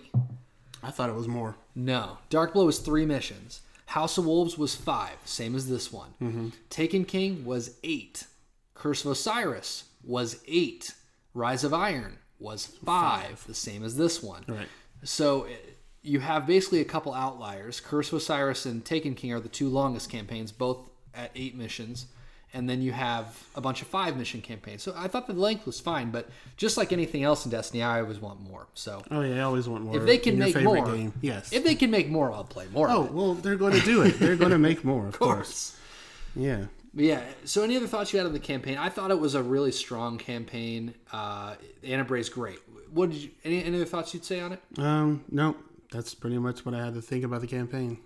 I 0.82 0.90
thought 0.90 1.08
it 1.10 1.14
was 1.16 1.26
more. 1.28 1.56
No, 1.74 2.18
Dark 2.30 2.52
Below 2.52 2.66
was 2.66 2.78
three 2.78 3.06
missions. 3.06 3.60
House 3.86 4.16
of 4.16 4.26
Wolves 4.26 4.56
was 4.56 4.74
five, 4.74 5.16
same 5.24 5.54
as 5.54 5.68
this 5.68 5.92
one. 5.92 6.14
Mm-hmm. 6.20 6.48
Taken 6.70 7.04
King 7.04 7.44
was 7.44 7.76
eight. 7.82 8.24
Curse 8.74 9.04
of 9.04 9.12
Osiris 9.12 9.84
was 10.02 10.42
eight. 10.46 10.94
Rise 11.34 11.64
of 11.64 11.74
Iron 11.74 12.18
was 12.38 12.66
five, 12.84 13.46
the 13.46 13.54
same 13.54 13.84
as 13.84 13.96
this 13.96 14.22
one. 14.22 14.44
Right. 14.48 14.68
So 15.04 15.44
eh, 15.44 15.54
you 16.02 16.20
have 16.20 16.46
basically 16.46 16.80
a 16.80 16.84
couple 16.84 17.14
outliers. 17.14 17.80
Curse 17.80 18.08
of 18.08 18.18
Osiris 18.18 18.66
and 18.66 18.84
Taken 18.84 19.14
King 19.14 19.32
are 19.32 19.40
the 19.40 19.48
two 19.48 19.68
longest 19.68 20.10
campaigns, 20.10 20.52
both 20.52 20.78
at 21.14 21.30
eight 21.34 21.54
missions. 21.54 22.06
And 22.54 22.68
then 22.68 22.82
you 22.82 22.92
have 22.92 23.42
a 23.54 23.62
bunch 23.62 23.80
of 23.80 23.88
five 23.88 24.16
mission 24.16 24.42
campaigns. 24.42 24.82
So 24.82 24.92
I 24.94 25.08
thought 25.08 25.26
the 25.26 25.32
length 25.32 25.64
was 25.64 25.80
fine, 25.80 26.10
but 26.10 26.28
just 26.58 26.76
like 26.76 26.92
anything 26.92 27.22
else 27.22 27.46
in 27.46 27.50
Destiny, 27.50 27.82
I 27.82 28.00
always 28.00 28.18
want 28.18 28.42
more. 28.42 28.66
So 28.74 29.02
Oh 29.10 29.22
yeah, 29.22 29.36
I 29.36 29.40
always 29.40 29.68
want 29.68 29.84
more. 29.84 29.96
if 29.96 30.04
they 30.04 30.18
can 30.18 30.38
make 30.38 30.60
more, 30.62 30.84
game. 30.84 31.14
yes. 31.22 31.50
If 31.52 31.64
they 31.64 31.74
can 31.74 31.90
make 31.90 32.10
more, 32.10 32.30
I'll 32.30 32.44
play 32.44 32.66
more. 32.72 32.90
oh 32.90 33.08
well, 33.10 33.34
they're 33.34 33.56
going 33.56 33.72
to 33.72 33.80
do 33.86 34.02
it. 34.02 34.18
They're 34.18 34.36
going 34.36 34.50
to 34.50 34.58
make 34.58 34.84
more, 34.92 35.02
of, 35.08 35.14
of 35.14 35.18
course. 35.18 35.36
course. 35.38 35.76
Yeah. 36.36 36.66
But 36.94 37.04
yeah. 37.04 37.22
So, 37.44 37.62
any 37.62 37.74
other 37.78 37.86
thoughts 37.86 38.12
you 38.12 38.18
had 38.18 38.26
on 38.26 38.34
the 38.34 38.38
campaign? 38.38 38.76
I 38.76 38.90
thought 38.90 39.10
it 39.10 39.18
was 39.18 39.34
a 39.34 39.42
really 39.42 39.72
strong 39.72 40.18
campaign. 40.18 40.92
Uh, 41.10 41.54
Ana 41.82 42.04
Bray's 42.04 42.28
great. 42.28 42.58
What 42.92 43.10
did 43.10 43.18
you? 43.22 43.30
Any, 43.44 43.64
any 43.64 43.76
other 43.76 43.86
thoughts 43.86 44.12
you'd 44.12 44.26
say 44.26 44.40
on 44.40 44.52
it? 44.52 44.60
Um, 44.76 45.24
no, 45.30 45.56
that's 45.90 46.12
pretty 46.14 46.36
much 46.36 46.66
what 46.66 46.74
I 46.74 46.84
had 46.84 46.92
to 46.94 47.00
think 47.00 47.24
about 47.24 47.40
the 47.40 47.46
campaign. 47.46 47.96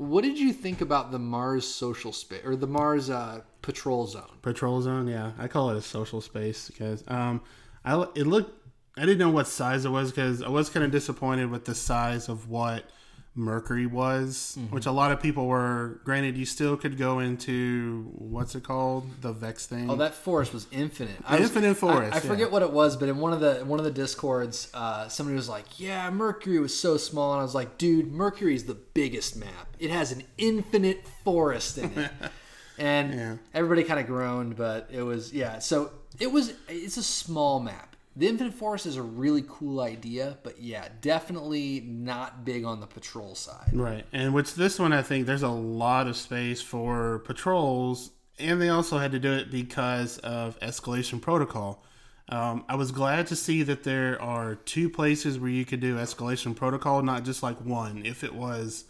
What 0.00 0.24
did 0.24 0.38
you 0.38 0.54
think 0.54 0.80
about 0.80 1.12
the 1.12 1.18
Mars 1.18 1.66
social 1.66 2.14
space 2.14 2.40
or 2.42 2.56
the 2.56 2.66
Mars 2.66 3.10
uh, 3.10 3.42
patrol 3.60 4.06
zone? 4.06 4.38
Patrol 4.40 4.80
zone, 4.80 5.06
yeah, 5.06 5.32
I 5.38 5.46
call 5.46 5.68
it 5.68 5.76
a 5.76 5.82
social 5.82 6.22
space 6.22 6.68
because 6.68 7.04
um, 7.06 7.42
I 7.84 8.06
it 8.14 8.26
looked. 8.26 8.66
I 8.96 9.02
didn't 9.02 9.18
know 9.18 9.28
what 9.28 9.46
size 9.46 9.84
it 9.84 9.90
was 9.90 10.10
because 10.10 10.42
I 10.42 10.48
was 10.48 10.70
kind 10.70 10.86
of 10.86 10.90
disappointed 10.90 11.50
with 11.50 11.66
the 11.66 11.74
size 11.74 12.30
of 12.30 12.48
what 12.48 12.88
Mercury 13.34 13.86
was, 13.86 14.56
mm-hmm. 14.58 14.74
which 14.74 14.86
a 14.86 14.90
lot 14.90 15.12
of 15.12 15.20
people 15.20 15.46
were. 15.46 16.00
Granted, 16.04 16.36
you 16.36 16.44
still 16.44 16.76
could 16.76 16.98
go 16.98 17.20
into 17.20 18.10
what's 18.16 18.56
it 18.56 18.64
called, 18.64 19.08
the 19.20 19.32
Vex 19.32 19.66
thing. 19.66 19.88
Oh, 19.88 19.96
that 19.96 20.14
forest 20.14 20.52
was 20.52 20.66
infinite. 20.72 21.16
Was, 21.30 21.40
infinite 21.40 21.76
forest. 21.76 22.14
I, 22.14 22.16
I 22.16 22.20
forget 22.20 22.50
what 22.50 22.62
it 22.62 22.72
was, 22.72 22.96
but 22.96 23.08
in 23.08 23.18
one 23.18 23.32
of 23.32 23.40
the 23.40 23.64
one 23.64 23.78
of 23.78 23.84
the 23.84 23.92
discords, 23.92 24.68
uh, 24.74 25.06
somebody 25.08 25.36
was 25.36 25.48
like, 25.48 25.78
"Yeah, 25.78 26.10
Mercury 26.10 26.58
was 26.58 26.78
so 26.78 26.96
small," 26.96 27.32
and 27.32 27.40
I 27.40 27.44
was 27.44 27.54
like, 27.54 27.78
"Dude, 27.78 28.10
Mercury 28.10 28.54
is 28.54 28.64
the 28.64 28.74
biggest 28.74 29.36
map. 29.36 29.76
It 29.78 29.90
has 29.90 30.10
an 30.10 30.24
infinite 30.36 31.06
forest 31.24 31.78
in 31.78 31.96
it." 31.96 32.10
and 32.78 33.14
yeah. 33.14 33.36
everybody 33.54 33.84
kind 33.84 34.00
of 34.00 34.06
groaned, 34.06 34.56
but 34.56 34.88
it 34.90 35.02
was 35.02 35.32
yeah. 35.32 35.60
So 35.60 35.92
it 36.18 36.32
was. 36.32 36.52
It's 36.68 36.96
a 36.96 37.02
small 37.04 37.60
map 37.60 37.89
the 38.16 38.26
Infinite 38.26 38.54
Forest 38.54 38.86
is 38.86 38.96
a 38.96 39.02
really 39.02 39.44
cool 39.48 39.80
idea, 39.80 40.38
but 40.42 40.60
yeah, 40.60 40.88
definitely 41.00 41.80
not 41.80 42.44
big 42.44 42.64
on 42.64 42.80
the 42.80 42.86
patrol 42.86 43.34
side. 43.34 43.70
Right. 43.72 44.04
And 44.12 44.34
which 44.34 44.54
this 44.54 44.78
one, 44.78 44.92
I 44.92 45.02
think 45.02 45.26
there's 45.26 45.44
a 45.44 45.48
lot 45.48 46.08
of 46.08 46.16
space 46.16 46.60
for 46.60 47.20
patrols, 47.20 48.10
and 48.38 48.60
they 48.60 48.68
also 48.68 48.98
had 48.98 49.12
to 49.12 49.20
do 49.20 49.32
it 49.32 49.50
because 49.50 50.18
of 50.18 50.58
escalation 50.60 51.20
protocol. 51.20 51.84
Um, 52.28 52.64
I 52.68 52.76
was 52.76 52.92
glad 52.92 53.26
to 53.28 53.36
see 53.36 53.62
that 53.64 53.84
there 53.84 54.20
are 54.20 54.54
two 54.54 54.88
places 54.88 55.38
where 55.38 55.50
you 55.50 55.64
could 55.64 55.80
do 55.80 55.96
escalation 55.96 56.54
protocol, 56.54 57.02
not 57.02 57.24
just 57.24 57.42
like 57.42 57.60
one. 57.60 58.04
If 58.04 58.24
it 58.24 58.34
was 58.34 58.84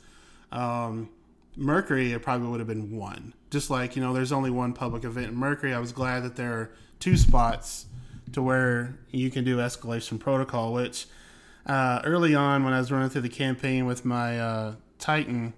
um, 0.53 1.11
Mercury, 1.57 2.13
it 2.13 2.23
probably 2.23 2.49
would 2.49 2.61
have 2.61 2.69
been 2.69 2.97
one. 2.97 3.35
Just 3.51 3.71
like, 3.71 3.97
you 3.97 4.03
know, 4.03 4.13
there's 4.13 4.33
only 4.33 4.51
one 4.51 4.73
public 4.73 5.05
event 5.05 5.29
in 5.29 5.37
Mercury. 5.37 5.75
I 5.75 5.79
was 5.79 5.93
glad 5.93 6.23
that 6.23 6.37
there 6.37 6.53
are 6.53 6.71
two 7.01 7.17
spots 7.17 7.87
to 8.33 8.43
where 8.43 8.99
you 9.11 9.31
can 9.31 9.45
do 9.45 9.59
escalation 9.59 10.19
protocol, 10.19 10.73
which 10.73 11.07
uh, 11.67 12.01
early 12.05 12.35
on 12.35 12.65
when 12.65 12.73
I 12.73 12.79
was 12.79 12.91
running 12.91 13.09
through 13.09 13.23
the 13.23 13.29
campaign 13.29 13.87
with 13.87 14.05
my 14.05 14.39
uh, 14.39 14.75
Titan, 14.99 15.55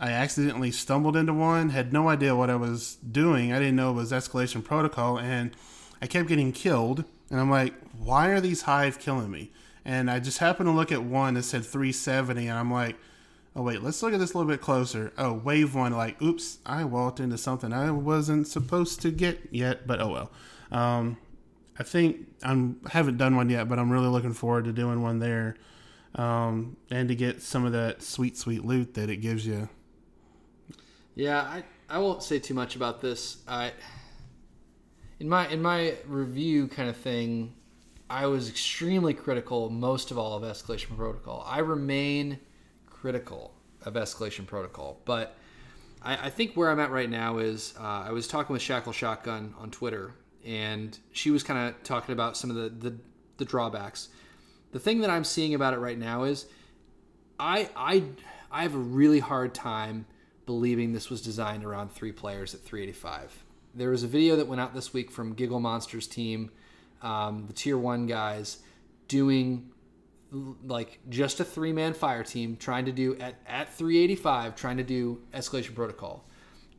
I 0.00 0.10
accidentally 0.10 0.70
stumbled 0.70 1.16
into 1.16 1.32
one, 1.32 1.70
had 1.70 1.92
no 1.92 2.08
idea 2.08 2.34
what 2.34 2.50
I 2.50 2.56
was 2.56 2.96
doing. 2.96 3.52
I 3.52 3.58
didn't 3.58 3.76
know 3.76 3.90
it 3.90 3.94
was 3.94 4.12
escalation 4.12 4.64
protocol, 4.64 5.18
and 5.18 5.52
I 6.00 6.06
kept 6.06 6.28
getting 6.28 6.52
killed. 6.52 7.04
And 7.30 7.40
I'm 7.40 7.50
like, 7.50 7.74
why 7.96 8.28
are 8.28 8.40
these 8.40 8.62
hive 8.62 8.98
killing 8.98 9.30
me? 9.30 9.52
And 9.84 10.10
I 10.10 10.18
just 10.18 10.38
happened 10.38 10.68
to 10.68 10.72
look 10.72 10.92
at 10.92 11.02
one 11.02 11.34
that 11.34 11.44
said 11.44 11.64
370, 11.64 12.48
and 12.48 12.58
I'm 12.58 12.72
like, 12.72 12.96
oh 13.54 13.62
wait, 13.62 13.82
let's 13.82 14.02
look 14.02 14.12
at 14.12 14.18
this 14.18 14.32
a 14.34 14.38
little 14.38 14.50
bit 14.50 14.60
closer. 14.60 15.12
Oh, 15.18 15.34
wave 15.34 15.74
one, 15.74 15.92
like, 15.92 16.20
oops, 16.22 16.58
I 16.64 16.84
walked 16.84 17.20
into 17.20 17.38
something 17.38 17.72
I 17.72 17.90
wasn't 17.90 18.46
supposed 18.46 19.00
to 19.02 19.10
get 19.10 19.48
yet, 19.50 19.86
but 19.86 20.00
oh 20.00 20.08
well. 20.08 20.30
Um, 20.70 21.18
I 21.78 21.82
think 21.82 22.26
I'm 22.42 22.80
haven't 22.90 23.16
done 23.16 23.36
one 23.36 23.48
yet, 23.48 23.68
but 23.68 23.78
I'm 23.78 23.90
really 23.90 24.08
looking 24.08 24.34
forward 24.34 24.64
to 24.64 24.72
doing 24.72 25.02
one 25.02 25.18
there, 25.18 25.56
um, 26.14 26.76
and 26.90 27.08
to 27.08 27.14
get 27.14 27.42
some 27.42 27.64
of 27.64 27.72
that 27.72 28.02
sweet, 28.02 28.36
sweet 28.36 28.64
loot 28.64 28.94
that 28.94 29.08
it 29.08 29.16
gives 29.16 29.46
you. 29.46 29.68
Yeah, 31.14 31.40
I 31.40 31.64
I 31.88 31.98
won't 31.98 32.22
say 32.22 32.38
too 32.38 32.54
much 32.54 32.76
about 32.76 33.00
this. 33.00 33.38
I 33.48 33.72
in 35.18 35.28
my 35.28 35.48
in 35.48 35.62
my 35.62 35.94
review 36.06 36.68
kind 36.68 36.88
of 36.88 36.96
thing, 36.96 37.54
I 38.10 38.26
was 38.26 38.48
extremely 38.48 39.14
critical 39.14 39.70
most 39.70 40.10
of 40.10 40.18
all 40.18 40.36
of 40.36 40.42
Escalation 40.42 40.96
Protocol. 40.96 41.44
I 41.46 41.60
remain 41.60 42.38
critical 42.86 43.54
of 43.84 43.94
Escalation 43.94 44.46
Protocol, 44.46 45.00
but 45.04 45.36
I, 46.04 46.30
think 46.30 46.54
where 46.54 46.68
I'm 46.68 46.80
at 46.80 46.90
right 46.90 47.08
now 47.08 47.38
is 47.38 47.74
uh, 47.78 47.82
I 47.82 48.10
was 48.10 48.26
talking 48.26 48.52
with 48.52 48.60
Shackle 48.60 48.92
Shotgun 48.92 49.54
on 49.56 49.70
Twitter 49.70 50.14
and 50.44 50.98
she 51.12 51.30
was 51.30 51.42
kind 51.42 51.68
of 51.68 51.82
talking 51.82 52.12
about 52.12 52.36
some 52.36 52.50
of 52.50 52.56
the, 52.56 52.90
the, 52.90 52.96
the 53.38 53.44
drawbacks. 53.44 54.08
The 54.72 54.78
thing 54.78 55.00
that 55.00 55.10
I'm 55.10 55.24
seeing 55.24 55.54
about 55.54 55.74
it 55.74 55.78
right 55.78 55.98
now 55.98 56.24
is 56.24 56.46
I 57.38 57.68
I 57.76 58.04
I 58.50 58.62
have 58.62 58.74
a 58.74 58.78
really 58.78 59.20
hard 59.20 59.54
time 59.54 60.06
believing 60.46 60.92
this 60.92 61.10
was 61.10 61.22
designed 61.22 61.64
around 61.64 61.92
three 61.92 62.12
players 62.12 62.54
at 62.54 62.60
385. 62.60 63.44
There 63.74 63.90
was 63.90 64.02
a 64.02 64.08
video 64.08 64.36
that 64.36 64.46
went 64.46 64.60
out 64.60 64.74
this 64.74 64.92
week 64.92 65.10
from 65.10 65.34
Giggle 65.34 65.60
Monsters 65.60 66.06
team, 66.06 66.50
um, 67.00 67.46
the 67.46 67.52
tier 67.52 67.78
one 67.78 68.06
guys, 68.06 68.58
doing 69.08 69.70
like 70.64 70.98
just 71.08 71.40
a 71.40 71.44
three 71.44 71.72
man 71.72 71.92
fire 71.92 72.22
team 72.24 72.56
trying 72.56 72.86
to 72.86 72.92
do 72.92 73.16
at, 73.18 73.34
at 73.46 73.72
385 73.74 74.56
trying 74.56 74.78
to 74.78 74.82
do 74.82 75.20
escalation 75.34 75.74
protocol 75.74 76.26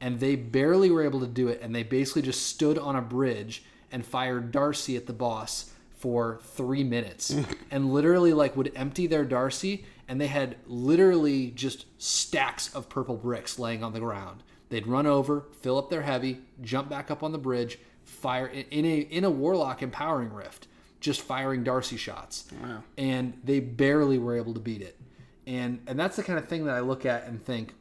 and 0.01 0.19
they 0.19 0.35
barely 0.35 0.91
were 0.91 1.03
able 1.03 1.19
to 1.21 1.27
do 1.27 1.47
it. 1.47 1.61
And 1.61 1.73
they 1.73 1.83
basically 1.83 2.21
just 2.21 2.47
stood 2.47 2.77
on 2.77 2.95
a 2.95 3.01
bridge 3.01 3.63
and 3.91 4.05
fired 4.05 4.51
D.A.R.C.I 4.51 4.97
at 4.97 5.05
the 5.05 5.13
boss 5.13 5.71
for 6.03 6.39
three 6.43 6.83
minutes, 6.83 7.33
and 7.71 7.93
literally 7.93 8.33
like 8.33 8.57
would 8.57 8.71
empty 8.75 9.07
their 9.07 9.23
D.A.R.C.I, 9.23 9.85
and 10.07 10.19
they 10.19 10.27
had 10.27 10.57
literally 10.67 11.51
just 11.51 11.85
stacks 11.97 12.73
of 12.75 12.89
purple 12.89 13.15
bricks 13.15 13.57
laying 13.57 13.83
on 13.83 13.93
the 13.93 13.99
ground. 13.99 14.43
They'd 14.69 14.87
run 14.87 15.05
over, 15.05 15.45
fill 15.61 15.77
up 15.77 15.89
their 15.89 16.01
heavy, 16.01 16.39
jump 16.61 16.89
back 16.89 17.11
up 17.11 17.23
on 17.23 17.31
the 17.31 17.37
bridge, 17.37 17.77
fire 18.03 18.47
in 18.47 18.85
a 18.85 18.97
in 18.99 19.23
a 19.23 19.29
warlock 19.29 19.81
empowering 19.81 20.33
rift, 20.33 20.67
just 20.99 21.21
firing 21.21 21.63
D.A.R.C.I 21.63 21.97
shots. 21.97 22.45
Wow. 22.61 22.83
And 22.97 23.39
they 23.43 23.59
barely 23.59 24.17
were 24.17 24.35
able 24.35 24.53
to 24.55 24.59
beat 24.59 24.81
it. 24.81 24.99
And 25.45 25.81
and 25.87 25.99
that's 25.99 26.15
the 26.15 26.23
kind 26.23 26.39
of 26.39 26.47
thing 26.47 26.65
that 26.65 26.75
I 26.75 26.79
look 26.79 27.05
at 27.05 27.27
and 27.27 27.43
think 27.43 27.75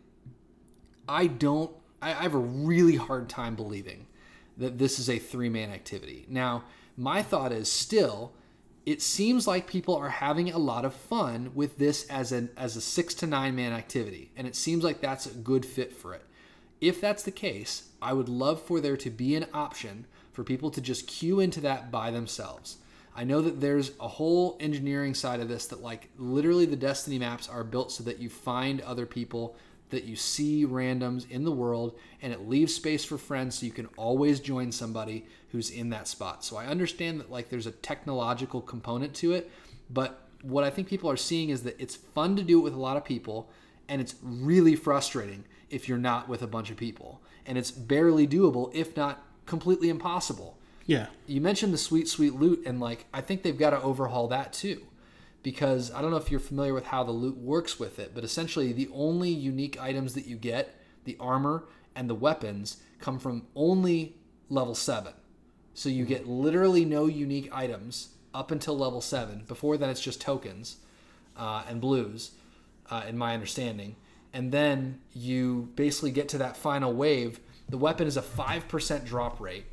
I 1.09 1.27
don't 1.27 1.73
I, 2.03 2.11
I 2.11 2.22
have 2.22 2.34
a 2.34 2.38
really 2.38 2.96
hard 2.96 3.28
time 3.28 3.55
believing 3.55 4.07
that 4.59 4.76
this 4.76 4.98
is 4.98 5.09
a 5.09 5.18
three 5.18 5.48
man 5.48 5.70
activity. 5.70 6.26
Now, 6.28 6.64
my 6.96 7.22
thought 7.22 7.53
is 7.53 7.72
still, 7.72 8.32
it 8.84 9.00
seems 9.00 9.46
like 9.46 9.66
people 9.66 9.96
are 9.96 10.11
having 10.11 10.50
a 10.50 10.59
lot 10.59 10.84
of 10.84 10.92
fun 10.92 11.53
with 11.55 11.78
this 11.78 12.05
as 12.09 12.32
an 12.32 12.50
as 12.57 12.76
a 12.76 12.80
six 12.80 13.14
to 13.14 13.26
nine 13.26 13.55
man 13.55 13.72
activity, 13.72 14.32
and 14.36 14.46
it 14.46 14.57
seems 14.57 14.84
like 14.84 15.00
that's 15.00 15.26
a 15.26 15.30
good 15.34 15.64
fit 15.64 15.94
for 15.94 16.12
it. 16.12 16.24
If 16.80 17.00
that's 17.00 17.22
the 17.22 17.30
case, 17.30 17.88
I 18.03 18.12
would 18.12 18.28
love 18.28 18.61
for 18.61 18.80
there 18.80 18.96
to 18.96 19.11
be 19.11 19.36
an 19.36 19.46
option 19.55 20.07
for 20.32 20.42
people 20.42 20.70
to 20.72 20.80
just 20.80 21.07
queue 21.07 21.38
into 21.38 21.61
that 21.61 21.90
by 21.92 22.11
themselves. 22.11 22.78
I 23.14 23.24
know 23.24 23.42
that 23.42 23.61
there's 23.61 23.92
a 24.00 24.09
whole 24.09 24.57
engineering 24.59 25.14
side 25.14 25.40
of 25.40 25.48
this 25.48 25.66
that 25.66 25.82
like 25.82 26.09
literally 26.18 26.66
the 26.66 26.76
Destiny 26.76 27.18
maps 27.18 27.48
are 27.48 27.62
built 27.62 27.92
so 27.92 28.03
that 28.05 28.18
you 28.18 28.28
find 28.30 28.80
other 28.80 29.07
people 29.07 29.55
that 29.93 30.05
you 30.05 30.16
see 30.16 30.66
randoms 30.66 31.30
in 31.30 31.45
the 31.45 31.53
world 31.53 31.95
and 32.22 32.32
it 32.32 32.49
leaves 32.49 32.74
space 32.74 33.05
for 33.05 33.18
friends 33.18 33.59
so 33.59 33.66
you 33.66 33.72
can 33.72 33.86
always 33.99 34.40
join 34.40 34.72
somebody 34.72 35.24
who's 35.53 35.70
in 35.70 35.90
that 35.90 36.09
spot. 36.09 36.43
So 36.45 36.57
I 36.57 36.64
understand 36.66 37.20
that 37.20 37.30
like 37.30 37.51
there's 37.51 37.66
a 37.66 37.72
technological 37.72 38.62
component 38.62 39.14
to 39.16 39.32
it, 39.32 39.51
but 39.90 40.26
what 40.40 40.64
I 40.64 40.70
think 40.70 40.88
people 40.88 41.11
are 41.11 41.16
seeing 41.16 41.51
is 41.51 41.62
that 41.64 41.78
it's 41.78 41.95
fun 41.95 42.36
to 42.36 42.43
do 42.43 42.59
it 42.59 42.62
with 42.62 42.72
a 42.72 42.80
lot 42.80 42.97
of 42.97 43.05
people 43.05 43.51
and 43.86 44.01
it's 44.01 44.14
really 44.22 44.74
frustrating 44.74 45.45
if 45.68 45.88
you're 45.88 45.99
not 45.99 46.26
with 46.26 46.40
a 46.40 46.47
bunch 46.47 46.70
of 46.70 46.78
people. 46.78 47.20
And 47.45 47.59
it's 47.59 47.70
barely 47.70 48.26
doable 48.26 48.74
if 48.74 48.97
not 48.97 49.22
completely 49.45 49.90
impossible. 49.90 50.57
Yeah. 50.86 51.09
You 51.26 51.43
mentioned 51.43 51.74
the 51.74 51.78
sweet 51.78 52.09
sweet 52.09 52.34
loot 52.34 52.62
and 52.64 52.80
like 52.80 53.05
I 53.12 53.20
think 53.20 53.43
they've 53.43 53.59
got 53.59 53.70
to 53.70 53.82
overhaul 53.82 54.28
that 54.28 54.55
too 54.55 54.86
because 55.43 55.93
I 55.93 56.01
don't 56.01 56.11
know 56.11 56.16
if 56.16 56.30
you're 56.30 56.40
familiar 56.40 56.74
with 56.74 56.86
how 56.86 57.03
the 57.03 57.12
loot 57.12 57.36
works 57.36 57.78
with 57.78 57.99
it, 57.99 58.12
but 58.14 58.24
essentially 58.24 58.72
the 58.72 58.88
only 58.93 59.30
unique 59.30 59.80
items 59.80 60.14
that 60.14 60.26
you 60.26 60.36
get, 60.36 60.76
the 61.05 61.16
armor 61.18 61.64
and 61.95 62.09
the 62.09 62.14
weapons, 62.14 62.78
come 63.01 63.18
from 63.18 63.47
only 63.57 64.16
level 64.49 64.74
7. 64.74 65.12
So 65.74 65.88
you 65.88 66.05
get 66.05 66.28
literally 66.28 66.84
no 66.84 67.07
unique 67.07 67.49
items 67.53 68.11
up 68.32 68.51
until 68.51 68.78
level 68.78 69.01
7. 69.01 69.45
Before 69.49 69.76
then, 69.76 69.90
it's 69.90 70.01
just 70.01 70.20
tokens 70.20 70.76
uh, 71.36 71.64
and 71.68 71.80
blues, 71.80 72.32
uh, 72.90 73.03
in 73.09 73.18
my 73.18 73.34
understanding. 73.34 73.97
And 74.32 74.53
then 74.53 75.01
you 75.12 75.70
basically 75.74 76.11
get 76.11 76.28
to 76.30 76.38
that 76.38 76.57
final 76.57 76.93
wave. 76.93 77.40
The 77.68 77.78
weapon 77.78 78.07
is 78.07 78.16
a 78.16 78.22
5% 78.22 79.05
drop 79.05 79.40
rate, 79.40 79.66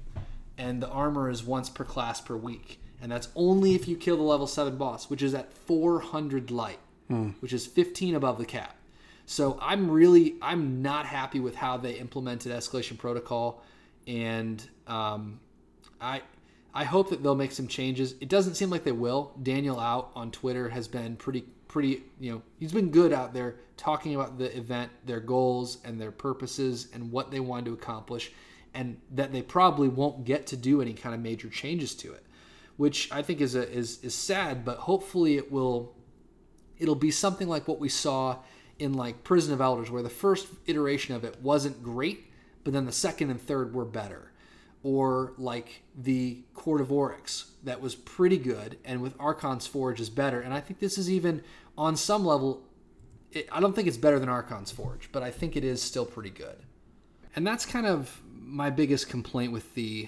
and 0.57 0.81
the 0.81 0.89
armor 0.89 1.29
is 1.29 1.43
once 1.43 1.69
per 1.69 1.83
class 1.83 2.19
per 2.21 2.35
week 2.35 2.78
and 3.01 3.11
that's 3.11 3.29
only 3.35 3.75
if 3.75 3.87
you 3.87 3.95
kill 3.95 4.17
the 4.17 4.23
level 4.23 4.47
7 4.47 4.77
boss, 4.77 5.09
which 5.09 5.21
is 5.21 5.33
at 5.33 5.53
400 5.53 6.51
light, 6.51 6.79
hmm. 7.07 7.29
which 7.39 7.53
is 7.53 7.65
15 7.65 8.15
above 8.15 8.37
the 8.37 8.45
cap. 8.45 8.75
So 9.25 9.59
I'm 9.61 9.91
really 9.91 10.35
I'm 10.41 10.81
not 10.81 11.05
happy 11.05 11.39
with 11.39 11.55
how 11.55 11.77
they 11.77 11.93
implemented 11.93 12.51
escalation 12.51 12.97
protocol, 12.97 13.63
and 14.07 14.67
um, 14.87 15.39
I 16.01 16.23
I 16.73 16.83
hope 16.83 17.11
that 17.11 17.21
they'll 17.21 17.35
make 17.35 17.51
some 17.51 17.67
changes. 17.67 18.15
It 18.21 18.27
doesn't 18.27 18.55
seem 18.55 18.71
like 18.71 18.83
they 18.83 18.91
will. 18.91 19.31
Daniel 19.43 19.79
out 19.79 20.09
on 20.15 20.31
Twitter 20.31 20.69
has 20.69 20.87
been 20.87 21.15
pretty 21.15 21.45
pretty 21.67 22.01
you 22.19 22.31
know 22.31 22.41
he's 22.59 22.71
been 22.71 22.89
good 22.89 23.13
out 23.13 23.33
there 23.35 23.57
talking 23.77 24.15
about 24.15 24.39
the 24.39 24.55
event, 24.57 24.91
their 25.05 25.19
goals 25.19 25.77
and 25.85 26.01
their 26.01 26.11
purposes 26.11 26.87
and 26.91 27.11
what 27.11 27.29
they 27.29 27.39
wanted 27.39 27.65
to 27.65 27.73
accomplish. 27.73 28.31
and 28.73 28.97
that 29.11 29.31
they 29.31 29.41
probably 29.41 29.87
won't 29.87 30.25
get 30.25 30.45
to 30.47 30.55
do 30.57 30.81
any 30.81 30.93
kind 30.93 31.13
of 31.15 31.21
major 31.21 31.49
changes 31.49 31.95
to 31.95 32.13
it, 32.13 32.23
which 32.79 33.11
I 33.11 33.21
think 33.21 33.41
is 33.41 33.55
a, 33.55 33.69
is 33.69 34.01
is 34.05 34.15
sad. 34.15 34.63
But 34.63 34.77
hopefully 34.77 35.35
it 35.35 35.51
will 35.51 35.97
it'll 36.77 36.95
be 36.95 37.11
something 37.11 37.49
like 37.49 37.67
what 37.67 37.77
we 37.77 37.89
saw 37.89 38.37
in 38.79 38.93
like 38.93 39.25
Prison 39.25 39.53
of 39.53 39.59
Elders, 39.59 39.91
where 39.91 40.01
the 40.01 40.09
first 40.09 40.47
iteration 40.65 41.13
of 41.13 41.25
it 41.25 41.41
wasn't 41.41 41.83
great, 41.83 42.31
but 42.63 42.71
then 42.71 42.85
the 42.85 42.93
second 42.93 43.31
and 43.31 43.41
third 43.41 43.73
were 43.73 43.83
better. 43.83 44.31
Or 44.81 45.33
like 45.37 45.83
the 45.93 46.45
Court 46.53 46.79
of 46.79 46.89
Oryx, 46.89 47.51
that 47.65 47.81
was 47.81 47.95
pretty 47.95 48.37
good, 48.37 48.77
and 48.85 49.01
with 49.01 49.13
Archon's 49.19 49.67
Forge 49.67 49.99
is 49.99 50.09
better. 50.09 50.39
And 50.39 50.53
I 50.53 50.61
think 50.61 50.79
this 50.79 50.97
is 50.97 51.11
even 51.11 51.43
on 51.77 51.97
some 51.97 52.25
level. 52.25 52.63
It, 53.33 53.49
I 53.51 53.59
don't 53.59 53.75
think 53.75 53.89
it's 53.89 53.97
better 53.97 54.19
than 54.19 54.29
Archon's 54.29 54.71
Forge, 54.71 55.09
but 55.11 55.21
I 55.21 55.31
think 55.31 55.57
it 55.57 55.65
is 55.65 55.81
still 55.81 56.05
pretty 56.05 56.29
good. 56.29 56.55
And 57.35 57.45
that's 57.45 57.65
kind 57.65 57.85
of 57.85 58.21
my 58.31 58.69
biggest 58.69 59.09
complaint 59.09 59.51
with 59.51 59.75
the 59.75 60.07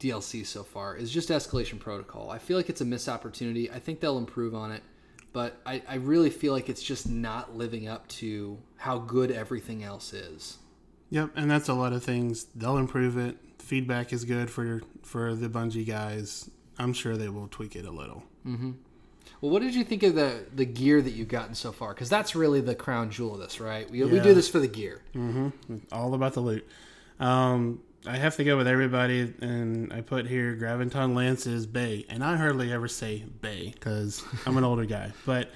DLC 0.00 0.44
so 0.46 0.62
far 0.62 0.96
is 0.96 1.10
just 1.10 1.28
Escalation 1.28 1.78
Protocol. 1.78 2.30
I 2.30 2.38
feel 2.38 2.56
like 2.56 2.68
it's 2.68 2.80
a 2.80 2.84
missed 2.84 3.08
opportunity. 3.08 3.70
I 3.70 3.78
think 3.78 4.00
they'll 4.00 4.18
improve 4.18 4.54
on 4.54 4.72
it 4.72 4.82
but 5.32 5.60
I, 5.66 5.82
I 5.88 5.94
really 5.96 6.30
feel 6.30 6.52
like 6.52 6.68
it's 6.68 6.82
just 6.82 7.08
not 7.08 7.56
living 7.56 7.88
up 7.88 8.08
to 8.08 8.58
how 8.76 8.98
good 8.98 9.30
everything 9.30 9.84
else 9.84 10.12
is. 10.12 10.58
Yep, 11.10 11.30
and 11.36 11.50
that's 11.50 11.68
a 11.68 11.74
lot 11.74 11.92
of 11.92 12.02
things. 12.02 12.46
They'll 12.54 12.76
improve 12.76 13.16
it. 13.16 13.36
Feedback 13.58 14.12
is 14.12 14.24
good 14.24 14.50
for 14.50 14.82
for 15.02 15.34
the 15.34 15.48
Bungie 15.48 15.86
guys. 15.86 16.50
I'm 16.78 16.92
sure 16.92 17.16
they 17.16 17.28
will 17.28 17.48
tweak 17.48 17.76
it 17.76 17.84
a 17.84 17.90
little. 17.90 18.24
Mm-hmm. 18.46 18.72
Well, 19.40 19.52
what 19.52 19.62
did 19.62 19.74
you 19.74 19.84
think 19.84 20.02
of 20.02 20.14
the 20.14 20.44
the 20.54 20.64
gear 20.64 21.00
that 21.00 21.10
you've 21.10 21.28
gotten 21.28 21.54
so 21.54 21.72
far? 21.72 21.94
Because 21.94 22.08
that's 22.08 22.34
really 22.34 22.60
the 22.60 22.74
crown 22.74 23.10
jewel 23.10 23.34
of 23.34 23.40
this, 23.40 23.60
right? 23.60 23.88
We, 23.90 24.00
yeah. 24.00 24.06
we 24.06 24.20
do 24.20 24.34
this 24.34 24.48
for 24.48 24.58
the 24.58 24.68
gear. 24.68 25.02
Mm-hmm. 25.14 25.76
All 25.92 26.14
about 26.14 26.34
the 26.34 26.40
loot. 26.40 26.66
Um, 27.20 27.80
I 28.06 28.16
have 28.16 28.36
to 28.36 28.44
go 28.44 28.56
with 28.56 28.68
everybody, 28.68 29.34
and 29.40 29.92
I 29.92 30.00
put 30.00 30.26
here 30.26 30.56
Graviton 30.56 31.14
Lance's 31.14 31.66
Bay, 31.66 32.06
and 32.08 32.22
I 32.22 32.36
hardly 32.36 32.72
ever 32.72 32.88
say 32.88 33.24
Bay 33.40 33.72
because 33.74 34.24
I'm 34.46 34.56
an 34.56 34.64
older 34.64 34.84
guy, 34.84 35.12
but 35.26 35.50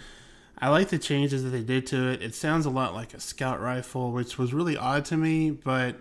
I 0.59 0.68
like 0.68 0.88
the 0.88 0.99
changes 0.99 1.45
that 1.45 1.51
they 1.51 1.62
did 1.62 1.86
to 1.88 2.11
it. 2.11 2.22
It 2.22 2.34
sounds 2.34 2.66
a 2.66 2.70
lot 2.70 2.95
like 2.95 3.14
a 3.14 3.20
scout 3.20 3.61
rifle, 3.61 4.12
which 4.12 4.38
was 4.38 4.53
really 4.53 4.76
odd 4.76 5.05
to 5.07 5.16
me, 5.16 5.51
but 5.51 5.97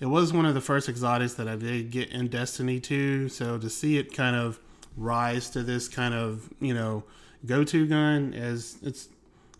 it 0.00 0.06
was 0.06 0.32
one 0.32 0.44
of 0.44 0.54
the 0.54 0.60
first 0.60 0.88
exotics 0.88 1.34
that 1.34 1.48
I 1.48 1.56
did 1.56 1.90
get 1.90 2.10
in 2.10 2.28
Destiny 2.28 2.78
2, 2.78 3.28
so 3.28 3.58
to 3.58 3.70
see 3.70 3.96
it 3.96 4.14
kind 4.14 4.36
of 4.36 4.60
rise 4.96 5.50
to 5.50 5.62
this 5.62 5.88
kind 5.88 6.14
of 6.14 6.48
you 6.58 6.72
know 6.72 7.04
go-to 7.44 7.86
gun 7.86 8.32
is 8.34 8.78
it's 8.82 9.08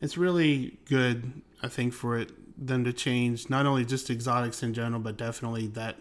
it's 0.00 0.16
really 0.16 0.78
good. 0.88 1.42
I 1.62 1.68
think 1.68 1.94
for 1.94 2.18
it 2.18 2.30
them 2.58 2.84
to 2.84 2.92
change 2.92 3.50
not 3.50 3.66
only 3.66 3.84
just 3.84 4.10
exotics 4.10 4.62
in 4.62 4.74
general, 4.74 5.00
but 5.00 5.16
definitely 5.16 5.66
that 5.68 5.96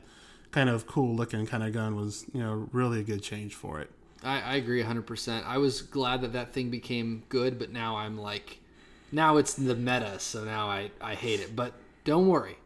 kind 0.55 0.69
of 0.69 0.87
cool 0.87 1.13
looking 1.13 1.45
kind 1.45 1.63
of 1.63 1.73
gun 1.73 1.97
was 1.97 2.25
you 2.33 2.39
know 2.39 2.69
really 2.71 3.01
a 3.01 3.03
good 3.03 3.21
change 3.21 3.53
for 3.53 3.81
it. 3.81 3.91
I, 4.23 4.39
I 4.41 4.55
agree 4.55 4.81
100%. 4.81 5.45
I 5.45 5.57
was 5.57 5.81
glad 5.81 6.21
that 6.21 6.31
that 6.33 6.53
thing 6.53 6.69
became 6.71 7.23
good, 7.29 7.59
but 7.59 7.71
now 7.71 7.97
I'm 7.97 8.17
like, 8.17 8.59
now 9.11 9.35
it's 9.37 9.53
the 9.53 9.75
meta, 9.75 10.17
so 10.17 10.45
now 10.45 10.67
I, 10.67 10.89
I 11.01 11.13
hate 11.13 11.41
it. 11.41 11.55
But 11.55 11.73
don't 12.05 12.27
worry, 12.27 12.57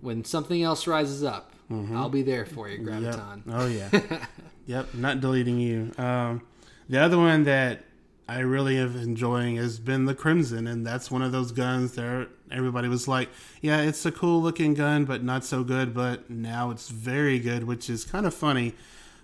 when 0.00 0.24
something 0.24 0.62
else 0.62 0.88
rises 0.88 1.22
up, 1.22 1.52
mm-hmm. 1.70 1.96
I'll 1.96 2.10
be 2.10 2.22
there 2.22 2.44
for 2.44 2.68
you, 2.68 2.78
Graviton. 2.80 3.46
Yep. 3.46 3.54
Oh 3.56 3.66
yeah, 3.66 4.26
yep. 4.66 4.92
Not 4.92 5.20
deleting 5.20 5.60
you. 5.60 5.92
Um, 5.96 6.42
the 6.88 6.98
other 6.98 7.16
one 7.16 7.44
that 7.44 7.84
I 8.28 8.40
really 8.40 8.76
have 8.76 8.96
enjoying 8.96 9.56
has 9.56 9.78
been 9.78 10.06
the 10.06 10.16
Crimson, 10.16 10.66
and 10.66 10.84
that's 10.84 11.12
one 11.12 11.22
of 11.22 11.30
those 11.30 11.52
guns 11.52 11.92
that 11.92 12.28
everybody 12.50 12.88
was 12.88 13.08
like, 13.08 13.28
"Yeah, 13.60 13.80
it's 13.80 14.04
a 14.06 14.12
cool 14.12 14.42
looking 14.42 14.74
gun, 14.74 15.04
but 15.04 15.22
not 15.22 15.44
so 15.44 15.64
good." 15.64 15.94
But 15.94 16.30
now 16.30 16.70
it's 16.70 16.88
very 16.88 17.38
good, 17.38 17.64
which 17.64 17.90
is 17.90 18.04
kind 18.04 18.26
of 18.26 18.34
funny. 18.34 18.74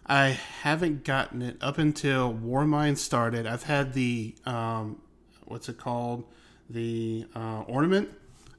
I 0.06 0.28
haven't 0.28 1.04
gotten 1.04 1.42
it 1.42 1.56
up 1.60 1.78
until 1.78 2.32
Warmind 2.32 2.98
started. 2.98 3.46
I've 3.46 3.64
had 3.64 3.94
the 3.94 4.34
um, 4.44 5.00
what's 5.44 5.68
it 5.68 5.78
called, 5.78 6.24
the 6.68 7.26
uh, 7.34 7.62
ornament. 7.66 8.10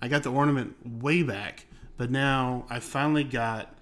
I 0.02 0.08
got 0.08 0.24
the 0.24 0.32
ornament 0.32 0.76
way 1.02 1.24
back, 1.24 1.66
but 1.98 2.12
now 2.12 2.66
I 2.70 2.80
finally 2.80 3.24
got 3.24 3.74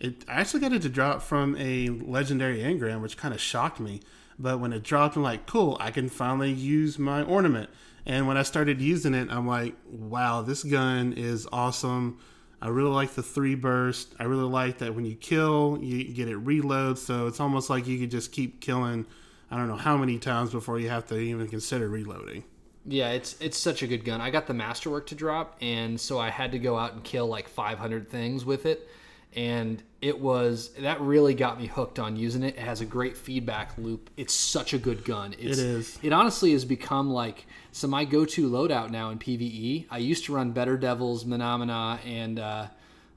it. 0.00 0.24
I 0.28 0.40
actually 0.40 0.60
got 0.60 0.72
it 0.72 0.82
to 0.82 0.88
drop 0.88 1.22
from 1.22 1.56
a 1.56 1.88
legendary 1.88 2.60
engram, 2.60 3.00
which 3.00 3.16
kind 3.16 3.34
of 3.34 3.40
shocked 3.40 3.80
me 3.80 4.00
but 4.38 4.60
when 4.60 4.72
it 4.72 4.82
dropped, 4.82 5.16
I'm 5.16 5.22
like, 5.22 5.46
cool, 5.46 5.76
I 5.80 5.90
can 5.90 6.08
finally 6.08 6.52
use 6.52 6.98
my 6.98 7.22
ornament. 7.22 7.70
And 8.08 8.26
when 8.26 8.38
I 8.38 8.42
started 8.42 8.80
using 8.80 9.12
it, 9.12 9.28
I'm 9.30 9.46
like, 9.46 9.74
wow, 9.84 10.40
this 10.40 10.64
gun 10.64 11.12
is 11.12 11.46
awesome. 11.52 12.18
I 12.60 12.68
really 12.68 12.90
like 12.90 13.10
the 13.10 13.22
three 13.22 13.54
burst. 13.54 14.14
I 14.18 14.24
really 14.24 14.48
like 14.48 14.78
that 14.78 14.94
when 14.94 15.04
you 15.04 15.14
kill, 15.14 15.78
you 15.82 16.12
get 16.14 16.26
it 16.26 16.36
reload. 16.38 16.98
So 16.98 17.26
it's 17.26 17.38
almost 17.38 17.68
like 17.68 17.86
you 17.86 17.98
could 17.98 18.10
just 18.10 18.32
keep 18.32 18.62
killing. 18.62 19.06
I 19.50 19.58
don't 19.58 19.68
know 19.68 19.76
how 19.76 19.98
many 19.98 20.18
times 20.18 20.50
before 20.50 20.80
you 20.80 20.88
have 20.88 21.06
to 21.08 21.18
even 21.18 21.48
consider 21.48 21.88
reloading. 21.88 22.44
Yeah, 22.86 23.10
it's 23.10 23.36
it's 23.40 23.58
such 23.58 23.82
a 23.82 23.86
good 23.86 24.04
gun. 24.04 24.22
I 24.22 24.30
got 24.30 24.46
the 24.46 24.54
masterwork 24.54 25.06
to 25.08 25.14
drop, 25.14 25.58
and 25.60 26.00
so 26.00 26.18
I 26.18 26.30
had 26.30 26.52
to 26.52 26.58
go 26.58 26.78
out 26.78 26.94
and 26.94 27.04
kill 27.04 27.26
like 27.26 27.46
500 27.46 28.08
things 28.08 28.46
with 28.46 28.64
it 28.64 28.88
and 29.36 29.82
it 30.00 30.18
was 30.18 30.70
that 30.78 31.00
really 31.00 31.34
got 31.34 31.60
me 31.60 31.66
hooked 31.66 31.98
on 31.98 32.16
using 32.16 32.42
it. 32.42 32.56
It 32.56 32.60
has 32.60 32.80
a 32.80 32.84
great 32.84 33.16
feedback 33.16 33.76
loop. 33.76 34.10
It's 34.16 34.32
such 34.32 34.72
a 34.72 34.78
good 34.78 35.04
gun. 35.04 35.34
It's, 35.38 35.58
it 35.58 35.64
is. 35.64 35.98
It 36.02 36.12
honestly 36.12 36.52
has 36.52 36.64
become 36.64 37.10
like 37.10 37.46
so 37.78 37.86
my 37.86 38.04
go-to 38.04 38.50
loadout 38.50 38.90
now 38.90 39.10
in 39.10 39.20
PVE. 39.20 39.86
I 39.88 39.98
used 39.98 40.24
to 40.24 40.34
run 40.34 40.50
Better 40.50 40.76
Devils, 40.76 41.24
Menomina, 41.24 42.04
and 42.04 42.40
uh, 42.40 42.66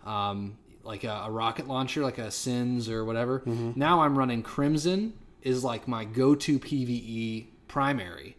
um, 0.05 0.55
like 0.83 1.03
a, 1.03 1.23
a, 1.25 1.31
rocket 1.31 1.67
launcher, 1.67 2.03
like 2.03 2.19
a 2.19 2.29
Sins 2.29 2.87
or 2.87 3.03
whatever. 3.03 3.39
Mm-hmm. 3.39 3.71
Now 3.75 4.01
I'm 4.01 4.15
running 4.15 4.43
Crimson 4.43 5.13
is 5.41 5.63
like 5.63 5.87
my 5.87 6.05
go-to 6.05 6.59
PVE 6.59 7.47
primary. 7.67 8.37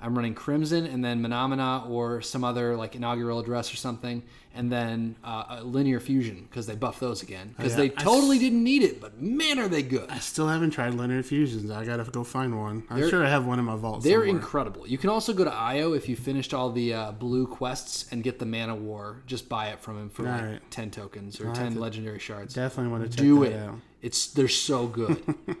I'm 0.00 0.14
running 0.14 0.34
Crimson 0.34 0.86
and 0.86 1.04
then 1.04 1.20
Menomina 1.20 1.90
or 1.90 2.22
some 2.22 2.44
other 2.44 2.76
like 2.76 2.94
inaugural 2.94 3.40
address 3.40 3.72
or 3.72 3.76
something, 3.76 4.22
and 4.54 4.70
then 4.70 5.16
uh, 5.24 5.60
linear 5.62 6.00
fusion 6.00 6.46
because 6.48 6.66
they 6.66 6.74
buff 6.74 7.00
those 7.00 7.22
again 7.22 7.54
because 7.56 7.76
oh, 7.76 7.82
yeah. 7.82 7.88
they 7.88 8.02
totally 8.02 8.36
s- 8.36 8.42
didn't 8.42 8.62
need 8.62 8.82
it, 8.82 9.00
but 9.00 9.20
man, 9.20 9.58
are 9.58 9.68
they 9.68 9.82
good! 9.82 10.08
I 10.10 10.18
still 10.18 10.48
haven't 10.48 10.70
tried 10.70 10.94
linear 10.94 11.22
fusions. 11.22 11.70
I 11.70 11.84
gotta 11.84 12.04
go 12.04 12.24
find 12.24 12.58
one. 12.58 12.84
I'm 12.88 13.00
they're, 13.00 13.08
sure 13.08 13.24
I 13.24 13.28
have 13.28 13.46
one 13.46 13.58
in 13.58 13.64
my 13.64 13.76
vault. 13.76 14.02
They're 14.02 14.20
somewhere. 14.20 14.28
incredible. 14.28 14.86
You 14.86 14.98
can 14.98 15.10
also 15.10 15.32
go 15.32 15.44
to 15.44 15.52
IO 15.52 15.92
if 15.94 16.08
you 16.08 16.16
finished 16.16 16.54
all 16.54 16.70
the 16.70 16.94
uh, 16.94 17.12
blue 17.12 17.46
quests 17.46 18.06
and 18.10 18.22
get 18.22 18.38
the 18.38 18.46
Mana 18.46 18.74
War. 18.74 19.22
Just 19.26 19.48
buy 19.48 19.68
it 19.68 19.80
from 19.80 19.98
him 19.98 20.08
for 20.08 20.22
like 20.22 20.42
right. 20.42 20.70
ten 20.70 20.90
tokens 20.90 21.40
or 21.40 21.48
I'll 21.48 21.54
ten 21.54 21.78
legendary 21.78 22.18
shards. 22.18 22.54
Definitely 22.54 22.92
want 22.92 23.10
to 23.10 23.16
do 23.16 23.42
it. 23.42 23.56
Out. 23.56 23.78
It's 24.02 24.28
they're 24.28 24.48
so 24.48 24.86
good. 24.86 25.22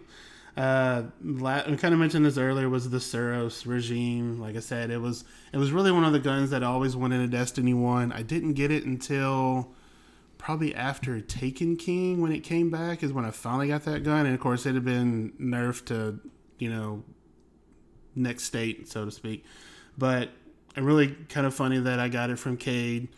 Uh, 0.56 1.02
I 1.44 1.62
kind 1.62 1.92
of 1.92 1.98
mentioned 1.98 2.24
this 2.24 2.38
earlier 2.38 2.68
was 2.68 2.90
the 2.90 2.98
Suros 2.98 3.66
regime. 3.66 4.40
Like 4.40 4.56
I 4.56 4.60
said, 4.60 4.90
it 4.90 4.98
was 4.98 5.24
it 5.52 5.58
was 5.58 5.72
really 5.72 5.90
one 5.90 6.04
of 6.04 6.12
the 6.12 6.20
guns 6.20 6.50
that 6.50 6.62
I 6.62 6.66
always 6.66 6.94
wanted 6.94 7.20
a 7.20 7.26
Destiny 7.26 7.74
one. 7.74 8.12
I 8.12 8.22
didn't 8.22 8.52
get 8.52 8.70
it 8.70 8.84
until 8.84 9.72
probably 10.38 10.74
after 10.74 11.20
Taken 11.20 11.76
King 11.76 12.20
when 12.20 12.30
it 12.30 12.40
came 12.40 12.70
back 12.70 13.02
is 13.02 13.12
when 13.12 13.24
I 13.24 13.30
finally 13.30 13.68
got 13.68 13.84
that 13.86 14.04
gun, 14.04 14.26
and 14.26 14.34
of 14.34 14.40
course 14.40 14.64
it 14.64 14.74
had 14.74 14.84
been 14.84 15.32
nerfed 15.40 15.86
to 15.86 16.20
you 16.58 16.70
know 16.70 17.02
next 18.14 18.44
state 18.44 18.88
so 18.88 19.04
to 19.04 19.10
speak. 19.10 19.44
But 19.98 20.30
really 20.76 21.08
kind 21.28 21.46
of 21.46 21.54
funny 21.54 21.78
that 21.80 21.98
I 21.98 22.08
got 22.08 22.30
it 22.30 22.38
from 22.38 22.56
Cayde 22.56 23.08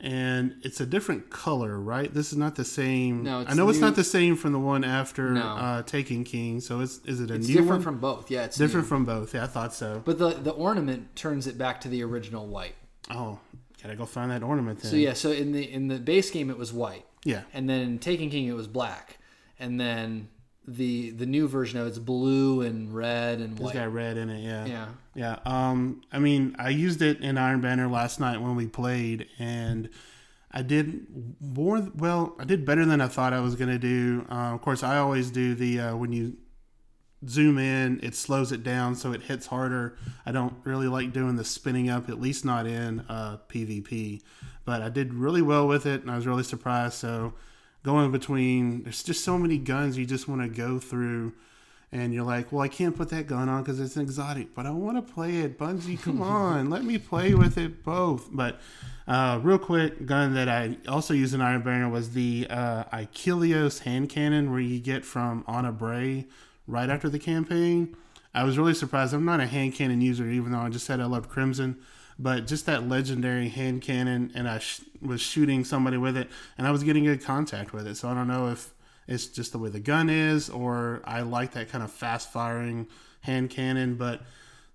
and 0.00 0.56
it's 0.62 0.80
a 0.80 0.86
different 0.86 1.30
color, 1.30 1.80
right? 1.80 2.12
This 2.12 2.32
is 2.32 2.38
not 2.38 2.56
the 2.56 2.64
same. 2.64 3.22
No, 3.22 3.44
I 3.46 3.54
know 3.54 3.64
new. 3.64 3.70
it's 3.70 3.78
not 3.78 3.96
the 3.96 4.04
same 4.04 4.36
from 4.36 4.52
the 4.52 4.58
one 4.58 4.84
after 4.84 5.30
no. 5.30 5.40
uh, 5.42 5.82
Taken 5.82 6.24
King. 6.24 6.60
So 6.60 6.80
is 6.80 7.00
is 7.04 7.20
it 7.20 7.30
a 7.30 7.34
it's 7.34 7.48
new 7.48 7.54
different 7.54 7.70
one? 7.70 7.82
from 7.82 7.98
both? 7.98 8.30
Yeah, 8.30 8.44
it's 8.44 8.56
different 8.56 8.84
new. 8.84 8.88
from 8.88 9.04
both. 9.04 9.34
Yeah, 9.34 9.44
I 9.44 9.46
thought 9.46 9.74
so. 9.74 10.02
But 10.04 10.18
the 10.18 10.30
the 10.30 10.52
ornament 10.52 11.16
turns 11.16 11.46
it 11.46 11.56
back 11.56 11.80
to 11.82 11.88
the 11.88 12.02
original 12.02 12.46
white. 12.46 12.74
Oh, 13.10 13.38
gotta 13.82 13.96
go 13.96 14.04
find 14.04 14.30
that 14.30 14.42
ornament 14.42 14.80
then. 14.80 14.90
So 14.90 14.96
yeah, 14.96 15.14
so 15.14 15.30
in 15.32 15.52
the 15.52 15.62
in 15.70 15.88
the 15.88 15.98
base 15.98 16.30
game 16.30 16.50
it 16.50 16.58
was 16.58 16.72
white. 16.72 17.06
Yeah, 17.24 17.42
and 17.54 17.68
then 17.68 17.80
in 17.80 17.98
Taken 17.98 18.30
King 18.30 18.46
it 18.46 18.54
was 18.54 18.68
black, 18.68 19.18
and 19.58 19.80
then 19.80 20.28
the 20.66 21.10
the 21.10 21.26
new 21.26 21.48
version 21.48 21.78
of 21.78 21.86
it's 21.86 21.98
blue 21.98 22.62
and 22.62 22.94
red 22.94 23.40
and 23.40 23.58
white. 23.58 23.70
It's 23.70 23.78
got 23.78 23.92
red 23.92 24.16
in 24.16 24.30
it, 24.30 24.42
yeah. 24.42 24.66
Yeah. 24.66 24.86
Yeah. 25.14 25.38
Um 25.44 26.02
I 26.12 26.18
mean, 26.18 26.56
I 26.58 26.70
used 26.70 27.02
it 27.02 27.20
in 27.20 27.38
Iron 27.38 27.60
Banner 27.60 27.88
last 27.88 28.20
night 28.20 28.40
when 28.40 28.56
we 28.56 28.66
played 28.66 29.28
and 29.38 29.88
I 30.50 30.62
did 30.62 31.06
more 31.40 31.86
well, 31.94 32.34
I 32.38 32.44
did 32.44 32.64
better 32.64 32.84
than 32.84 33.00
I 33.00 33.08
thought 33.08 33.32
I 33.32 33.40
was 33.40 33.56
going 33.56 33.68
to 33.68 33.78
do. 33.78 34.26
Uh, 34.30 34.54
of 34.54 34.62
course, 34.62 34.82
I 34.82 34.96
always 34.96 35.30
do 35.30 35.54
the 35.54 35.80
uh, 35.80 35.96
when 35.96 36.12
you 36.12 36.38
zoom 37.28 37.58
in, 37.58 38.00
it 38.02 38.14
slows 38.14 38.52
it 38.52 38.62
down 38.62 38.94
so 38.94 39.12
it 39.12 39.22
hits 39.22 39.46
harder. 39.46 39.96
I 40.24 40.32
don't 40.32 40.54
really 40.64 40.88
like 40.88 41.12
doing 41.12 41.36
the 41.36 41.44
spinning 41.44 41.90
up, 41.90 42.08
at 42.08 42.20
least 42.20 42.44
not 42.44 42.66
in 42.66 43.00
uh, 43.00 43.38
PvP. 43.48 44.22
But 44.64 44.82
I 44.82 44.88
did 44.88 45.14
really 45.14 45.42
well 45.42 45.66
with 45.68 45.86
it 45.86 46.02
and 46.02 46.10
I 46.10 46.16
was 46.16 46.26
really 46.26 46.42
surprised. 46.42 46.94
So 46.94 47.34
going 47.86 48.10
between 48.10 48.82
there's 48.82 49.04
just 49.04 49.24
so 49.24 49.38
many 49.38 49.58
guns 49.58 49.96
you 49.96 50.04
just 50.04 50.26
want 50.26 50.42
to 50.42 50.48
go 50.48 50.80
through 50.80 51.32
and 51.92 52.12
you're 52.12 52.24
like, 52.24 52.50
well, 52.50 52.62
I 52.62 52.68
can't 52.68 52.96
put 52.96 53.10
that 53.10 53.28
gun 53.28 53.48
on 53.48 53.62
because 53.62 53.78
it's 53.78 53.96
exotic, 53.96 54.56
but 54.56 54.66
I 54.66 54.70
want 54.70 54.96
to 54.96 55.14
play 55.14 55.36
it. 55.36 55.56
Bungie, 55.56 56.02
come 56.02 56.20
on, 56.42 56.68
let 56.68 56.82
me 56.84 56.98
play 56.98 57.32
with 57.32 57.56
it 57.56 57.84
both. 57.84 58.28
But 58.32 58.60
uh, 59.06 59.38
real 59.40 59.60
quick, 59.60 60.04
gun 60.04 60.34
that 60.34 60.48
I 60.48 60.78
also 60.88 61.14
used 61.14 61.32
in 61.32 61.40
Iron 61.40 61.62
Banner 61.62 61.88
was 61.88 62.10
the 62.10 62.48
uh, 62.50 62.84
hand 62.90 64.08
cannon, 64.08 64.50
where 64.50 64.60
you 64.60 64.80
get 64.80 65.04
from 65.04 65.44
Ana 65.46 65.70
Bray 65.70 66.26
right 66.66 66.90
after 66.90 67.08
the 67.08 67.20
campaign. 67.20 67.96
I 68.34 68.42
was 68.42 68.58
really 68.58 68.74
surprised. 68.74 69.14
I'm 69.14 69.24
not 69.24 69.38
a 69.38 69.46
hand 69.46 69.74
cannon 69.74 70.00
user, 70.00 70.26
even 70.28 70.50
though 70.50 70.58
I 70.58 70.70
just 70.70 70.86
said 70.86 71.00
I 71.00 71.06
loved 71.06 71.30
Crimson. 71.30 71.78
But 72.18 72.46
just 72.46 72.66
that 72.66 72.88
legendary 72.88 73.48
hand 73.48 73.82
cannon, 73.82 74.32
and 74.34 74.48
I 74.48 74.58
sh- 74.58 74.80
was 75.02 75.20
shooting 75.20 75.64
somebody 75.64 75.96
with 75.96 76.16
it, 76.16 76.28
and 76.56 76.66
I 76.66 76.70
was 76.70 76.82
getting 76.82 77.04
good 77.04 77.22
contact 77.22 77.72
with 77.72 77.86
it. 77.86 77.96
So 77.96 78.08
I 78.08 78.14
don't 78.14 78.28
know 78.28 78.48
if 78.48 78.72
it's 79.06 79.26
just 79.26 79.52
the 79.52 79.58
way 79.58 79.68
the 79.68 79.80
gun 79.80 80.08
is, 80.08 80.48
or 80.48 81.02
I 81.04 81.20
like 81.20 81.52
that 81.52 81.68
kind 81.68 81.84
of 81.84 81.90
fast 81.90 82.32
firing 82.32 82.86
hand 83.20 83.50
cannon. 83.50 83.96
But 83.96 84.22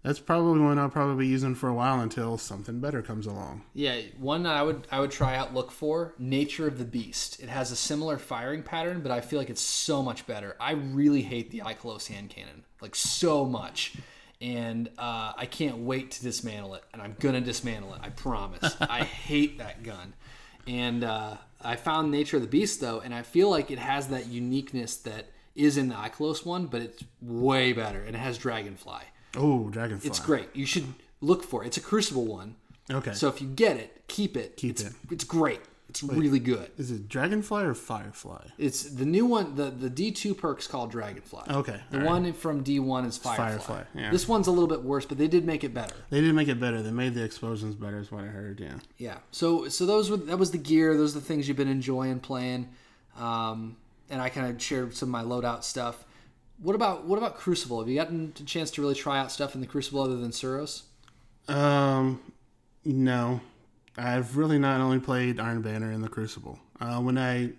that's 0.04 0.20
probably 0.20 0.60
one 0.62 0.78
I'll 0.78 0.90
probably 0.90 1.26
be 1.26 1.32
using 1.32 1.56
for 1.56 1.68
a 1.68 1.74
while 1.74 2.00
until 2.00 2.38
something 2.38 2.80
better 2.80 3.02
comes 3.02 3.26
along. 3.26 3.64
Yeah, 3.74 4.02
one 4.18 4.46
I 4.46 4.62
would 4.62 4.88
I 4.92 5.00
would 5.00 5.12
try 5.12 5.36
out 5.36 5.54
look 5.54 5.72
for 5.72 6.14
Nature 6.20 6.68
of 6.68 6.78
the 6.78 6.86
Beast. 6.86 7.42
It 7.42 7.50
has 7.50 7.72
a 7.72 7.76
similar 7.76 8.18
firing 8.18 8.62
pattern, 8.62 9.02
but 9.02 9.12
I 9.12 9.22
feel 9.22 9.40
like 9.40 9.50
it's 9.50 9.62
so 9.62 10.04
much 10.04 10.28
better. 10.28 10.56
I 10.60 10.74
really 10.74 11.24
hate 11.24 11.50
the 11.50 11.60
Ikelos 11.60 12.08
hand 12.08 12.30
cannon 12.30 12.66
like 12.82 12.96
so 12.96 13.46
much, 13.46 13.94
and 14.42 14.90
uh, 14.98 15.34
I 15.38 15.46
can't 15.46 15.80
wait 15.80 16.12
to 16.12 16.24
dismantle 16.24 16.76
it. 16.76 16.84
And 16.94 17.02
I'm 17.02 17.16
gonna 17.20 17.42
dismantle 17.42 17.94
it. 17.94 18.02
I 18.04 18.10
promise. 18.10 18.76
I 18.82 19.04
hate 19.04 19.60
that 19.60 19.84
gun, 19.84 20.14
and 20.68 21.04
uh, 21.04 21.38
I 21.62 21.76
found 21.76 22.12
Nature 22.12 22.38
of 22.38 22.44
the 22.44 22.50
Beast 22.50 22.82
though, 22.82 23.00
and 23.00 23.14
I 23.14 23.22
feel 23.22 23.50
like 23.50 23.72
it 23.72 23.80
has 23.80 24.08
that 24.10 24.28
uniqueness 24.28 24.96
that 24.98 25.28
is 25.56 25.78
in 25.78 25.90
the 25.90 25.96
Ikelos 25.96 26.46
one, 26.46 26.66
but 26.68 26.82
it's 26.82 27.04
way 27.22 27.74
better, 27.74 28.02
and 28.02 28.16
it 28.16 28.20
has 28.20 28.38
Dragonfly. 28.38 29.04
Oh, 29.36 29.70
Dragonfly! 29.70 30.08
It's 30.08 30.20
great. 30.20 30.50
You 30.54 30.66
should 30.66 30.88
look 31.22 31.44
for 31.44 31.64
it. 31.64 31.68
It's 31.68 31.78
a 31.78 31.82
Crucible 31.82 32.26
one. 32.26 32.56
Okay. 32.90 33.14
So 33.14 33.28
if 33.28 33.42
you 33.42 33.48
get 33.48 33.78
it, 33.78 34.04
keep 34.08 34.36
it. 34.36 34.58
Keep 34.58 34.72
it's, 34.72 34.84
it. 34.84 34.94
It's 35.12 35.24
great. 35.24 35.62
It's 35.92 36.02
really 36.04 36.40
good. 36.40 36.72
is 36.78 36.90
it 36.90 37.08
Dragonfly 37.08 37.64
or 37.64 37.74
Firefly? 37.74 38.46
It's 38.58 38.84
the 38.84 39.06
new 39.06 39.26
one. 39.26 39.56
The 39.56 39.70
the 39.70 39.90
D 39.90 40.12
two 40.12 40.34
perk's 40.34 40.66
called 40.68 40.90
Dragonfly. 40.92 41.44
Okay, 41.50 41.80
The 41.92 42.00
right. 42.00 42.06
one 42.08 42.34
from 42.34 42.64
D 42.64 42.80
one 42.80 43.06
is 43.06 43.18
Firefly. 43.18 43.48
Firefly, 43.50 43.84
yeah. 43.94 44.10
This 44.12 44.28
one's 44.28 44.48
a 44.48 44.52
little 44.52 44.68
bit 44.68 44.84
worse, 44.84 45.06
but 45.06 45.18
they 45.18 45.28
did 45.28 45.46
make 45.46 45.64
it 45.64 45.74
better. 45.74 45.96
They 46.10 46.22
did 46.22 46.34
make 46.34 46.48
it 46.48 46.60
better. 46.60 46.82
They 46.82 46.92
made 46.92 47.14
the 47.14 47.24
explosions 47.24 47.76
better, 47.76 48.00
is 48.00 48.12
what 48.12 48.24
I 48.24 48.28
heard. 48.28 48.60
Yeah. 48.60 48.76
Yeah. 48.98 49.18
So 49.32 49.68
so 49.70 49.86
those 49.86 50.10
were 50.10 50.18
that 50.18 50.38
was 50.40 50.52
the 50.52 50.58
gear. 50.58 50.98
Those 50.98 51.16
are 51.16 51.20
the 51.20 51.26
things 51.26 51.48
you've 51.48 51.58
been 51.58 51.68
enjoying 51.68 52.20
playing. 52.22 52.70
Um, 53.20 53.78
and 54.10 54.22
I 54.22 54.30
kind 54.30 54.48
of 54.54 54.62
shared 54.62 54.96
some 54.96 55.08
of 55.10 55.12
my 55.12 55.24
loadout 55.24 55.64
stuff. 55.64 56.04
What 56.62 56.76
about 56.76 57.06
what 57.06 57.18
about 57.18 57.38
Crucible? 57.38 57.80
Have 57.80 57.90
you 57.90 57.96
gotten 57.96 58.34
a 58.40 58.44
chance 58.44 58.72
to 58.72 58.82
really 58.82 58.96
try 58.96 59.20
out 59.20 59.32
stuff 59.32 59.56
in 59.56 59.62
the 59.62 59.68
Crucible 59.68 60.02
other 60.02 60.16
than 60.18 60.32
Suros? 60.32 60.84
Um, 61.48 62.22
no, 62.86 63.42
I've 63.98 64.38
really 64.38 64.58
not 64.60 64.82
only 64.82 65.00
played 65.00 65.40
Iron 65.40 65.62
Banner 65.62 65.92
in 65.92 66.02
the 66.02 66.08
Crucible. 66.08 66.60
Uh, 66.80 67.00
when 67.00 67.18
I 67.18 67.52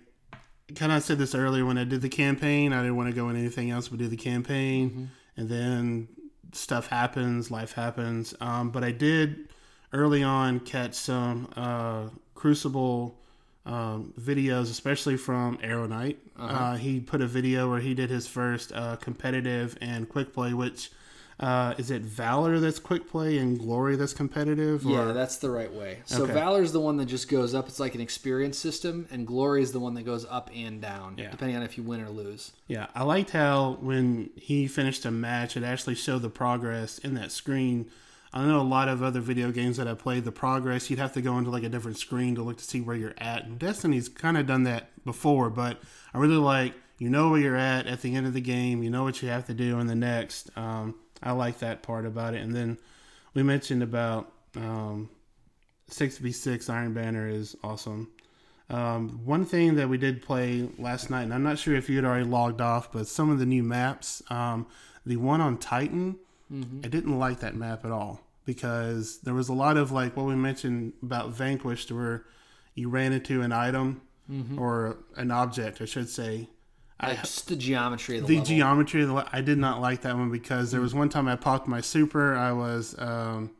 kind 0.75 0.91
of 0.91 1.03
said 1.03 1.17
this 1.17 1.35
earlier, 1.35 1.65
when 1.65 1.77
I 1.77 1.83
did 1.83 2.01
the 2.01 2.09
campaign, 2.09 2.73
I 2.73 2.81
didn't 2.81 2.95
want 2.95 3.09
to 3.09 3.15
go 3.15 3.29
in 3.29 3.35
anything 3.35 3.69
else 3.69 3.87
but 3.89 3.99
do 3.99 4.07
the 4.07 4.17
campaign, 4.17 5.11
and 5.37 5.49
then 5.49 6.07
stuff 6.51 6.87
happens, 6.87 7.51
life 7.51 7.73
happens. 7.73 8.33
Um, 8.41 8.71
but 8.71 8.83
I 8.83 8.91
did 8.91 9.49
early 9.91 10.23
on 10.23 10.59
catch 10.59 10.93
some 10.95 11.51
uh, 11.55 12.09
Crucible 12.35 13.19
um, 13.65 14.13
videos, 14.19 14.63
especially 14.63 15.17
from 15.17 15.57
Arrow 15.61 15.87
Knight. 15.87 16.19
uh 16.37 16.75
he 16.75 16.99
put 16.99 17.21
a 17.21 17.27
video 17.27 17.69
where 17.69 17.79
he 17.79 17.93
did 17.93 18.09
his 18.09 18.27
first 18.27 18.71
uh, 18.73 18.95
competitive 18.97 19.77
and 19.81 20.09
quick 20.09 20.33
play, 20.33 20.53
which 20.53 20.91
uh, 21.39 21.73
is 21.77 21.91
it 21.91 22.01
Valor 22.03 22.59
that's 22.59 22.79
quick 22.79 23.09
play 23.09 23.37
and 23.37 23.59
Glory 23.59 23.95
that's 23.95 24.13
competitive? 24.13 24.83
Yeah, 24.83 25.11
that's 25.13 25.37
the 25.37 25.49
right 25.49 25.71
way. 25.73 25.99
So 26.05 26.23
Okay. 26.23 26.33
Valor's 26.33 26.71
the 26.71 26.79
one 26.79 26.97
that 26.97 27.05
just 27.05 27.27
goes 27.29 27.53
up. 27.55 27.67
It's 27.67 27.79
like 27.79 27.95
an 27.95 28.01
experience 28.01 28.57
system, 28.57 29.07
and 29.11 29.25
Glory 29.27 29.61
is 29.63 29.71
the 29.71 29.79
one 29.79 29.93
that 29.95 30.03
goes 30.03 30.25
up 30.29 30.49
and 30.55 30.81
down, 30.81 31.15
Yeah. 31.17 31.31
depending 31.31 31.57
on 31.57 31.63
if 31.63 31.77
you 31.77 31.83
win 31.83 32.01
or 32.01 32.09
lose. 32.09 32.51
Yeah, 32.67 32.87
I 32.95 33.03
liked 33.03 33.31
how 33.31 33.77
when 33.81 34.29
he 34.35 34.67
finished 34.67 35.05
a 35.05 35.11
match, 35.11 35.57
it 35.57 35.63
actually 35.63 35.95
showed 35.95 36.21
the 36.21 36.29
progress 36.29 36.97
in 36.99 37.13
that 37.15 37.31
screen. 37.31 37.87
I 38.35 38.45
know 38.47 38.59
a 38.59 38.63
lot 38.63 38.87
of 38.87 39.03
other 39.03 39.19
video 39.19 39.51
games 39.51 39.77
that 39.77 39.87
I 39.87 39.93
played, 39.93 40.23
the 40.25 40.31
progress, 40.31 40.89
you'd 40.89 40.97
have 40.97 41.13
to 41.13 41.21
go 41.21 41.37
into 41.37 41.51
like 41.51 41.63
a 41.63 41.69
different 41.69 41.97
screen 41.97 42.33
to 42.35 42.41
look 42.41 42.57
to 42.57 42.63
see 42.63 42.81
where 42.81 42.95
you're 42.95 43.13
at. 43.19 43.45
And 43.45 43.59
Destiny's 43.59 44.09
kind 44.09 44.37
of 44.37 44.47
done 44.47 44.63
that 44.63 44.89
before, 45.05 45.49
but 45.51 45.79
I 46.13 46.17
really 46.17 46.37
like, 46.37 46.73
you 46.97 47.09
know 47.11 47.29
where 47.29 47.39
you're 47.39 47.55
at 47.55 47.85
at 47.85 48.01
the 48.01 48.15
end 48.15 48.25
of 48.25 48.33
the 48.33 48.41
game, 48.41 48.81
you 48.81 48.89
know 48.89 49.03
what 49.03 49.21
you 49.21 49.29
have 49.29 49.45
to 49.47 49.53
do 49.53 49.79
in 49.79 49.85
the 49.87 49.93
next. 49.95 50.49
Um, 50.55 50.95
I 51.23 51.31
like 51.31 51.59
that 51.59 51.81
part 51.81 52.05
about 52.05 52.33
it. 52.33 52.41
And 52.41 52.55
then 52.55 52.77
we 53.33 53.43
mentioned 53.43 53.81
about 53.81 54.31
um, 54.55 55.09
6v6 55.89 56.69
Iron 56.69 56.93
Banner 56.93 57.27
is 57.27 57.55
awesome. 57.63 58.11
Um, 58.69 59.21
one 59.25 59.45
thing 59.45 59.75
that 59.75 59.89
we 59.89 59.97
did 59.97 60.21
play 60.21 60.67
last 60.77 61.09
night, 61.09 61.23
and 61.23 61.33
I'm 61.33 61.43
not 61.43 61.59
sure 61.59 61.75
if 61.75 61.89
you 61.89 61.95
had 61.97 62.05
already 62.05 62.25
logged 62.25 62.61
off, 62.61 62.91
but 62.91 63.07
some 63.07 63.29
of 63.29 63.39
the 63.39 63.45
new 63.45 63.61
maps, 63.63 64.21
um, 64.29 64.65
the 65.05 65.17
one 65.17 65.41
on 65.41 65.57
Titan, 65.57 66.15
I 66.85 66.87
didn't 66.87 67.17
like 67.17 67.39
that 67.39 67.55
map 67.55 67.83
at 67.83 67.91
all 67.91 68.21
because 68.45 69.19
there 69.19 69.33
was 69.33 69.49
a 69.49 69.53
lot 69.53 69.75
of 69.75 69.91
like 69.91 70.15
what 70.15 70.25
we 70.27 70.35
mentioned 70.35 70.93
about 71.01 71.31
Vanquished, 71.31 71.91
where 71.91 72.25
you 72.75 72.89
ran 72.89 73.11
into 73.11 73.41
an 73.41 73.51
item 73.51 74.01
or 74.59 74.97
an 75.15 75.31
object, 75.31 75.81
I 75.81 75.85
should 75.85 76.09
say. 76.09 76.47
Like, 77.01 77.21
just 77.21 77.47
the 77.49 77.55
geometry 77.55 78.17
of 78.17 78.23
the, 78.23 78.27
The 78.27 78.33
level. 78.39 78.45
geometry, 78.55 79.01
of 79.01 79.07
the 79.09 79.13
le- 79.15 79.29
I 79.33 79.41
did 79.41 79.57
not 79.57 79.81
like 79.81 80.01
that 80.01 80.15
one 80.15 80.31
because 80.31 80.71
there 80.71 80.79
was 80.81 80.93
one 80.93 81.09
time 81.09 81.27
I 81.27 81.35
popped 81.35 81.67
my 81.67 81.81
super. 81.81 82.35
I 82.35 82.51
was, 82.53 82.95
um, 82.97 83.51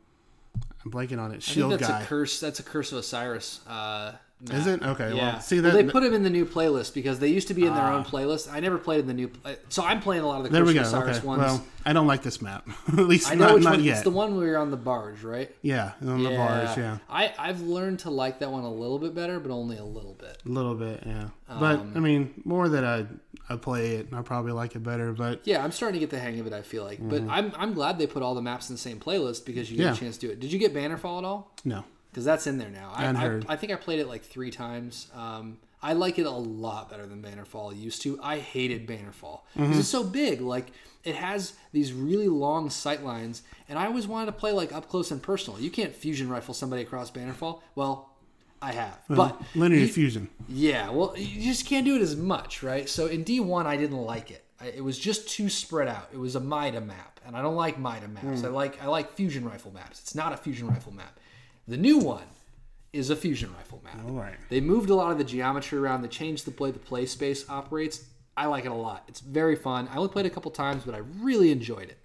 I'm 0.84 0.90
blanking 0.90 1.18
on 1.20 1.30
it. 1.32 1.36
I 1.48 1.52
think 1.52 1.70
that's 1.70 1.88
guy. 1.88 2.00
a 2.02 2.06
curse. 2.06 2.40
That's 2.40 2.60
a 2.60 2.62
curse 2.62 2.92
of 2.92 2.98
Osiris. 2.98 3.60
Uh, 3.66 4.12
map. 4.40 4.54
Is 4.58 4.66
it 4.66 4.82
okay? 4.82 5.14
Yeah. 5.16 5.32
Well, 5.32 5.40
see 5.40 5.60
Well, 5.60 5.72
they 5.72 5.84
put 5.84 6.02
them 6.02 6.12
in 6.12 6.22
the 6.22 6.30
new 6.30 6.44
playlist 6.44 6.92
because 6.92 7.18
they 7.18 7.28
used 7.28 7.48
to 7.48 7.54
be 7.54 7.64
in 7.66 7.74
their 7.74 7.84
own 7.86 8.04
playlist. 8.04 8.52
I 8.52 8.60
never 8.60 8.76
played 8.78 9.00
in 9.00 9.06
the 9.06 9.14
new. 9.14 9.30
So 9.70 9.82
I'm 9.82 10.00
playing 10.00 10.22
a 10.22 10.26
lot 10.26 10.38
of 10.38 10.44
the 10.44 10.50
There 10.50 10.62
Curse 10.62 10.72
we 10.74 10.78
of 10.78 10.84
go. 10.84 10.88
Osiris 10.98 11.18
Okay. 11.18 11.26
ones. 11.26 11.40
Well, 11.42 11.64
I 11.86 11.92
don't 11.94 12.06
like 12.06 12.22
this 12.22 12.42
map. 12.42 12.68
At 12.88 12.94
least 12.98 13.30
I 13.30 13.34
know 13.34 13.46
not, 13.46 13.54
which 13.54 13.64
not 13.64 13.70
one. 13.76 13.84
yet. 13.84 13.94
It's 13.94 14.02
the 14.04 14.10
one 14.10 14.36
where 14.36 14.46
you're 14.46 14.58
on 14.58 14.70
the 14.70 14.76
barge, 14.76 15.22
right? 15.22 15.50
yeah, 15.62 15.92
on 16.02 16.22
the 16.22 16.30
bars. 16.30 16.76
Yeah, 16.76 16.98
I 17.08 17.32
I've 17.38 17.62
learned 17.62 18.00
to 18.00 18.10
like 18.10 18.38
that 18.40 18.50
one 18.50 18.64
a 18.64 18.72
little 18.72 18.98
bit 18.98 19.14
better, 19.14 19.40
but 19.40 19.50
only 19.50 19.78
a 19.78 19.84
little 19.84 20.14
bit. 20.14 20.42
a 20.44 20.48
little 20.48 20.74
bit. 20.74 21.02
Yeah, 21.06 21.28
but 21.48 21.80
Um, 21.80 21.92
I 21.96 22.00
mean, 22.00 22.42
more 22.44 22.68
that 22.68 22.84
I 22.84 23.06
I 23.48 23.56
play 23.56 23.96
it, 23.96 24.06
and 24.08 24.18
I 24.18 24.22
probably 24.22 24.52
like 24.52 24.74
it 24.74 24.80
better. 24.82 25.12
But 25.12 25.42
Yeah, 25.44 25.62
I'm 25.62 25.72
starting 25.72 25.94
to 25.94 26.00
get 26.00 26.10
the 26.10 26.18
hang 26.18 26.40
of 26.40 26.46
it. 26.46 26.52
I 26.52 26.62
feel 26.62 26.84
like, 26.84 26.98
but 27.06 27.22
I'm 27.28 27.52
I'm 27.58 27.74
glad 27.74 27.98
they 27.98 28.06
put 28.06 28.22
all 28.22 28.34
the 28.34 28.42
maps 28.42 28.70
in 28.70 28.74
the 28.76 28.80
same 28.80 28.98
playlist 29.00 29.44
because 29.44 29.70
you 29.70 29.76
get 29.76 29.82
Mm-hmm. 29.84 29.92
Yeah. 29.92 29.96
a 29.96 30.00
chance 30.00 30.16
to 30.18 30.26
do 30.28 30.32
it. 30.32 30.40
Did 30.40 30.52
you 30.52 30.58
get 30.58 30.72
Bannerfall 30.74 31.18
at 31.18 31.24
all? 31.24 31.52
no, 31.64 31.84
Because 32.10 32.24
that's 32.24 32.46
in 32.46 32.58
there 32.58 32.70
now. 32.70 32.92
I, 32.94 33.06
I. 33.06 33.40
I 33.50 33.56
think 33.56 33.72
I 33.72 33.76
played 33.76 33.98
it 34.00 34.08
like 34.08 34.22
three 34.24 34.50
times. 34.50 35.08
Um, 35.14 35.58
I 35.82 35.92
like 35.92 36.18
it 36.18 36.24
a 36.24 36.30
lot 36.30 36.88
better 36.88 37.06
than 37.06 37.20
Bannerfall 37.22 37.78
used 37.78 38.00
to. 38.02 38.18
I 38.22 38.38
hated 38.38 38.86
Bannerfall 38.88 39.40
because 39.52 39.68
Mm-hmm. 39.70 39.78
it's 39.80 39.88
so 39.88 40.02
big. 40.02 40.40
Like 40.40 40.68
it 41.04 41.14
has 41.14 41.52
these 41.72 41.92
really 41.92 42.28
long 42.28 42.70
sight 42.70 43.04
lines, 43.04 43.42
and 43.68 43.78
I 43.78 43.84
always 43.84 44.06
wanted 44.06 44.26
to 44.26 44.32
play 44.32 44.52
like 44.52 44.72
up 44.72 44.88
close 44.88 45.10
and 45.10 45.22
personal. 45.22 45.60
You 45.60 45.70
can't 45.70 45.94
fusion 45.94 46.30
rifle 46.30 46.54
somebody 46.54 46.80
across 46.80 47.10
Bannerfall. 47.10 47.60
Well, 47.74 48.08
I 48.62 48.72
have, 48.72 48.98
uh, 49.10 49.14
but 49.14 49.42
linear 49.54 49.80
you- 49.80 49.88
fusion. 49.88 50.28
yeah, 50.48 50.90
well, 50.90 51.14
you 51.16 51.42
just 51.42 51.66
can't 51.66 51.84
do 51.84 51.96
it 51.96 52.02
as 52.02 52.16
much, 52.16 52.62
right? 52.62 52.88
So 52.88 53.06
in 53.06 53.24
D1, 53.24 53.66
I 53.66 53.76
didn't 53.76 53.98
like 53.98 54.30
it. 54.30 54.44
I, 54.60 54.66
it 54.68 54.82
was 54.84 54.98
just 54.98 55.28
too 55.28 55.48
spread 55.50 55.88
out. 55.88 56.08
It 56.12 56.18
was 56.18 56.34
a 56.34 56.40
Mida 56.40 56.80
map, 56.80 57.20
and 57.26 57.36
I 57.36 57.42
don't 57.42 57.56
like 57.56 57.78
Mida 57.78 58.08
maps. 58.08 58.40
Hmm. 58.40 58.46
I 58.46 58.48
like 58.48 58.82
I 58.82 58.86
like 58.86 59.12
fusion 59.12 59.44
rifle 59.44 59.70
maps. 59.72 60.00
It's 60.00 60.14
not 60.14 60.32
a 60.32 60.36
fusion 60.36 60.68
rifle 60.68 60.92
map. 60.92 61.18
The 61.68 61.76
new 61.76 61.98
one 61.98 62.24
is 62.92 63.10
a 63.10 63.16
fusion 63.16 63.52
rifle 63.56 63.80
map. 63.84 63.98
All 64.06 64.12
right. 64.14 64.36
They 64.48 64.60
moved 64.60 64.88
a 64.88 64.94
lot 64.94 65.10
of 65.10 65.18
the 65.18 65.24
geometry 65.24 65.78
around. 65.78 66.02
They 66.02 66.08
changed 66.08 66.44
the 66.46 66.62
way 66.62 66.70
the 66.70 66.78
play 66.78 67.06
space 67.06 67.44
operates. 67.50 68.04
I 68.36 68.46
like 68.46 68.64
it 68.64 68.70
a 68.70 68.74
lot. 68.74 69.04
It's 69.08 69.20
very 69.20 69.56
fun. 69.56 69.88
I 69.92 69.96
only 69.96 70.08
played 70.10 70.26
a 70.26 70.30
couple 70.30 70.50
times, 70.52 70.84
but 70.84 70.94
I 70.94 70.98
really 71.20 71.50
enjoyed 71.50 71.88
it. 71.90 71.98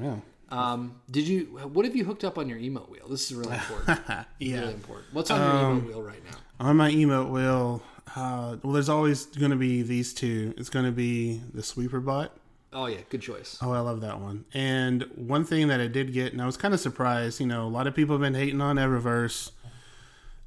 Yeah, 0.00 0.16
Um, 0.54 1.00
did 1.10 1.26
you? 1.26 1.44
What 1.72 1.84
have 1.84 1.96
you 1.96 2.04
hooked 2.04 2.24
up 2.24 2.38
on 2.38 2.48
your 2.48 2.58
emote 2.58 2.88
wheel? 2.88 3.08
This 3.08 3.30
is 3.30 3.34
really 3.36 3.54
important. 3.70 4.00
yeah. 4.38 4.60
Really 4.60 4.74
important. 4.74 5.06
What's 5.12 5.30
on 5.30 5.40
your 5.40 5.48
emote 5.82 5.86
wheel 5.86 6.02
right 6.02 6.24
now? 6.24 6.38
On 6.60 6.76
my 6.76 6.90
emote 6.90 7.30
wheel, 7.30 7.82
uh, 8.14 8.56
well, 8.62 8.72
there's 8.72 8.88
always 8.88 9.26
going 9.26 9.50
to 9.50 9.56
be 9.56 9.82
these 9.82 10.14
two. 10.14 10.54
It's 10.56 10.70
going 10.70 10.84
to 10.84 10.92
be 10.92 11.40
the 11.52 11.62
sweeper 11.62 12.00
bot. 12.00 12.32
Oh 12.72 12.86
yeah, 12.86 12.98
good 13.08 13.22
choice. 13.22 13.56
Oh, 13.62 13.72
I 13.72 13.78
love 13.80 14.00
that 14.00 14.20
one. 14.20 14.44
And 14.52 15.04
one 15.14 15.44
thing 15.44 15.68
that 15.68 15.80
I 15.80 15.86
did 15.86 16.12
get, 16.12 16.32
and 16.32 16.42
I 16.42 16.46
was 16.46 16.56
kind 16.56 16.74
of 16.74 16.80
surprised, 16.80 17.38
you 17.40 17.46
know, 17.46 17.66
a 17.66 17.68
lot 17.68 17.86
of 17.86 17.94
people 17.94 18.14
have 18.16 18.20
been 18.20 18.34
hating 18.34 18.60
on 18.60 18.76
Eververse, 18.76 19.52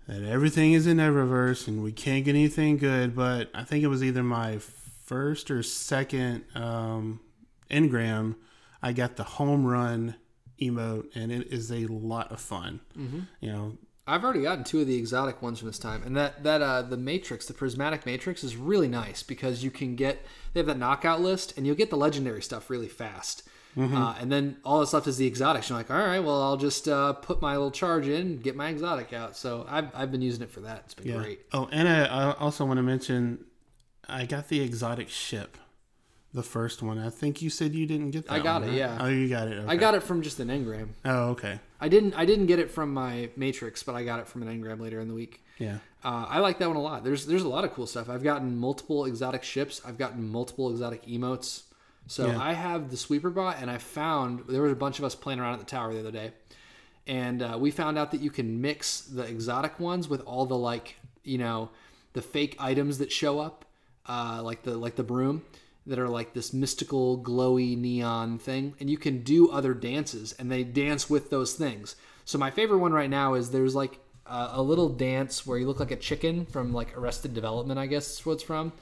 that 0.07 0.23
everything 0.23 0.73
is 0.73 0.87
in 0.87 0.97
Eververse 0.97 1.67
and 1.69 1.81
we 1.83 1.93
can't 1.93 2.25
get 2.25 2.35
anything 2.35 2.77
good, 2.77 3.15
but 3.15 3.49
I 3.53 3.63
think 3.63 3.83
it 3.83 3.87
was 3.87 4.03
either 4.03 4.23
my 4.23 4.59
first 5.05 5.49
or 5.49 5.63
second 5.63 6.43
um, 6.53 7.21
engram, 7.71 8.35
I 8.81 8.93
got 8.93 9.15
the 9.15 9.23
home 9.23 9.65
run 9.65 10.15
emote, 10.61 11.07
and 11.15 11.31
it 11.31 11.47
is 11.51 11.71
a 11.71 11.85
lot 11.87 12.31
of 12.31 12.39
fun. 12.39 12.79
You 13.41 13.51
know, 13.51 13.77
I've 14.05 14.23
already 14.23 14.41
gotten 14.43 14.63
two 14.63 14.81
of 14.81 14.87
the 14.87 14.95
exotic 14.95 15.41
ones 15.41 15.59
from 15.59 15.67
this 15.67 15.79
time, 15.79 16.01
and 16.03 16.15
that 16.15 16.43
that 16.43 16.61
uh, 16.61 16.81
the 16.81 16.97
matrix, 16.97 17.45
the 17.45 17.53
prismatic 17.53 18.05
matrix, 18.05 18.43
is 18.43 18.55
really 18.55 18.87
nice 18.87 19.21
because 19.23 19.63
you 19.63 19.71
can 19.71 19.95
get 19.95 20.25
they 20.53 20.59
have 20.59 20.67
that 20.67 20.77
knockout 20.77 21.21
list, 21.21 21.57
and 21.57 21.65
you'll 21.67 21.75
get 21.75 21.89
the 21.89 21.97
legendary 21.97 22.41
stuff 22.41 22.69
really 22.69 22.87
fast. 22.87 23.43
Uh, 23.79 24.15
and 24.19 24.31
then 24.31 24.57
all 24.65 24.79
that's 24.79 24.91
left 24.91 25.05
is 25.05 25.17
the 25.17 25.27
exotics. 25.27 25.69
You're 25.69 25.77
like, 25.77 25.91
all 25.91 25.97
right, 25.99 26.19
well, 26.19 26.41
I'll 26.41 26.57
just 26.57 26.87
uh, 26.87 27.13
put 27.13 27.43
my 27.43 27.53
little 27.53 27.69
charge 27.69 28.07
in, 28.07 28.39
get 28.39 28.55
my 28.55 28.69
exotic 28.69 29.13
out. 29.13 29.37
So 29.37 29.67
I've, 29.69 29.89
I've 29.95 30.11
been 30.11 30.23
using 30.23 30.41
it 30.41 30.49
for 30.49 30.61
that. 30.61 30.81
It's 30.85 30.95
been 30.95 31.05
Yeah. 31.09 31.17
great. 31.21 31.41
Oh, 31.53 31.69
and 31.71 31.87
I, 31.87 32.05
I 32.05 32.33
also 32.37 32.65
want 32.65 32.77
to 32.79 32.81
mention, 32.81 33.45
I 34.09 34.25
got 34.25 34.47
the 34.47 34.61
exotic 34.61 35.09
ship, 35.09 35.59
the 36.37 36.43
first 36.43 36.81
one. 36.81 36.97
I 36.97 37.09
think 37.09 37.41
you 37.41 37.49
said 37.49 37.75
you 37.75 37.85
didn't 37.85 38.11
get 38.11 38.27
that. 38.27 38.33
I 38.33 38.39
got 38.39 38.61
one, 38.61 38.69
it, 38.69 38.71
right? 38.71 38.77
yeah. 38.77 38.97
Oh, 39.01 39.07
you 39.07 39.27
got 39.27 39.49
it. 39.49 39.65
I 39.67 39.75
got 39.75 39.93
it 39.95 40.03
from 40.03 40.21
just 40.21 40.39
an 40.39 40.47
engram. 40.47 40.89
Oh, 41.03 41.31
okay. 41.31 41.59
I 41.81 41.89
didn't 41.89 42.13
I 42.13 42.23
didn't 42.25 42.45
get 42.45 42.59
it 42.59 42.71
from 42.71 42.93
my 42.93 43.29
matrix, 43.35 43.83
but 43.83 43.95
I 43.95 44.03
got 44.05 44.19
it 44.21 44.27
from 44.27 44.41
an 44.43 44.47
engram 44.49 44.79
later 44.79 44.99
in 45.01 45.09
the 45.09 45.13
week. 45.13 45.43
Yeah. 45.57 45.79
Uh, 46.03 46.25
I 46.29 46.39
like 46.39 46.59
that 46.59 46.67
one 46.67 46.77
a 46.77 46.81
lot. 46.81 47.03
There's 47.03 47.25
there's 47.25 47.41
a 47.43 47.49
lot 47.49 47.65
of 47.65 47.73
cool 47.73 47.87
stuff. 47.87 48.09
I've 48.09 48.23
gotten 48.23 48.55
multiple 48.57 49.03
exotic 49.05 49.43
ships. 49.43 49.81
I've 49.85 49.97
gotten 49.97 50.29
multiple 50.31 50.69
exotic 50.71 51.05
emotes. 51.05 51.63
So 52.05 52.27
Yeah. 52.27 52.39
I 52.41 52.53
have 52.53 52.89
the 52.89 52.95
sweeper 52.97 53.29
bot, 53.29 53.57
and 53.59 53.69
I 53.69 53.79
found 53.79 54.43
there 54.47 54.61
was 54.61 54.71
a 54.71 54.75
bunch 54.77 54.97
of 54.99 55.03
us 55.05 55.13
playing 55.15 55.39
around 55.41 55.55
at 55.55 55.59
the 55.59 55.65
tower 55.65 55.93
the 55.93 55.99
other 55.99 56.11
day, 56.11 56.31
and 57.05 57.41
uh, 57.41 57.57
we 57.59 57.71
found 57.71 57.97
out 57.97 58.11
that 58.11 58.21
you 58.21 58.29
can 58.31 58.61
mix 58.61 59.01
the 59.01 59.23
exotic 59.23 59.79
ones 59.79 60.07
with 60.07 60.21
all 60.21 60.45
the 60.45 60.55
like 60.57 60.95
you 61.23 61.37
know 61.37 61.69
the 62.13 62.21
fake 62.21 62.55
items 62.59 62.97
that 62.99 63.11
show 63.11 63.39
up, 63.39 63.65
uh, 64.07 64.41
like 64.43 64.63
the 64.63 64.77
like 64.77 64.95
the 64.95 65.03
broom 65.03 65.43
that 65.87 65.99
are 65.99 66.09
like 66.09 66.33
this 66.33 66.53
mystical 66.53 67.17
glowy 67.17 67.77
neon 67.77 68.37
thing, 68.37 68.75
and 68.79 68.89
you 68.89 68.97
can 68.97 69.23
do 69.23 69.49
other 69.49 69.73
dances, 69.73 70.33
and 70.33 70.51
they 70.51 70.63
dance 70.63 71.09
with 71.09 71.29
those 71.29 71.53
things. 71.53 71.95
So 72.25 72.37
my 72.37 72.51
favorite 72.51 72.79
one 72.79 72.93
right 72.93 73.09
now 73.09 73.33
is 73.35 73.49
there's 73.49 73.75
like 73.75 73.99
uh, 74.25 74.49
a 74.51 74.61
little 74.61 74.89
dance 74.89 75.47
where 75.47 75.57
you 75.57 75.65
look 75.65 75.79
like 75.79 75.91
a 75.91 75.95
chicken 75.95 76.45
from 76.45 76.73
like 76.73 76.97
Arrested 76.97 77.33
Development, 77.33 77.79
I 77.79 77.85
guess 77.87 78.19
is 78.19 78.25
what 78.25 78.33
it's 78.33 78.43
from, 78.43 78.73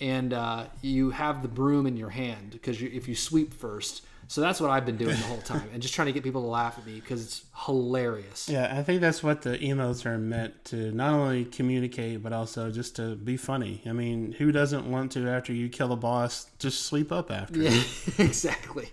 and 0.00 0.32
uh, 0.32 0.66
you 0.82 1.10
have 1.10 1.42
the 1.42 1.48
broom 1.48 1.86
in 1.86 1.96
your 1.96 2.10
hand 2.10 2.52
because 2.52 2.80
you, 2.80 2.90
if 2.92 3.06
you 3.06 3.14
sweep 3.14 3.54
first. 3.54 4.02
So 4.28 4.40
that's 4.40 4.60
what 4.60 4.70
I've 4.70 4.84
been 4.84 4.96
doing 4.96 5.16
the 5.16 5.22
whole 5.22 5.38
time, 5.38 5.68
and 5.72 5.80
just 5.80 5.94
trying 5.94 6.06
to 6.06 6.12
get 6.12 6.24
people 6.24 6.42
to 6.42 6.48
laugh 6.48 6.78
at 6.78 6.86
me 6.86 7.00
because 7.00 7.24
it's 7.24 7.44
hilarious. 7.64 8.48
Yeah, 8.48 8.76
I 8.76 8.82
think 8.82 9.00
that's 9.00 9.22
what 9.22 9.42
the 9.42 9.56
emotes 9.58 10.04
are 10.04 10.18
meant 10.18 10.64
to 10.66 10.90
not 10.92 11.12
only 11.12 11.44
communicate, 11.44 12.22
but 12.22 12.32
also 12.32 12.70
just 12.70 12.96
to 12.96 13.14
be 13.14 13.36
funny. 13.36 13.82
I 13.86 13.92
mean, 13.92 14.32
who 14.32 14.50
doesn't 14.50 14.90
want 14.90 15.12
to, 15.12 15.28
after 15.28 15.52
you 15.52 15.68
kill 15.68 15.92
a 15.92 15.96
boss, 15.96 16.50
just 16.58 16.82
sleep 16.86 17.12
up 17.12 17.30
after? 17.30 17.60
Yeah, 17.60 17.82
exactly. 18.18 18.90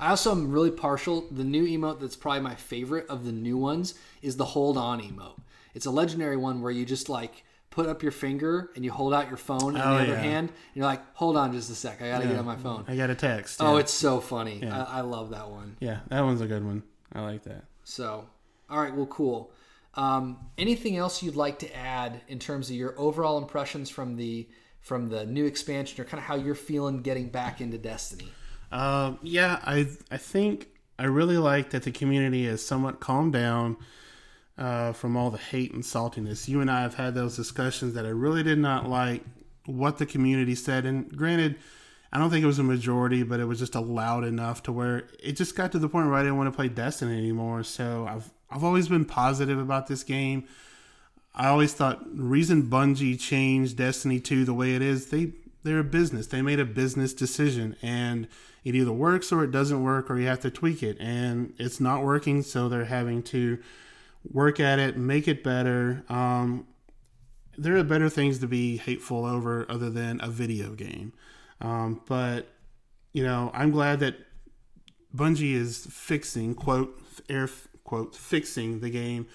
I 0.00 0.08
also 0.08 0.32
am 0.32 0.50
really 0.50 0.70
partial. 0.70 1.26
The 1.30 1.44
new 1.44 1.64
emote 1.64 2.00
that's 2.00 2.16
probably 2.16 2.40
my 2.40 2.54
favorite 2.54 3.06
of 3.08 3.24
the 3.24 3.32
new 3.32 3.56
ones 3.56 3.94
is 4.20 4.36
the 4.36 4.46
hold 4.46 4.76
on 4.76 5.00
emote. 5.00 5.38
It's 5.74 5.86
a 5.86 5.90
legendary 5.90 6.36
one 6.36 6.60
where 6.60 6.72
you 6.72 6.84
just 6.84 7.08
like 7.08 7.44
put 7.72 7.86
up 7.88 8.02
your 8.02 8.12
finger 8.12 8.70
and 8.76 8.84
you 8.84 8.92
hold 8.92 9.12
out 9.12 9.26
your 9.28 9.36
phone 9.36 9.74
in 9.74 9.80
Oh, 9.82 9.96
the 9.96 10.02
other 10.02 10.12
yeah. 10.12 10.20
hand. 10.20 10.48
And 10.50 10.76
you're 10.76 10.86
like, 10.86 11.00
hold 11.14 11.36
on 11.36 11.52
just 11.52 11.68
a 11.70 11.74
sec. 11.74 12.00
I 12.00 12.08
got 12.10 12.22
to 12.22 12.28
get 12.28 12.36
on 12.38 12.44
my 12.44 12.56
phone. 12.56 12.84
I 12.86 12.94
got 12.96 13.10
a 13.10 13.14
text. 13.16 13.60
Oh, 13.60 13.78
it's 13.78 13.92
so 13.92 14.20
funny. 14.20 14.64
I, 14.64 14.98
I 14.98 15.00
love 15.00 15.30
that 15.30 15.50
one. 15.50 15.76
yeah, 15.80 16.00
that 16.08 16.20
one's 16.20 16.40
a 16.40 16.46
good 16.46 16.64
one. 16.64 16.84
I 17.12 17.20
like 17.22 17.42
that. 17.44 17.64
So, 17.84 18.28
all 18.70 18.80
right, 18.80 18.94
well, 18.94 19.06
cool. 19.06 19.50
Um, 19.94 20.38
anything 20.56 20.96
else 20.96 21.22
you'd 21.22 21.36
like 21.36 21.58
to 21.58 21.76
add 21.76 22.20
in 22.28 22.38
terms 22.38 22.70
of 22.70 22.76
your 22.76 22.94
overall 22.98 23.36
impressions 23.38 23.90
from 23.90 24.16
the 24.16 24.48
from 24.80 25.08
the 25.10 25.24
new 25.26 25.44
expansion, 25.44 26.00
or 26.00 26.04
kind 26.04 26.18
of 26.18 26.24
how 26.24 26.34
you're 26.34 26.54
feeling 26.54 27.02
getting 27.02 27.28
back 27.28 27.60
into 27.60 27.78
Destiny? 27.78 28.28
Um, 28.72 29.18
yeah, 29.22 29.60
I 29.64 29.86
I 30.10 30.16
think 30.16 30.68
I 30.98 31.04
really 31.04 31.36
like 31.36 31.70
that 31.70 31.82
the 31.82 31.92
community 31.92 32.46
is 32.46 32.64
somewhat 32.64 33.00
calmed 33.00 33.32
down 33.34 33.76
uh, 34.58 34.92
from 34.92 35.16
all 35.16 35.30
the 35.30 35.38
hate 35.38 35.72
and 35.72 35.82
saltiness. 35.82 36.48
You 36.48 36.60
and 36.60 36.70
I 36.70 36.82
have 36.82 36.94
had 36.94 37.14
those 37.14 37.36
discussions 37.36 37.94
that 37.94 38.04
I 38.04 38.10
really 38.10 38.42
did 38.42 38.58
not 38.58 38.88
like 38.88 39.22
what 39.66 39.98
the 39.98 40.06
community 40.06 40.54
said, 40.54 40.84
and 40.84 41.14
granted, 41.16 41.56
I 42.12 42.18
don't 42.18 42.30
think 42.30 42.42
it 42.42 42.46
was 42.46 42.58
a 42.58 42.64
majority, 42.64 43.22
but 43.22 43.40
it 43.40 43.46
was 43.46 43.58
just 43.58 43.74
a 43.74 43.80
loud 43.80 44.24
enough 44.24 44.62
to 44.64 44.72
where 44.72 45.08
it 45.22 45.32
just 45.32 45.56
got 45.56 45.72
to 45.72 45.78
the 45.78 45.88
point 45.88 46.08
where 46.08 46.16
I 46.16 46.22
didn't 46.22 46.36
want 46.36 46.52
to 46.52 46.56
play 46.56 46.68
Destiny 46.68 47.16
anymore. 47.16 47.62
So 47.62 48.06
I've 48.08 48.30
I've 48.50 48.64
always 48.64 48.88
been 48.88 49.06
positive 49.06 49.58
about 49.58 49.86
this 49.86 50.02
game. 50.02 50.44
I 51.34 51.48
always 51.48 51.72
thought 51.72 52.02
reason 52.14 52.64
Bungie 52.64 53.18
changed 53.18 53.78
Destiny 53.78 54.20
2 54.20 54.44
the 54.44 54.52
way 54.52 54.74
it 54.74 54.82
is, 54.82 55.06
they 55.06 55.32
they're 55.62 55.78
a 55.78 55.84
business. 55.84 56.26
They 56.26 56.42
made 56.42 56.60
a 56.60 56.64
business 56.66 57.14
decision 57.14 57.76
and 57.80 58.28
it 58.64 58.74
either 58.74 58.92
works 58.92 59.32
or 59.32 59.42
it 59.44 59.50
doesn't 59.50 59.82
work 59.82 60.10
or 60.10 60.18
you 60.18 60.26
have 60.26 60.40
to 60.40 60.50
tweak 60.50 60.82
it 60.82 60.98
and 61.00 61.54
it's 61.58 61.80
not 61.80 62.04
working 62.04 62.42
so 62.42 62.68
they're 62.68 62.84
having 62.84 63.22
to 63.22 63.58
work 64.30 64.60
at 64.60 64.78
it, 64.78 64.96
make 64.96 65.28
it 65.28 65.42
better. 65.42 66.04
Um, 66.08 66.66
there 67.56 67.76
are 67.76 67.84
better 67.84 68.08
things 68.08 68.38
to 68.38 68.46
be 68.46 68.76
hateful 68.76 69.24
over 69.24 69.66
other 69.68 69.90
than 69.90 70.20
a 70.22 70.28
video 70.28 70.72
game. 70.72 71.12
Um, 71.60 72.00
but 72.06 72.48
you 73.12 73.22
know, 73.22 73.50
I'm 73.54 73.70
glad 73.70 74.00
that 74.00 74.16
Bungie 75.14 75.54
is 75.54 75.86
fixing 75.90 76.54
quote 76.54 76.98
air 77.28 77.48
quote 77.84 78.16
fixing 78.16 78.80
the 78.80 78.90
game, 78.90 79.26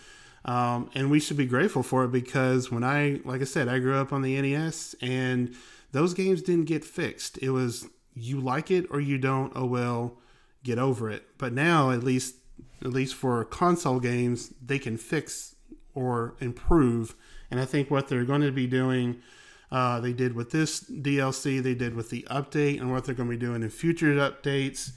um, 0.46 0.90
and 0.96 1.12
we 1.12 1.20
should 1.20 1.38
be 1.38 1.46
grateful 1.46 1.84
for 1.84 2.06
it 2.06 2.12
because 2.12 2.72
when 2.72 2.84
I 2.84 3.22
like 3.24 3.42
I 3.42 3.46
said 3.46 3.68
I 3.68 3.80
grew 3.80 3.96
up 3.96 4.12
on 4.12 4.24
the 4.24 4.40
NES 4.42 4.96
and 5.02 5.56
those 5.92 6.14
games 6.14 6.42
didn't 6.42 6.66
get 6.66 6.84
fixed. 6.84 7.38
It 7.38 7.52
was 7.52 7.88
you 8.14 8.42
like 8.42 8.72
it 8.72 8.88
or 8.90 9.00
you 9.00 9.18
don't. 9.18 9.54
Oh 9.56 9.66
well, 9.66 10.18
get 10.64 10.80
over 10.80 11.10
it. 11.10 11.24
But 11.38 11.54
now 11.54 11.92
at 11.92 12.04
least 12.04 12.36
at 12.82 12.92
least 12.92 13.16
for 13.16 13.44
console 13.46 14.00
games 14.00 14.54
they 14.64 14.80
can 14.80 14.98
fix 14.98 15.56
or 15.94 16.36
improve, 16.40 17.16
and 17.50 17.60
I 17.60 17.66
think 17.66 17.90
what 17.90 18.08
they're 18.08 18.26
going 18.26 18.42
to 18.42 18.52
be 18.52 18.68
doing. 18.68 19.22
Uh, 19.70 20.00
they 20.00 20.14
did 20.14 20.34
with 20.34 20.52
this 20.52 20.82
DLC, 20.82 21.62
they 21.62 21.76
did 21.76 21.94
with 21.94 22.10
the 22.10 22.26
update, 22.30 22.80
and 22.80 22.92
what 22.92 23.04
they're 23.04 23.16
going 23.16 23.30
to 23.30 23.36
be 23.36 23.46
doing 23.46 23.64
in 23.64 23.70
future 23.70 24.14
updates. 24.16 24.92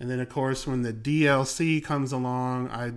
And 0.00 0.10
then, 0.10 0.20
of 0.20 0.28
course, 0.28 0.66
when 0.66 0.82
the 0.82 0.92
DLC 0.92 1.84
comes 1.84 2.12
along, 2.12 2.68
I, 2.70 2.92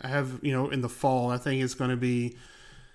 I 0.00 0.08
have, 0.08 0.40
you 0.42 0.52
know, 0.52 0.70
in 0.70 0.80
the 0.80 0.88
fall, 0.88 1.30
I 1.30 1.36
think 1.36 1.62
it's 1.62 1.74
going 1.74 1.90
to 1.90 1.96
be, 1.96 2.36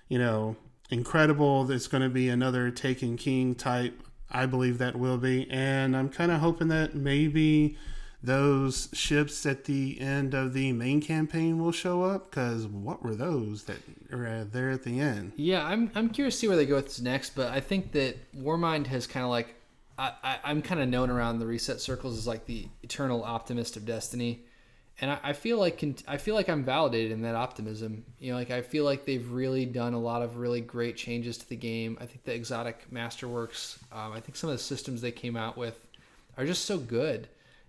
you 0.08 0.18
know, 0.18 0.56
incredible. 0.90 1.70
It's 1.70 1.86
going 1.86 2.02
to 2.02 2.08
be 2.08 2.28
another 2.28 2.70
Taken 2.70 3.16
King 3.16 3.54
type. 3.54 4.02
I 4.30 4.46
believe 4.46 4.78
that 4.78 4.96
will 4.96 5.18
be. 5.18 5.50
And 5.50 5.96
I'm 5.96 6.08
kind 6.08 6.30
of 6.30 6.40
hoping 6.40 6.68
that 6.68 6.94
maybe 6.94 7.76
those 8.22 8.88
ships 8.92 9.46
at 9.46 9.64
the 9.64 10.00
end 10.00 10.34
of 10.34 10.52
the 10.52 10.72
main 10.72 11.00
campaign 11.00 11.58
will 11.58 11.72
show 11.72 12.02
up 12.02 12.30
because 12.30 12.66
what 12.66 13.02
were 13.02 13.14
those 13.14 13.64
that 13.64 13.78
are 14.12 14.44
there 14.44 14.70
at 14.70 14.82
the 14.82 15.00
end? 15.00 15.32
Yeah, 15.36 15.64
I'm 15.64 15.90
I'm 15.94 16.10
curious 16.10 16.34
to 16.34 16.40
see 16.40 16.48
where 16.48 16.56
they 16.56 16.66
go 16.66 16.76
with 16.76 16.86
this 16.86 17.00
next, 17.00 17.36
but 17.36 17.52
I 17.52 17.60
think 17.60 17.92
that 17.92 18.16
Warmind 18.36 18.86
has 18.88 19.06
kind 19.06 19.24
of 19.24 19.30
like 19.30 19.54
I, 19.98 20.12
I 20.22 20.38
I'm 20.44 20.62
kind 20.62 20.80
of 20.80 20.88
known 20.88 21.10
around 21.10 21.38
the 21.38 21.46
reset 21.46 21.80
circles 21.80 22.18
as 22.18 22.26
like 22.26 22.46
the 22.46 22.66
eternal 22.82 23.22
optimist 23.22 23.76
of 23.76 23.86
Destiny, 23.86 24.40
and 25.00 25.12
I, 25.12 25.18
I 25.22 25.32
feel 25.32 25.58
like 25.58 25.84
I 26.08 26.16
feel 26.16 26.34
like 26.34 26.48
I'm 26.48 26.64
validated 26.64 27.12
in 27.12 27.22
that 27.22 27.36
optimism. 27.36 28.04
You 28.18 28.32
know, 28.32 28.38
like 28.38 28.50
I 28.50 28.62
feel 28.62 28.84
like 28.84 29.04
they've 29.04 29.30
really 29.30 29.64
done 29.64 29.94
a 29.94 30.00
lot 30.00 30.22
of 30.22 30.38
really 30.38 30.60
great 30.60 30.96
changes 30.96 31.38
to 31.38 31.48
the 31.48 31.56
game. 31.56 31.96
I 32.00 32.06
think 32.06 32.24
the 32.24 32.34
exotic 32.34 32.90
masterworks, 32.92 33.78
um, 33.92 34.12
I 34.12 34.18
think 34.18 34.34
some 34.34 34.50
of 34.50 34.56
the 34.56 34.62
systems 34.62 35.02
they 35.02 35.12
came 35.12 35.36
out 35.36 35.56
with 35.56 35.78
are 36.36 36.44
just 36.44 36.64
so 36.64 36.78
good. 36.78 37.28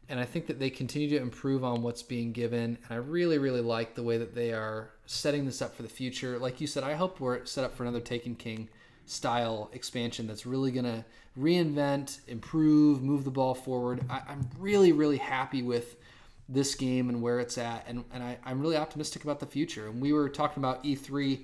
And 0.09 0.19
I 0.19 0.25
think 0.25 0.47
that 0.47 0.59
they 0.59 0.69
continue 0.69 1.09
to 1.09 1.21
improve 1.21 1.63
on 1.63 1.83
what's 1.83 2.01
being 2.01 2.31
given. 2.31 2.77
And 2.83 2.89
I 2.89 2.95
really, 2.95 3.37
really 3.37 3.61
like 3.61 3.95
the 3.95 4.03
way 4.03 4.17
that 4.17 4.33
they 4.33 4.51
are 4.51 4.89
setting 5.05 5.45
this 5.45 5.61
up 5.61 5.75
for 5.75 5.83
the 5.83 5.89
future. 5.89 6.39
Like 6.39 6.59
you 6.59 6.67
said, 6.67 6.83
I 6.83 6.95
hope 6.95 7.19
we're 7.19 7.45
set 7.45 7.63
up 7.63 7.75
for 7.75 7.83
another 7.83 7.99
Taken 7.99 8.35
King 8.35 8.69
style 9.05 9.69
expansion 9.73 10.27
that's 10.27 10.45
really 10.45 10.71
going 10.71 10.85
to 10.85 11.05
reinvent, 11.39 12.19
improve, 12.27 13.01
move 13.01 13.23
the 13.23 13.31
ball 13.31 13.53
forward. 13.53 14.03
I, 14.09 14.21
I'm 14.27 14.49
really, 14.57 14.91
really 14.91 15.17
happy 15.17 15.61
with 15.61 15.95
this 16.47 16.73
game 16.75 17.09
and 17.09 17.21
where 17.21 17.39
it's 17.39 17.57
at. 17.57 17.85
And, 17.87 18.03
and 18.11 18.23
I, 18.23 18.37
I'm 18.43 18.59
really 18.59 18.77
optimistic 18.77 19.23
about 19.23 19.39
the 19.39 19.45
future. 19.45 19.87
And 19.87 20.01
we 20.01 20.11
were 20.11 20.27
talking 20.29 20.61
about 20.61 20.83
E3 20.83 21.41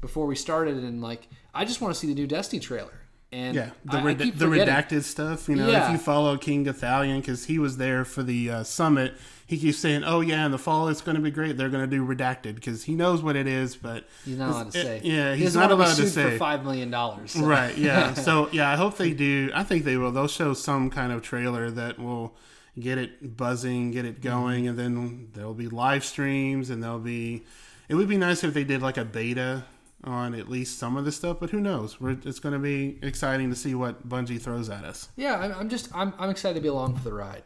before 0.00 0.26
we 0.26 0.36
started, 0.36 0.76
and 0.76 1.02
like, 1.02 1.28
I 1.54 1.64
just 1.64 1.80
want 1.80 1.94
to 1.94 1.98
see 1.98 2.06
the 2.06 2.14
new 2.14 2.26
Destiny 2.26 2.60
trailer. 2.60 3.00
And 3.30 3.54
Yeah, 3.54 3.70
the, 3.84 3.98
I- 3.98 4.00
I 4.00 4.04
red- 4.04 4.18
keep 4.20 4.38
the 4.38 4.46
redacted 4.46 5.02
stuff. 5.02 5.48
You 5.48 5.56
know, 5.56 5.68
Yeah. 5.70 5.86
if 5.86 5.92
you 5.92 5.98
follow 5.98 6.36
King 6.38 6.64
Gothalion, 6.64 7.20
because 7.20 7.44
he 7.44 7.58
was 7.58 7.76
there 7.76 8.04
for 8.06 8.22
the 8.22 8.50
uh, 8.50 8.62
summit, 8.64 9.14
he 9.46 9.58
keeps 9.58 9.76
saying, 9.78 10.02
"Oh 10.04 10.20
yeah, 10.22 10.46
in 10.46 10.50
the 10.50 10.58
fall 10.58 10.88
it's 10.88 11.02
going 11.02 11.14
to 11.16 11.20
be 11.20 11.30
great. 11.30 11.56
They're 11.58 11.68
going 11.68 11.88
to 11.88 11.96
do 11.96 12.06
redacted 12.06 12.54
because 12.54 12.84
he 12.84 12.94
knows 12.94 13.22
what 13.22 13.36
it 13.36 13.46
is, 13.46 13.76
but 13.76 14.08
He's 14.24 14.38
not 14.38 14.48
allowed 14.50 14.72
to 14.72 14.78
it- 14.78 14.82
say. 14.82 15.00
yeah, 15.04 15.34
he's 15.34 15.44
doesn't 15.54 15.60
not 15.60 15.72
allowed 15.72 15.94
to 15.96 16.08
say. 16.08 16.30
for 16.32 16.38
five 16.38 16.64
million 16.64 16.90
dollars. 16.90 17.32
so- 17.32 17.40
Right. 17.44 17.76
Yeah. 17.76 18.14
so 18.26 18.48
yeah, 18.50 18.70
I 18.70 18.76
hope 18.76 18.96
they 18.96 19.12
do. 19.12 19.50
I 19.54 19.62
think 19.62 19.84
they 19.84 19.98
will. 19.98 20.10
They'll 20.10 20.26
show 20.28 20.54
some 20.54 20.88
kind 20.88 21.12
of 21.12 21.20
trailer 21.22 21.70
that 21.70 21.98
will 21.98 22.34
get 22.80 22.96
it 22.96 23.36
buzzing, 23.36 23.90
get 23.90 24.04
it 24.06 24.22
going, 24.22 24.66
and 24.68 24.78
then 24.78 25.28
there'll 25.34 25.52
be 25.52 25.68
live 25.68 26.02
streams, 26.04 26.70
and 26.70 26.82
there'll 26.82 26.98
be. 26.98 27.44
It 27.90 27.94
would 27.94 28.08
be 28.08 28.16
nice 28.18 28.42
if 28.44 28.54
they 28.54 28.64
did 28.64 28.80
like 28.82 28.96
a 28.96 29.04
beta 29.04 29.64
on 30.04 30.34
at 30.34 30.48
least 30.48 30.78
some 30.78 30.96
of 30.96 31.04
the 31.04 31.12
stuff, 31.12 31.38
but 31.40 31.50
who 31.50 31.60
knows? 31.60 32.00
We're, 32.00 32.16
it's 32.24 32.38
going 32.38 32.52
to 32.52 32.58
be 32.58 32.98
exciting 33.02 33.50
to 33.50 33.56
see 33.56 33.74
what 33.74 34.08
Bungie 34.08 34.40
throws 34.40 34.70
at 34.70 34.84
us. 34.84 35.08
Yeah, 35.16 35.36
I'm, 35.38 35.52
I'm 35.52 35.68
just 35.68 35.88
I'm, 35.94 36.14
I'm 36.18 36.30
excited 36.30 36.54
to 36.54 36.60
be 36.60 36.68
along 36.68 36.96
for 36.96 37.04
the 37.04 37.12
ride. 37.12 37.42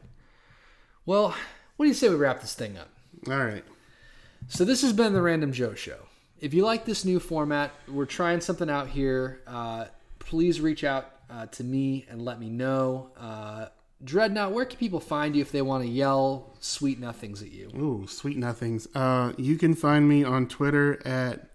Well, 1.06 1.34
what 1.76 1.84
do 1.86 1.88
you 1.88 1.94
say 1.94 2.08
we 2.08 2.16
wrap 2.16 2.40
this 2.40 2.54
thing 2.54 2.76
up? 2.76 2.88
All 3.28 3.44
right. 3.44 3.64
So 4.48 4.64
this 4.64 4.82
has 4.82 4.92
been 4.92 5.12
the 5.12 5.22
Random 5.22 5.52
Joe 5.52 5.74
Show. 5.74 5.98
if 6.40 6.52
you 6.52 6.64
like 6.64 6.84
this 6.84 7.04
new 7.04 7.20
format, 7.20 7.72
we're 7.88 8.04
trying 8.04 8.40
something 8.40 8.68
out 8.68 8.88
here. 8.88 9.40
Uh, 9.46 9.86
please 10.18 10.60
reach 10.60 10.84
out 10.84 11.10
uh, 11.30 11.46
to 11.46 11.64
me 11.64 12.06
and 12.10 12.22
let 12.22 12.38
me 12.38 12.50
know. 12.50 13.10
Uh, 13.16 13.66
Dreadnought, 14.04 14.52
where 14.52 14.64
can 14.64 14.78
people 14.78 14.98
find 14.98 15.36
you 15.36 15.42
if 15.42 15.52
they 15.52 15.62
want 15.62 15.84
to 15.84 15.88
yell 15.88 16.56
sweet 16.58 16.98
nothings 16.98 17.40
at 17.40 17.52
you? 17.52 17.70
Ooh, 17.76 18.06
sweet 18.08 18.36
nothings. 18.36 18.88
Uh, 18.96 19.32
you 19.38 19.56
can 19.56 19.74
find 19.74 20.08
me 20.08 20.24
on 20.24 20.48
Twitter 20.48 21.00
at 21.06 21.51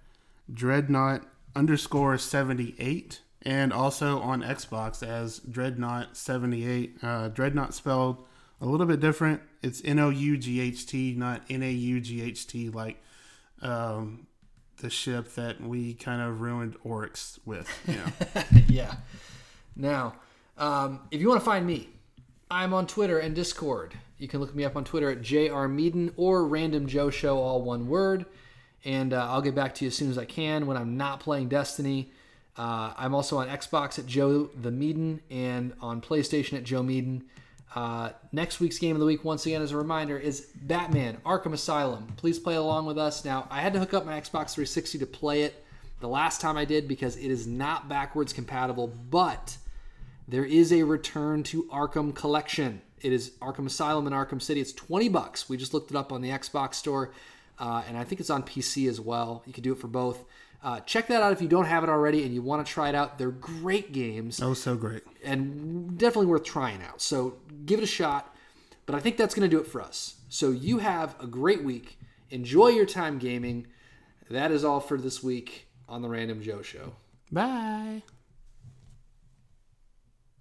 Dreadnought 0.51 1.23
underscore 1.55 2.17
78 2.17 3.21
and 3.41 3.71
also 3.71 4.19
on 4.19 4.41
Xbox 4.41 5.05
as 5.05 5.39
Dreadnought 5.39 6.17
78. 6.17 6.97
Uh, 7.01 7.27
Dreadnought 7.29 7.73
spelled 7.73 8.25
a 8.61 8.65
little 8.65 8.85
bit 8.85 8.99
different. 8.99 9.41
It's 9.61 9.81
N 9.83 9.99
O 9.99 10.09
U 10.09 10.37
G 10.37 10.59
H 10.59 10.85
T, 10.85 11.13
not 11.15 11.43
N 11.49 11.63
A 11.63 11.71
U 11.71 11.99
G 11.99 12.21
H 12.21 12.47
T, 12.47 12.69
like 12.69 13.01
um, 13.61 14.27
the 14.77 14.89
ship 14.89 15.33
that 15.35 15.61
we 15.61 15.93
kind 15.93 16.21
of 16.21 16.41
ruined 16.41 16.75
Oryx 16.83 17.39
with. 17.45 17.67
Yeah. 18.67 18.95
Now, 19.75 20.15
um, 20.57 21.01
if 21.11 21.21
you 21.21 21.29
want 21.29 21.41
to 21.41 21.45
find 21.45 21.65
me, 21.65 21.89
I'm 22.49 22.73
on 22.73 22.87
Twitter 22.87 23.19
and 23.19 23.35
Discord. 23.35 23.93
You 24.17 24.27
can 24.27 24.39
look 24.39 24.55
me 24.55 24.65
up 24.65 24.75
on 24.75 24.83
Twitter 24.83 25.11
at 25.11 25.21
JR 25.21 25.67
Meaden 25.67 26.13
or 26.17 26.45
Random 26.45 26.87
Joe 26.87 27.09
Show, 27.09 27.37
all 27.37 27.61
one 27.61 27.87
word. 27.87 28.25
And 28.85 29.13
uh, 29.13 29.27
I'll 29.29 29.41
get 29.41 29.55
back 29.55 29.75
to 29.75 29.85
you 29.85 29.89
as 29.89 29.95
soon 29.95 30.09
as 30.09 30.17
I 30.17 30.25
can 30.25 30.65
when 30.65 30.77
I'm 30.77 30.97
not 30.97 31.19
playing 31.19 31.49
Destiny. 31.49 32.11
Uh, 32.55 32.93
I'm 32.97 33.13
also 33.13 33.37
on 33.37 33.47
Xbox 33.47 33.99
at 33.99 34.05
Joe 34.05 34.49
the 34.59 34.71
Meaden 34.71 35.19
and 35.29 35.73
on 35.81 36.01
PlayStation 36.01 36.53
at 36.57 36.63
Joe 36.63 36.81
Meaden. 36.81 37.23
Uh, 37.75 38.11
next 38.31 38.59
week's 38.59 38.79
game 38.79 38.95
of 38.95 38.99
the 38.99 39.05
week, 39.05 39.23
once 39.23 39.45
again, 39.45 39.61
as 39.61 39.71
a 39.71 39.77
reminder, 39.77 40.17
is 40.17 40.47
Batman 40.55 41.17
Arkham 41.25 41.53
Asylum. 41.53 42.07
Please 42.17 42.39
play 42.39 42.55
along 42.55 42.85
with 42.85 42.97
us. 42.97 43.23
Now, 43.25 43.47
I 43.51 43.61
had 43.61 43.73
to 43.73 43.79
hook 43.79 43.93
up 43.93 44.05
my 44.05 44.19
Xbox 44.19 44.53
360 44.53 44.99
to 44.99 45.05
play 45.05 45.43
it 45.43 45.63
the 45.99 46.07
last 46.07 46.41
time 46.41 46.57
I 46.57 46.65
did 46.65 46.87
because 46.87 47.17
it 47.17 47.29
is 47.29 47.45
not 47.45 47.89
backwards 47.89 48.33
compatible, 48.33 48.87
but 49.09 49.57
there 50.27 50.45
is 50.45 50.71
a 50.71 50.83
return 50.83 51.43
to 51.43 51.63
Arkham 51.65 52.15
collection. 52.15 52.81
It 53.01 53.13
is 53.13 53.31
Arkham 53.41 53.65
Asylum 53.65 54.07
and 54.07 54.15
Arkham 54.15 54.41
City. 54.41 54.59
It's 54.59 54.73
20 54.73 55.09
bucks. 55.09 55.47
We 55.47 55.57
just 55.57 55.73
looked 55.73 55.91
it 55.91 55.97
up 55.97 56.11
on 56.11 56.21
the 56.21 56.29
Xbox 56.29 56.75
store, 56.75 57.11
uh, 57.59 57.83
and 57.87 57.97
I 57.97 58.03
think 58.03 58.21
it's 58.21 58.29
on 58.29 58.43
PC 58.43 58.89
as 58.89 58.99
well. 58.99 59.43
You 59.45 59.53
can 59.53 59.63
do 59.63 59.73
it 59.73 59.79
for 59.79 59.87
both. 59.87 60.25
Uh, 60.63 60.79
check 60.81 61.07
that 61.07 61.21
out 61.21 61.31
if 61.31 61.41
you 61.41 61.47
don't 61.47 61.65
have 61.65 61.83
it 61.83 61.89
already 61.89 62.23
and 62.23 62.33
you 62.33 62.41
want 62.41 62.65
to 62.65 62.71
try 62.71 62.89
it 62.89 62.95
out. 62.95 63.17
They're 63.17 63.29
great 63.31 63.91
games. 63.91 64.41
Oh, 64.41 64.53
so 64.53 64.75
great. 64.75 65.03
And 65.23 65.97
definitely 65.97 66.27
worth 66.27 66.43
trying 66.43 66.81
out. 66.81 67.01
So 67.01 67.37
give 67.65 67.79
it 67.79 67.83
a 67.83 67.87
shot. 67.87 68.35
But 68.85 68.95
I 68.95 68.99
think 68.99 69.17
that's 69.17 69.35
going 69.35 69.47
to 69.47 69.55
do 69.55 69.61
it 69.61 69.67
for 69.67 69.81
us. 69.81 70.15
So 70.29 70.49
you 70.51 70.79
have 70.79 71.15
a 71.19 71.27
great 71.27 71.63
week. 71.63 71.99
Enjoy 72.29 72.69
your 72.69 72.85
time 72.85 73.19
gaming. 73.19 73.67
That 74.29 74.51
is 74.51 74.63
all 74.63 74.79
for 74.79 74.97
this 74.97 75.21
week 75.21 75.67
on 75.87 76.01
the 76.01 76.09
Random 76.09 76.41
Joe 76.41 76.61
Show. 76.61 76.93
Bye. 77.31 78.03